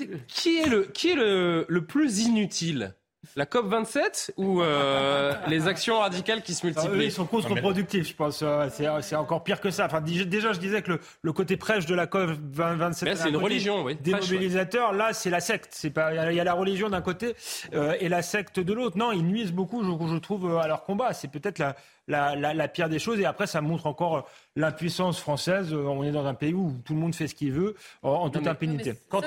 est, 0.58 0.68
le, 0.68 0.82
qui 0.84 1.10
est 1.10 1.14
le, 1.14 1.64
le 1.66 1.84
plus 1.86 2.20
inutile? 2.20 2.94
La 3.36 3.46
COP 3.46 3.66
27 3.66 4.34
ou 4.36 4.62
euh, 4.62 5.32
les 5.48 5.66
actions 5.66 5.98
radicales 5.98 6.42
qui 6.42 6.54
se 6.54 6.64
multiplient 6.64 7.04
Ils 7.04 7.12
sont 7.12 7.26
contre-productifs, 7.26 8.08
je 8.08 8.14
pense. 8.14 8.42
Euh, 8.42 8.68
c'est 9.00 9.16
encore 9.16 9.42
pire 9.42 9.60
que 9.60 9.70
ça. 9.70 9.86
Enfin, 9.86 10.00
déjà, 10.00 10.52
je 10.52 10.60
disais 10.60 10.82
que 10.82 11.00
le, 11.22 11.32
côté 11.32 11.56
prêche 11.56 11.84
de 11.86 11.94
la 11.94 12.06
COP 12.06 12.30
27, 12.52 13.16
c'est 13.16 13.28
une 13.28 13.36
religion, 13.36 13.82
oui. 13.82 13.96
Démobilisateur, 14.00 14.92
là, 14.92 15.12
c'est 15.12 15.30
la 15.30 15.40
secte. 15.40 15.70
C'est 15.72 15.90
pas, 15.90 16.30
il 16.30 16.36
y, 16.36 16.40
a 16.40 16.44
la 16.44 16.54
religion 16.54 16.90
d'un 16.90 17.00
côté 17.00 17.34
euh, 17.74 17.96
et 17.98 18.08
la 18.08 18.22
secte 18.22 18.60
de 18.60 18.72
l'autre. 18.72 18.96
Non, 18.96 19.12
ils 19.12 19.24
nuisent 19.24 19.52
beaucoup, 19.52 19.82
je, 19.82 20.12
je 20.12 20.18
trouve, 20.18 20.56
à 20.56 20.68
leur 20.68 20.84
combat. 20.84 21.12
C'est 21.12 21.28
peut-être 21.28 21.58
la, 21.58 21.74
la, 22.08 22.68
pire 22.68 22.88
des 22.88 22.98
choses. 22.98 23.20
Et 23.20 23.24
après, 23.24 23.46
ça 23.46 23.60
montre 23.60 23.86
encore 23.86 24.28
l'impuissance 24.56 25.20
française. 25.20 25.72
On 25.72 26.02
est 26.02 26.10
dans 26.10 26.26
un 26.26 26.34
pays 26.34 26.54
où 26.54 26.74
tout 26.84 26.94
le 26.94 27.00
monde 27.00 27.14
fait 27.14 27.28
ce 27.28 27.34
qu'il 27.34 27.52
veut 27.52 27.76
en, 28.02 28.30
toute 28.30 28.46
impunité. 28.46 28.94
Quand, 29.08 29.22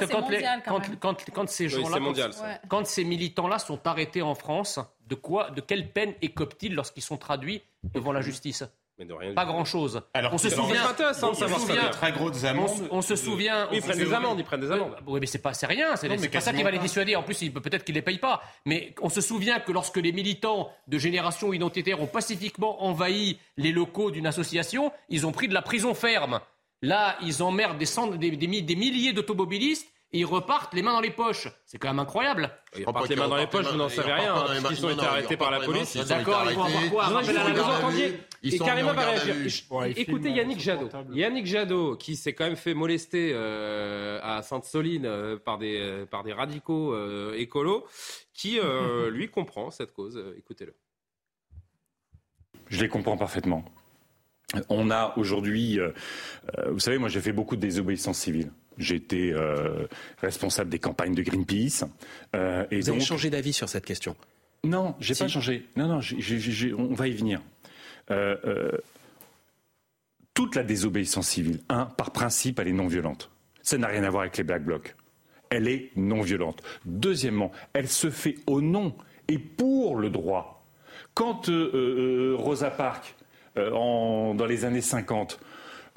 quand, 1.34 1.50
ces 1.50 1.70
gens-là, 1.70 2.00
quand, 2.68 2.86
ces 2.86 3.04
militants-là 3.04 3.60
sont 3.60 3.86
arrêtés 3.88 4.22
en 4.22 4.36
France, 4.36 4.80
de 5.08 5.16
quoi, 5.16 5.52
de 5.52 5.62
quelle 5.62 5.92
peine 5.92 6.14
écopent-ils 6.22 6.74
lorsqu'ils 6.74 7.04
sont 7.04 7.18
traduits 7.18 7.62
devant 7.84 8.12
la 8.12 8.22
justice? 8.22 8.64
Pas 9.36 9.46
grand 9.46 9.66
chose. 9.66 10.02
Alors, 10.14 10.34
on 10.34 10.38
se 10.38 10.50
souvient. 10.50 10.88
intéressant 10.88 11.32
de 11.32 11.36
savoir 11.36 11.60
ça. 11.60 11.89
Très 11.89 12.12
grosses 12.12 12.44
amendes. 12.44 12.70
On, 12.92 13.02
se 13.02 13.16
souvient. 13.16 13.68
ils 13.72 13.82
prennent 13.82 13.98
des 13.98 14.14
amendes. 14.14 14.39
Ils 14.39 14.46
prennent 14.46 14.62
des 14.62 14.72
amendes. 14.72 14.96
Oui, 15.08 15.20
mais 15.20 15.28
c'est 15.28 15.39
pas, 15.39 15.54
c'est 15.54 15.66
rien. 15.68 15.96
C'est 15.96 16.08
pas 16.10 16.42
ça 16.42 16.54
qui 16.54 16.64
va 16.64 16.72
les 16.72 16.80
dissuader. 16.80 17.16
En 17.16 17.24
plus, 17.24 17.38
peut-être 17.50 17.84
qu'ils 17.84 17.96
les 17.96 18.02
payent 18.02 18.20
pas. 18.20 18.42
Mais 18.66 18.94
on 19.02 19.10
se 19.10 19.22
souvient 19.22 19.60
que 19.60 19.72
lorsque 19.72 19.98
les 19.98 20.12
militants 20.12 20.70
de 20.88 20.98
génération 20.98 21.54
identitaire 21.54 22.02
ont 22.02 22.08
pacifiquement 22.08 22.84
envahi 22.84 23.38
les 23.58 23.72
locaux 23.72 24.12
d'une 24.12 24.28
association, 24.28 24.92
ils 25.10 25.26
ont 25.26 25.32
pris 25.32 25.48
de 25.48 25.54
la 25.54 25.62
prison 25.62 25.94
ferme. 25.94 26.39
Là, 26.82 27.16
ils 27.22 27.44
emmerdent 27.44 27.78
des, 27.78 28.32
des, 28.32 28.62
des 28.62 28.76
milliers 28.76 29.14
d'automobilistes 29.14 29.88
et 30.14 30.20
ils 30.20 30.26
repartent 30.26 30.74
les 30.74 30.82
mains 30.82 30.93
dans 30.93 31.01
les 31.01 31.12
poches. 31.12 31.47
C'est 31.66 31.78
quand 31.78 31.89
même 31.89 31.99
incroyable. 31.99 32.51
Ils 32.78 32.86
repartent 32.86 33.09
les 33.09 33.16
mains 33.16 33.30
dans 33.30 33.38
les 33.38 33.47
poches, 33.47 33.68
vous 33.68 33.78
n'en 33.78 33.89
savez 33.89 34.14
rien, 34.14 34.36
hein, 34.36 34.45
parce 34.62 34.76
qu'ils 34.76 34.86
ont 34.86 34.89
été 34.89 35.05
arrêtés 35.05 35.38
par 35.38 35.51
la 35.51 35.59
police. 35.62 35.95
D'accord, 36.07 36.45
ils 36.49 36.55
vont 36.55 36.66
avoir 36.66 36.89
quoi 36.89 37.09
Vous 37.09 37.59
entendiez 37.62 38.20
et 38.43 38.57
Karima 38.57 38.93
va 38.93 39.12
réagir. 39.12 39.36
Écoutez 39.95 40.32
Yannick 40.32 40.59
Jadot. 40.59 40.89
Yannick 41.12 41.45
Jadot, 41.45 41.95
qui 41.95 42.16
s'est 42.16 42.34
quand 42.34 42.45
même 42.45 42.55
fait 42.55 42.74
molester 42.74 43.32
euh, 43.34 44.20
à 44.24 44.41
Sainte-Soline 44.41 45.05
euh, 45.05 45.38
par, 45.38 45.57
des, 45.57 45.78
euh, 45.80 46.05
par 46.05 46.24
des 46.24 46.34
radicaux 46.34 46.95
écolos, 47.34 47.86
qui, 48.34 48.59
lui, 49.12 49.30
comprend 49.30 49.70
cette 49.72 49.93
cause. 49.93 50.22
Écoutez-le. 50.38 50.74
Je 52.68 52.82
les 52.82 52.88
comprends 52.88 53.18
parfaitement. 53.18 53.64
On 54.70 54.91
a 54.91 55.14
aujourd'hui, 55.18 55.80
vous 56.70 56.80
savez, 56.80 56.97
moi 56.97 57.09
j'ai 57.09 57.22
fait 57.22 57.32
beaucoup 57.32 57.55
de 57.55 57.62
désobéissance 57.62 58.18
civile. 58.18 58.51
J'ai 58.78 58.96
été 58.96 59.32
euh, 59.34 59.88
responsable 60.22 60.70
des 60.70 60.80
campagnes 60.80 61.14
de 61.14 61.22
Greenpeace. 61.22 61.84
Euh, 62.36 62.66
et 62.72 62.80
Vous 62.80 62.90
avez 62.90 63.00
changé 63.00 63.30
d'avis 63.30 63.54
sur 63.54 63.70
cette 63.70 63.86
question? 63.86 64.16
Non, 64.64 64.96
j'ai 65.00 65.14
n'ai 65.14 65.20
pas 65.20 65.28
changé. 65.28 65.66
Non, 65.76 65.88
non, 65.88 66.00
on 66.78 66.94
va 66.94 67.08
y 67.08 67.14
venir. 67.14 67.42
Euh, 68.12 68.72
toute 70.34 70.56
la 70.56 70.64
désobéissance 70.64 71.28
civile, 71.28 71.60
un, 71.70 71.86
par 71.86 72.12
principe, 72.12 72.60
elle 72.60 72.68
est 72.68 72.74
non 72.74 72.88
violente. 72.88 73.32
Ça 73.62 73.78
n'a 73.78 73.88
rien 73.88 74.04
à 74.04 74.10
voir 74.10 74.22
avec 74.22 74.38
les 74.38 74.44
Black 74.44 74.64
Blocs. 74.64 74.96
Elle 75.50 75.68
est 75.68 75.92
non 75.96 76.22
violente. 76.22 76.64
Deuxièmement, 76.86 77.52
elle 77.74 77.90
se 77.90 78.10
fait 78.10 78.36
au 78.48 78.62
nom 78.62 78.96
et 79.28 79.38
pour 79.38 79.98
le 79.98 80.10
droit. 80.10 80.66
Quand 81.14 81.50
Rosa 81.50 82.72
Parks, 82.72 83.16
dans 83.56 84.46
les 84.48 84.64
années 84.64 84.82
50, 84.82 85.40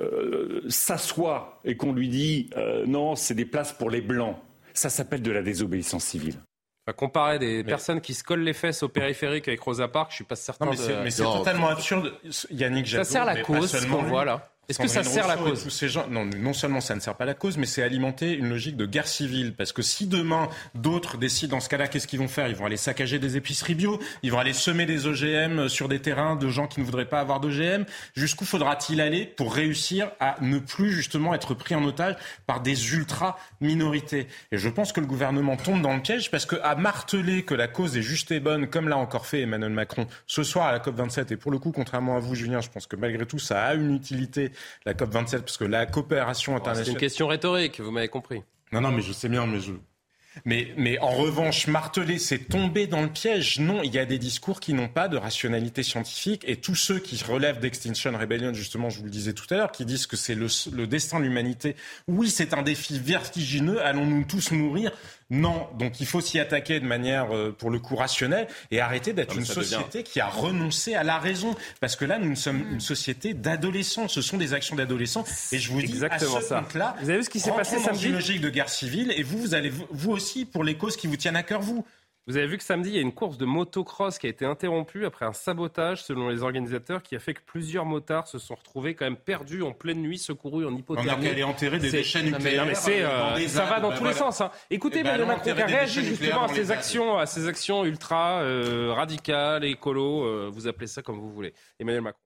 euh, 0.00 0.62
s'assoit 0.68 1.60
et 1.64 1.76
qu'on 1.76 1.92
lui 1.92 2.08
dit 2.08 2.50
euh, 2.56 2.84
non, 2.86 3.14
c'est 3.14 3.34
des 3.34 3.44
places 3.44 3.72
pour 3.72 3.90
les 3.90 4.00
blancs, 4.00 4.36
ça 4.72 4.90
s'appelle 4.90 5.22
de 5.22 5.30
la 5.30 5.42
désobéissance 5.42 6.04
civile. 6.04 6.36
comparer 6.96 7.38
des 7.38 7.62
personnes 7.64 8.00
qui 8.00 8.14
se 8.14 8.24
collent 8.24 8.42
les 8.42 8.54
fesses 8.54 8.82
au 8.82 8.88
périphérique 8.88 9.48
avec 9.48 9.60
Rosa 9.60 9.88
Parks, 9.88 10.10
je 10.10 10.16
suis 10.16 10.24
pas 10.24 10.36
certain. 10.36 10.70
mais 10.70 11.10
c'est 11.10 11.22
totalement 11.22 11.68
absurde, 11.68 12.12
Yannick 12.50 12.86
Jadot. 12.86 13.04
Ça 13.04 13.10
sert 13.10 13.24
la 13.24 13.42
cause, 13.42 13.70
ce 13.70 13.86
qu'on 13.86 14.02
voit 14.02 14.24
là. 14.24 14.53
Est-ce 14.68 14.78
que 14.78 14.88
ça 14.88 15.02
sert 15.04 15.28
la 15.28 15.36
cause 15.36 15.68
ces 15.68 15.88
gens, 15.88 16.06
non, 16.08 16.24
non 16.24 16.52
seulement 16.52 16.80
ça 16.80 16.94
ne 16.94 17.00
sert 17.00 17.14
pas 17.14 17.24
la 17.24 17.34
cause, 17.34 17.56
mais 17.56 17.66
c'est 17.66 17.82
alimenter 17.82 18.32
une 18.32 18.48
logique 18.48 18.76
de 18.76 18.86
guerre 18.86 19.08
civile. 19.08 19.54
Parce 19.54 19.72
que 19.72 19.82
si 19.82 20.06
demain 20.06 20.48
d'autres 20.74 21.18
décident, 21.18 21.56
dans 21.56 21.60
ce 21.60 21.68
cas-là, 21.68 21.88
qu'est-ce 21.88 22.06
qu'ils 22.06 22.18
vont 22.18 22.28
faire? 22.28 22.48
Ils 22.48 22.56
vont 22.56 22.66
aller 22.66 22.76
saccager 22.76 23.18
des 23.18 23.36
épiceries 23.36 23.74
bio, 23.74 24.00
ils 24.22 24.32
vont 24.32 24.38
aller 24.38 24.52
semer 24.52 24.86
des 24.86 25.06
OGM 25.06 25.68
sur 25.68 25.88
des 25.88 26.00
terrains 26.00 26.36
de 26.36 26.48
gens 26.48 26.66
qui 26.66 26.80
ne 26.80 26.84
voudraient 26.84 27.08
pas 27.08 27.20
avoir 27.20 27.40
d'OGM. 27.40 27.84
Jusqu'où 28.14 28.44
faudra-t-il 28.44 29.00
aller 29.00 29.26
pour 29.26 29.54
réussir 29.54 30.10
à 30.20 30.36
ne 30.40 30.58
plus 30.58 30.92
justement 30.92 31.34
être 31.34 31.54
pris 31.54 31.74
en 31.74 31.84
otage 31.84 32.16
par 32.46 32.60
des 32.60 32.94
ultra 32.94 33.38
minorités 33.60 34.28
Et 34.52 34.58
je 34.58 34.68
pense 34.68 34.92
que 34.92 35.00
le 35.00 35.06
gouvernement 35.06 35.56
tombe 35.56 35.82
dans 35.82 35.94
le 35.94 36.00
piège 36.00 36.30
parce 36.30 36.46
qu'à 36.46 36.74
marteler 36.74 37.44
que 37.44 37.54
la 37.54 37.68
cause 37.68 37.96
est 37.96 38.02
juste 38.02 38.30
et 38.30 38.40
bonne, 38.40 38.68
comme 38.68 38.88
l'a 38.88 38.96
encore 38.96 39.26
fait 39.26 39.42
Emmanuel 39.42 39.72
Macron 39.72 40.06
ce 40.26 40.42
soir 40.42 40.66
à 40.66 40.72
la 40.72 40.80
COP 40.80 40.96
27, 40.96 41.32
et 41.32 41.36
pour 41.36 41.50
le 41.50 41.58
coup, 41.58 41.72
contrairement 41.72 42.16
à 42.16 42.20
vous, 42.20 42.34
Julien, 42.34 42.60
je 42.60 42.70
pense 42.70 42.86
que 42.86 42.96
malgré 42.96 43.26
tout, 43.26 43.38
ça 43.38 43.62
a 43.64 43.74
une 43.74 43.94
utilité 43.94 44.52
la 44.84 44.94
COP 44.94 45.12
27 45.12 45.40
parce 45.42 45.56
que 45.56 45.64
la 45.64 45.86
coopération 45.86 46.56
internationale. 46.56 46.86
C'est 46.86 46.92
une 46.92 46.98
question 46.98 47.26
rhétorique, 47.28 47.80
vous 47.80 47.90
m'avez 47.90 48.08
compris. 48.08 48.42
Non, 48.72 48.80
non, 48.80 48.90
mais 48.90 49.02
je 49.02 49.12
sais 49.12 49.28
bien, 49.28 49.46
mais 49.46 49.60
je. 49.60 49.72
Mais, 50.44 50.74
mais 50.76 50.98
en 50.98 51.10
revanche, 51.10 51.68
marteler, 51.68 52.18
c'est 52.18 52.38
tomber 52.38 52.86
dans 52.86 53.02
le 53.02 53.08
piège. 53.08 53.60
Non, 53.60 53.82
il 53.82 53.94
y 53.94 53.98
a 53.98 54.04
des 54.04 54.18
discours 54.18 54.58
qui 54.58 54.74
n'ont 54.74 54.88
pas 54.88 55.06
de 55.06 55.16
rationalité 55.16 55.82
scientifique. 55.82 56.42
Et 56.46 56.56
tous 56.56 56.74
ceux 56.74 56.98
qui 56.98 57.22
relèvent 57.22 57.60
d'Extinction 57.60 58.16
Rebellion, 58.18 58.52
justement, 58.52 58.90
je 58.90 58.98
vous 58.98 59.04
le 59.04 59.10
disais 59.10 59.32
tout 59.32 59.46
à 59.50 59.56
l'heure, 59.56 59.70
qui 59.70 59.84
disent 59.84 60.06
que 60.06 60.16
c'est 60.16 60.34
le, 60.34 60.48
le 60.72 60.86
destin 60.86 61.20
de 61.20 61.24
l'humanité, 61.24 61.76
oui, 62.08 62.30
c'est 62.30 62.52
un 62.52 62.62
défi 62.62 62.98
vertigineux, 62.98 63.80
allons-nous 63.80 64.24
tous 64.24 64.50
mourir 64.50 64.90
non, 65.30 65.68
donc 65.78 66.00
il 66.00 66.06
faut 66.06 66.20
s'y 66.20 66.38
attaquer 66.38 66.80
de 66.80 66.86
manière, 66.86 67.34
euh, 67.34 67.50
pour 67.50 67.70
le 67.70 67.78
coup, 67.78 67.96
rationnelle 67.96 68.46
et 68.70 68.80
arrêter 68.80 69.12
d'être 69.12 69.36
une 69.36 69.44
société 69.44 70.02
qui 70.02 70.20
a 70.20 70.26
renoncé 70.26 70.94
à 70.94 71.02
la 71.02 71.18
raison. 71.18 71.54
Parce 71.80 71.96
que 71.96 72.04
là, 72.04 72.18
nous 72.18 72.36
sommes 72.36 72.64
une 72.72 72.80
société 72.80 73.32
d'adolescents. 73.32 74.08
Ce 74.08 74.20
sont 74.22 74.36
des 74.36 74.52
actions 74.52 74.76
d'adolescents. 74.76 75.24
Et 75.52 75.58
je 75.58 75.72
vous 75.72 75.80
dis, 75.80 75.92
Exactement 75.92 76.36
à 76.36 76.40
ce 76.40 76.78
là 76.78 76.96
vous 77.00 77.08
avez 77.08 77.18
vu 77.18 77.24
ce 77.24 77.30
qui 77.30 77.40
s'est 77.40 77.52
passé 77.52 77.78
samedi 77.78 78.06
une 78.06 78.14
logique 78.14 78.40
de 78.40 78.50
guerre 78.50 78.68
civile 78.68 79.12
et 79.16 79.22
vous, 79.22 79.38
vous 79.38 79.54
allez 79.54 79.70
vous 79.90 80.10
aussi 80.10 80.44
pour 80.44 80.64
les 80.64 80.76
causes 80.76 80.96
qui 80.96 81.06
vous 81.06 81.16
tiennent 81.16 81.36
à 81.36 81.42
cœur, 81.42 81.60
vous. 81.60 81.84
Vous 82.26 82.38
avez 82.38 82.46
vu 82.46 82.56
que 82.56 82.64
samedi, 82.64 82.88
il 82.88 82.94
y 82.94 82.98
a 82.98 83.02
une 83.02 83.12
course 83.12 83.36
de 83.36 83.44
motocross 83.44 84.18
qui 84.18 84.26
a 84.26 84.30
été 84.30 84.46
interrompue 84.46 85.04
après 85.04 85.26
un 85.26 85.34
sabotage, 85.34 86.02
selon 86.02 86.30
les 86.30 86.42
organisateurs, 86.42 87.02
qui 87.02 87.14
a 87.14 87.18
fait 87.18 87.34
que 87.34 87.42
plusieurs 87.44 87.84
motards 87.84 88.28
se 88.28 88.38
sont 88.38 88.54
retrouvés 88.54 88.94
quand 88.94 89.04
même 89.04 89.18
perdus 89.18 89.62
en 89.62 89.72
pleine 89.72 90.00
nuit, 90.00 90.16
secourus 90.16 90.64
en 90.64 90.74
hypothermie. 90.74 91.10
On 91.10 91.12
a 91.12 91.22
qu'à 91.22 91.30
aller 91.32 91.44
enterrer 91.44 91.78
des 91.78 91.90
C'est- 91.90 91.98
déchets 91.98 92.22
Non, 92.22 92.30
mais- 92.30 92.30
non, 92.30 92.40
mais 92.40 92.48
nucléaires, 92.72 92.76
c'est, 92.78 93.02
euh, 93.02 93.48
ça 93.48 93.66
va 93.66 93.78
dans 93.80 93.90
bah, 93.90 93.96
tous 93.98 94.04
les 94.04 94.12
voilà. 94.12 94.32
sens. 94.32 94.40
hein. 94.40 94.50
Écoutez 94.70 95.00
Eh 95.00 95.02
ben, 95.02 95.10
Emmanuel 95.10 95.26
Macron 95.28 95.42
qui 95.44 95.50
a 95.50 95.52
enterrer 95.52 95.66
des 95.68 95.74
réagi 95.74 95.96
déchets 96.00 96.08
justement 96.08 96.46
nucléaires 96.46 96.50
à 96.50 96.54
ces 96.64 96.70
actions, 96.70 97.18
à 97.18 97.26
ces 97.26 97.46
actions 97.46 97.84
ultra 97.84 98.40
euh, 98.40 98.90
radicales, 98.94 99.64
écolo, 99.66 100.24
euh, 100.24 100.48
vous 100.50 100.66
appelez 100.66 100.86
ça 100.86 101.02
comme 101.02 101.18
vous 101.20 101.30
voulez. 101.30 101.52
Emmanuel 101.78 102.00
Macron. 102.02 102.20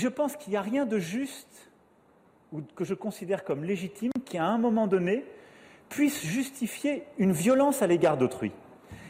Je 0.00 0.08
pense 0.08 0.36
qu'il 0.36 0.50
n'y 0.50 0.56
a 0.56 0.62
rien 0.62 0.86
de 0.86 0.98
juste 0.98 1.70
ou 2.50 2.62
que 2.74 2.82
je 2.82 2.94
considère 2.94 3.44
comme 3.44 3.62
légitime 3.62 4.10
qui, 4.24 4.38
à 4.38 4.46
un 4.46 4.58
moment 4.58 4.88
donné, 4.88 5.24
puisse 5.90 6.24
justifier 6.24 7.04
une 7.18 7.32
violence 7.32 7.82
à 7.82 7.86
l'égard 7.86 8.16
d'autrui. 8.16 8.52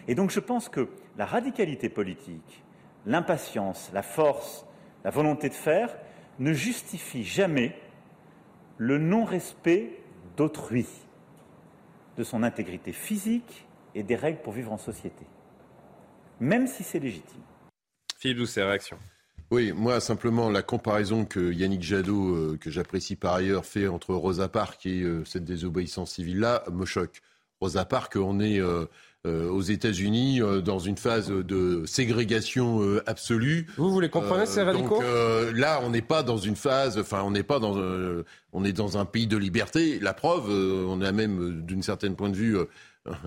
Et 0.09 0.17
donc 0.17 0.31
je 0.31 0.41
pense 0.41 0.69
que 0.69 0.89
la 1.17 1.27
radicalité 1.27 1.89
politique, 1.89 2.65
l'impatience, 3.07 3.91
la 3.95 4.03
force, 4.03 4.67
la 5.05 5.11
volonté 5.11 5.49
de 5.49 5.55
faire 5.55 5.97
ne 6.39 6.53
justifient 6.53 7.25
jamais 7.25 7.79
le 8.79 8.99
non-respect 8.99 10.01
d'autrui, 10.37 10.87
de 12.17 12.25
son 12.25 12.43
intégrité 12.43 12.93
physique 12.93 13.67
et 13.95 14.03
des 14.03 14.17
règles 14.17 14.41
pour 14.41 14.55
vivre 14.55 14.73
en 14.73 14.79
société, 14.79 15.27
même 16.41 16.67
si 16.67 16.83
c'est 16.83 16.99
légitime. 16.99 17.43
Philippe 18.19 18.39
Doucet, 18.39 18.65
réaction. 18.65 18.99
Oui, 19.51 19.73
moi 19.73 19.99
simplement 19.99 20.49
la 20.49 20.63
comparaison 20.63 21.25
que 21.25 21.53
Yannick 21.53 21.83
Jadot, 21.83 22.35
euh, 22.35 22.59
que 22.61 22.71
j'apprécie 22.71 23.17
par 23.17 23.35
ailleurs, 23.35 23.65
fait 23.65 23.89
entre 23.89 24.15
Rosa 24.15 24.49
Parks 24.49 24.87
et 24.87 25.03
euh, 25.03 25.25
cette 25.25 25.45
désobéissance 25.45 26.13
civile-là 26.13 26.63
me 26.73 26.87
choque. 26.87 27.21
Rosa 27.61 27.85
Parks, 27.85 28.15
on 28.17 28.39
est 28.39 28.61
euh, 28.61 28.87
aux 29.25 29.61
États-Unis 29.61 30.41
dans 30.65 30.79
une 30.79 30.97
phase 30.97 31.29
de 31.29 31.83
ségrégation 31.85 32.81
absolue. 33.05 33.67
Vous, 33.77 33.91
vous 33.91 34.01
les 34.01 34.09
comprenez, 34.09 34.47
ces 34.47 34.63
radicaux 34.63 35.03
donc, 35.03 35.53
Là, 35.55 35.81
on 35.83 35.91
n'est 35.91 36.01
pas 36.01 36.23
dans 36.23 36.39
une 36.39 36.57
phase, 36.57 36.97
enfin, 36.97 37.23
on 37.23 37.31
n'est 37.31 37.43
pas 37.43 37.59
dans, 37.59 37.77
on 38.55 38.65
est 38.65 38.73
dans 38.73 38.97
un 38.97 39.05
pays 39.05 39.27
de 39.27 39.37
liberté. 39.37 39.99
La 40.01 40.15
preuve, 40.15 40.49
on 40.49 41.03
a 41.03 41.13
même, 41.13 41.61
d'une 41.67 41.83
certaine 41.83 42.17
point 42.17 42.31
de 42.31 42.37
vue, 42.37 42.57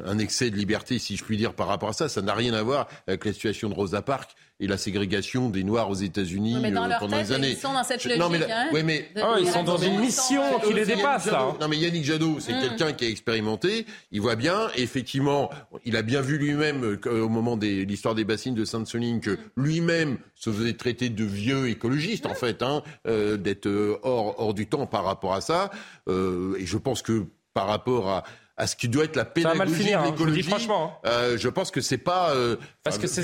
un 0.05 0.19
excès 0.19 0.49
de 0.51 0.55
liberté, 0.55 0.99
si 0.99 1.15
je 1.17 1.23
puis 1.23 1.35
dire, 1.35 1.53
par 1.53 1.67
rapport 1.67 1.89
à 1.89 1.93
ça. 1.93 2.07
Ça 2.07 2.21
n'a 2.21 2.33
rien 2.35 2.53
à 2.53 2.61
voir 2.61 2.87
avec 3.07 3.25
la 3.25 3.33
situation 3.33 3.69
de 3.69 3.73
Rosa 3.73 4.01
Parks 4.01 4.31
et 4.59 4.67
la 4.67 4.77
ségrégation 4.77 5.49
des 5.49 5.63
Noirs 5.63 5.89
aux 5.89 5.95
États-Unis 5.95 6.53
Oui, 6.55 6.61
mais 6.61 6.71
dans 6.71 6.83
euh, 6.85 6.89
leur 6.89 6.99
pendant 6.99 7.17
tête, 7.17 7.29
les 7.29 7.33
années. 7.33 7.49
ils 7.49 7.57
sont 7.57 7.73
dans 7.73 7.83
cette 7.83 8.03
logique, 8.05 8.19
non, 8.21 8.29
mais 8.29 8.37
la- 8.37 8.61
hein, 8.61 8.65
ouais, 8.71 8.83
mais 8.83 9.09
de- 9.15 9.21
Ah, 9.21 9.35
ils 9.39 9.47
sont 9.47 9.63
dans 9.63 9.77
une 9.77 9.99
mission 9.99 10.43
qui 10.63 10.73
les 10.73 10.85
dépasse, 10.85 11.25
là, 11.25 11.41
hein. 11.49 11.57
Non, 11.59 11.67
mais 11.67 11.77
Yannick 11.77 12.03
Jadot, 12.05 12.39
c'est 12.39 12.53
Mm. 12.53 12.61
quelqu'un 12.61 12.93
qui 12.93 13.05
a 13.05 13.09
expérimenté. 13.09 13.87
Il 14.11 14.21
voit 14.21 14.35
bien, 14.35 14.69
effectivement, 14.75 15.49
il 15.85 15.95
a 15.97 16.03
bien 16.03 16.21
vu 16.21 16.37
lui-même 16.37 16.83
euh, 16.83 16.95
qu'au 16.97 17.27
moment 17.27 17.57
de 17.57 17.65
l'histoire 17.65 18.13
des 18.13 18.25
bassines 18.25 18.53
de 18.55 18.65
Sainte-Soline 18.65 19.21
que 19.21 19.39
lui-même 19.57 20.17
se 20.35 20.51
faisait 20.51 20.73
traiter 20.73 21.09
de 21.09 21.23
vieux 21.25 21.67
écologiste, 21.67 22.27
en 22.27 22.35
fait, 22.35 22.61
hein, 22.61 22.83
euh, 23.07 23.37
d'être 23.37 23.65
euh, 23.65 23.97
hors, 24.03 24.39
hors 24.39 24.53
du 24.53 24.67
temps 24.67 24.85
par 24.85 25.03
rapport 25.03 25.33
à 25.33 25.41
ça. 25.41 25.71
Euh, 26.07 26.55
et 26.59 26.65
je 26.67 26.77
pense 26.77 27.01
que 27.01 27.25
par 27.55 27.67
rapport 27.67 28.09
à 28.09 28.23
à 28.57 28.67
ce 28.67 28.75
qui 28.75 28.87
doit 28.87 29.05
être 29.05 29.15
la 29.15 29.25
pédagogie 29.25 29.73
finir, 29.75 29.99
hein, 29.99 30.03
de 30.03 30.07
je 30.07 30.11
l'écologie, 30.11 30.43
franchement, 30.43 30.99
euh, 31.05 31.37
je 31.37 31.49
pense 31.49 31.71
que 31.71 31.81
c'est 31.81 31.97
pas 31.97 32.31
euh, 32.35 32.57
Parce 32.83 32.97
que 32.97 33.07
c'est- 33.07 33.23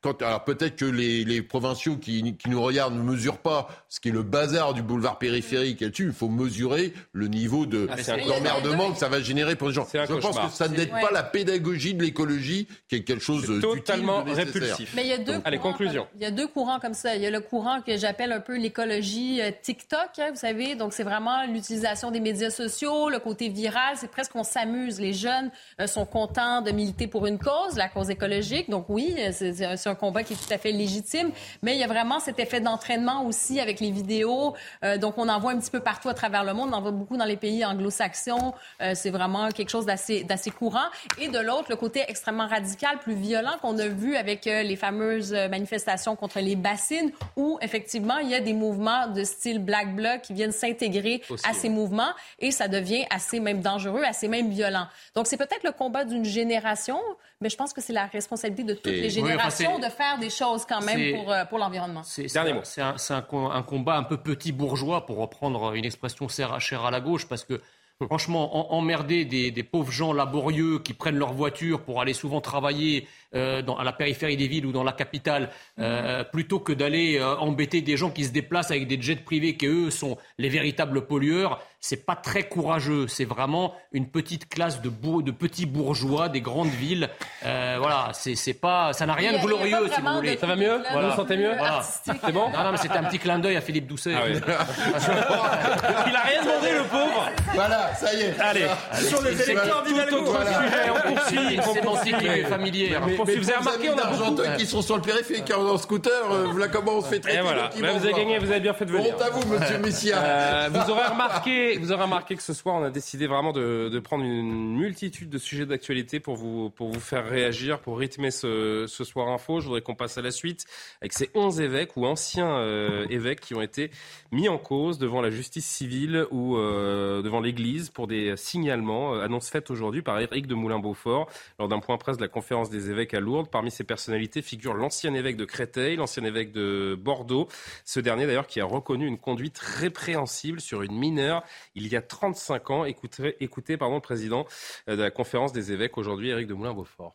quand, 0.00 0.22
alors 0.22 0.44
peut-être 0.44 0.76
que 0.76 0.84
les, 0.84 1.24
les 1.24 1.42
provinciaux 1.42 1.96
qui, 1.96 2.36
qui 2.36 2.50
nous 2.50 2.62
regardent 2.62 2.94
ne 2.96 3.02
mesurent 3.02 3.38
pas 3.38 3.68
ce 3.88 3.98
qui 4.00 4.10
est 4.10 4.12
le 4.12 4.22
bazar 4.22 4.72
du 4.74 4.82
boulevard 4.82 5.18
périphérique 5.18 5.80
là-dessus. 5.80 6.06
Il 6.06 6.12
faut 6.12 6.28
mesurer 6.28 6.92
le 7.12 7.26
niveau 7.28 7.66
de 7.66 7.88
Ah, 7.90 7.94
un 8.12 8.26
d'emmerdement 8.26 8.92
que 8.92 8.98
ça 8.98 9.08
va 9.08 9.20
générer 9.20 9.56
pour 9.56 9.68
les 9.68 9.74
gens. 9.74 9.86
un 9.94 10.06
Je 10.06 10.14
pense 10.14 10.38
que 10.38 10.48
ça 10.52 10.68
n'aide 10.68 10.92
Ouais. 10.92 11.00
pas 11.00 11.10
la 11.10 11.22
pédagogie 11.24 11.94
de 11.94 12.02
l'écologie, 12.02 12.68
qui 12.88 12.96
est 12.96 13.02
quelque 13.02 13.22
chose 13.22 13.42
d'utile, 13.42 13.60
totalement 13.60 14.22
de 14.22 14.30
nécessaire. 14.30 14.52
répulsif. 14.54 14.92
Mais 14.94 15.02
il 15.02 15.08
y 15.08 15.12
a 15.12 15.18
deux 15.18 15.34
Donc, 15.34 15.42
allez, 15.44 15.58
courants 15.58 15.72
conclusion. 15.72 16.02
comme- 16.04 16.10
il 16.16 16.22
y 16.22 16.26
a 16.26 16.30
deux 16.30 16.46
courants 16.46 16.78
comme 16.80 16.94
ça. 16.94 17.16
Il 17.16 17.22
y 17.22 17.26
a 17.26 17.30
le 17.30 17.40
courant 17.40 17.80
que 17.82 17.96
j'appelle 17.96 18.32
un 18.32 18.40
peu 18.40 18.56
l'écologie 18.56 19.40
euh, 19.42 19.50
TikTok, 19.62 20.10
hein, 20.18 20.28
vous 20.30 20.36
savez. 20.38 20.74
Donc, 20.76 20.92
c'est 20.92 21.02
vraiment 21.02 21.44
l'utilisation 21.46 22.10
des 22.10 22.20
médias 22.20 22.50
sociaux, 22.50 23.08
le 23.10 23.18
côté 23.18 23.48
viral. 23.48 23.96
C'est 23.96 24.10
presque 24.10 24.32
qu'on 24.32 24.44
s'amuse. 24.44 25.00
Les 25.00 25.12
jeunes 25.12 25.50
euh, 25.80 25.86
sont 25.86 26.06
contents 26.06 26.62
de 26.62 26.70
militer 26.70 27.06
pour 27.08 27.26
une 27.26 27.38
cause, 27.38 27.76
la 27.76 27.88
cause 27.88 28.10
écologique. 28.10 28.70
Donc, 28.70 28.86
oui, 28.88 29.14
euh, 29.18 29.30
c'est 29.32 29.87
c'est 29.88 29.92
un- 29.92 29.94
combat 29.94 30.22
qui 30.22 30.34
est 30.34 30.36
tout 30.36 30.52
à 30.52 30.58
fait 30.58 30.72
légitime. 30.72 31.30
Mais 31.62 31.74
il 31.74 31.78
y 31.80 31.84
a 31.84 31.86
vraiment 31.86 32.20
cet 32.20 32.38
effet 32.38 32.60
d'entraînement 32.60 33.24
aussi 33.26 33.60
avec 33.60 33.80
les 33.80 33.90
vidéos. 33.90 34.54
Euh, 34.84 34.96
donc, 34.96 35.14
on 35.18 35.28
en 35.28 35.38
voit 35.40 35.52
un 35.52 35.58
petit 35.58 35.70
peu 35.70 35.80
partout 35.80 36.08
à 36.08 36.14
travers 36.14 36.44
le 36.44 36.54
monde. 36.54 36.70
On 36.72 36.76
en 36.76 36.80
voit 36.82 36.90
beaucoup 36.92 37.16
dans 37.16 37.24
les 37.24 37.36
pays 37.36 37.64
anglo-saxons. 37.64 38.54
Euh, 38.80 38.92
c'est 38.94 39.10
vraiment 39.10 39.48
quelque 39.50 39.70
chose 39.70 39.86
d'assez 39.86 40.24
d'assez 40.24 40.50
courant. 40.50 40.86
Et 41.18 41.28
de 41.28 41.38
l'autre, 41.38 41.66
le 41.70 41.76
côté 41.76 42.04
extrêmement 42.08 42.46
radical, 42.46 42.98
plus 42.98 43.14
violent 43.14 43.52
qu'on 43.60 43.78
a 43.78 43.88
vu 43.88 44.16
avec 44.16 44.46
euh, 44.46 44.62
les 44.62 44.76
fameuses 44.76 45.32
manifestations 45.32 46.16
contre 46.16 46.38
les 46.40 46.56
bassines, 46.56 47.10
où 47.36 47.58
effectivement, 47.60 48.18
il 48.18 48.28
y 48.28 48.34
a 48.34 48.40
des 48.40 48.52
mouvements 48.54 49.08
de 49.08 49.24
style 49.24 49.58
Black 49.58 49.94
Bloc 49.94 50.22
qui 50.22 50.32
viennent 50.34 50.52
s'intégrer 50.52 51.22
Aussi, 51.30 51.44
à 51.48 51.52
ces 51.52 51.68
mouvements 51.68 52.10
et 52.38 52.50
ça 52.50 52.68
devient 52.68 53.04
assez 53.10 53.40
même 53.40 53.60
dangereux, 53.60 54.02
assez 54.04 54.28
même 54.28 54.50
violent. 54.50 54.86
Donc, 55.14 55.26
c'est 55.26 55.36
peut-être 55.36 55.64
le 55.64 55.72
combat 55.72 56.04
d'une 56.04 56.24
génération, 56.24 56.98
mais 57.40 57.48
je 57.48 57.56
pense 57.56 57.72
que 57.72 57.80
c'est 57.80 57.92
la 57.92 58.06
responsabilité 58.06 58.64
de 58.64 58.74
toutes 58.74 58.86
Et- 58.92 59.00
les 59.00 59.18
Oui, 59.20 59.30
de 59.78 59.88
faire 59.90 60.18
des 60.18 60.30
choses 60.30 60.64
quand 60.66 60.80
même 60.82 61.14
pour, 61.14 61.32
euh, 61.32 61.44
pour 61.44 61.58
l'environnement. 61.58 62.02
C'est 62.04 62.36
un, 62.36 62.54
mot. 62.54 62.60
c'est 62.64 62.82
un- 62.82 62.98
c'est 62.98 63.14
un 63.14 63.22
com- 63.22 63.50
un 63.52 63.62
combat 63.62 63.96
un 63.96 64.02
peu 64.04 64.16
petit 64.16 64.52
bourgeois, 64.52 65.06
pour 65.06 65.18
reprendre 65.18 65.72
une 65.74 65.84
expression 65.84 66.28
chère 66.28 66.60
chère 66.60 66.84
à 66.84 66.90
la 66.90 67.00
gauche, 67.00 67.26
parce 67.28 67.44
que 67.44 67.60
franchement, 68.06 68.72
en- 68.72 68.78
emmerder 68.78 69.24
des, 69.24 69.50
des 69.50 69.62
pauvres 69.64 69.90
gens 69.90 70.12
laborieux 70.12 70.78
qui 70.78 70.92
prennent 70.94 71.16
leur 71.18 71.32
voiture 71.32 71.82
pour 71.82 72.00
aller 72.00 72.12
souvent 72.14 72.40
travailler 72.40 73.08
euh, 73.34 73.62
dans, 73.62 73.76
à 73.76 73.84
la 73.84 73.92
périphérie 73.92 74.36
des 74.36 74.48
villes 74.48 74.66
ou 74.66 74.72
dans 74.72 74.84
la 74.84 74.92
capitale, 74.92 75.50
euh, 75.78 76.24
plutôt 76.24 76.60
que 76.60 76.72
d'aller 76.72 77.18
euh, 77.18 77.36
embêter 77.36 77.80
des 77.82 77.96
gens 77.96 78.10
qui 78.10 78.24
se 78.24 78.30
déplacent 78.30 78.70
avec 78.70 78.86
des 78.88 79.00
jets 79.00 79.16
privés 79.16 79.56
qui, 79.56 79.66
eux, 79.66 79.90
sont 79.90 80.16
les 80.38 80.48
véritables 80.48 81.06
pollueurs, 81.06 81.60
c'est 81.80 82.04
pas 82.06 82.16
très 82.16 82.44
courageux. 82.44 83.06
C'est 83.06 83.24
vraiment 83.24 83.74
une 83.92 84.08
petite 84.08 84.48
classe 84.48 84.80
de, 84.82 84.88
bour- 84.88 85.22
de 85.22 85.30
petits 85.30 85.66
bourgeois 85.66 86.28
des 86.28 86.40
grandes 86.40 86.68
villes. 86.70 87.08
Euh, 87.44 87.76
voilà, 87.78 88.10
c'est 88.14 88.34
c'est 88.34 88.54
pas, 88.54 88.92
ça 88.92 89.06
n'a 89.06 89.14
rien 89.14 89.32
de 89.34 89.38
glorieux, 89.46 89.88
si 89.94 90.00
vous 90.00 90.14
voulez. 90.14 90.36
Ça 90.36 90.46
va 90.46 90.56
mieux 90.56 90.68
truc, 90.82 90.84
là, 90.94 91.00
Vous 91.02 91.10
vous 91.10 91.16
sentez 91.16 91.36
mieux 91.36 91.54
Voilà. 91.56 91.82
C'est 91.82 92.32
bon 92.32 92.50
Non, 92.50 92.64
non, 92.64 92.72
mais 92.72 92.78
c'était 92.78 92.96
un 92.96 93.04
petit 93.04 93.18
clin 93.18 93.38
d'œil 93.38 93.56
à 93.56 93.60
Philippe 93.60 93.86
Doucet. 93.86 94.12
Ah 94.16 94.22
oui. 94.26 94.34
Il 96.08 96.16
a 96.16 96.20
rien 96.20 96.42
demandé, 96.42 96.72
le 96.72 96.84
pauvre 96.84 97.28
Voilà, 97.54 97.94
ça 97.94 98.14
y 98.14 98.20
est. 98.22 98.40
Allez, 98.40 98.66
Sur 98.94 99.22
les 99.22 99.40
électeurs 99.42 99.82
d'Hidalgo. 99.84 100.26
sujet, 100.26 100.90
on 100.90 101.12
poursuit. 101.14 101.54
Une 101.54 101.60
on 101.60 101.74
sémantique 101.74 102.46
familière. 102.48 103.02
Mais- 103.06 103.17
poursuit. 103.18 103.38
Vous 103.38 103.50
avez 103.50 103.58
remarqué, 103.58 103.90
on 103.90 103.92
a 103.92 103.96
d'Argenteuil 103.96 104.56
qui 104.56 104.66
sont 104.66 104.82
sur 104.82 104.96
le 104.96 105.02
périphérique 105.02 105.52
en 105.54 105.76
scooter. 105.78 106.12
euh, 106.32 106.46
voilà 106.50 106.68
comment 106.68 106.96
on 106.96 107.00
se 107.02 107.08
fait 107.08 107.20
traiter. 107.20 107.40
Voilà, 107.40 107.70
vous 107.76 107.84
avez 107.84 108.12
gagné, 108.12 108.38
vous 108.38 108.50
avez 108.50 108.60
bien 108.60 108.72
fait 108.74 108.84
de 108.86 108.92
venir. 108.92 109.14
Honte 109.14 109.22
à 109.22 109.30
vous, 109.30 109.46
monsieur 109.48 109.78
Messia. 109.78 110.18
Euh, 110.22 110.68
vous 110.72 110.90
aurez 110.90 111.06
remarqué, 111.06 111.78
vous 111.78 111.92
aurez 111.92 112.02
remarqué 112.04 112.34
que 112.36 112.42
ce 112.42 112.52
soir, 112.54 112.76
on 112.76 112.84
a 112.84 112.90
décidé 112.90 113.26
vraiment 113.26 113.52
de, 113.52 113.88
de 113.92 113.98
prendre 114.00 114.24
une 114.24 114.76
multitude 114.76 115.28
de 115.30 115.38
sujets 115.38 115.66
d'actualité 115.66 116.20
pour 116.20 116.36
vous, 116.36 116.70
pour 116.70 116.88
vous 116.90 117.00
faire 117.00 117.26
réagir, 117.28 117.80
pour 117.80 117.98
rythmer 117.98 118.30
ce, 118.30 118.86
ce 118.88 119.04
soir 119.04 119.28
info. 119.28 119.60
Je 119.60 119.66
voudrais 119.66 119.80
qu'on 119.82 119.94
passe 119.94 120.18
à 120.18 120.22
la 120.22 120.30
suite 120.30 120.64
avec 121.00 121.12
ces 121.12 121.30
11 121.34 121.60
évêques 121.60 121.96
ou 121.96 122.06
anciens 122.06 122.50
euh, 122.58 123.06
évêques 123.10 123.40
qui 123.40 123.54
ont 123.54 123.62
été 123.62 123.90
mis 124.32 124.48
en 124.48 124.58
cause 124.58 124.98
devant 124.98 125.20
la 125.20 125.30
justice 125.30 125.66
civile 125.66 126.26
ou 126.30 126.56
euh, 126.56 127.22
devant 127.22 127.40
l'Église 127.40 127.90
pour 127.90 128.06
des 128.06 128.36
signalements. 128.36 129.14
Euh, 129.14 129.24
annonce 129.24 129.48
faite 129.50 129.70
aujourd'hui 129.70 130.02
par 130.02 130.18
Éric 130.20 130.46
de 130.46 130.54
Moulin-Beaufort 130.54 131.28
lors 131.58 131.68
d'un 131.68 131.80
point 131.80 131.96
presse 131.98 132.16
de 132.16 132.22
la 132.22 132.28
conférence 132.28 132.70
des 132.70 132.90
évêques 132.90 133.07
à 133.14 133.20
Lourdes. 133.20 133.48
Parmi 133.50 133.70
ces 133.70 133.84
personnalités 133.84 134.42
figure 134.42 134.74
l'ancien 134.74 135.14
évêque 135.14 135.36
de 135.36 135.44
Créteil, 135.44 135.96
l'ancien 135.96 136.24
évêque 136.24 136.52
de 136.52 136.96
Bordeaux. 136.98 137.48
Ce 137.84 138.00
dernier 138.00 138.26
d'ailleurs 138.26 138.46
qui 138.46 138.60
a 138.60 138.64
reconnu 138.64 139.06
une 139.06 139.18
conduite 139.18 139.58
répréhensible 139.58 140.60
sur 140.60 140.82
une 140.82 140.96
mineure 140.96 141.42
il 141.74 141.88
y 141.88 141.96
a 141.96 142.02
35 142.02 142.70
ans. 142.70 142.84
Écoutez, 142.84 143.36
écoutez 143.40 143.76
pardon, 143.76 143.96
le 143.96 144.00
président 144.00 144.46
euh, 144.88 144.96
de 144.96 145.02
la 145.02 145.10
conférence 145.10 145.52
des 145.52 145.72
évêques 145.72 145.98
aujourd'hui, 145.98 146.30
Éric 146.30 146.46
de 146.46 146.54
Moulin-Beaufort. 146.54 147.14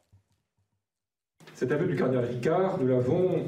Cet 1.55 1.71
aveu 1.71 1.85
du 1.85 1.95
cardinal 1.95 2.25
Ricard, 2.25 2.79
nous 2.79 2.87
l'avons, 2.87 3.45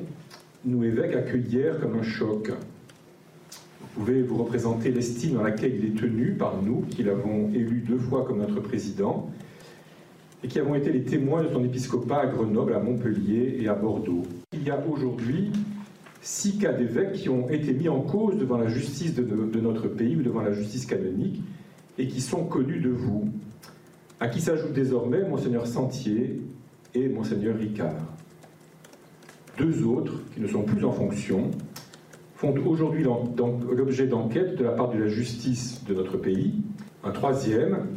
nous 0.63 0.83
évêques, 0.83 1.15
accueilli 1.15 1.47
hier 1.47 1.79
comme 1.79 1.99
un 1.99 2.03
choc. 2.03 2.49
Vous 2.49 3.87
pouvez 4.01 4.21
vous 4.21 4.37
représenter 4.43 4.91
l'estime 4.91 5.35
dans 5.35 5.43
laquelle 5.43 5.73
il 5.75 5.85
est 5.85 5.99
tenu 5.99 6.33
par 6.33 6.61
nous, 6.61 6.81
qui 6.81 7.03
l'avons 7.03 7.49
élu 7.53 7.79
deux 7.79 7.97
fois 7.97 8.25
comme 8.25 8.39
notre 8.39 8.59
président, 8.59 9.31
et 10.43 10.47
qui 10.47 10.59
avons 10.59 10.75
été 10.75 10.91
les 10.91 11.03
témoins 11.03 11.43
de 11.43 11.49
son 11.49 11.63
épiscopat 11.63 12.21
à 12.21 12.25
Grenoble, 12.27 12.73
à 12.73 12.79
Montpellier 12.79 13.57
et 13.59 13.67
à 13.67 13.73
Bordeaux. 13.73 14.23
Il 14.53 14.63
y 14.63 14.69
a 14.69 14.79
aujourd'hui 14.87 15.51
six 16.21 16.57
cas 16.57 16.73
d'évêques 16.73 17.13
qui 17.13 17.29
ont 17.29 17.49
été 17.49 17.73
mis 17.73 17.89
en 17.89 18.01
cause 18.01 18.37
devant 18.37 18.57
la 18.57 18.67
justice 18.67 19.15
de, 19.15 19.23
de 19.23 19.59
notre 19.59 19.87
pays 19.87 20.15
ou 20.15 20.23
devant 20.23 20.41
la 20.41 20.51
justice 20.51 20.85
canonique 20.85 21.41
et 21.97 22.07
qui 22.07 22.21
sont 22.21 22.45
connus 22.45 22.79
de 22.79 22.89
vous, 22.89 23.29
à 24.19 24.27
qui 24.27 24.41
s'ajoute 24.41 24.73
désormais 24.73 25.27
Monseigneur 25.27 25.67
Sentier 25.67 26.41
et 26.93 27.09
Monseigneur 27.09 27.57
Ricard. 27.57 28.15
Deux 29.57 29.85
autres, 29.85 30.21
qui 30.33 30.41
ne 30.41 30.47
sont 30.47 30.63
plus 30.63 30.83
en 30.83 30.91
fonction, 30.91 31.51
font 32.35 32.53
aujourd'hui 32.65 33.03
l'objet 33.03 34.07
d'enquêtes 34.07 34.55
de 34.57 34.63
la 34.63 34.71
part 34.71 34.89
de 34.89 34.97
la 34.97 35.07
justice 35.07 35.83
de 35.85 35.93
notre 35.93 36.17
pays. 36.17 36.55
Un 37.03 37.11
troisième, 37.11 37.87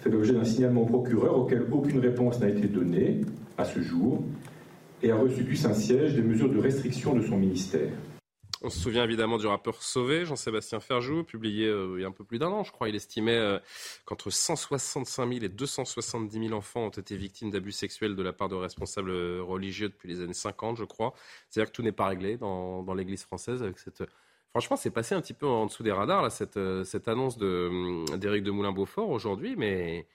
fait 0.00 0.10
l'objet 0.10 0.32
d'un 0.32 0.44
signalement 0.44 0.82
au 0.82 0.86
procureur 0.86 1.38
auquel 1.38 1.66
aucune 1.70 1.98
réponse 1.98 2.40
n'a 2.40 2.48
été 2.48 2.66
donnée 2.66 3.20
à 3.56 3.64
ce 3.64 3.80
jour 3.80 4.22
et 5.02 5.10
a 5.10 5.16
reçu 5.16 5.44
du 5.44 5.56
Saint-Siège 5.56 6.14
des 6.14 6.22
mesures 6.22 6.50
de 6.50 6.58
restriction 6.58 7.14
de 7.14 7.22
son 7.22 7.36
ministère. 7.36 7.90
On 8.60 8.70
se 8.70 8.80
souvient 8.80 9.04
évidemment 9.04 9.38
du 9.38 9.46
rapport 9.46 9.84
Sauvé, 9.84 10.24
Jean-Sébastien 10.24 10.80
Ferjou, 10.80 11.22
publié 11.22 11.66
euh, 11.66 11.94
il 11.96 12.02
y 12.02 12.04
a 12.04 12.08
un 12.08 12.12
peu 12.12 12.24
plus 12.24 12.40
d'un 12.40 12.48
an, 12.48 12.64
je 12.64 12.72
crois. 12.72 12.88
Il 12.88 12.96
estimait 12.96 13.36
euh, 13.36 13.60
qu'entre 14.04 14.30
165 14.30 15.32
000 15.32 15.44
et 15.44 15.48
270 15.48 16.48
000 16.48 16.52
enfants 16.52 16.86
ont 16.86 16.90
été 16.90 17.16
victimes 17.16 17.50
d'abus 17.50 17.70
sexuels 17.70 18.16
de 18.16 18.22
la 18.22 18.32
part 18.32 18.48
de 18.48 18.56
responsables 18.56 19.12
religieux 19.12 19.88
depuis 19.88 20.08
les 20.08 20.20
années 20.20 20.34
50, 20.34 20.76
je 20.76 20.84
crois. 20.84 21.14
C'est-à-dire 21.48 21.70
que 21.70 21.76
tout 21.76 21.82
n'est 21.82 21.92
pas 21.92 22.08
réglé 22.08 22.36
dans, 22.36 22.82
dans 22.82 22.94
l'Église 22.94 23.22
française 23.22 23.62
avec 23.62 23.78
cette 23.78 24.02
Franchement, 24.58 24.76
c'est 24.76 24.90
passé 24.90 25.14
un 25.14 25.20
petit 25.20 25.34
peu 25.34 25.46
en 25.46 25.66
dessous 25.66 25.84
des 25.84 25.92
radars, 25.92 26.32
cette, 26.32 26.56
euh, 26.56 26.82
cette 26.82 27.06
annonce 27.06 27.40
hum, 27.40 28.04
d'Éric 28.16 28.42
de, 28.42 28.50
Moulin-Beaufort 28.50 29.08
aujourd'hui, 29.08 29.54
mais 29.56 30.08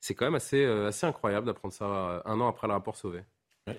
c'est 0.00 0.14
quand 0.14 0.24
même 0.24 0.36
assez, 0.36 0.64
assez 0.64 1.04
incroyable 1.06 1.44
d'apprendre 1.44 1.74
ça 1.74 2.22
un 2.24 2.40
an 2.40 2.48
après 2.48 2.66
le 2.66 2.72
rapport 2.72 2.96
Sauvé. 2.96 3.24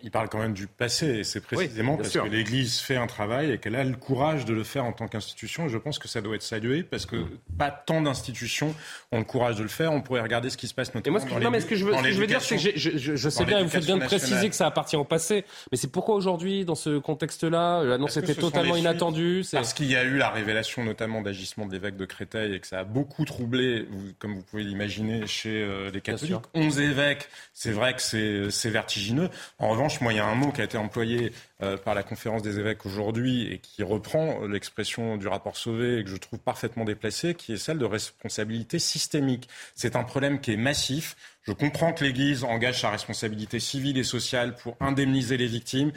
Il 0.04 0.12
parle 0.12 0.30
quand 0.30 0.40
même 0.40 0.54
du 0.54 0.68
passé, 0.68 1.20
et 1.20 1.24
c'est 1.24 1.42
précisément 1.42 1.98
parce 1.98 2.10
que 2.10 2.28
l'Église 2.28 2.80
fait 2.80 2.96
un 2.96 3.08
travail 3.08 3.52
et 3.52 3.58
qu'elle 3.58 3.76
a 3.76 3.84
le 3.84 3.96
courage 3.96 4.46
de 4.46 4.54
le 4.54 4.64
faire 4.64 4.86
en 4.86 4.94
tant 4.94 5.08
qu'institution. 5.08 5.66
Et 5.66 5.70
je 5.70 5.78
pense 5.78 6.00
que 6.00 6.08
ça 6.08 6.22
doit 6.22 6.36
être 6.36 6.42
salué 6.44 6.84
parce 6.84 7.06
que 7.06 7.26
pas 7.58 7.72
tant 7.72 8.02
d'institutions 8.02 8.74
ont 9.12 9.20
le 9.20 9.26
courage 9.26 9.58
de 9.58 9.64
le 9.64 9.70
faire. 9.70 9.92
On 9.92 10.02
pourrait 10.02 10.22
regarder 10.22 10.50
ce 10.50 10.58
qui 10.58 10.68
se 10.68 10.74
passe 10.74 10.94
notamment. 10.94 11.18
Et 11.18 11.22
moi, 11.22 11.30
ce 11.30 11.44
non, 11.44 11.52
mais 11.52 11.60
ce 11.60 11.66
que 11.66 11.76
je 11.76 11.86
veux, 11.86 11.94
je 12.04 12.20
veux 12.20 12.28
dire, 12.28 12.42
c'est 12.42 12.56
que 12.56 12.62
je, 12.62 12.98
je, 12.98 13.16
je 13.16 13.30
sais 13.30 13.46
bien, 13.46 13.64
vous 13.64 13.70
faites 13.70 13.86
bien 13.86 13.98
de 13.98 14.06
préciser 14.06 14.50
que 14.50 14.56
ça 14.56 14.68
appartient 14.68 14.96
au 14.96 15.04
passé. 15.04 15.46
Mais 15.72 15.78
c'est 15.78 15.92
pourquoi 15.92 16.16
aujourd'hui, 16.16 16.66
dans 16.66 16.76
ce 16.76 16.98
contexte-là, 17.00 17.84
l'annonce 17.84 18.18
était 18.18 18.36
totalement 18.36 18.76
inattendue 18.76 19.44
Parce 19.52 19.74
qu'il 19.74 19.90
y 19.92 19.96
a 19.96 20.04
eu 20.04 20.18
la 20.18 20.30
révélation 20.30 20.84
notamment 20.84 21.22
d'agissement 21.22 21.66
de 21.66 21.74
l'évêque 21.74 21.98
de 21.98 22.06
Créteil 22.06 22.54
et 22.54 22.60
que 22.60 22.68
ça 22.68 22.80
a 22.80 22.84
beaucoup 22.84 23.26
troublé, 23.26 23.88
comme 24.20 24.36
vous 24.36 24.44
pouvez 24.44 24.64
l'imaginer, 24.64 25.28
chez 25.28 25.62
euh, 25.62 25.90
les 25.92 26.02
catholiques. 26.02 26.36
11 26.54 26.80
évêques, 26.80 27.28
c'est 27.54 27.72
vrai 27.72 27.94
que 27.94 28.02
c'est 28.50 28.70
vertigineux. 28.70 29.30
En 29.60 29.70
revanche, 29.82 30.02
moi, 30.02 30.14
il 30.14 30.18
y 30.18 30.20
a 30.20 30.26
un 30.26 30.36
mot 30.36 30.52
qui 30.52 30.62
a 30.62 30.64
été 30.64 30.78
employé 30.78 31.34
euh, 31.64 31.76
par 31.76 31.96
la 31.96 32.04
conférence 32.04 32.44
des 32.44 32.60
évêques 32.60 32.86
aujourd'hui 32.86 33.52
et 33.52 33.58
qui 33.58 33.82
reprend 33.84 34.46
l'expression 34.46 35.18
du 35.18 35.28
rapport 35.28 35.58
Sauvé 35.58 36.00
et 36.00 36.04
que 36.04 36.10
je 36.10 36.18
trouve 36.18 36.40
parfaitement 36.40 36.86
déplacé, 36.86 37.34
qui 37.34 37.54
est 37.54 37.58
celle 37.58 37.80
de 37.80 37.86
responsabilité 37.86 38.78
systémique. 38.80 39.50
C'est 39.74 39.96
un 39.96 40.04
problème 40.04 40.40
qui 40.40 40.54
est 40.54 40.58
massif. 40.58 41.16
Je 41.44 41.52
comprends 41.52 41.94
que 41.94 42.04
l'Église 42.04 42.44
engage 42.44 42.82
sa 42.82 42.92
responsabilité 42.92 43.60
civile 43.60 43.98
et 43.98 44.04
sociale 44.04 44.56
pour 44.56 44.78
indemniser 44.80 45.38
les 45.38 45.48
victimes. 45.48 45.92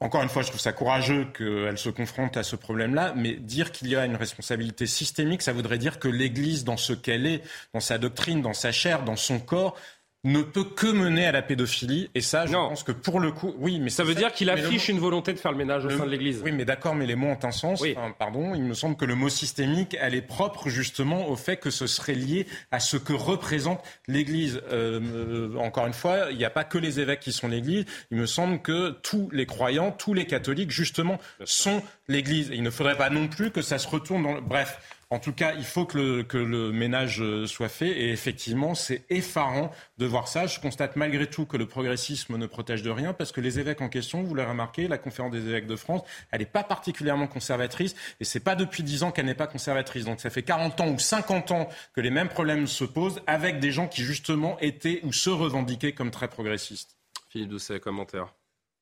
Encore 0.00 0.22
une 0.22 0.28
fois, 0.28 0.42
je 0.42 0.48
trouve 0.48 0.60
ça 0.60 0.72
courageux 0.72 1.26
qu'elle 1.36 1.78
se 1.78 1.88
confronte 1.88 2.36
à 2.36 2.42
ce 2.42 2.56
problème-là, 2.56 3.14
mais 3.16 3.34
dire 3.34 3.72
qu'il 3.72 3.88
y 3.88 3.96
a 3.96 4.04
une 4.04 4.16
responsabilité 4.16 4.86
systémique, 4.86 5.42
ça 5.42 5.52
voudrait 5.52 5.78
dire 5.78 5.98
que 5.98 6.08
l'Église, 6.08 6.64
dans 6.64 6.76
ce 6.76 6.92
qu'elle 6.92 7.26
est, 7.26 7.42
dans 7.72 7.80
sa 7.80 7.98
doctrine, 7.98 8.42
dans 8.42 8.54
sa 8.54 8.70
chair, 8.70 9.02
dans 9.04 9.16
son 9.16 9.40
corps, 9.40 9.76
ne 10.24 10.42
peut 10.42 10.64
que 10.64 10.86
mener 10.86 11.26
à 11.26 11.32
la 11.32 11.42
pédophilie. 11.42 12.10
Et 12.14 12.22
ça, 12.22 12.46
je 12.46 12.52
pense 12.52 12.82
que 12.82 12.92
pour 12.92 13.20
le 13.20 13.30
coup, 13.30 13.54
oui, 13.58 13.78
mais 13.78 13.90
ça 13.90 14.04
veut 14.04 14.14
dire 14.14 14.32
qu'il 14.32 14.50
affiche 14.50 14.88
une 14.88 14.98
volonté 14.98 15.32
de 15.32 15.38
faire 15.38 15.52
le 15.52 15.58
ménage 15.58 15.84
au 15.84 15.90
sein 15.90 16.06
de 16.06 16.10
l'Église. 16.10 16.40
Oui, 16.42 16.52
mais 16.52 16.64
d'accord, 16.64 16.94
mais 16.94 17.06
les 17.06 17.14
mots 17.14 17.28
ont 17.28 17.38
un 17.42 17.52
sens. 17.52 17.80
Oui. 17.80 17.94
pardon, 18.18 18.54
il 18.54 18.62
me 18.62 18.74
semble 18.74 18.96
que 18.96 19.04
le 19.04 19.14
mot 19.14 19.28
systémique, 19.28 19.96
elle 20.00 20.14
est 20.14 20.22
propre 20.22 20.68
justement 20.68 21.28
au 21.28 21.36
fait 21.36 21.58
que 21.58 21.70
ce 21.70 21.86
serait 21.86 22.14
lié 22.14 22.46
à 22.70 22.80
ce 22.80 22.96
que 22.96 23.12
représente 23.12 23.82
l'Église. 24.08 24.60
Euh, 24.72 25.00
euh 25.00 25.58
encore 25.58 25.86
une 25.86 25.92
fois, 25.92 26.30
il 26.30 26.38
n'y 26.38 26.44
a 26.44 26.50
pas 26.50 26.64
que 26.64 26.78
les 26.78 27.00
évêques 27.00 27.20
qui 27.20 27.32
sont 27.32 27.48
l'Église. 27.48 27.84
Il 28.10 28.18
me 28.18 28.26
semble 28.26 28.60
que 28.62 28.90
tous 29.02 29.28
les 29.32 29.46
croyants, 29.46 29.92
tous 29.92 30.14
les 30.14 30.26
catholiques, 30.26 30.70
justement, 30.70 31.18
sont 31.44 31.82
l'Église. 32.08 32.50
Il 32.52 32.62
ne 32.62 32.70
faudrait 32.70 32.96
pas 32.96 33.10
non 33.10 33.28
plus 33.28 33.50
que 33.50 33.62
ça 33.62 33.78
se 33.78 33.88
retourne 33.88 34.22
dans 34.22 34.34
le... 34.34 34.40
Bref. 34.40 34.78
En 35.10 35.18
tout 35.18 35.32
cas, 35.32 35.54
il 35.54 35.64
faut 35.64 35.84
que 35.84 35.98
le, 35.98 36.72
ménage 36.72 37.20
euh, 37.20 37.46
soit 37.46 37.68
fait. 37.68 37.88
Et 37.88 38.10
effectivement, 38.10 38.74
c'est 38.74 39.04
effarant 39.10 39.70
de 39.98 40.06
voir 40.06 40.28
ça. 40.28 40.46
Je 40.46 40.60
constate 40.60 40.96
malgré 40.96 41.26
tout 41.26 41.46
que 41.46 41.56
le 41.56 41.66
progressisme 41.66 42.36
ne 42.36 42.46
protège 42.46 42.82
de 42.82 42.90
rien, 42.90 43.12
parce 43.12 43.32
que 43.32 43.40
les 43.40 43.58
évêques 43.58 43.80
en 43.80 43.88
question, 43.88 44.22
vous 44.22 44.34
l'avez 44.34 44.50
remarqué, 44.50 44.88
la 44.88 44.98
conférence 44.98 45.32
des 45.32 45.46
évêques 45.48 45.66
de 45.66 45.76
France, 45.76 46.02
elle 46.30 46.40
n'est 46.40 46.46
pas 46.46 46.64
particulièrement 46.64 47.26
conservatrice. 47.26 47.94
Et 48.20 48.24
c'est 48.24 48.40
pas 48.40 48.54
depuis 48.54 48.82
10 48.82 49.04
ans 49.04 49.10
qu'elle 49.10 49.26
n'est 49.26 49.34
pas 49.34 49.46
conservatrice. 49.46 50.04
Donc 50.04 50.20
ça 50.20 50.30
fait 50.30 50.42
40 50.42 50.80
ans 50.80 50.88
ou 50.88 50.98
50 50.98 51.50
ans 51.50 51.68
que 51.94 52.00
les 52.00 52.10
mêmes 52.10 52.28
problèmes 52.28 52.66
se 52.66 52.84
posent 52.84 53.20
avec 53.26 53.60
des 53.60 53.72
gens 53.72 53.88
qui 53.88 54.02
justement 54.02 54.58
étaient 54.60 55.00
ou 55.04 55.12
se 55.12 55.30
revendiquaient 55.30 55.92
comme 55.92 56.10
très 56.10 56.28
progressistes. 56.28 56.96
Philippe 57.28 57.50
Doucet, 57.50 57.80
commentaire. 57.80 58.32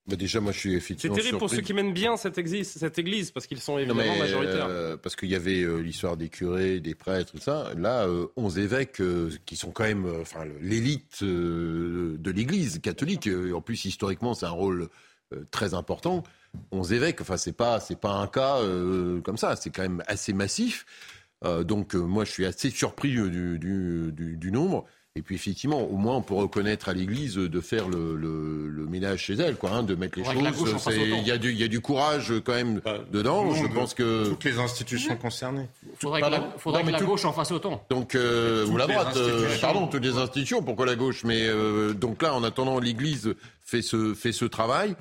Bah 0.09 0.17
déjà, 0.17 0.41
moi, 0.41 0.51
je 0.51 0.59
suis 0.59 0.75
effectivement. 0.75 1.15
C'est 1.15 1.21
terrible 1.21 1.39
pour 1.39 1.49
ceux 1.49 1.61
qui 1.61 1.75
mènent 1.75 1.93
bien 1.93 2.17
cette 2.17 2.37
église, 2.37 2.69
cette 2.73 2.99
église 2.99 3.31
parce 3.31 3.47
qu'ils 3.47 3.61
sont 3.61 3.79
évidemment 3.79 4.17
majoritaires. 4.17 4.67
Euh, 4.69 4.97
parce 4.97 5.15
qu'il 5.15 5.29
y 5.29 5.37
avait 5.37 5.63
euh, 5.63 5.79
l'histoire 5.79 6.17
des 6.17 6.29
curés, 6.29 6.81
des 6.81 6.97
prêtres, 6.97 7.31
tout 7.31 7.39
ça. 7.39 7.71
Là, 7.77 8.09
euh, 8.09 8.27
11 8.37 8.59
évêques 8.59 9.01
euh, 9.01 9.31
qui 9.47 9.55
sont 9.55 9.71
quand 9.71 9.85
même, 9.85 10.13
enfin, 10.21 10.45
l'élite 10.61 11.23
de 11.23 12.31
l'Église 12.31 12.81
catholique. 12.81 13.29
en 13.55 13.61
plus, 13.61 13.85
historiquement, 13.85 14.35
c'est 14.35 14.47
un 14.47 14.51
rôle 14.51 14.89
très 15.53 15.73
important. 15.73 16.25
11 16.73 16.93
évêques, 16.93 17.21
enfin, 17.21 17.37
c'est 17.37 17.57
pas, 17.57 17.79
c'est 17.79 17.99
pas 17.99 18.11
un 18.11 18.27
cas 18.27 18.59
comme 19.23 19.37
ça. 19.37 19.55
C'est 19.55 19.71
quand 19.71 19.83
même 19.83 20.03
assez 20.09 20.33
massif. 20.33 20.85
donc, 21.63 21.95
moi, 21.95 22.25
je 22.25 22.33
suis 22.33 22.45
assez 22.45 22.71
surpris 22.71 23.11
du, 23.11 23.59
du, 23.59 24.13
du, 24.13 24.37
du 24.37 24.53
nombre. 24.53 24.85
Et 25.15 25.21
puis 25.21 25.35
effectivement, 25.35 25.83
au 25.83 25.97
moins 25.97 26.17
on 26.17 26.23
peut 26.23 26.33
reconnaître 26.35 26.89
à 26.89 26.95
l'Église 26.95 27.35
de 27.35 27.61
faire 27.61 27.87
le, 27.87 28.17
le, 28.17 28.69
le, 28.71 28.87
ménage 28.87 29.25
chez 29.25 29.35
elle, 29.35 29.57
quoi, 29.57 29.71
hein, 29.73 29.83
de 29.83 29.95
mettre 29.95 30.19
les 30.19 30.25
choses. 30.25 30.35
Il 30.91 31.27
y, 31.27 31.31
a 31.31 31.37
du, 31.37 31.53
y 31.53 31.63
a 31.63 31.69
du 31.69 31.81
courage 31.81 32.33
quand 32.43 32.55
même 32.55 32.81
bah, 32.83 32.97
dedans. 33.13 33.53
Je 33.53 33.67
pense 33.67 33.93
que 33.93 34.31
toutes 34.31 34.45
les 34.45 34.59
institutions 34.59 35.15
concernées. 35.17 35.69
Il 35.85 35.99
faudrait 35.99 36.23
que 36.23 36.27
la, 36.29 36.41
faudrait 36.57 36.83
que 36.83 36.91
la 36.91 37.01
gauche 37.01 37.27
en 37.27 37.35
fasse 37.35 37.53
autant. 37.53 37.85
Donc 37.91 38.15
euh, 38.15 38.67
ou 38.69 38.79
la 38.79 38.87
droite, 38.87 39.15
euh, 39.19 39.55
pardon, 39.61 39.87
toutes 39.87 40.03
les 40.03 40.17
institutions. 40.17 40.63
Pourquoi 40.63 40.87
la 40.87 40.97
gauche? 40.97 41.25
Mais 41.25 41.47
euh, 41.47 41.93
donc 41.93 42.23
là, 42.23 42.35
en 42.35 42.43
attendant, 42.43 42.79
l'Église 42.79 43.35
fait 43.61 43.83
ce 43.83 44.15
fait 44.15 44.33
ce 44.33 44.47
travail. 44.47 44.97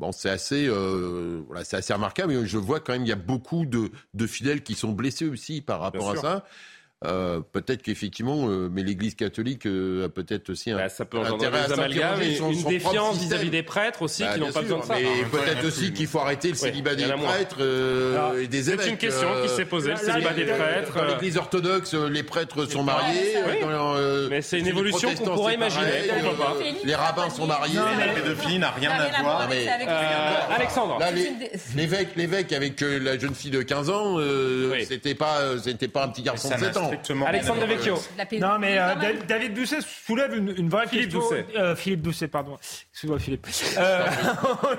Bon, 0.00 0.10
c'est 0.10 0.30
assez, 0.30 0.66
euh, 0.66 1.42
voilà, 1.46 1.62
c'est 1.62 1.76
assez 1.76 1.92
remarquable. 1.92 2.44
Je 2.44 2.58
vois 2.58 2.80
quand 2.80 2.92
même, 2.92 3.04
il 3.04 3.08
y 3.08 3.12
a 3.12 3.16
beaucoup 3.16 3.64
de, 3.64 3.92
de 4.14 4.26
fidèles 4.26 4.62
qui 4.64 4.74
sont 4.74 4.90
blessés 4.90 5.28
aussi 5.28 5.60
par 5.60 5.80
rapport 5.80 6.10
à 6.10 6.16
ça. 6.16 6.44
Euh, 7.04 7.40
peut-être 7.52 7.82
qu'effectivement, 7.82 8.48
euh, 8.48 8.68
mais 8.72 8.82
l'Église 8.82 9.14
catholique 9.14 9.66
euh, 9.66 10.06
a 10.06 10.08
peut-être 10.08 10.50
aussi 10.50 10.70
un 10.70 10.76
bah, 10.76 10.88
ça 10.88 11.04
peut 11.04 11.18
intérêt 11.18 11.66
et 12.22 12.38
une 12.38 12.62
défiance 12.62 13.18
vis-à-vis 13.18 13.50
des 13.50 13.62
prêtres 13.62 14.02
aussi 14.02 14.22
bah, 14.22 14.34
qui 14.34 14.40
n'ont 14.40 14.52
pas 14.52 14.62
besoin 14.62 14.78
de 14.78 14.84
ça. 14.84 15.00
Et 15.00 15.24
peut-être 15.30 15.66
aussi 15.66 15.92
qu'il 15.92 16.06
faut 16.06 16.20
arrêter 16.20 16.48
le 16.48 16.54
célibat 16.54 16.94
des 16.94 17.04
prêtres 17.04 17.60
et 18.40 18.46
des 18.46 18.70
évêques. 18.70 18.80
C'est 18.82 18.90
une 18.90 18.96
question 18.96 19.28
qui 19.42 19.48
s'est 19.50 19.64
posée, 19.64 19.90
le 19.90 19.96
célibat 19.96 20.32
des 20.32 20.44
prêtres. 20.44 20.94
Dans 20.94 21.04
l'Église 21.04 21.36
orthodoxe, 21.36 21.94
les 21.94 22.22
prêtres 22.22 22.64
sont 22.66 22.82
mariés. 22.82 23.34
mais 24.30 24.40
c'est 24.40 24.60
une 24.60 24.68
évolution 24.68 25.14
qu'on 25.14 25.34
pourrait 25.34 25.54
imaginer. 25.54 25.84
Les 26.84 26.94
rabbins 26.94 27.30
sont 27.30 27.46
mariés. 27.46 27.78
La 27.98 28.12
pédophilie 28.14 28.58
n'a 28.58 28.70
rien 28.70 28.90
à 28.90 29.22
voir. 29.22 29.48
Alexandre. 30.50 30.98
L'évêque 32.16 32.52
avec 32.52 32.80
la 32.80 33.18
jeune 33.18 33.34
fille 33.34 33.50
de 33.50 33.62
15 33.62 33.90
ans, 33.90 34.18
c'était 34.86 35.14
pas 35.14 35.38
un 35.42 36.08
petit 36.08 36.22
garçon 36.22 36.48
de 36.48 36.56
7 36.56 36.76
ans. 36.78 36.93
Alexandre 37.26 37.60
Devecchio. 37.60 37.96
Non, 38.40 38.58
mais 38.58 38.78
euh, 38.78 38.94
David 39.26 39.54
Doucet 39.54 39.78
soulève 39.80 40.34
une, 40.36 40.54
une 40.56 40.68
vraie 40.68 40.86
Philippe 40.86 41.12
question. 41.12 41.20
Doucet. 41.20 41.46
Euh, 41.56 41.76
Philippe 41.76 42.02
Doucet, 42.02 42.28
pardon. 42.28 42.56
Excuse-moi, 42.92 43.18
Philippe. 43.18 43.46
Euh... 43.78 44.06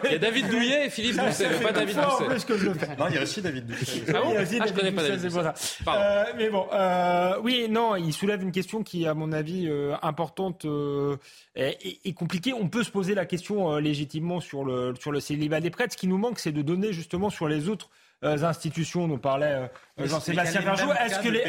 il 0.06 0.12
y 0.12 0.16
a 0.16 0.20
David 0.20 0.50
Douillet 0.50 0.88
et 0.88 0.90
Philippe 0.90 1.18
Doucet, 1.26 1.50
mais 1.50 1.60
pas 1.60 1.72
David 1.72 1.96
Doucet. 1.96 2.26
Plus 2.26 2.46
que 2.46 2.58
je 2.58 2.66
le 2.66 2.74
fais. 2.74 2.96
Non, 2.98 3.08
il 3.10 3.16
y 3.16 3.18
a 3.18 3.24
aussi 3.24 3.42
David 3.42 3.66
Doucet. 3.66 4.04
Ah 4.10 4.14
bon 4.14 4.30
il 4.30 4.34
y 4.36 4.38
a 4.38 4.42
aussi 4.42 4.60
ah, 4.62 4.66
je 4.68 4.74
connais 4.74 4.92
David 4.92 5.32
pas 5.34 5.44
David. 5.44 5.54
Euh, 5.88 6.24
mais 6.38 6.50
bon, 6.50 6.68
euh, 6.74 7.40
oui, 7.44 7.68
non, 7.70 7.96
il 7.96 8.14
soulève 8.14 8.42
une 8.42 8.52
question 8.52 8.84
qui, 8.84 9.06
à 9.08 9.14
mon 9.14 9.32
avis, 9.32 9.68
euh, 9.68 9.96
importante 10.02 10.66
euh, 10.66 11.18
et, 11.56 12.00
et, 12.06 12.14
compliquée. 12.14 12.54
On 12.54 12.68
peut 12.68 12.84
se 12.84 12.92
poser 12.92 13.16
la 13.16 13.26
question 13.26 13.72
euh, 13.72 13.80
légitimement 13.80 14.40
sur 14.40 14.64
le, 14.64 14.94
sur 15.00 15.12
le 15.12 15.20
célibat 15.20 15.62
des 15.62 15.70
prêtres. 15.70 15.94
Ce 15.94 15.98
qui 15.98 16.08
nous 16.08 16.18
manque, 16.18 16.40
c'est 16.40 16.52
de 16.52 16.62
donner 16.62 16.94
justement 16.94 17.30
sur 17.30 17.48
les 17.48 17.70
autres 17.70 17.90
institutions, 18.24 19.08
nous 19.08 19.18
parlait 19.18 19.70
euh, 20.00 20.06
Jean-Sébastien 20.06 20.62
Verjou. 20.62 20.90
Est-ce 21.04 21.20
que 21.20 21.30
les 21.30 21.44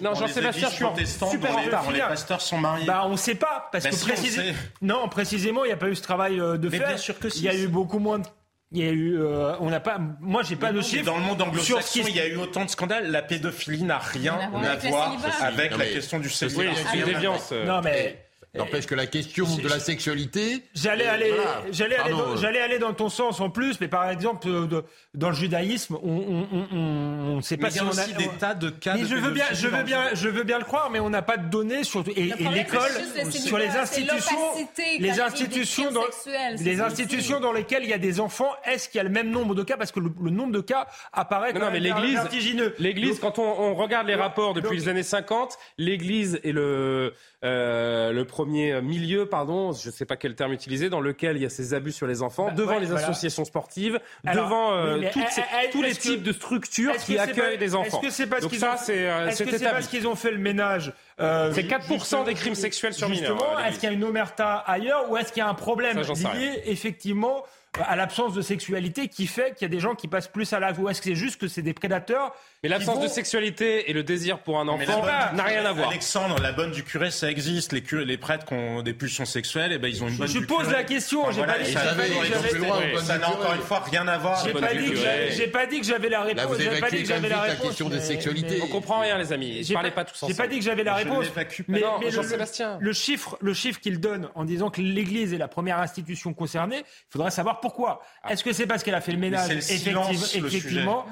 non 0.00 0.14
Jean-Sébastien, 0.14 0.68
je 0.70 0.74
suis 0.74 1.06
super 1.30 1.56
en 1.56 1.62
retard. 1.62 1.90
Les 1.90 2.00
pasteurs 2.00 2.40
sont 2.40 2.58
mariés. 2.58 2.86
Bah 2.86 3.02
on 3.06 3.12
ne 3.12 3.16
sait 3.16 3.34
pas 3.34 3.68
parce 3.72 3.84
bah 3.84 3.90
que 3.90 3.96
si, 3.96 4.06
précisément, 4.06 4.58
non 4.82 5.08
précisément 5.08 5.64
il 5.64 5.68
n'y 5.68 5.72
a 5.72 5.76
pas 5.76 5.88
eu 5.88 5.96
ce 5.96 6.02
travail 6.02 6.40
euh, 6.40 6.56
de 6.56 6.68
Mais 6.68 6.78
faire. 6.78 6.88
bien 6.88 6.96
sûr 6.96 7.18
que 7.18 7.28
si. 7.28 7.40
Il 7.40 7.44
y 7.44 7.48
a 7.48 7.54
eu 7.54 7.68
beaucoup 7.68 7.98
moins 7.98 8.18
de 8.18 8.26
il 8.70 8.84
y 8.84 8.86
a 8.86 8.90
eu, 8.90 9.18
euh, 9.18 9.56
on 9.60 9.70
n'a 9.70 9.80
pas, 9.80 9.98
moi 10.20 10.42
j'ai 10.42 10.56
pas 10.56 10.72
de 10.72 10.82
chiffres. 10.82 11.06
Dans 11.06 11.16
le 11.16 11.22
monde 11.24 11.40
anglo-saxon, 11.40 12.00
il 12.06 12.14
y 12.14 12.20
a 12.20 12.26
eu 12.26 12.36
autant 12.36 12.66
de 12.66 12.70
scandales. 12.70 13.10
La 13.10 13.22
pédophilie 13.22 13.82
n'a 13.82 13.98
rien 13.98 14.38
à 14.38 14.76
voir 14.76 15.16
avec 15.40 15.76
la 15.76 15.86
question 15.86 16.18
du 16.18 16.28
célibat. 16.28 16.60
Oui, 16.60 16.68
c'est 16.90 16.98
une 16.98 17.04
déviance. 17.06 17.52
Non 17.52 17.80
mais 17.82 18.27
N'empêche 18.58 18.86
que 18.86 18.94
la 18.94 19.06
question 19.06 19.46
de 19.56 19.68
la 19.68 19.80
sexualité. 19.80 20.62
J'allais 20.74 21.06
euh, 21.06 21.12
aller, 21.12 21.30
voilà. 21.32 21.62
j'allais 21.70 21.96
aller, 21.96 22.10
Pardon, 22.10 22.26
dans, 22.26 22.32
euh, 22.32 22.36
j'allais 22.36 22.60
aller 22.60 22.78
dans 22.78 22.92
ton 22.92 23.08
sens 23.08 23.40
en 23.40 23.50
plus, 23.50 23.80
mais 23.80 23.88
par 23.88 24.10
exemple 24.10 24.48
euh, 24.48 24.66
de- 24.66 24.84
dans 25.14 25.30
le 25.30 25.34
judaïsme, 25.34 25.96
on 26.02 27.36
ne 27.36 27.40
sait 27.40 27.56
pas 27.56 27.68
Mais 27.68 27.72
il 27.72 27.76
y 27.76 27.78
si 27.78 27.80
a 27.80 27.84
on 27.84 27.88
aussi 27.90 28.00
a. 28.14 28.16
des 28.18 28.28
tas 28.38 28.54
de 28.54 28.70
cas 28.70 28.94
Mais 28.94 29.02
de 29.02 29.06
je 29.06 29.14
veux 29.14 29.30
bien, 29.30 29.44
je 29.52 29.68
veux 29.68 29.78
le 29.78 29.82
bien, 29.84 30.02
je 30.14 30.28
veux 30.28 30.42
bien 30.44 30.58
le 30.58 30.64
croire, 30.64 30.90
mais 30.90 31.00
on 31.00 31.10
n'a 31.10 31.22
pas 31.22 31.36
de 31.36 31.48
données 31.48 31.84
sur 31.84 32.02
et, 32.08 32.28
et 32.38 32.48
l'école 32.48 32.90
sur 33.30 33.58
les 33.58 33.68
institutions, 33.68 34.38
les 34.98 35.20
institutions 35.20 35.90
dans 35.92 36.02
les 36.60 36.80
institutions 36.80 37.36
aussi. 37.36 37.42
dans 37.42 37.52
lesquelles 37.52 37.84
il 37.84 37.90
y 37.90 37.94
a 37.94 37.98
des 37.98 38.20
enfants. 38.20 38.50
Est-ce 38.64 38.88
qu'il 38.88 38.98
y 38.98 39.00
a 39.00 39.04
le 39.04 39.10
même 39.10 39.30
nombre 39.30 39.54
de 39.54 39.62
cas? 39.62 39.76
Parce 39.76 39.92
que 39.92 40.00
le, 40.00 40.10
le 40.22 40.30
nombre 40.30 40.52
de 40.52 40.60
cas 40.60 40.86
apparaît 41.12 41.52
Non, 41.52 41.60
quand 41.60 41.66
non, 41.66 41.72
mais 41.72 41.80
même 41.80 41.94
l'Église, 41.96 42.14
vertigineux. 42.14 42.74
l'Église, 42.78 43.18
quand 43.20 43.38
on, 43.38 43.42
on 43.60 43.74
regarde 43.74 44.06
les 44.06 44.14
rapports 44.14 44.54
depuis 44.54 44.76
les 44.76 44.88
années 44.88 45.02
50, 45.02 45.56
l'Église 45.78 46.40
le 46.44 47.12
euh, 47.44 48.12
le 48.12 48.24
premier 48.24 48.47
milieu, 48.48 49.26
pardon, 49.26 49.72
je 49.72 49.88
ne 49.88 49.92
sais 49.92 50.04
pas 50.04 50.16
quel 50.16 50.34
terme 50.34 50.52
utiliser, 50.52 50.88
dans 50.90 51.00
lequel 51.00 51.36
il 51.36 51.42
y 51.42 51.46
a 51.46 51.50
ces 51.50 51.74
abus 51.74 51.92
sur 51.92 52.06
les 52.06 52.22
enfants, 52.22 52.46
Bah, 52.46 52.52
devant 52.52 52.72
ouais, 52.74 52.80
les 52.80 52.86
voilà. 52.86 53.02
associations 53.08 53.44
sportives, 53.44 54.00
Alors, 54.26 54.46
devant 54.46 54.72
euh, 54.74 54.94
oui, 54.94 55.00
mais 55.02 55.10
toutes 55.10 55.28
ces- 55.30 55.40
est- 55.40 55.66
est- 55.66 55.70
tous 55.70 55.82
les 55.82 55.92
que- 55.92 56.00
types 56.00 56.22
de 56.22 56.32
structures 56.32 56.96
qui 56.96 57.18
accueillent 57.18 57.58
des 57.58 57.74
enfants. 57.74 57.98
Est-ce 58.00 58.06
que 58.06 58.10
c'est 58.12 58.26
parce 58.26 58.46
qu'ils 58.46 58.64
ont, 58.64 58.68
euh, 58.88 59.30
parce 59.72 59.86
qu'ils 59.88 60.06
ont 60.08 60.14
fait 60.14 60.30
le 60.30 60.38
ménage 60.38 60.92
euh, 61.20 61.52
C'est 61.52 61.64
4% 61.64 62.24
des 62.24 62.34
crimes 62.34 62.54
sexuels 62.54 62.94
sur 62.94 63.08
mineurs, 63.08 63.36
Justement, 63.36 63.58
euh, 63.58 63.64
est-ce 63.64 63.78
qu'il 63.78 63.88
y 63.88 63.92
a 63.92 63.94
une 63.94 64.04
omerta 64.04 64.56
ailleurs 64.66 65.10
ou 65.10 65.16
est-ce 65.16 65.32
qu'il 65.32 65.40
y 65.40 65.44
a 65.44 65.48
un 65.48 65.54
problème 65.54 66.02
Ça, 66.02 66.34
lié 66.34 66.62
effectivement 66.66 67.44
à 67.86 67.96
l'absence 67.96 68.32
de 68.34 68.40
sexualité 68.40 69.08
qui 69.08 69.26
fait 69.26 69.52
qu'il 69.54 69.62
y 69.62 69.66
a 69.66 69.68
des 69.68 69.78
gens 69.78 69.94
qui 69.94 70.08
passent 70.08 70.26
plus 70.28 70.52
à 70.52 70.58
l'acte 70.58 70.78
ou 70.80 70.88
est-ce 70.88 71.00
que 71.02 71.10
c'est 71.10 71.14
juste 71.14 71.40
que 71.40 71.48
c'est 71.48 71.62
des 71.62 71.74
prédateurs 71.74 72.34
Mais 72.64 72.68
l'absence 72.68 72.96
qui 72.96 73.02
de 73.02 73.06
vont- 73.06 73.12
sexualité 73.14 73.88
et 73.88 73.92
le 73.92 74.02
désir 74.02 74.40
pour 74.40 74.58
un 74.58 74.64
la 74.64 74.72
enfant 74.72 75.04
n'a 75.32 75.44
rien 75.44 75.64
à 75.64 75.72
voir. 75.72 75.90
Alexandre, 75.90 76.40
la 76.42 76.50
bonne 76.50 76.72
du 76.72 76.82
curé, 76.82 77.12
ça 77.12 77.30
existe. 77.30 77.72
Les, 77.72 77.82
curés, 77.82 78.04
les 78.04 78.18
prêtres 78.18 78.46
qui 78.46 78.54
ont 78.54 78.82
des 78.82 78.94
pulsions 78.94 79.24
sexuelles, 79.26 79.70
eh 79.72 79.78
ben, 79.78 79.86
ils 79.86 80.02
ont 80.02 80.08
une 80.08 80.16
bonne 80.16 80.26
Je 80.26 80.38
du 80.40 80.46
pose 80.46 80.62
curé. 80.64 80.72
la 80.72 80.82
question, 80.82 81.30
j'ai 81.30 81.44
pas 81.44 81.58
dit- 81.60 81.72
ça 81.72 81.80
j'ai 81.90 81.96
pas 81.96 82.02
dit 82.08 82.14
que 82.18 82.26
j'avais- 82.26 82.98
ça 82.98 83.18
n'a 83.18 83.30
encore 83.30 83.54
une 83.54 83.60
fois 83.60 83.84
rien 83.88 84.08
à 84.08 84.18
voir. 84.18 84.42
J'ai 84.44 84.50
avec 84.50 84.60
pas, 84.60 84.72
le 84.74 84.82
dit 84.82 84.90
que 84.90 84.96
j'avais- 84.96 85.30
j'ai 85.30 85.46
pas 85.46 85.66
dit 85.66 85.80
que 85.80 85.86
j'avais 85.86 86.08
la 86.08 86.22
réponse. 86.22 86.36
Là, 86.42 86.46
vous 86.46 86.58
j'ai 86.58 86.80
pas 86.80 86.90
dit 86.90 87.02
que 87.02 87.08
j'avais 87.08 87.28
la 87.28 87.36
la 87.36 87.42
réponse. 87.42 87.66
question 87.68 87.88
des 87.88 88.00
sexualités. 88.00 88.60
On 88.60 88.66
comprend 88.66 89.00
rien, 89.00 89.18
les 89.18 89.32
amis. 89.32 89.62
J'ai 89.62 89.74
Parlez 89.74 89.92
pas- 89.92 90.04
tous 90.04 90.16
ensemble. 90.16 90.32
J'ai 90.32 90.36
pas 90.36 90.48
dit 90.48 90.58
que 90.58 90.64
j'avais 90.64 90.82
la 90.82 90.98
Je 90.98 91.04
réponse. 91.04 91.26
Mais, 91.68 92.10
Jean-Sébastien. 92.10 92.78
Le, 92.80 92.92
chiffre, 92.92 93.38
le 93.40 93.54
chiffre 93.54 93.78
qu'il 93.78 94.00
donne 94.00 94.30
en 94.34 94.44
disant 94.44 94.70
que 94.70 94.80
l'Église 94.80 95.32
est 95.32 95.38
la 95.38 95.46
première 95.48 95.78
institution 95.78 96.34
concernée, 96.34 96.78
il 96.78 97.12
faudrait 97.12 97.30
savoir 97.30 97.60
pourquoi. 97.60 98.00
Est-ce 98.28 98.42
que 98.42 98.52
c'est 98.52 98.66
parce 98.66 98.82
qu'elle 98.82 98.96
a 98.96 99.00
fait 99.00 99.12
le 99.12 99.18
ménage 99.18 99.46
c'est 99.48 99.54
le 99.54 99.60
silence, 99.60 100.10
effective- 100.10 100.42
le 100.42 100.48
Effectivement. 100.48 101.06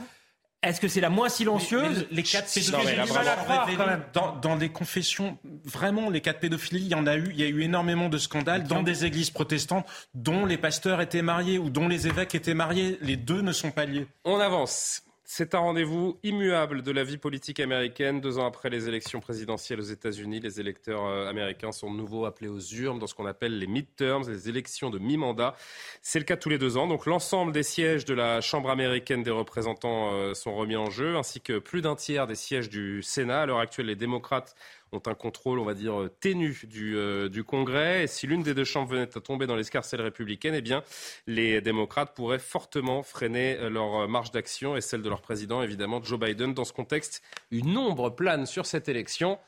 Est-ce 0.67 0.81
que 0.81 0.89
c'est 0.89 1.01
la 1.01 1.11
moins 1.11 1.29
silencieuse 1.29 2.07
Les, 2.11 2.17
les 2.17 2.23
cas 2.23 2.43
de 2.43 2.47
pédophilie, 2.47 2.97
là, 2.97 3.37
croire 3.37 3.69
quand 3.77 3.87
même. 3.87 4.03
Dans, 4.13 4.37
dans 4.37 4.57
des 4.57 4.69
confessions, 4.69 5.39
vraiment, 5.65 6.11
les 6.11 6.21
cas 6.21 6.33
de 6.33 6.39
pédophilie, 6.39 6.83
il 6.83 6.89
y 6.89 6.95
en 6.95 7.07
a 7.07 7.17
eu. 7.17 7.29
Il 7.31 7.41
y 7.41 7.45
a 7.45 7.49
eu 7.49 7.63
énormément 7.63 8.09
de 8.09 8.19
scandales 8.19 8.65
dans 8.65 8.83
des 8.83 9.05
églises 9.05 9.31
protestantes 9.31 9.87
dont 10.15 10.45
les 10.45 10.59
pasteurs 10.59 11.01
étaient 11.01 11.23
mariés 11.23 11.59
ou 11.59 11.71
dont 11.71 11.89
les 11.89 12.09
évêques 12.09 12.35
étaient 12.35 12.55
mariés. 12.55 12.99
Les 13.01 13.17
deux 13.17 13.43
ne 13.43 13.53
sont 13.53 13.71
pas 13.71 13.85
liés. 13.85 14.07
On 14.25 14.41
avance. 14.41 15.03
C'est 15.29 15.57
un 15.57 15.59
rendez-vous 15.59 16.21
immuable 16.23 16.83
de 16.83 16.93
la 16.93 17.03
vie 17.03 17.19
politique 17.19 17.59
américaine. 17.59 18.21
Deux 18.21 18.39
ans 18.39 18.47
après 18.47 18.71
les 18.71 18.89
élections 18.89 19.19
présidentielles 19.19 19.81
aux 19.81 19.83
États-Unis, 19.83 20.39
les 20.39 20.61
électeurs 20.61 21.05
euh, 21.05 21.29
américains 21.29 21.73
sont 21.73 21.91
de 21.91 21.97
nouveau 21.97 22.27
appelés 22.27 22.47
aux 22.47 22.61
urnes 22.61 23.01
dans 23.01 23.09
ce 23.09 23.15
qu'on 23.17 23.27
appelle 23.27 23.59
les 23.59 23.67
midterms, 23.67 24.23
les 24.29 24.49
élections 24.49 24.89
de 24.89 25.01
mi-mandat. 25.01 25.57
C'est 26.01 26.21
le 26.21 26.25
cas 26.25 26.37
tous 26.37 26.49
les 26.49 26.59
deux 26.59 26.77
ans. 26.77 26.87
Donc 26.87 27.07
l'ensemble 27.07 27.51
des 27.51 27.65
sièges 27.65 28.05
de 28.05 28.15
la 28.15 28.41
Chambre 28.41 28.71
américaine 28.71 29.25
des 29.25 29.33
représentants 29.33 30.13
euh, 30.13 30.33
sont 30.33 30.55
remis 30.55 30.77
en 30.77 30.91
jeu, 30.91 31.17
ainsi 31.17 31.41
que 31.41 31.59
plus 31.59 31.83
d'un 31.83 31.97
tiers 31.97 32.29
des 32.29 32.37
sièges 32.37 32.69
du 32.69 33.03
Sénat. 33.03 33.43
À 33.43 33.47
l'heure 33.47 33.59
actuelle, 33.59 33.87
les 33.87 33.97
démocrates 33.97 34.55
ont 34.93 35.03
un 35.07 35.15
contrôle, 35.15 35.59
on 35.59 35.65
va 35.65 35.75
dire, 35.75 36.01
euh, 36.01 36.09
ténu 36.09 36.61
du, 36.65 36.97
euh, 36.97 37.29
du 37.29 37.45
Congrès. 37.45 38.05
Et 38.05 38.07
si 38.07 38.27
l'une 38.27 38.43
des 38.43 38.55
deux 38.55 38.65
chambres 38.65 38.91
venait 38.91 39.17
à 39.17 39.21
tomber 39.21 39.47
dans 39.47 39.57
l'escarcelle 39.57 40.01
républicaine, 40.01 40.55
eh 40.55 40.61
bien, 40.61 40.83
les 41.27 41.61
démocrates 41.61 42.15
pourraient 42.15 42.39
fortement 42.39 43.03
freiner 43.03 43.57
euh, 43.59 43.69
leur 43.69 44.09
marge 44.09 44.31
d'action 44.31 44.77
et 44.77 44.81
celle 44.81 45.03
de 45.03 45.09
leur 45.09 45.23
président, 45.23 45.63
évidemment, 45.63 46.03
Joe 46.03 46.19
Biden. 46.19 46.55
Dans 46.55 46.65
ce 46.65 46.73
contexte, 46.73 47.23
une 47.51 47.77
ombre 47.77 48.11
plane 48.11 48.47
sur 48.47 48.67
cette 48.67 48.89
élection. 48.89 49.39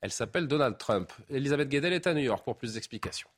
Elle 0.00 0.12
s'appelle 0.12 0.46
Donald 0.46 0.78
Trump. 0.78 1.12
Elisabeth 1.30 1.68
Guedel 1.68 1.92
est 1.92 2.06
à 2.06 2.14
New 2.14 2.22
York 2.22 2.44
pour 2.44 2.56
plus 2.56 2.74
d'explications. 2.74 3.28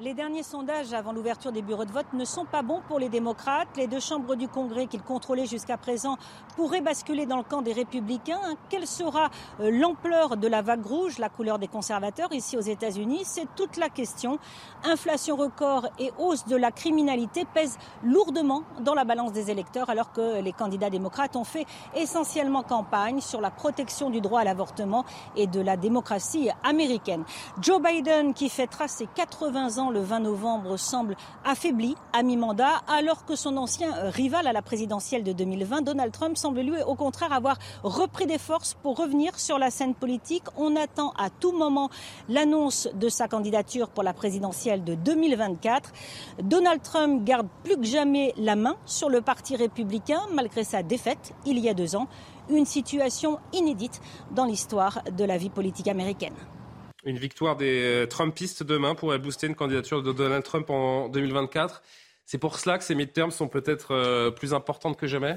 Les 0.00 0.14
derniers 0.14 0.42
sondages 0.42 0.94
avant 0.94 1.12
l'ouverture 1.12 1.52
des 1.52 1.60
bureaux 1.60 1.84
de 1.84 1.92
vote 1.92 2.06
ne 2.14 2.24
sont 2.24 2.46
pas 2.46 2.62
bons 2.62 2.80
pour 2.88 2.98
les 2.98 3.10
démocrates. 3.10 3.68
Les 3.76 3.86
deux 3.86 4.00
chambres 4.00 4.36
du 4.36 4.48
Congrès 4.48 4.86
qu'ils 4.86 5.02
contrôlaient 5.02 5.44
jusqu'à 5.44 5.76
présent 5.76 6.16
pourraient 6.56 6.80
basculer 6.80 7.26
dans 7.26 7.36
le 7.36 7.42
camp 7.42 7.60
des 7.60 7.74
républicains. 7.74 8.40
Quelle 8.70 8.86
sera 8.86 9.28
euh, 9.60 9.70
l'ampleur 9.70 10.38
de 10.38 10.48
la 10.48 10.62
vague 10.62 10.84
rouge, 10.86 11.18
la 11.18 11.28
couleur 11.28 11.58
des 11.58 11.68
conservateurs 11.68 12.32
ici 12.32 12.56
aux 12.56 12.62
États-Unis? 12.62 13.20
C'est 13.24 13.46
toute 13.54 13.76
la 13.76 13.90
question. 13.90 14.38
Inflation 14.82 15.36
record 15.36 15.86
et 15.98 16.10
hausse 16.18 16.46
de 16.46 16.56
la 16.56 16.72
criminalité 16.72 17.44
pèsent 17.44 17.76
lourdement 18.02 18.62
dans 18.80 18.94
la 18.94 19.04
balance 19.04 19.32
des 19.32 19.50
électeurs 19.50 19.90
alors 19.90 20.10
que 20.12 20.40
les 20.40 20.52
candidats 20.52 20.90
démocrates 20.90 21.36
ont 21.36 21.44
fait 21.44 21.66
essentiellement 21.94 22.62
campagne 22.62 23.20
sur 23.20 23.42
la 23.42 23.50
protection 23.50 24.08
du 24.08 24.22
droit 24.22 24.40
à 24.40 24.44
l'avortement 24.44 25.04
et 25.36 25.46
de 25.46 25.60
la 25.60 25.76
démocratie 25.76 26.48
américaine. 26.64 27.24
Joe 27.60 27.80
Biden, 27.80 28.32
qui 28.32 28.48
fêtera 28.48 28.88
ses 28.88 29.06
80 29.06 29.78
ans 29.78 29.81
le 29.90 30.00
20 30.00 30.20
novembre, 30.20 30.76
semble 30.76 31.16
affaibli 31.44 31.96
à 32.12 32.22
mi-mandat, 32.22 32.82
alors 32.88 33.24
que 33.24 33.36
son 33.36 33.56
ancien 33.56 33.92
rival 34.10 34.46
à 34.46 34.52
la 34.52 34.62
présidentielle 34.62 35.24
de 35.24 35.32
2020, 35.32 35.82
Donald 35.82 36.12
Trump, 36.12 36.36
semble 36.36 36.60
lui 36.60 36.82
au 36.82 36.94
contraire 36.94 37.32
avoir 37.32 37.58
repris 37.82 38.26
des 38.26 38.38
forces 38.38 38.74
pour 38.74 38.96
revenir 38.96 39.38
sur 39.38 39.58
la 39.58 39.70
scène 39.70 39.94
politique. 39.94 40.44
On 40.56 40.76
attend 40.76 41.12
à 41.18 41.30
tout 41.30 41.52
moment 41.52 41.90
l'annonce 42.28 42.88
de 42.94 43.08
sa 43.08 43.28
candidature 43.28 43.88
pour 43.88 44.02
la 44.02 44.12
présidentielle 44.12 44.84
de 44.84 44.94
2024. 44.94 45.90
Donald 46.42 46.82
Trump 46.82 47.24
garde 47.24 47.48
plus 47.64 47.76
que 47.76 47.84
jamais 47.84 48.32
la 48.36 48.56
main 48.56 48.76
sur 48.86 49.08
le 49.08 49.20
Parti 49.20 49.56
républicain, 49.56 50.20
malgré 50.32 50.64
sa 50.64 50.82
défaite 50.82 51.32
il 51.46 51.58
y 51.58 51.68
a 51.68 51.74
deux 51.74 51.96
ans. 51.96 52.08
Une 52.50 52.66
situation 52.66 53.38
inédite 53.52 54.00
dans 54.32 54.44
l'histoire 54.44 55.02
de 55.16 55.24
la 55.24 55.38
vie 55.38 55.50
politique 55.50 55.88
américaine. 55.88 56.34
Une 57.04 57.18
victoire 57.18 57.56
des 57.56 57.82
euh, 57.82 58.06
Trumpistes 58.06 58.62
demain 58.62 58.94
pourrait 58.94 59.18
booster 59.18 59.48
une 59.48 59.56
candidature 59.56 60.02
de 60.02 60.12
Donald 60.12 60.44
Trump 60.44 60.70
en 60.70 61.08
2024. 61.08 61.82
C'est 62.26 62.38
pour 62.38 62.58
cela 62.58 62.78
que 62.78 62.84
ces 62.84 62.94
midterms 62.94 63.32
sont 63.32 63.48
peut-être 63.48 63.92
euh, 63.92 64.30
plus 64.30 64.54
importantes 64.54 64.96
que 64.96 65.08
jamais? 65.08 65.36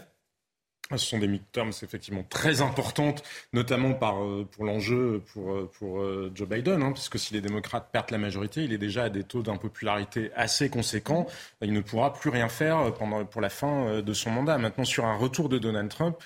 Ce 0.91 0.97
sont 0.97 1.17
des 1.17 1.27
midterms 1.27 1.71
effectivement 1.81 2.23
très 2.29 2.61
importantes, 2.61 3.23
notamment 3.53 3.97
euh, 4.03 4.43
pour 4.43 4.65
l'enjeu 4.65 5.23
pour, 5.33 6.03
Joe 6.35 6.47
Biden, 6.47 6.83
hein, 6.83 6.91
puisque 6.91 7.17
si 7.17 7.33
les 7.33 7.41
démocrates 7.41 7.91
perdent 7.91 8.11
la 8.11 8.19
majorité, 8.19 8.63
il 8.63 8.71
est 8.71 8.77
déjà 8.77 9.05
à 9.05 9.09
des 9.09 9.23
taux 9.23 9.41
d'impopularité 9.41 10.29
assez 10.35 10.69
conséquents. 10.69 11.25
Il 11.63 11.73
ne 11.73 11.79
pourra 11.79 12.13
plus 12.13 12.29
rien 12.29 12.49
faire 12.49 12.93
pour 12.93 13.41
la 13.41 13.49
fin 13.49 14.03
de 14.03 14.13
son 14.13 14.29
mandat. 14.29 14.59
Maintenant, 14.59 14.85
sur 14.85 15.05
un 15.05 15.17
retour 15.17 15.49
de 15.49 15.57
Donald 15.57 15.89
Trump, 15.89 16.17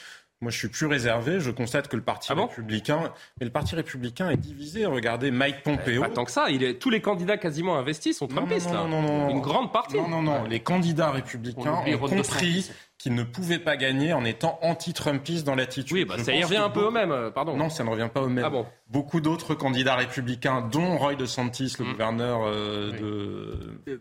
moi, 0.41 0.51
je 0.51 0.57
suis 0.57 0.67
plus 0.69 0.85
réservé. 0.85 1.39
Je 1.39 1.51
constate 1.51 1.87
que 1.89 1.95
le 1.95 2.01
Parti 2.01 2.29
Ah 2.31 2.35
bon 2.35 2.47
républicain, 2.47 3.11
mais 3.39 3.45
le 3.45 3.51
Parti 3.51 3.75
républicain 3.75 4.29
est 4.29 4.37
divisé. 4.37 4.85
Regardez 4.85 5.31
Mike 5.31 5.63
Pompeo. 5.63 6.01
Pas 6.01 6.09
tant 6.09 6.23
que 6.25 6.31
ça. 6.31 6.49
Il 6.49 6.63
est, 6.63 6.75
tous 6.75 6.89
les 6.89 7.01
candidats 7.01 7.37
quasiment 7.37 7.77
investis 7.77 8.17
sont 8.17 8.27
Non, 8.27 8.35
Trumpistes. 8.35 8.67
non, 8.67 8.73
là. 8.73 8.87
non, 8.87 9.01
non, 9.01 9.17
non. 9.25 9.29
Une 9.29 9.41
grande 9.41 9.73
partie. 9.73 9.97
Non, 9.97 10.07
non, 10.07 10.21
non. 10.21 10.43
Les 10.45 10.59
candidats 10.61 11.11
républicains 11.11 11.81
On 11.85 11.93
ont 11.93 11.97
compris 11.97 12.69
qu'ils 12.97 13.15
ne 13.15 13.23
pouvaient 13.23 13.59
pas 13.59 13.77
gagner 13.77 14.11
en 14.11 14.25
étant 14.25 14.59
anti-Trumpistes 14.61 15.45
dans 15.45 15.55
l'attitude. 15.55 15.93
Oui, 15.95 16.03
bah, 16.05 16.17
ça 16.17 16.33
y 16.33 16.43
revient 16.43 16.57
un 16.57 16.69
peu 16.69 16.81
beaucoup- 16.81 16.87
au 16.89 16.91
même. 16.91 17.11
euh, 17.13 17.31
Pardon. 17.31 17.55
Non, 17.55 17.69
ça 17.69 17.85
ne 17.85 17.89
revient 17.89 18.09
pas 18.13 18.21
au 18.21 18.27
même. 18.27 18.43
Ah 18.45 18.49
bon 18.49 18.65
Beaucoup 18.89 19.21
d'autres 19.21 19.55
candidats 19.55 19.95
républicains, 19.95 20.67
dont 20.69 20.97
Roy 20.97 21.15
DeSantis, 21.15 21.75
le 21.79 21.85
Mm. 21.85 21.91
gouverneur 21.91 22.41
euh, 22.45 22.91
de, 22.91 23.97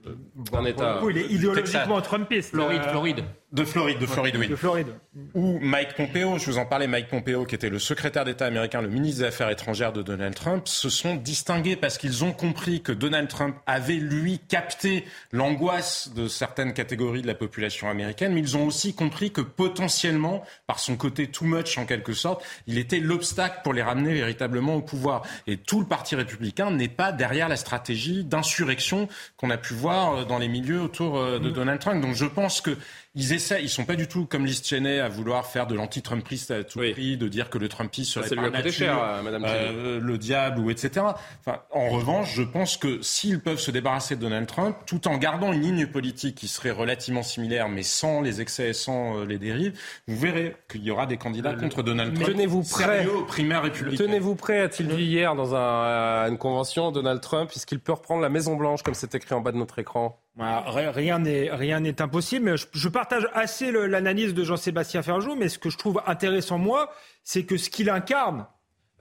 D'un 0.51 0.65
État. 0.65 1.01
Il 1.11 1.17
est 1.19 1.27
idéologiquement 1.31 1.97
Texas. 1.97 2.03
Trumpiste. 2.05 2.51
Floride, 2.51 2.81
Euh, 2.85 2.91
Floride. 2.91 3.25
De 3.51 3.65
Floride, 3.65 3.99
de 3.99 4.05
Floride, 4.05 4.37
oui. 4.39 4.49
De 4.49 4.57
Floride. 4.57 4.89
Ou 5.35 5.59
Mike 5.61 5.95
Pompeo, 5.97 6.37
je 6.37 6.51
vous 6.51 6.59
en 6.59 6.67
parlais, 6.67 6.87
Mike 6.87 7.09
Pompeo, 7.09 7.47
qui 7.47 7.55
était 7.55 7.71
le 7.71 7.79
secrétaire 7.79 8.27
d'État 8.27 8.45
américain, 8.45 8.83
le 8.83 8.89
ministre 8.89 9.23
des 9.23 9.29
Affaires 9.29 9.49
étrangères 9.49 9.95
de 9.95 10.03
Donald 10.03 10.35
Trump, 10.35 10.69
se 10.69 10.91
sont 10.91 11.15
distingués 11.15 11.75
parce 11.75 11.97
qu'ils 11.97 12.25
ont 12.25 12.33
compris 12.33 12.83
que 12.83 12.93
Donald 12.93 13.27
Trump 13.29 13.57
avait, 13.67 13.95
lui, 13.95 14.39
capté 14.39 15.07
l'angoisse 15.33 16.13
de 16.15 16.29
certaines 16.29 16.75
catégories 16.75 17.23
de 17.23 17.27
la 17.27 17.35
population 17.35 17.89
américaine, 17.89 18.35
mais 18.35 18.41
ils 18.41 18.59
ont 18.59 18.67
aussi 18.67 18.95
compris 18.95 19.31
que 19.31 19.41
potentiellement, 19.41 20.45
par 20.67 20.79
son 20.79 20.97
côté 20.97 21.29
too 21.29 21.47
much 21.47 21.79
en 21.79 21.87
quelque 21.87 22.13
sorte, 22.13 22.45
il 22.67 22.77
était 22.77 23.01
l'obstacle 23.01 23.61
pour 23.65 23.73
les 23.73 23.83
ramener 23.83 24.13
véritablement 24.13 24.75
au 24.75 24.83
pouvoir. 24.83 25.23
Et 25.47 25.57
tout 25.57 25.81
le 25.81 25.87
Parti 25.87 26.17
républicain 26.17 26.71
n'est 26.71 26.89
pas 26.89 27.13
derrière 27.13 27.49
la 27.49 27.57
stratégie 27.57 28.25
d'insurrection 28.25 29.09
qu'on 29.39 29.49
a 29.49 29.57
pu 29.57 29.73
voir 29.73 30.13
euh, 30.15 30.25
dans 30.25 30.39
les 30.39 30.49
milieux 30.49 30.83
autour 30.83 31.17
euh, 31.17 31.39
de 31.39 31.49
Donald 31.49 31.81
Trump. 31.81 32.03
Donc 32.03 32.15
je 32.15 32.27
pense 32.27 32.61
que 32.61 32.77
ils 33.19 33.33
essaient, 33.33 33.63
ils 33.63 33.69
sont 33.69 33.85
pas 33.85 33.97
du 33.97 34.07
tout 34.07 34.27
comme 34.27 34.47
Liz 34.47 34.63
Cheney 34.65 35.01
à 35.01 35.09
vouloir 35.09 35.45
faire 35.47 35.67
de 35.67 35.75
l'anti-Trumpiste 35.75 36.51
à 36.53 36.63
tout 36.63 36.79
prix, 36.79 37.17
de 37.17 37.27
dire 37.29 37.51
que 37.51 37.59
le 37.59 37.69
Trumpisme 37.69 38.23
serait 38.23 38.37
par 38.37 38.51
nature, 38.51 38.73
cher, 38.73 38.99
Cheney. 39.23 39.37
euh, 39.45 40.01
le 40.01 40.19
diable 40.19 40.61
ou 40.61 40.71
etc. 40.71 41.05
Enfin, 41.45 41.61
en 41.73 41.89
revanche, 41.89 42.33
je 42.35 42.43
pense 42.43 42.77
que 42.77 43.03
s'ils 43.03 43.41
peuvent 43.41 43.59
se 43.59 43.71
débarrasser 43.71 44.15
de 44.17 44.21
Donald 44.21 44.47
Trump, 44.47 44.77
tout 44.87 45.09
en 45.09 45.17
gardant 45.19 45.53
une 45.53 45.63
ligne 45.63 45.87
politique 45.89 46.37
qui 46.37 46.47
serait 46.49 46.71
relativement 46.71 47.23
similaire, 47.25 47.69
mais 47.69 47.83
sans 47.83 48.21
les 48.21 48.41
excès, 48.41 48.73
sans 48.73 49.19
euh, 49.19 49.25
les 49.27 49.39
dérives, 49.39 49.79
vous 50.07 50.17
verrez 50.17 50.55
qu'il 50.71 50.83
y 50.85 50.91
aura 50.91 51.07
des 51.07 51.17
candidats 51.17 51.55
contre 51.55 51.83
Donald 51.83 52.15
Trump. 52.15 52.29
Tenez-vous 52.31 52.63
prêt. 52.63 53.07
Aux 53.07 53.25
primaires 53.25 53.63
républicaines. 53.63 54.07
Tenez-vous 54.07 54.37
prêt, 54.37 54.61
a-t-il 54.61 54.89
dit 54.89 55.03
hier 55.03 55.35
dans 55.35 55.55
un- 55.55 56.29
une 56.29 56.39
convention, 56.39 56.93
Donald 56.93 57.21
Trump, 57.21 57.51
puisqu'il 57.51 57.81
peut 57.81 57.93
reprendre 57.93 58.23
la 58.23 58.29
Maison 58.29 58.55
Blanche, 58.57 58.83
comme 58.83 58.95
c'est 58.95 59.15
écrit 59.15 59.35
en 59.35 59.41
bas 59.41 59.51
de 59.53 59.57
notre 59.57 59.79
écran 59.79 60.21
Rien 60.39 61.19
n'est 61.19 61.51
rien 61.51 61.81
n'est 61.81 62.01
impossible. 62.01 62.57
Je, 62.57 62.67
je 62.73 62.89
partage 62.89 63.29
assez 63.35 63.73
l'analyse 63.73 64.35
de 64.35 64.45
Jean-Sébastien 64.45 65.03
Ferjou, 65.03 65.35
mais 65.35 65.49
ce 65.49 65.59
que 65.59 65.71
je 65.71 65.79
trouve 65.79 66.01
intéressant 66.07 66.59
moi, 66.59 66.93
c'est 67.25 67.45
que 67.45 67.57
ce 67.57 67.71
qu'il 67.71 67.91
incarne. 67.91 68.47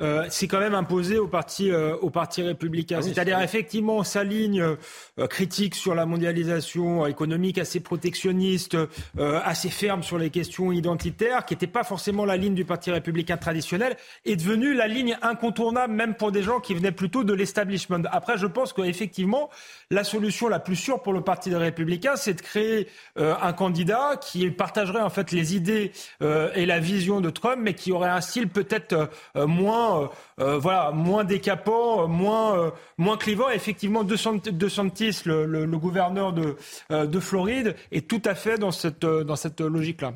Euh, 0.01 0.25
c'est 0.29 0.47
quand 0.47 0.59
même 0.59 0.75
imposé 0.75 1.17
au 1.17 1.27
parti, 1.27 1.71
euh, 1.71 1.95
au 1.97 2.09
parti 2.09 2.41
républicain. 2.43 2.97
Ah 2.99 3.03
oui, 3.03 3.11
C'est-à-dire 3.13 3.37
c'est- 3.39 3.45
effectivement 3.45 4.03
sa 4.03 4.23
ligne 4.23 4.61
euh, 4.61 5.27
critique 5.27 5.75
sur 5.75 5.95
la 5.95 6.05
mondialisation 6.05 7.05
économique 7.07 7.57
assez 7.57 7.79
protectionniste, 7.79 8.75
euh, 9.19 9.39
assez 9.43 9.69
ferme 9.69 10.03
sur 10.03 10.17
les 10.17 10.29
questions 10.29 10.71
identitaires, 10.71 11.45
qui 11.45 11.53
n'était 11.53 11.67
pas 11.67 11.83
forcément 11.83 12.25
la 12.25 12.37
ligne 12.37 12.53
du 12.53 12.65
parti 12.65 12.91
républicain 12.91 13.37
traditionnel, 13.37 13.95
est 14.25 14.35
devenue 14.35 14.73
la 14.73 14.87
ligne 14.87 15.17
incontournable 15.21 15.93
même 15.93 16.15
pour 16.15 16.31
des 16.31 16.43
gens 16.43 16.59
qui 16.59 16.73
venaient 16.73 16.91
plutôt 16.91 17.23
de 17.23 17.33
l'establishment. 17.33 18.03
Après, 18.11 18.37
je 18.37 18.45
pense 18.47 18.73
qu'effectivement, 18.73 19.49
la 19.91 20.03
solution 20.03 20.47
la 20.47 20.59
plus 20.59 20.75
sûre 20.75 21.01
pour 21.01 21.13
le 21.13 21.21
parti 21.21 21.53
républicain, 21.53 22.15
c'est 22.15 22.33
de 22.33 22.41
créer 22.41 22.87
euh, 23.19 23.33
un 23.41 23.53
candidat 23.53 24.17
qui 24.21 24.49
partagerait 24.51 25.01
en 25.01 25.09
fait 25.09 25.31
les 25.31 25.55
idées 25.55 25.91
euh, 26.21 26.51
et 26.55 26.65
la 26.65 26.79
vision 26.79 27.21
de 27.21 27.29
Trump, 27.29 27.59
mais 27.61 27.73
qui 27.73 27.91
aurait 27.91 28.09
un 28.09 28.21
style 28.21 28.47
peut-être 28.49 28.93
euh, 28.93 29.05
euh, 29.35 29.47
moins, 29.88 30.01
euh, 30.39 30.43
euh, 30.43 30.57
voilà, 30.57 30.91
moins 30.91 31.23
décapant, 31.23 32.03
euh, 32.03 32.07
moins, 32.07 32.57
euh, 32.57 32.72
moins 32.97 33.18
clivant. 33.18 33.49
Effectivement, 33.49 34.03
De 34.03 34.15
Sant- 34.15 34.49
De 34.49 34.69
Santis, 34.69 35.22
le, 35.26 35.45
le- 35.45 35.65
le 35.65 35.77
gouverneur 35.77 36.34
de, 36.34 36.55
euh, 36.91 37.05
de 37.05 37.19
Floride, 37.19 37.76
est 37.91 38.07
tout 38.07 38.22
à 38.26 38.35
fait 38.35 38.57
dans 38.57 38.72
cette, 38.72 39.05
dans 39.05 39.35
cette 39.35 39.61
logique-là. 39.61 40.14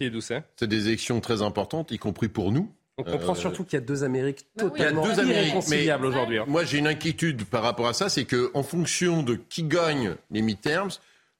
Et 0.00 0.10
Doucet 0.10 0.42
C'est? 0.56 0.66
Des 0.66 0.88
élections 0.88 1.20
très 1.20 1.42
importantes, 1.42 1.90
y 1.90 1.98
compris 1.98 2.28
pour 2.28 2.52
nous. 2.52 2.70
On 2.98 3.02
comprend 3.04 3.32
Euh, 3.32 3.36
surtout 3.36 3.64
qu'il 3.64 3.74
y 3.78 3.82
a 3.82 3.84
deux 3.84 4.04
Amériques 4.04 4.46
Il 4.56 4.62
y 4.62 4.66
a 4.66 4.70
totalement 4.70 5.04
Amériques, 5.04 5.36
irréconciliables 5.36 6.06
aujourd'hui. 6.06 6.38
hein. 6.38 6.44
Moi, 6.48 6.64
j'ai 6.64 6.78
une 6.78 6.86
inquiétude 6.86 7.44
par 7.44 7.62
rapport 7.62 7.86
à 7.88 7.92
ça, 7.92 8.08
c'est 8.08 8.24
que 8.24 8.50
en 8.54 8.62
fonction 8.62 9.22
de 9.22 9.34
qui 9.34 9.64
gagne 9.64 10.14
les 10.30 10.40
midterms, 10.42 10.90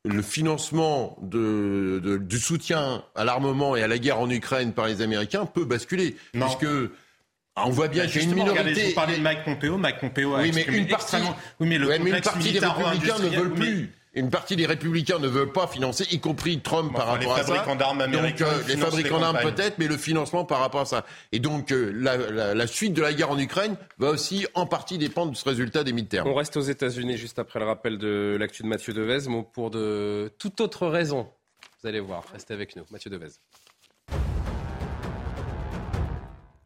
le 0.05 0.21
financement 0.23 1.17
de, 1.23 2.01
de- 2.05 2.17
du 2.19 2.39
soutien 2.39 3.03
à 3.15 3.25
l'armement 3.25 3.75
et 3.75 3.83
à 3.83 3.89
la 3.89 3.99
guerre 3.99 4.21
en 4.21 4.29
Ukraine 4.31 4.73
par 4.73 4.87
les 4.87 5.01
Américains 5.03 5.47
peut 5.47 5.65
basculer, 5.65 6.17
Non. 6.35 6.47
puisque 6.47 6.67
ah, 7.57 7.65
on 7.67 7.71
voit 7.71 7.89
bien 7.89 8.05
Bah, 8.05 8.11
qu'il 8.11 8.21
y 8.21 8.25
a 8.25 8.29
une 8.29 8.35
minorité. 8.35 8.61
regardez, 8.61 8.81
je 8.83 8.89
vous 8.89 8.95
parlais 8.95 9.17
de 9.17 9.23
Mike 9.23 9.45
Pompeo. 9.45 9.77
Mike 9.79 9.99
Pompeo 10.01 10.35
a 10.35 10.41
oui, 10.43 10.53
mais 10.55 10.63
une 10.65 10.87
partie, 10.87 11.17
extrêmement- 11.17 11.37
Oui, 11.61 11.67
mais 11.69 11.79
le 11.79 11.89
Ouais, 11.89 11.99
mais 11.99 12.11
une 12.11 12.21
partie 12.21 12.53
des 12.53 12.59
républicains 12.61 13.19
ne 13.19 13.29
veulent 13.29 13.55
plus. 13.55 13.93
Une 14.15 14.31
partie 14.31 14.57
des 14.57 14.65
républicains 14.65 15.19
ne 15.19 15.29
veulent 15.29 15.53
pas 15.53 15.67
financer, 15.67 16.07
y 16.11 16.19
compris 16.21 16.61
Trump 16.63 16.95
par 16.95 17.11
enfin, 17.11 17.19
les 17.19 17.27
rapport 17.27 17.37
à 17.39 17.43
ça. 17.43 17.53
fabricants 17.55 17.77
d'armes 17.77 18.01
américains 18.01 18.47
Donc, 18.47 18.55
euh, 18.55 18.63
les 18.67 18.77
fabricants 18.79 19.17
les 19.17 19.21
d'armes 19.21 19.39
peut-être, 19.43 19.77
mais 19.79 19.87
le 19.89 19.99
financement 19.99 20.47
par 20.47 20.61
rapport 20.61 20.81
à 20.81 20.85
ça. 20.87 21.05
Et 21.33 21.39
donc, 21.39 21.71
euh, 21.71 21.93
la, 21.95 22.17
la- 22.17 22.55
la 22.55 22.67
suite 22.67 22.95
de 22.95 23.03
la 23.03 23.13
guerre 23.13 23.31
en 23.31 23.39
Ukraine 23.39 23.77
va 23.99 24.09
aussi 24.09 24.47
en 24.55 24.65
partie 24.65 24.97
dépendre 24.97 25.33
de 25.33 25.37
ce 25.37 25.47
résultat 25.47 25.85
des 25.85 25.93
midterms. 25.93 26.27
On 26.29 26.35
reste 26.35 26.57
aux 26.57 26.63
États-Unis 26.63 27.19
juste 27.19 27.39
après 27.39 27.59
le 27.61 27.67
rappel 27.67 27.99
de 27.99 28.39
l'actu 28.41 28.63
de 28.63 28.69
Mathieu 28.69 28.95
Devez, 28.95 29.29
mais 29.29 29.45
pour 29.53 29.71
de 29.71 30.33
toute 30.39 30.63
autre 30.63 30.87
raison. 30.87 31.29
Vous 31.83 31.89
allez 31.89 32.01
voir, 32.01 32.25
restez 32.33 32.55
avec 32.55 32.75
nous. 32.75 32.85
Mathieu 32.91 33.11
Devez. 33.11 33.29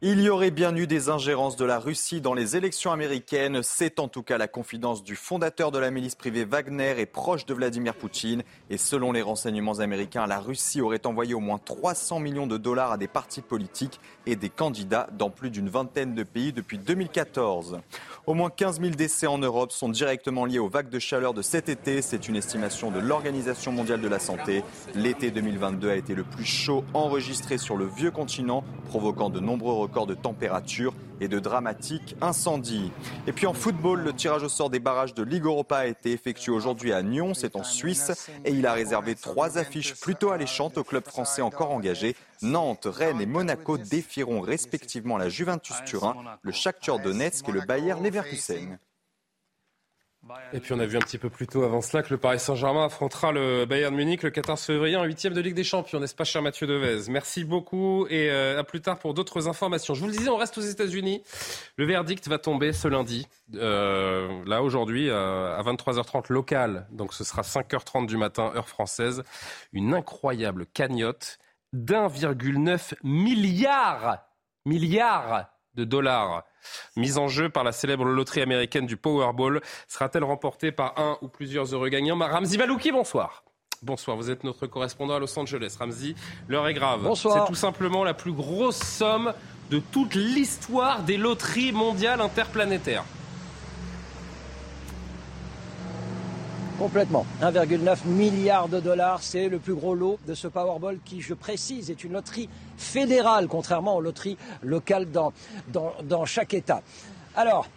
Il 0.03 0.19
y 0.19 0.29
aurait 0.29 0.49
bien 0.49 0.75
eu 0.75 0.87
des 0.87 1.09
ingérences 1.09 1.57
de 1.57 1.63
la 1.63 1.77
Russie 1.77 2.21
dans 2.21 2.33
les 2.33 2.57
élections 2.57 2.91
américaines. 2.91 3.61
C'est 3.61 3.99
en 3.99 4.07
tout 4.07 4.23
cas 4.23 4.39
la 4.39 4.47
confidence 4.47 5.03
du 5.03 5.15
fondateur 5.15 5.69
de 5.69 5.77
la 5.77 5.91
milice 5.91 6.15
privée 6.15 6.43
Wagner 6.43 6.95
et 6.97 7.05
proche 7.05 7.45
de 7.45 7.53
Vladimir 7.53 7.93
Poutine. 7.93 8.41
Et 8.71 8.79
selon 8.79 9.11
les 9.11 9.21
renseignements 9.21 9.77
américains, 9.77 10.25
la 10.25 10.39
Russie 10.39 10.81
aurait 10.81 11.05
envoyé 11.05 11.35
au 11.35 11.39
moins 11.39 11.59
300 11.63 12.19
millions 12.19 12.47
de 12.47 12.57
dollars 12.57 12.93
à 12.93 12.97
des 12.97 13.07
partis 13.07 13.41
politiques 13.41 13.99
et 14.25 14.35
des 14.35 14.49
candidats 14.49 15.07
dans 15.19 15.29
plus 15.29 15.51
d'une 15.51 15.69
vingtaine 15.69 16.15
de 16.15 16.23
pays 16.23 16.51
depuis 16.51 16.79
2014. 16.79 17.79
Au 18.25 18.33
moins 18.33 18.49
15 18.49 18.81
000 18.81 18.95
décès 18.95 19.27
en 19.27 19.37
Europe 19.37 19.71
sont 19.71 19.89
directement 19.89 20.45
liés 20.45 20.57
aux 20.57 20.67
vagues 20.67 20.89
de 20.89 20.97
chaleur 20.97 21.35
de 21.35 21.43
cet 21.43 21.69
été. 21.69 22.01
C'est 22.01 22.27
une 22.27 22.37
estimation 22.37 22.89
de 22.89 22.97
l'Organisation 22.97 23.71
mondiale 23.71 24.01
de 24.01 24.07
la 24.07 24.17
santé. 24.17 24.63
L'été 24.95 25.29
2022 25.29 25.91
a 25.91 25.95
été 25.95 26.15
le 26.15 26.23
plus 26.23 26.45
chaud 26.45 26.83
enregistré 26.95 27.59
sur 27.59 27.77
le 27.77 27.85
vieux 27.85 28.09
continent, 28.09 28.63
provoquant 28.89 29.29
de 29.29 29.39
nombreux 29.39 29.90
records 29.91 30.07
de 30.07 30.15
température 30.15 30.93
et 31.19 31.27
de 31.27 31.37
dramatiques 31.37 32.15
incendies. 32.21 32.91
Et 33.27 33.33
puis 33.33 33.45
en 33.45 33.53
football, 33.53 34.01
le 34.01 34.13
tirage 34.13 34.43
au 34.43 34.49
sort 34.49 34.69
des 34.69 34.79
barrages 34.79 35.13
de 35.13 35.21
Ligue 35.21 35.45
Europa 35.45 35.77
a 35.77 35.85
été 35.85 36.13
effectué 36.13 36.51
aujourd'hui 36.51 36.93
à 36.93 37.03
Nyon, 37.03 37.33
c'est 37.33 37.55
en 37.55 37.63
Suisse, 37.63 38.29
et 38.45 38.51
il 38.51 38.65
a 38.65 38.73
réservé 38.73 39.15
trois 39.15 39.57
affiches 39.57 39.99
plutôt 39.99 40.31
alléchantes 40.31 40.77
aux 40.77 40.83
clubs 40.83 41.05
français 41.05 41.41
encore 41.41 41.71
engagés. 41.71 42.15
Nantes, 42.41 42.87
Rennes 42.89 43.21
et 43.21 43.25
Monaco 43.25 43.77
défieront 43.77 44.41
respectivement 44.41 45.17
la 45.17 45.29
Juventus 45.29 45.75
Turin, 45.85 46.15
le 46.41 46.51
Shakhtar 46.51 46.99
Donetsk 46.99 47.49
et 47.49 47.51
le 47.51 47.61
Bayer 47.61 47.95
Leverkusen. 48.01 48.79
Et 50.53 50.59
puis 50.59 50.73
on 50.73 50.79
a 50.79 50.85
vu 50.85 50.97
un 50.97 51.01
petit 51.01 51.17
peu 51.17 51.29
plus 51.29 51.47
tôt 51.47 51.63
avant 51.63 51.81
cela 51.81 52.03
que 52.03 52.09
le 52.11 52.17
Paris 52.17 52.39
Saint-Germain 52.39 52.85
affrontera 52.85 53.31
le 53.31 53.65
Bayern 53.65 53.93
Munich 53.95 54.21
le 54.21 54.29
14 54.29 54.61
février 54.61 54.95
en 54.95 55.03
huitième 55.03 55.33
de 55.33 55.41
Ligue 55.41 55.55
des 55.55 55.63
Champions, 55.63 55.99
n'est-ce 55.99 56.13
pas 56.13 56.25
cher 56.25 56.43
Mathieu 56.43 56.67
Devez? 56.67 57.09
Merci 57.09 57.43
beaucoup 57.43 58.05
et 58.07 58.29
euh, 58.29 58.59
à 58.59 58.63
plus 58.63 58.81
tard 58.81 58.99
pour 58.99 59.15
d'autres 59.15 59.47
informations. 59.47 59.95
Je 59.95 60.01
vous 60.01 60.07
le 60.07 60.13
disais, 60.13 60.29
on 60.29 60.37
reste 60.37 60.57
aux 60.59 60.61
États-Unis. 60.61 61.23
Le 61.77 61.85
verdict 61.85 62.27
va 62.27 62.37
tomber 62.37 62.71
ce 62.71 62.87
lundi, 62.87 63.27
euh, 63.55 64.43
là 64.45 64.61
aujourd'hui 64.61 65.09
euh, 65.09 65.57
à 65.57 65.63
23h30 65.63 66.31
local, 66.31 66.87
donc 66.91 67.13
ce 67.13 67.23
sera 67.23 67.41
5h30 67.41 68.05
du 68.05 68.17
matin 68.17 68.51
heure 68.55 68.69
française. 68.69 69.23
Une 69.73 69.93
incroyable 69.95 70.67
cagnotte 70.67 71.39
d'1,9 71.73 72.93
milliard, 73.03 74.19
milliard 74.65 75.49
de 75.75 75.83
dollars 75.83 76.43
mise 76.95 77.17
en 77.17 77.27
jeu 77.27 77.49
par 77.49 77.63
la 77.63 77.71
célèbre 77.71 78.05
loterie 78.05 78.41
américaine 78.41 78.85
du 78.85 78.97
Powerball. 78.97 79.61
Sera-t-elle 79.87 80.23
remportée 80.23 80.71
par 80.71 80.97
un 80.97 81.17
ou 81.21 81.27
plusieurs 81.27 81.73
heureux 81.73 81.89
gagnants? 81.89 82.17
Ramzi 82.19 82.57
Malouki, 82.57 82.91
bonsoir. 82.91 83.43
Bonsoir, 83.81 84.15
vous 84.15 84.29
êtes 84.29 84.43
notre 84.43 84.67
correspondant 84.67 85.15
à 85.15 85.19
Los 85.19 85.39
Angeles. 85.39 85.75
Ramzi, 85.79 86.15
l'heure 86.47 86.67
est 86.67 86.73
grave. 86.73 87.01
Bonsoir. 87.01 87.39
C'est 87.39 87.51
tout 87.51 87.55
simplement 87.55 88.03
la 88.03 88.13
plus 88.13 88.31
grosse 88.31 88.77
somme 88.77 89.33
de 89.71 89.79
toute 89.79 90.13
l'histoire 90.13 91.01
des 91.01 91.17
loteries 91.17 91.71
mondiales 91.71 92.21
interplanétaires. 92.21 93.05
Complètement. 96.81 97.27
1,9 97.43 98.07
milliard 98.07 98.67
de 98.67 98.79
dollars, 98.79 99.21
c'est 99.21 99.49
le 99.49 99.59
plus 99.59 99.75
gros 99.75 99.93
lot 99.93 100.17
de 100.27 100.33
ce 100.33 100.47
Powerball 100.47 100.97
qui, 101.05 101.21
je 101.21 101.35
précise, 101.35 101.91
est 101.91 102.03
une 102.03 102.13
loterie 102.13 102.49
fédérale, 102.75 103.47
contrairement 103.47 103.97
aux 103.97 104.01
loteries 104.01 104.35
locales 104.63 105.11
dans, 105.11 105.31
dans, 105.67 105.93
dans 106.03 106.25
chaque 106.25 106.55
État. 106.55 106.81
Alors, 107.35 107.67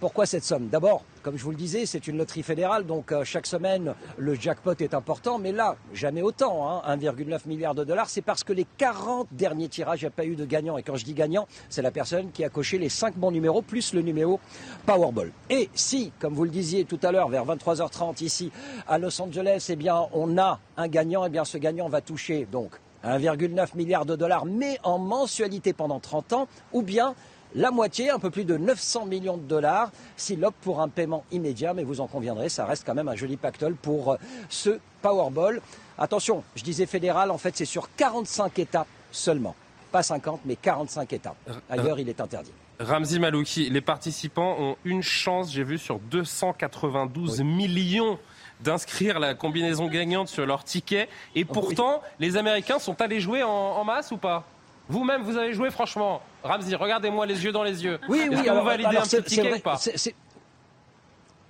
pourquoi 0.00 0.24
cette 0.24 0.44
somme? 0.44 0.68
D'abord, 0.68 1.04
comme 1.24 1.38
je 1.38 1.42
vous 1.42 1.50
le 1.50 1.56
disais, 1.56 1.86
c'est 1.86 2.06
une 2.06 2.18
loterie 2.18 2.42
fédérale, 2.42 2.84
donc 2.84 3.10
euh, 3.10 3.24
chaque 3.24 3.46
semaine, 3.46 3.94
le 4.18 4.34
jackpot 4.34 4.74
est 4.78 4.92
important, 4.92 5.38
mais 5.38 5.52
là, 5.52 5.76
jamais 5.94 6.20
autant, 6.20 6.68
hein, 6.68 6.96
1,9 6.96 7.48
milliard 7.48 7.74
de 7.74 7.82
dollars, 7.82 8.10
c'est 8.10 8.20
parce 8.20 8.44
que 8.44 8.52
les 8.52 8.66
40 8.76 9.28
derniers 9.32 9.68
tirages, 9.68 10.02
il 10.02 10.04
n'y 10.04 10.08
a 10.08 10.10
pas 10.10 10.26
eu 10.26 10.36
de 10.36 10.44
gagnant. 10.44 10.76
Et 10.76 10.82
quand 10.82 10.96
je 10.96 11.04
dis 11.04 11.14
gagnant, 11.14 11.48
c'est 11.70 11.80
la 11.80 11.90
personne 11.90 12.30
qui 12.30 12.44
a 12.44 12.50
coché 12.50 12.76
les 12.76 12.90
5 12.90 13.16
bons 13.16 13.30
numéros, 13.30 13.62
plus 13.62 13.94
le 13.94 14.02
numéro 14.02 14.38
Powerball. 14.84 15.32
Et 15.48 15.70
si, 15.72 16.12
comme 16.18 16.34
vous 16.34 16.44
le 16.44 16.50
disiez 16.50 16.84
tout 16.84 17.00
à 17.02 17.10
l'heure, 17.10 17.30
vers 17.30 17.46
23h30 17.46 18.22
ici 18.22 18.52
à 18.86 18.98
Los 18.98 19.20
Angeles, 19.22 19.68
eh 19.70 19.76
bien, 19.76 20.06
on 20.12 20.36
a 20.36 20.60
un 20.76 20.88
gagnant, 20.88 21.24
eh 21.24 21.30
bien, 21.30 21.46
ce 21.46 21.56
gagnant 21.56 21.88
va 21.88 22.02
toucher 22.02 22.46
donc 22.52 22.72
1,9 23.02 23.76
milliard 23.76 24.04
de 24.04 24.14
dollars, 24.14 24.44
mais 24.44 24.78
en 24.82 24.98
mensualité 24.98 25.72
pendant 25.72 26.00
30 26.00 26.32
ans, 26.34 26.48
ou 26.74 26.82
bien 26.82 27.14
la 27.54 27.70
moitié, 27.70 28.10
un 28.10 28.18
peu 28.18 28.30
plus 28.30 28.44
de 28.44 28.56
900 28.56 29.06
millions 29.06 29.36
de 29.36 29.42
dollars, 29.42 29.90
s'il 30.16 30.44
opte 30.44 30.56
pour 30.62 30.80
un 30.80 30.88
paiement 30.88 31.24
immédiat. 31.32 31.74
Mais 31.74 31.84
vous 31.84 32.00
en 32.00 32.06
conviendrez, 32.06 32.48
ça 32.48 32.66
reste 32.66 32.84
quand 32.86 32.94
même 32.94 33.08
un 33.08 33.16
joli 33.16 33.36
pactole 33.36 33.74
pour 33.74 34.12
euh, 34.12 34.16
ce 34.48 34.78
Powerball. 35.02 35.60
Attention, 35.98 36.42
je 36.56 36.64
disais 36.64 36.86
fédéral, 36.86 37.30
en 37.30 37.38
fait, 37.38 37.56
c'est 37.56 37.64
sur 37.64 37.88
45 37.96 38.58
États 38.58 38.86
seulement. 39.12 39.54
Pas 39.92 40.02
50, 40.02 40.40
mais 40.44 40.56
45 40.56 41.12
États. 41.12 41.36
Ailleurs, 41.70 42.00
il 42.00 42.08
est 42.08 42.20
interdit. 42.20 42.50
Ramzi 42.80 43.20
Malouki, 43.20 43.70
les 43.70 43.80
participants 43.80 44.56
ont 44.58 44.76
une 44.84 45.02
chance, 45.02 45.52
j'ai 45.52 45.62
vu, 45.62 45.78
sur 45.78 46.00
292 46.00 47.42
millions 47.42 48.18
d'inscrire 48.60 49.20
la 49.20 49.34
combinaison 49.34 49.86
gagnante 49.86 50.26
sur 50.28 50.44
leur 50.46 50.64
ticket. 50.64 51.08
Et 51.36 51.44
pourtant, 51.44 52.02
les 52.18 52.36
Américains 52.36 52.80
sont 52.80 53.00
allés 53.00 53.20
jouer 53.20 53.44
en, 53.44 53.48
en 53.48 53.84
masse 53.84 54.10
ou 54.10 54.16
pas? 54.16 54.44
Vous-même, 54.88 55.22
vous 55.22 55.36
avez 55.36 55.54
joué 55.54 55.70
franchement. 55.70 56.20
Ramzi, 56.42 56.74
regardez-moi 56.74 57.24
les 57.26 57.42
yeux 57.44 57.52
dans 57.52 57.62
les 57.62 57.82
yeux. 57.84 57.98
Oui, 58.08 58.20
Est-ce 58.20 58.30
oui, 58.30 58.36
que 58.44 58.50
alors, 58.50 58.62
vous 58.62 58.68
validez 58.68 58.88
alors, 58.88 59.02
un 59.02 59.04
c'est- 59.06 59.22
petit 59.22 59.36
ticket 59.36 59.48
vrai, 59.48 59.58
ou 59.58 59.62
pas 59.62 59.78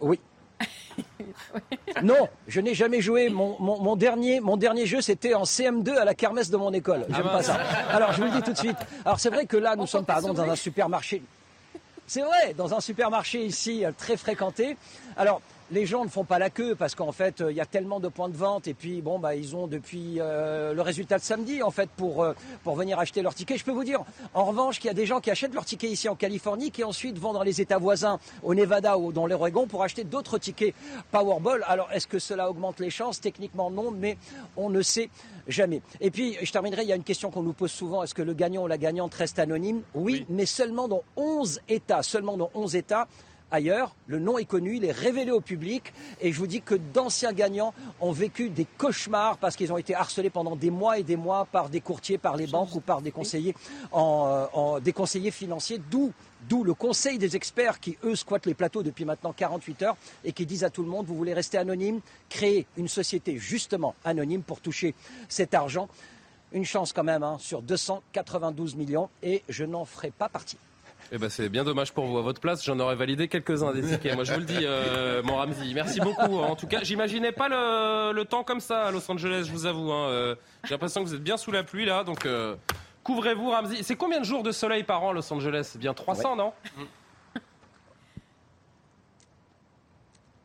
Oui. 0.00 0.20
Non, 2.02 2.28
je 2.46 2.60
n'ai 2.60 2.74
jamais 2.74 3.00
joué. 3.00 3.28
Mon, 3.28 3.56
mon- 3.60 3.80
mon 3.80 3.96
dernier, 3.96 4.40
mon 4.40 4.56
dernier 4.56 4.86
jeu, 4.86 5.00
c'était 5.00 5.34
en 5.34 5.42
CM2 5.44 5.96
à 5.96 6.04
la 6.04 6.14
kermesse 6.14 6.50
de 6.50 6.56
mon 6.56 6.72
école. 6.72 7.06
J'aime 7.08 7.24
pas 7.24 7.42
ça. 7.42 7.54
Alors, 7.90 8.12
je 8.12 8.18
vous 8.18 8.24
le 8.24 8.30
dis 8.30 8.42
tout 8.42 8.52
de 8.52 8.56
suite. 8.58 8.76
Alors, 9.04 9.18
c'est 9.20 9.30
vrai 9.30 9.46
que 9.46 9.56
là, 9.56 9.74
nous 9.76 9.86
sommes, 9.86 10.04
pardon, 10.04 10.32
dans 10.32 10.48
un 10.48 10.56
supermarché. 10.56 11.22
C'est 12.06 12.20
vrai, 12.22 12.54
dans 12.56 12.74
un 12.74 12.80
supermarché 12.80 13.44
ici, 13.44 13.84
euh, 13.84 13.90
très 13.96 14.16
fréquenté. 14.16 14.76
Alors, 15.16 15.40
les 15.70 15.86
gens 15.86 16.04
ne 16.04 16.10
font 16.10 16.24
pas 16.24 16.38
la 16.38 16.50
queue 16.50 16.74
parce 16.74 16.94
qu'en 16.94 17.12
fait, 17.12 17.40
euh, 17.40 17.50
il 17.50 17.56
y 17.56 17.60
a 17.60 17.66
tellement 17.66 18.00
de 18.00 18.08
points 18.08 18.28
de 18.28 18.36
vente 18.36 18.68
et 18.68 18.74
puis 18.74 19.00
bon, 19.00 19.18
bah, 19.18 19.34
ils 19.34 19.56
ont 19.56 19.66
depuis 19.66 20.16
euh, 20.18 20.74
le 20.74 20.82
résultat 20.82 21.18
de 21.18 21.22
samedi 21.22 21.62
en 21.62 21.70
fait 21.70 21.88
pour 21.96 22.22
euh, 22.22 22.34
pour 22.62 22.76
venir 22.76 22.98
acheter 22.98 23.22
leur 23.22 23.34
ticket. 23.34 23.56
Je 23.56 23.64
peux 23.64 23.72
vous 23.72 23.84
dire, 23.84 24.00
en 24.34 24.44
revanche, 24.44 24.78
qu'il 24.78 24.88
y 24.88 24.90
a 24.90 24.94
des 24.94 25.06
gens 25.06 25.20
qui 25.20 25.30
achètent 25.30 25.54
leur 25.54 25.64
ticket 25.64 25.88
ici 25.88 26.08
en 26.08 26.14
Californie, 26.14 26.70
qui 26.70 26.84
ensuite 26.84 27.18
vont 27.18 27.32
dans 27.32 27.42
les 27.42 27.60
États 27.60 27.78
voisins, 27.78 28.18
au 28.42 28.54
Nevada 28.54 28.98
ou 28.98 29.12
dans 29.12 29.26
l'Oregon, 29.26 29.66
pour 29.66 29.82
acheter 29.82 30.04
d'autres 30.04 30.38
tickets 30.38 30.74
Powerball. 31.10 31.64
Alors, 31.66 31.90
est-ce 31.92 32.06
que 32.06 32.18
cela 32.18 32.50
augmente 32.50 32.80
les 32.80 32.90
chances? 32.90 33.20
Techniquement, 33.20 33.70
non, 33.70 33.90
mais 33.90 34.18
on 34.56 34.70
ne 34.70 34.82
sait 34.82 35.10
jamais. 35.48 35.82
Et 36.00 36.10
puis, 36.10 36.36
je 36.42 36.52
terminerai. 36.52 36.82
Il 36.82 36.88
y 36.88 36.92
a 36.92 36.96
une 36.96 37.04
question 37.04 37.30
qu'on 37.30 37.42
nous 37.42 37.52
pose 37.52 37.70
souvent 37.70 38.02
est-ce 38.02 38.14
que 38.14 38.22
le 38.22 38.34
gagnant 38.34 38.64
ou 38.64 38.66
la 38.66 38.78
gagnante 38.78 39.14
reste 39.14 39.38
anonyme? 39.38 39.82
Oui, 39.94 40.26
mais 40.28 40.46
seulement 40.46 40.88
dans 40.88 41.02
11 41.16 41.60
États. 41.68 42.02
Seulement 42.02 42.36
dans 42.36 42.50
11 42.54 42.76
États. 42.76 43.08
Ailleurs, 43.54 43.94
le 44.08 44.18
nom 44.18 44.36
est 44.36 44.46
connu, 44.46 44.78
il 44.78 44.84
est 44.84 44.90
révélé 44.90 45.30
au 45.30 45.40
public 45.40 45.92
et 46.20 46.32
je 46.32 46.38
vous 46.40 46.48
dis 46.48 46.60
que 46.60 46.74
d'anciens 46.74 47.32
gagnants 47.32 47.72
ont 48.00 48.10
vécu 48.10 48.50
des 48.50 48.64
cauchemars 48.64 49.38
parce 49.38 49.54
qu'ils 49.54 49.72
ont 49.72 49.78
été 49.78 49.94
harcelés 49.94 50.28
pendant 50.28 50.56
des 50.56 50.70
mois 50.70 50.98
et 50.98 51.04
des 51.04 51.14
mois 51.14 51.44
par 51.44 51.68
des 51.68 51.80
courtiers, 51.80 52.18
par 52.18 52.36
les 52.36 52.48
banques 52.48 52.74
ou 52.74 52.80
par 52.80 53.00
des 53.00 53.12
conseillers, 53.12 53.54
euh, 53.94 55.30
financiers, 55.30 55.80
d'où 55.88 56.12
D'où 56.48 56.64
le 56.64 56.74
conseil 56.74 57.16
des 57.16 57.36
experts 57.36 57.80
qui, 57.80 57.96
eux, 58.04 58.16
squattent 58.16 58.44
les 58.44 58.54
plateaux 58.54 58.82
depuis 58.82 59.06
maintenant 59.06 59.32
48 59.32 59.82
heures 59.82 59.96
et 60.24 60.32
qui 60.32 60.44
disent 60.44 60.64
à 60.64 60.68
tout 60.68 60.82
le 60.82 60.90
monde, 60.90 61.06
vous 61.06 61.14
voulez 61.14 61.32
rester 61.32 61.56
anonyme, 61.56 62.00
créez 62.28 62.66
une 62.76 62.88
société 62.88 63.38
justement 63.38 63.94
anonyme 64.04 64.42
pour 64.42 64.60
toucher 64.60 64.94
cet 65.28 65.54
argent. 65.54 65.88
Une 66.52 66.66
chance 66.66 66.92
quand 66.92 67.04
même 67.04 67.22
hein, 67.22 67.38
sur 67.38 67.62
292 67.62 68.74
millions 68.74 69.08
et 69.22 69.42
je 69.48 69.64
n'en 69.64 69.86
ferai 69.86 70.10
pas 70.10 70.28
partie. 70.28 70.58
Eh 71.16 71.18
ben, 71.18 71.28
c'est 71.30 71.48
bien 71.48 71.62
dommage 71.62 71.92
pour 71.92 72.06
vous. 72.06 72.18
À 72.18 72.22
votre 72.22 72.40
place, 72.40 72.64
j'en 72.64 72.76
aurais 72.80 72.96
validé 72.96 73.28
quelques-uns 73.28 73.72
des 73.72 73.82
tickets. 73.82 74.16
Moi, 74.16 74.24
je 74.24 74.32
vous 74.32 74.40
le 74.40 74.44
dis, 74.46 74.58
euh, 74.62 75.22
mon 75.22 75.36
Ramsey. 75.36 75.72
Merci 75.72 76.00
beaucoup. 76.00 76.38
En 76.40 76.56
tout 76.56 76.66
cas, 76.66 76.80
j'imaginais 76.82 77.30
pas 77.30 77.48
le, 77.48 78.12
le 78.12 78.24
temps 78.24 78.42
comme 78.42 78.58
ça 78.58 78.86
à 78.86 78.90
Los 78.90 79.08
Angeles, 79.08 79.44
je 79.46 79.52
vous 79.52 79.66
avoue. 79.66 79.92
hein. 79.92 80.08
Euh, 80.08 80.34
J'ai 80.64 80.74
l'impression 80.74 81.04
que 81.04 81.08
vous 81.08 81.14
êtes 81.14 81.22
bien 81.22 81.36
sous 81.36 81.52
la 81.52 81.62
pluie, 81.62 81.84
là. 81.84 82.02
Donc, 82.02 82.26
euh, 82.26 82.56
couvrez-vous, 83.04 83.48
Ramsey. 83.50 83.84
C'est 83.84 83.94
combien 83.94 84.18
de 84.18 84.24
jours 84.24 84.42
de 84.42 84.50
soleil 84.50 84.82
par 84.82 85.04
an 85.04 85.10
à 85.10 85.12
Los 85.12 85.32
Angeles? 85.32 85.68
C'est 85.70 85.78
bien 85.78 85.94
300, 85.94 86.34
non? 86.34 86.52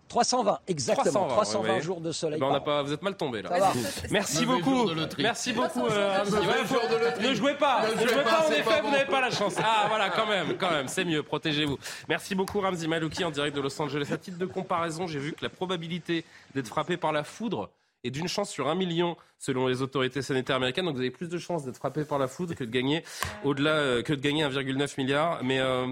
320, 0.10 0.60
exactement. 0.68 1.28
320, 1.28 1.36
320, 1.36 1.70
ouais, 1.70 1.76
ouais. 1.76 1.82
jours 1.82 2.02
de 2.02 2.12
soleil. 2.12 2.38
Eh 2.38 2.42
ben, 2.42 2.52
on 2.52 2.62
pas, 2.62 2.84
vous 2.84 2.92
êtes 2.92 3.02
mal 3.02 3.16
tombé 3.16 3.42
là. 3.42 3.50
Ça 3.50 3.60
va. 3.60 3.74
Merci 4.12 4.46
beaucoup. 4.46 4.90
Merci 5.20 5.54
beaucoup. 5.54 5.86
euh, 5.86 6.24
loterie. 6.26 7.28
Ne 7.30 7.34
jouez 7.36 7.54
pas. 7.56 7.86
Ne 7.88 8.02
Ne 8.02 8.08
jouez 8.08 8.24
pas, 8.24 8.30
pas. 8.42 8.48
En 8.48 8.52
effet, 8.52 8.82
vous 8.82 8.90
n'avez 8.92 9.06
pas 9.06 9.22
la 9.22 9.32
chance. 9.32 9.56
Ah 9.64 9.86
voilà, 9.88 10.10
quand 10.10 10.26
même, 10.28 10.58
quand 10.58 10.72
même, 10.72 10.88
c'est 10.88 11.06
mieux. 11.06 11.24
Protégez-vous. 11.24 11.78
Merci 12.10 12.36
beaucoup, 12.36 12.60
Ramzi 12.60 12.88
Malouki, 12.88 13.24
en 13.24 13.32
direct 13.32 13.56
de 13.56 13.62
Los 13.62 13.80
Angeles. 13.82 14.10
À 14.12 14.18
titre 14.18 14.38
de 14.38 14.46
comparaison, 14.46 15.08
j'ai 15.08 15.20
vu 15.20 15.32
que 15.34 15.44
la 15.44 15.50
probabilité 15.50 16.26
d'être 16.54 16.68
frappé 16.68 16.98
par 16.98 17.12
la 17.12 17.24
foudre 17.24 17.70
est 18.04 18.12
d'une 18.12 18.28
chance 18.28 18.50
sur 18.50 18.68
un 18.70 18.76
million 18.76 19.18
selon 19.38 19.68
les 19.68 19.82
autorités 19.82 20.22
sanitaires 20.22 20.56
américaines. 20.56 20.86
Donc 20.86 20.96
vous 20.96 21.02
avez 21.02 21.12
plus 21.12 21.30
de 21.30 21.38
chances 21.38 21.66
d'être 21.66 21.78
frappé 21.78 22.04
par 22.06 22.18
la 22.18 22.28
foudre 22.28 22.56
que 22.56 22.64
de 22.64 22.72
gagner 22.72 23.04
au-delà 23.44 23.72
euh, 23.72 24.02
que 24.02 24.14
de 24.14 24.22
gagner 24.22 24.44
1,9 24.44 24.94
milliard. 24.98 25.40
Mais 25.44 25.60
euh, 25.60 25.88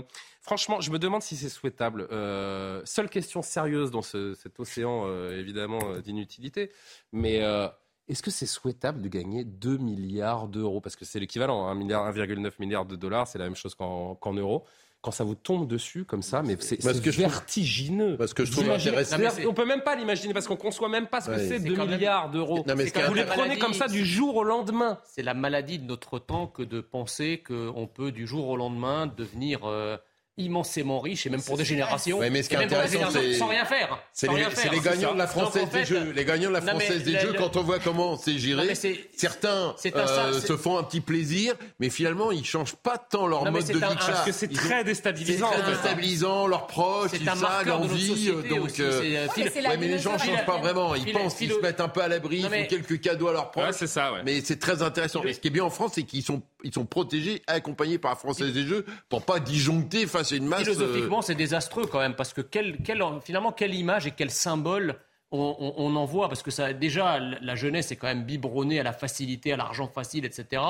franchement, 0.48 0.82
je 0.82 0.90
me 0.92 0.98
demande 0.98 1.22
si 1.22 1.36
c'est 1.36 1.50
souhaitable. 1.50 2.08
Euh, 2.12 2.82
seule 2.86 3.10
question 3.10 3.42
sérieuse 3.42 3.92
dans 3.92 4.02
ce- 4.02 4.34
cet 4.34 4.60
océan 4.60 5.04
euh, 5.06 5.38
évidemment 5.40 5.80
euh, 5.84 6.02
d'inutilité, 6.02 6.72
mais 7.12 7.44
euh, 7.44 7.68
est-ce 8.08 8.24
que 8.24 8.32
c'est 8.32 8.46
souhaitable 8.48 9.02
de 9.02 9.10
gagner 9.10 9.44
2 9.44 9.78
milliards 9.78 10.48
d'euros? 10.48 10.80
Parce 10.82 10.96
que 10.96 11.04
c'est 11.06 11.20
l'équivalent, 11.20 11.68
hein, 11.68 11.72
1 11.72 11.76
milliard, 11.76 12.08
1,9 12.10 12.54
milliard 12.60 12.86
de 12.86 12.96
dollars, 12.96 13.28
c'est 13.28 13.38
la 13.38 13.44
même 13.44 13.56
chose 13.56 13.76
qu'en 13.76 14.18
euros. 14.34 14.64
Quand 15.02 15.12
ça 15.12 15.24
vous 15.24 15.36
tombe 15.36 15.68
dessus 15.68 16.06
comme 16.06 16.24
ça, 16.24 16.42
mais 16.42 16.58
c'est 16.60 16.78
Parce 16.82 16.96
c'est 16.98 17.04
que 17.04 17.12
je 17.12 17.22
trouve- 17.22 17.32
vertigineux. 17.32 18.18
Parce 18.18 18.34
que 18.34 18.44
je 18.46 18.52
trouve 18.52 18.68
intéressant- 18.70 19.18
On 19.48 19.54
peut 19.54 19.64
même 19.66 19.82
pas 19.84 19.96
l'imaginer 19.96 20.34
parce 20.34 20.48
qu'on 20.48 20.56
conçoit 20.56 20.90
même 20.90 21.06
pas 21.08 21.22
ce 21.22 21.28
que 21.28 21.36
Ouais. 21.36 21.38
c'est 21.48 21.60
C'est 21.60 21.66
2 21.68 21.76
quand 21.76 21.86
même- 21.86 21.96
milliards 21.96 22.32
d'euros. 22.32 22.64
Vous 22.66 23.14
les 23.14 23.24
prenez 23.26 23.42
maladie. 23.42 23.60
comme 23.60 23.74
ça 23.74 23.88
du 23.88 24.04
jour 24.04 24.36
au 24.38 24.44
lendemain. 24.44 24.98
C'est 25.06 25.22
la 25.22 25.36
maladie 25.36 25.78
de 25.78 25.86
notre 25.86 26.18
temps 26.18 26.48
que 26.48 26.64
de 26.64 26.82
penser 26.82 27.44
qu'on 27.48 27.88
peut 27.88 28.12
du 28.12 28.26
jour 28.26 28.48
au 28.50 28.58
lendemain 28.58 29.06
devenir 29.06 29.66
euh, 29.66 29.98
immensément 30.38 31.00
riche 31.00 31.26
et 31.26 31.30
même 31.30 31.42
pour 31.42 31.58
des 31.58 31.66
générations. 31.66 32.20
Ouais, 32.20 32.30
mais 32.30 32.44
ce 32.44 32.50
qui 32.50 32.56
et 32.56 32.60
est 32.60 32.64
intéressant, 32.64 33.10
c'est- 33.12 33.34
sans 33.34 33.48
rien 33.48 33.66
faire. 33.66 34.00
C'est 34.14 34.28
les, 34.28 34.80
gagnants 34.80 35.14
de 35.14 35.18
la 35.18 35.26
Donc, 35.26 35.34
française 35.34 35.64
en 35.64 35.68
fait, 35.68 35.80
des 35.80 35.86
jeux. 35.86 36.12
Les 36.16 36.26
gagnants 36.26 36.50
de 36.50 36.54
la 36.54 36.60
non, 36.62 36.74
mais 36.78 36.86
française 36.86 37.04
des 37.04 37.12
la- 37.12 37.20
jeux, 37.22 37.32
la- 37.34 37.40
quand 37.40 37.56
on 37.58 37.64
voit 37.64 37.80
comment 37.80 38.18
c'est 38.18 38.38
géré, 38.38 38.74
certains 39.16 39.74
c'est 39.78 39.96
un- 39.96 40.00
euh, 40.08 40.40
se 40.40 40.56
font 40.56 40.78
un 40.78 40.84
petit 40.84 41.02
plaisir, 41.02 41.56
mais 41.80 41.90
finalement 41.90 42.32
ils 42.32 42.46
changent 42.46 42.76
pas 42.76 42.98
tant 42.98 43.28
leur 43.28 43.46
Non, 43.46 43.52
mode 43.52 43.66
de 43.66 43.74
vie 43.74 43.84
un- 43.84 43.96
parce 43.96 44.26
que 44.26 44.32
c'est 44.32 44.48
très 44.54 44.84
déstabilisant, 44.84 45.50
C'est 45.56 45.64
fait. 45.64 45.72
déstabilisant, 45.72 46.48
leurs 46.48 46.68
proches, 46.68 47.12
tout 47.12 47.26
ça, 47.26 47.64
l'envie. 47.66 48.28
Donc, 48.50 48.80
euh, 48.80 49.02
c'est, 49.02 49.18
euh, 49.18 49.76
mais 49.80 49.88
les 49.88 50.00
gens 50.00 50.18
changent 50.18 50.46
pas 50.46 50.58
vraiment. 50.58 50.94
Ils 50.96 51.12
pensent, 51.14 51.36
ils 51.42 51.48
philo- 51.48 51.58
se 51.58 51.62
mettent 51.62 51.82
un 51.82 51.90
peu 51.90 52.02
à 52.02 52.08
l'abri, 52.08 52.38
ils 52.38 52.44
font 52.44 52.68
quelques 52.70 53.02
cadeaux 53.02 53.28
à 53.30 53.34
leurs 53.34 53.52
proches. 53.52 53.66
Ouais, 53.68 53.74
c'est 53.74 53.88
ça, 53.88 54.14
ouais. 54.14 54.20
Mais 54.24 54.42
c'est 54.44 54.60
très 54.60 54.82
intéressant. 54.82 55.24
Et 55.24 55.34
ce 55.34 55.40
qui 55.40 55.48
est 55.48 55.52
bien 55.52 55.64
en 55.64 55.70
France, 55.70 55.94
c'est 55.96 56.04
qu'ils 56.04 56.24
sont, 56.24 56.42
ils 56.64 56.74
sont 56.74 56.86
protégés, 56.86 57.42
accompagnés 57.48 57.98
par 57.98 58.12
la 58.12 58.16
Française 58.16 58.54
des 58.54 58.64
Jeux, 58.66 58.86
pour 59.10 59.24
pas 59.26 59.40
disjoncter 59.40 60.08
face 60.08 60.32
à 60.32 60.36
une 60.36 60.46
masse. 60.48 60.62
euh, 60.62 60.74
Philosophiquement, 60.74 61.22
c'est 61.22 61.36
désastreux 61.36 61.86
quand 61.86 62.00
même, 62.00 62.16
parce 62.16 62.34
que 62.34 62.42
quel, 62.42 62.78
quel- 62.84 63.04
finalement, 63.24 63.52
quelle 63.52 63.76
image 63.76 64.08
et 64.08 64.12
quel 64.12 64.32
symbole 64.32 64.96
on, 65.32 65.56
on- 65.60 65.74
on 65.86 65.96
envoie 65.96 66.30
Parce 66.30 66.42
que 66.42 66.52
ça, 66.52 66.74
déjà, 66.74 67.20
la 67.20 67.56
jeunesse 67.56 67.92
est 67.92 67.96
quand 67.98 68.08
même 68.08 68.24
biberonnée 68.24 68.80
à 68.80 68.84
la 68.84 68.94
facilité, 68.94 69.54
à 69.54 69.58
l'argent 69.58 69.88
facile, 69.88 70.26
etc. 70.26 70.62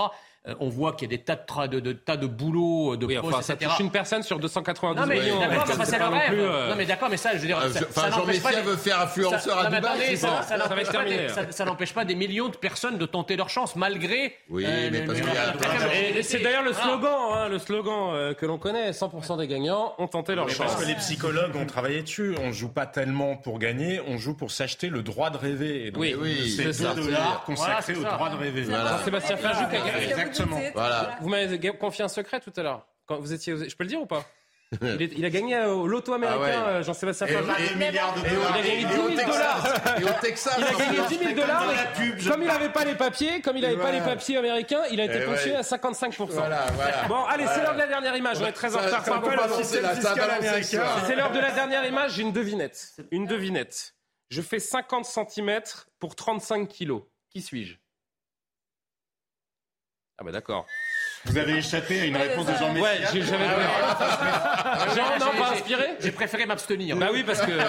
Euh, 0.47 0.53
on 0.61 0.69
voit 0.69 0.93
qu'il 0.93 1.11
y 1.11 1.13
a 1.13 1.17
des 1.17 1.23
tas 1.23 1.35
de, 1.35 1.41
tra- 1.45 1.67
de, 1.67 1.79
de- 1.81 1.91
tas 1.91 2.15
de 2.15 2.25
boulot, 2.25 2.95
de 2.95 3.05
Oui, 3.05 3.15
postes, 3.17 3.33
enfin, 3.33 3.41
ça 3.41 3.55
touche 3.57 3.79
une 3.79 3.91
personne 3.91 4.23
sur 4.23 4.39
292 4.39 5.01
Non 5.01 5.07
mais 5.07 5.19
millions. 5.19 5.39
d'accord, 5.39 5.65
mais 5.67 5.85
c'est 5.85 5.91
c'est 5.91 5.97
pas 5.97 6.05
le 6.05 6.11
non 6.11 6.17
rêve. 6.19 6.29
plus, 6.29 6.39
euh, 6.41 6.69
Non 6.69 6.75
mais 6.77 6.85
d'accord, 6.85 7.09
mais 7.09 7.17
ça, 7.17 7.31
je 7.33 7.39
veux 7.39 7.47
dire, 7.47 7.59
Euh, 7.59 7.69
ça, 7.69 7.79
enfin, 7.89 8.01
ça 8.01 8.09
Jean 8.11 8.17
n'empêche 8.19 8.41
pas 8.41 8.53
des- 8.55 8.61
veut 8.61 8.75
faire 8.77 9.01
influenceur 9.01 9.41
ça- 9.41 9.59
à 9.59 9.65
Dubaï, 9.69 10.15
ça, 10.17 10.27
n'empêche 10.57 10.69
pas 10.69 10.83
des- 10.85 10.91
terminer. 11.09 11.29
ça- 11.29 11.51
ça 11.51 11.65
n'empêche 11.65 11.93
pas 11.93 12.05
des 12.05 12.15
millions 12.15 12.47
de 12.47 12.55
personnes 12.55 12.97
de 12.97 13.05
tenter 13.05 13.35
leur 13.35 13.49
chance 13.49 13.75
malgré. 13.75 14.35
Oui, 14.49 14.63
euh, 14.65 14.89
mais 14.91 15.01
parce 15.01 15.19
le- 15.19 15.25
qu'il 15.25 15.33
y 15.33 15.37
a- 15.37 16.17
Et 16.19 16.23
c'est 16.23 16.39
d'ailleurs 16.39 16.63
le 16.63 16.71
Voilà. 16.71 16.87
slogan, 16.87 17.15
hein, 17.33 17.49
le 17.49 17.59
slogan 17.59 18.11
euh, 18.13 18.33
que 18.33 18.45
l'on 18.45 18.57
connaît. 18.57 18.93
100% 18.93 19.35
des 19.37 19.47
gagnants 19.47 19.95
ont 19.97 20.07
tenté 20.07 20.33
leur 20.35 20.45
Mais 20.45 20.53
chance. 20.53 20.67
parce 20.71 20.81
que 20.81 20.87
les 20.87 20.95
psychologues 20.95 21.55
ont 21.57 21.65
travaillé 21.65 22.03
dessus. 22.03 22.35
On 22.41 22.51
joue 22.53 22.69
pas 22.69 22.85
tellement 22.85 23.35
pour 23.35 23.59
gagner, 23.59 23.99
on 24.07 24.17
joue 24.17 24.33
pour 24.33 24.51
s'acheter 24.51 24.87
le 24.87 25.03
droit 25.03 25.29
de 25.29 25.37
rêver. 25.37 25.87
Et 25.87 25.91
donc, 25.91 26.01
Oui, 26.01 26.15
oui, 26.17 26.49
c'est 26.55 26.71
c'est 26.71 26.83
2 26.83 26.89
ça. 26.89 26.93
dollars 26.93 27.43
consacrés 27.45 27.95
au 27.95 28.03
ça. 28.03 28.11
droit 28.11 28.29
de 28.29 28.37
rêver. 28.37 28.61
Voilà. 28.63 28.99
Sébastien 29.03 29.35
Ferjou 29.35 29.67
qui 29.69 29.75
a 29.75 29.79
gagné. 29.79 30.13
Exactement. 30.43 30.71
Voilà. 30.73 31.17
Vous 31.21 31.29
m'avez 31.29 31.59
confié 31.77 32.03
un 32.03 32.09
secret 32.09 32.39
tout 32.39 32.53
à 32.57 32.63
l'heure. 32.63 32.85
Quand 33.05 33.19
vous 33.19 33.33
étiez, 33.33 33.55
je 33.69 33.75
peux 33.75 33.83
le 33.83 33.89
dire 33.89 34.01
ou 34.01 34.05
pas? 34.05 34.23
Il, 34.81 35.01
est- 35.01 35.13
il 35.15 35.23
a 35.23 35.29
gagné 35.29 35.55
euh, 35.55 35.71
au 35.71 35.87
loto 35.87 36.11
américain, 36.13 36.39
Ah 36.41 36.43
ouais. 36.43 36.51
euh, 36.79 36.83
Jean-Sébastien 36.83 37.25
Ferjou. 37.27 37.49
il 37.57 37.83
a 37.83 37.89
gagné 38.61 38.81
Et 38.81 38.83
10 38.83 38.97
au 38.99 39.07
000 39.07 39.15
Texas. 39.15 39.27
dollars. 39.27 39.99
Et 40.01 40.03
au 40.03 40.21
Texas. 40.21 40.55
Il 40.57 40.63
a 40.65 40.73
gagné 40.77 41.07
10 41.07 41.17
000 41.19 41.31
dollars, 41.35 41.65
dans 41.65 41.71
la 41.71 41.83
mais 41.85 41.93
pub, 42.11 42.19
je 42.19 42.29
comme 42.29 42.41
il 42.41 42.47
n'avait 42.49 42.67
pas 42.73 42.83
les 42.83 42.95
papiers, 42.95 43.39
comme 43.39 43.55
il 43.55 43.61
n'avait 43.61 43.77
pas 43.77 43.85
Ouais. 43.85 43.91
les 43.93 44.01
papiers 44.01 44.35
américains, 44.35 44.81
il 44.91 44.99
a 44.99 45.05
été 45.05 45.21
ponctué 45.21 45.51
ouais. 45.51 45.55
à 45.55 45.61
55%. 45.61 46.25
Voilà, 46.31 46.65
voilà. 46.75 47.03
Bon, 47.07 47.23
allez, 47.23 47.45
c'est 47.47 47.61
l'heure 47.63 47.75
de 47.75 47.79
la 47.79 47.87
dernière 47.87 48.17
image. 48.17 48.41
On 48.41 48.45
est 48.45 48.51
très 48.51 48.75
en 48.75 48.79
retard. 48.79 49.05
pas. 49.05 49.21
C'est 49.63 49.81
l'heure 51.15 51.31
de 51.31 51.39
la 51.39 51.51
dernière 51.51 51.85
image. 51.85 52.11
J'ai 52.15 52.23
une 52.23 52.33
devinette. 52.33 52.93
Une 53.11 53.25
devinette. 53.25 53.93
Je 54.29 54.41
fais 54.41 54.59
50 54.59 55.05
cm 55.05 55.61
pour 55.99 56.13
35 56.15 56.67
kilos. 56.67 57.03
Qui 57.29 57.41
suis-je? 57.41 57.75
Ah 60.19 60.23
bah 60.23 60.31
d'accord. 60.31 60.65
Vous 61.25 61.37
avez 61.37 61.57
échappé 61.57 61.99
à 62.01 62.05
une 62.05 62.15
réponse 62.17 62.45
de 62.45 62.53
Jean 62.53 62.73
Ouais, 62.73 62.99
Messia. 62.99 63.09
j'ai- 63.13 63.21
j'avais. 63.23 63.45
Ah, 63.47 64.85
Jean, 64.95 65.19
non, 65.19 65.31
j'ai- 65.33 65.39
pas 65.39 65.49
j'ai- 65.49 65.55
inspiré 65.55 65.83
J'ai 65.99 66.11
préféré 66.11 66.45
m'abstenir. 66.45 66.95
Bah 66.97 67.09
oui, 67.11 67.23
parce 67.23 67.41
que 67.41 67.51
euh, 67.51 67.63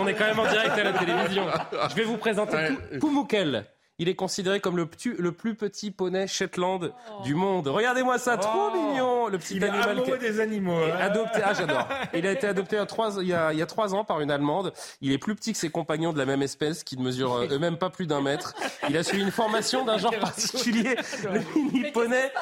on 0.00 0.06
est 0.06 0.14
quand 0.14 0.26
même 0.26 0.38
en 0.38 0.46
direct 0.48 0.70
à 0.78 0.82
la 0.84 0.92
télévision. 0.92 1.46
Je 1.88 1.94
vais 1.94 2.04
vous 2.04 2.16
présenter 2.18 2.56
Pou- 3.00 3.08
Pumuckl. 3.08 3.64
Il 4.02 4.08
est 4.08 4.14
considéré 4.14 4.60
comme 4.60 4.76
le, 4.78 4.86
ptu- 4.86 5.14
le 5.18 5.30
plus 5.30 5.54
petit 5.54 5.90
poney 5.90 6.26
Shetland 6.26 6.90
du 7.22 7.34
monde. 7.34 7.68
Regardez-moi 7.68 8.16
ça, 8.18 8.38
trop 8.38 8.70
Oh. 8.72 8.74
mignon, 8.74 9.28
le 9.28 9.36
petit 9.38 9.56
Il 9.56 9.62
est 9.62 9.68
animal. 9.68 9.90
amoureux 9.90 10.16
qui- 10.16 10.20
des 10.24 10.40
animaux. 10.40 10.74
hein. 10.78 10.96
Adopté, 10.98 11.40
ah 11.44 11.52
j'adore. 11.52 11.86
Il 12.14 12.26
a 12.26 12.32
été 12.32 12.46
adopté 12.46 12.78
à 12.78 12.86
trois- 12.86 13.18
il, 13.20 13.28
y 13.28 13.34
a, 13.34 13.52
il 13.52 13.58
y 13.58 13.62
a 13.62 13.66
trois 13.66 13.94
ans 13.94 14.02
par 14.04 14.20
une 14.22 14.30
Allemande. 14.30 14.72
Il 15.02 15.12
est 15.12 15.18
plus 15.18 15.34
petit 15.34 15.52
que 15.52 15.58
ses 15.58 15.68
compagnons 15.70 16.12
de 16.14 16.18
la 16.18 16.24
même 16.24 16.40
espèce, 16.42 16.82
qui 16.82 16.96
ne 16.96 17.02
mesurent 17.04 17.36
euh, 17.36 17.46
eux-mêmes 17.50 17.76
pas 17.76 17.90
plus 17.90 18.06
d'un 18.06 18.22
mètre. 18.22 18.54
Il 18.88 18.96
a 18.96 19.02
suivi 19.02 19.22
une 19.22 19.30
formation 19.30 19.84
d'un 19.84 19.98
genre 19.98 20.14
particulier, 20.20 20.96
le 21.30 21.40
mini 21.54 21.90
poney. 21.92 22.32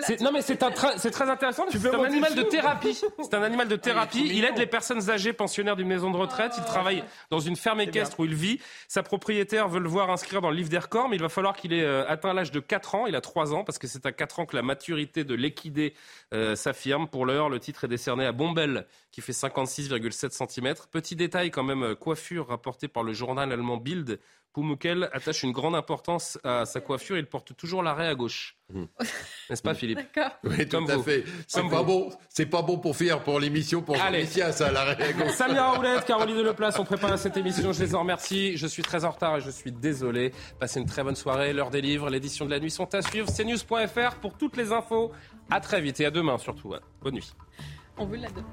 C'est- 0.00 0.20
Non 0.20 0.32
mais 0.32 0.42
c'est 0.42 0.62
un 0.62 0.70
c'est 0.98 1.10
très 1.10 1.30
intéressant. 1.30 1.64
C'est 1.70 1.94
un 1.94 2.04
animal 2.04 2.34
de 2.34 2.42
thérapie. 2.42 3.00
C'est 3.22 3.34
un 3.34 3.42
animal 3.42 3.68
de 3.68 3.76
thérapie. 3.86 4.26
trop 4.26 4.30
Il 4.30 4.44
aide 4.44 4.58
les 4.58 4.66
personnes 4.66 5.08
âgées 5.10 5.32
pensionnaires 5.32 5.76
d'une 5.76 5.88
maison 5.88 6.10
de 6.10 6.16
retraite. 6.18 6.52
Il 6.58 6.64
travaille 6.64 7.02
dans 7.30 7.40
une 7.40 7.56
ferme 7.56 7.80
équestre 7.80 8.20
où 8.20 8.26
il 8.26 8.34
vit. 8.34 8.60
Sa 8.88 9.02
propriétaire 9.02 9.68
veut 9.68 9.80
le 9.80 9.88
voir 9.88 10.10
inscrire 10.10 10.42
dans 10.42 10.50
le 10.50 10.56
livre 10.56 10.68
des 10.68 10.78
records. 10.78 11.05
Énorme. 11.06 11.14
Il 11.14 11.20
va 11.20 11.28
falloir 11.28 11.56
qu'il 11.56 11.72
ait 11.72 11.84
euh, 11.84 12.06
atteint 12.08 12.34
l'âge 12.34 12.50
de 12.50 12.60
4 12.60 12.94
ans. 12.94 13.06
Il 13.06 13.14
a 13.14 13.20
3 13.20 13.54
ans 13.54 13.64
parce 13.64 13.78
que 13.78 13.86
c'est 13.86 14.06
à 14.06 14.12
4 14.12 14.40
ans 14.40 14.46
que 14.46 14.56
la 14.56 14.62
maturité 14.62 15.24
de 15.24 15.34
l'équidé 15.34 15.94
euh, 16.34 16.54
s'affirme. 16.56 17.08
Pour 17.08 17.26
l'heure, 17.26 17.48
le 17.48 17.60
titre 17.60 17.84
est 17.84 17.88
décerné 17.88 18.26
à 18.26 18.32
Bombel 18.32 18.86
qui 19.10 19.20
fait 19.20 19.32
56,7 19.32 20.30
cm. 20.30 20.74
Petit 20.90 21.16
détail 21.16 21.50
quand 21.50 21.64
même, 21.64 21.94
coiffure 21.94 22.48
rapportée 22.48 22.88
par 22.88 23.02
le 23.02 23.12
journal 23.12 23.52
allemand 23.52 23.76
Bild. 23.76 24.18
Pumukel 24.56 25.10
attache 25.12 25.42
une 25.42 25.52
grande 25.52 25.74
importance 25.74 26.38
à 26.42 26.64
sa 26.64 26.80
coiffure. 26.80 27.18
Il 27.18 27.26
porte 27.26 27.54
toujours 27.54 27.82
l'arrêt 27.82 28.08
à 28.08 28.14
gauche. 28.14 28.56
Mmh. 28.72 28.84
N'est-ce 29.50 29.62
pas, 29.62 29.74
Philippe 29.74 29.98
D'accord. 30.14 30.38
Oui, 30.44 30.66
tout 30.66 30.78
à 30.78 31.02
fait. 31.02 31.24
C'est 31.46 31.68
pas 31.68 31.82
bon. 31.82 32.08
C'est 32.30 32.46
pas 32.46 32.62
bon 32.62 32.78
pour 32.78 32.96
faire 32.96 33.22
pour 33.22 33.38
l'émission 33.38 33.82
pour 33.82 34.00
Allez. 34.00 34.24
Jean 34.24 34.50
ça, 34.52 34.72
l'arrêt 34.72 34.96
à 34.98 35.12
gauche. 35.12 35.32
Samia 35.34 35.72
Roulette, 35.72 36.06
Caroline 36.06 36.40
Leplace, 36.40 36.78
on 36.78 36.84
prépare 36.84 37.18
cette 37.18 37.36
émission. 37.36 37.74
Je 37.74 37.84
les 37.84 37.94
en 37.94 38.00
remercie. 38.00 38.56
Je 38.56 38.66
suis 38.66 38.82
très 38.82 39.04
en 39.04 39.10
retard 39.10 39.36
et 39.36 39.40
je 39.42 39.50
suis 39.50 39.72
désolé. 39.72 40.32
Passez 40.58 40.80
une 40.80 40.86
très 40.86 41.04
bonne 41.04 41.16
soirée. 41.16 41.52
L'heure 41.52 41.70
des 41.70 41.82
livres, 41.82 42.08
l'édition 42.08 42.46
de 42.46 42.50
la 42.50 42.58
nuit 42.58 42.70
sont 42.70 42.94
à 42.94 43.02
suivre. 43.02 43.28
CNews.fr 43.30 44.14
pour 44.22 44.38
toutes 44.38 44.56
les 44.56 44.72
infos. 44.72 45.12
À 45.50 45.60
très 45.60 45.82
vite 45.82 46.00
et 46.00 46.06
à 46.06 46.10
demain 46.10 46.38
surtout. 46.38 46.72
Bonne 47.02 47.14
nuit. 47.14 47.30
On 47.98 48.06
veut 48.06 48.16
la 48.16 48.30
donner. 48.30 48.46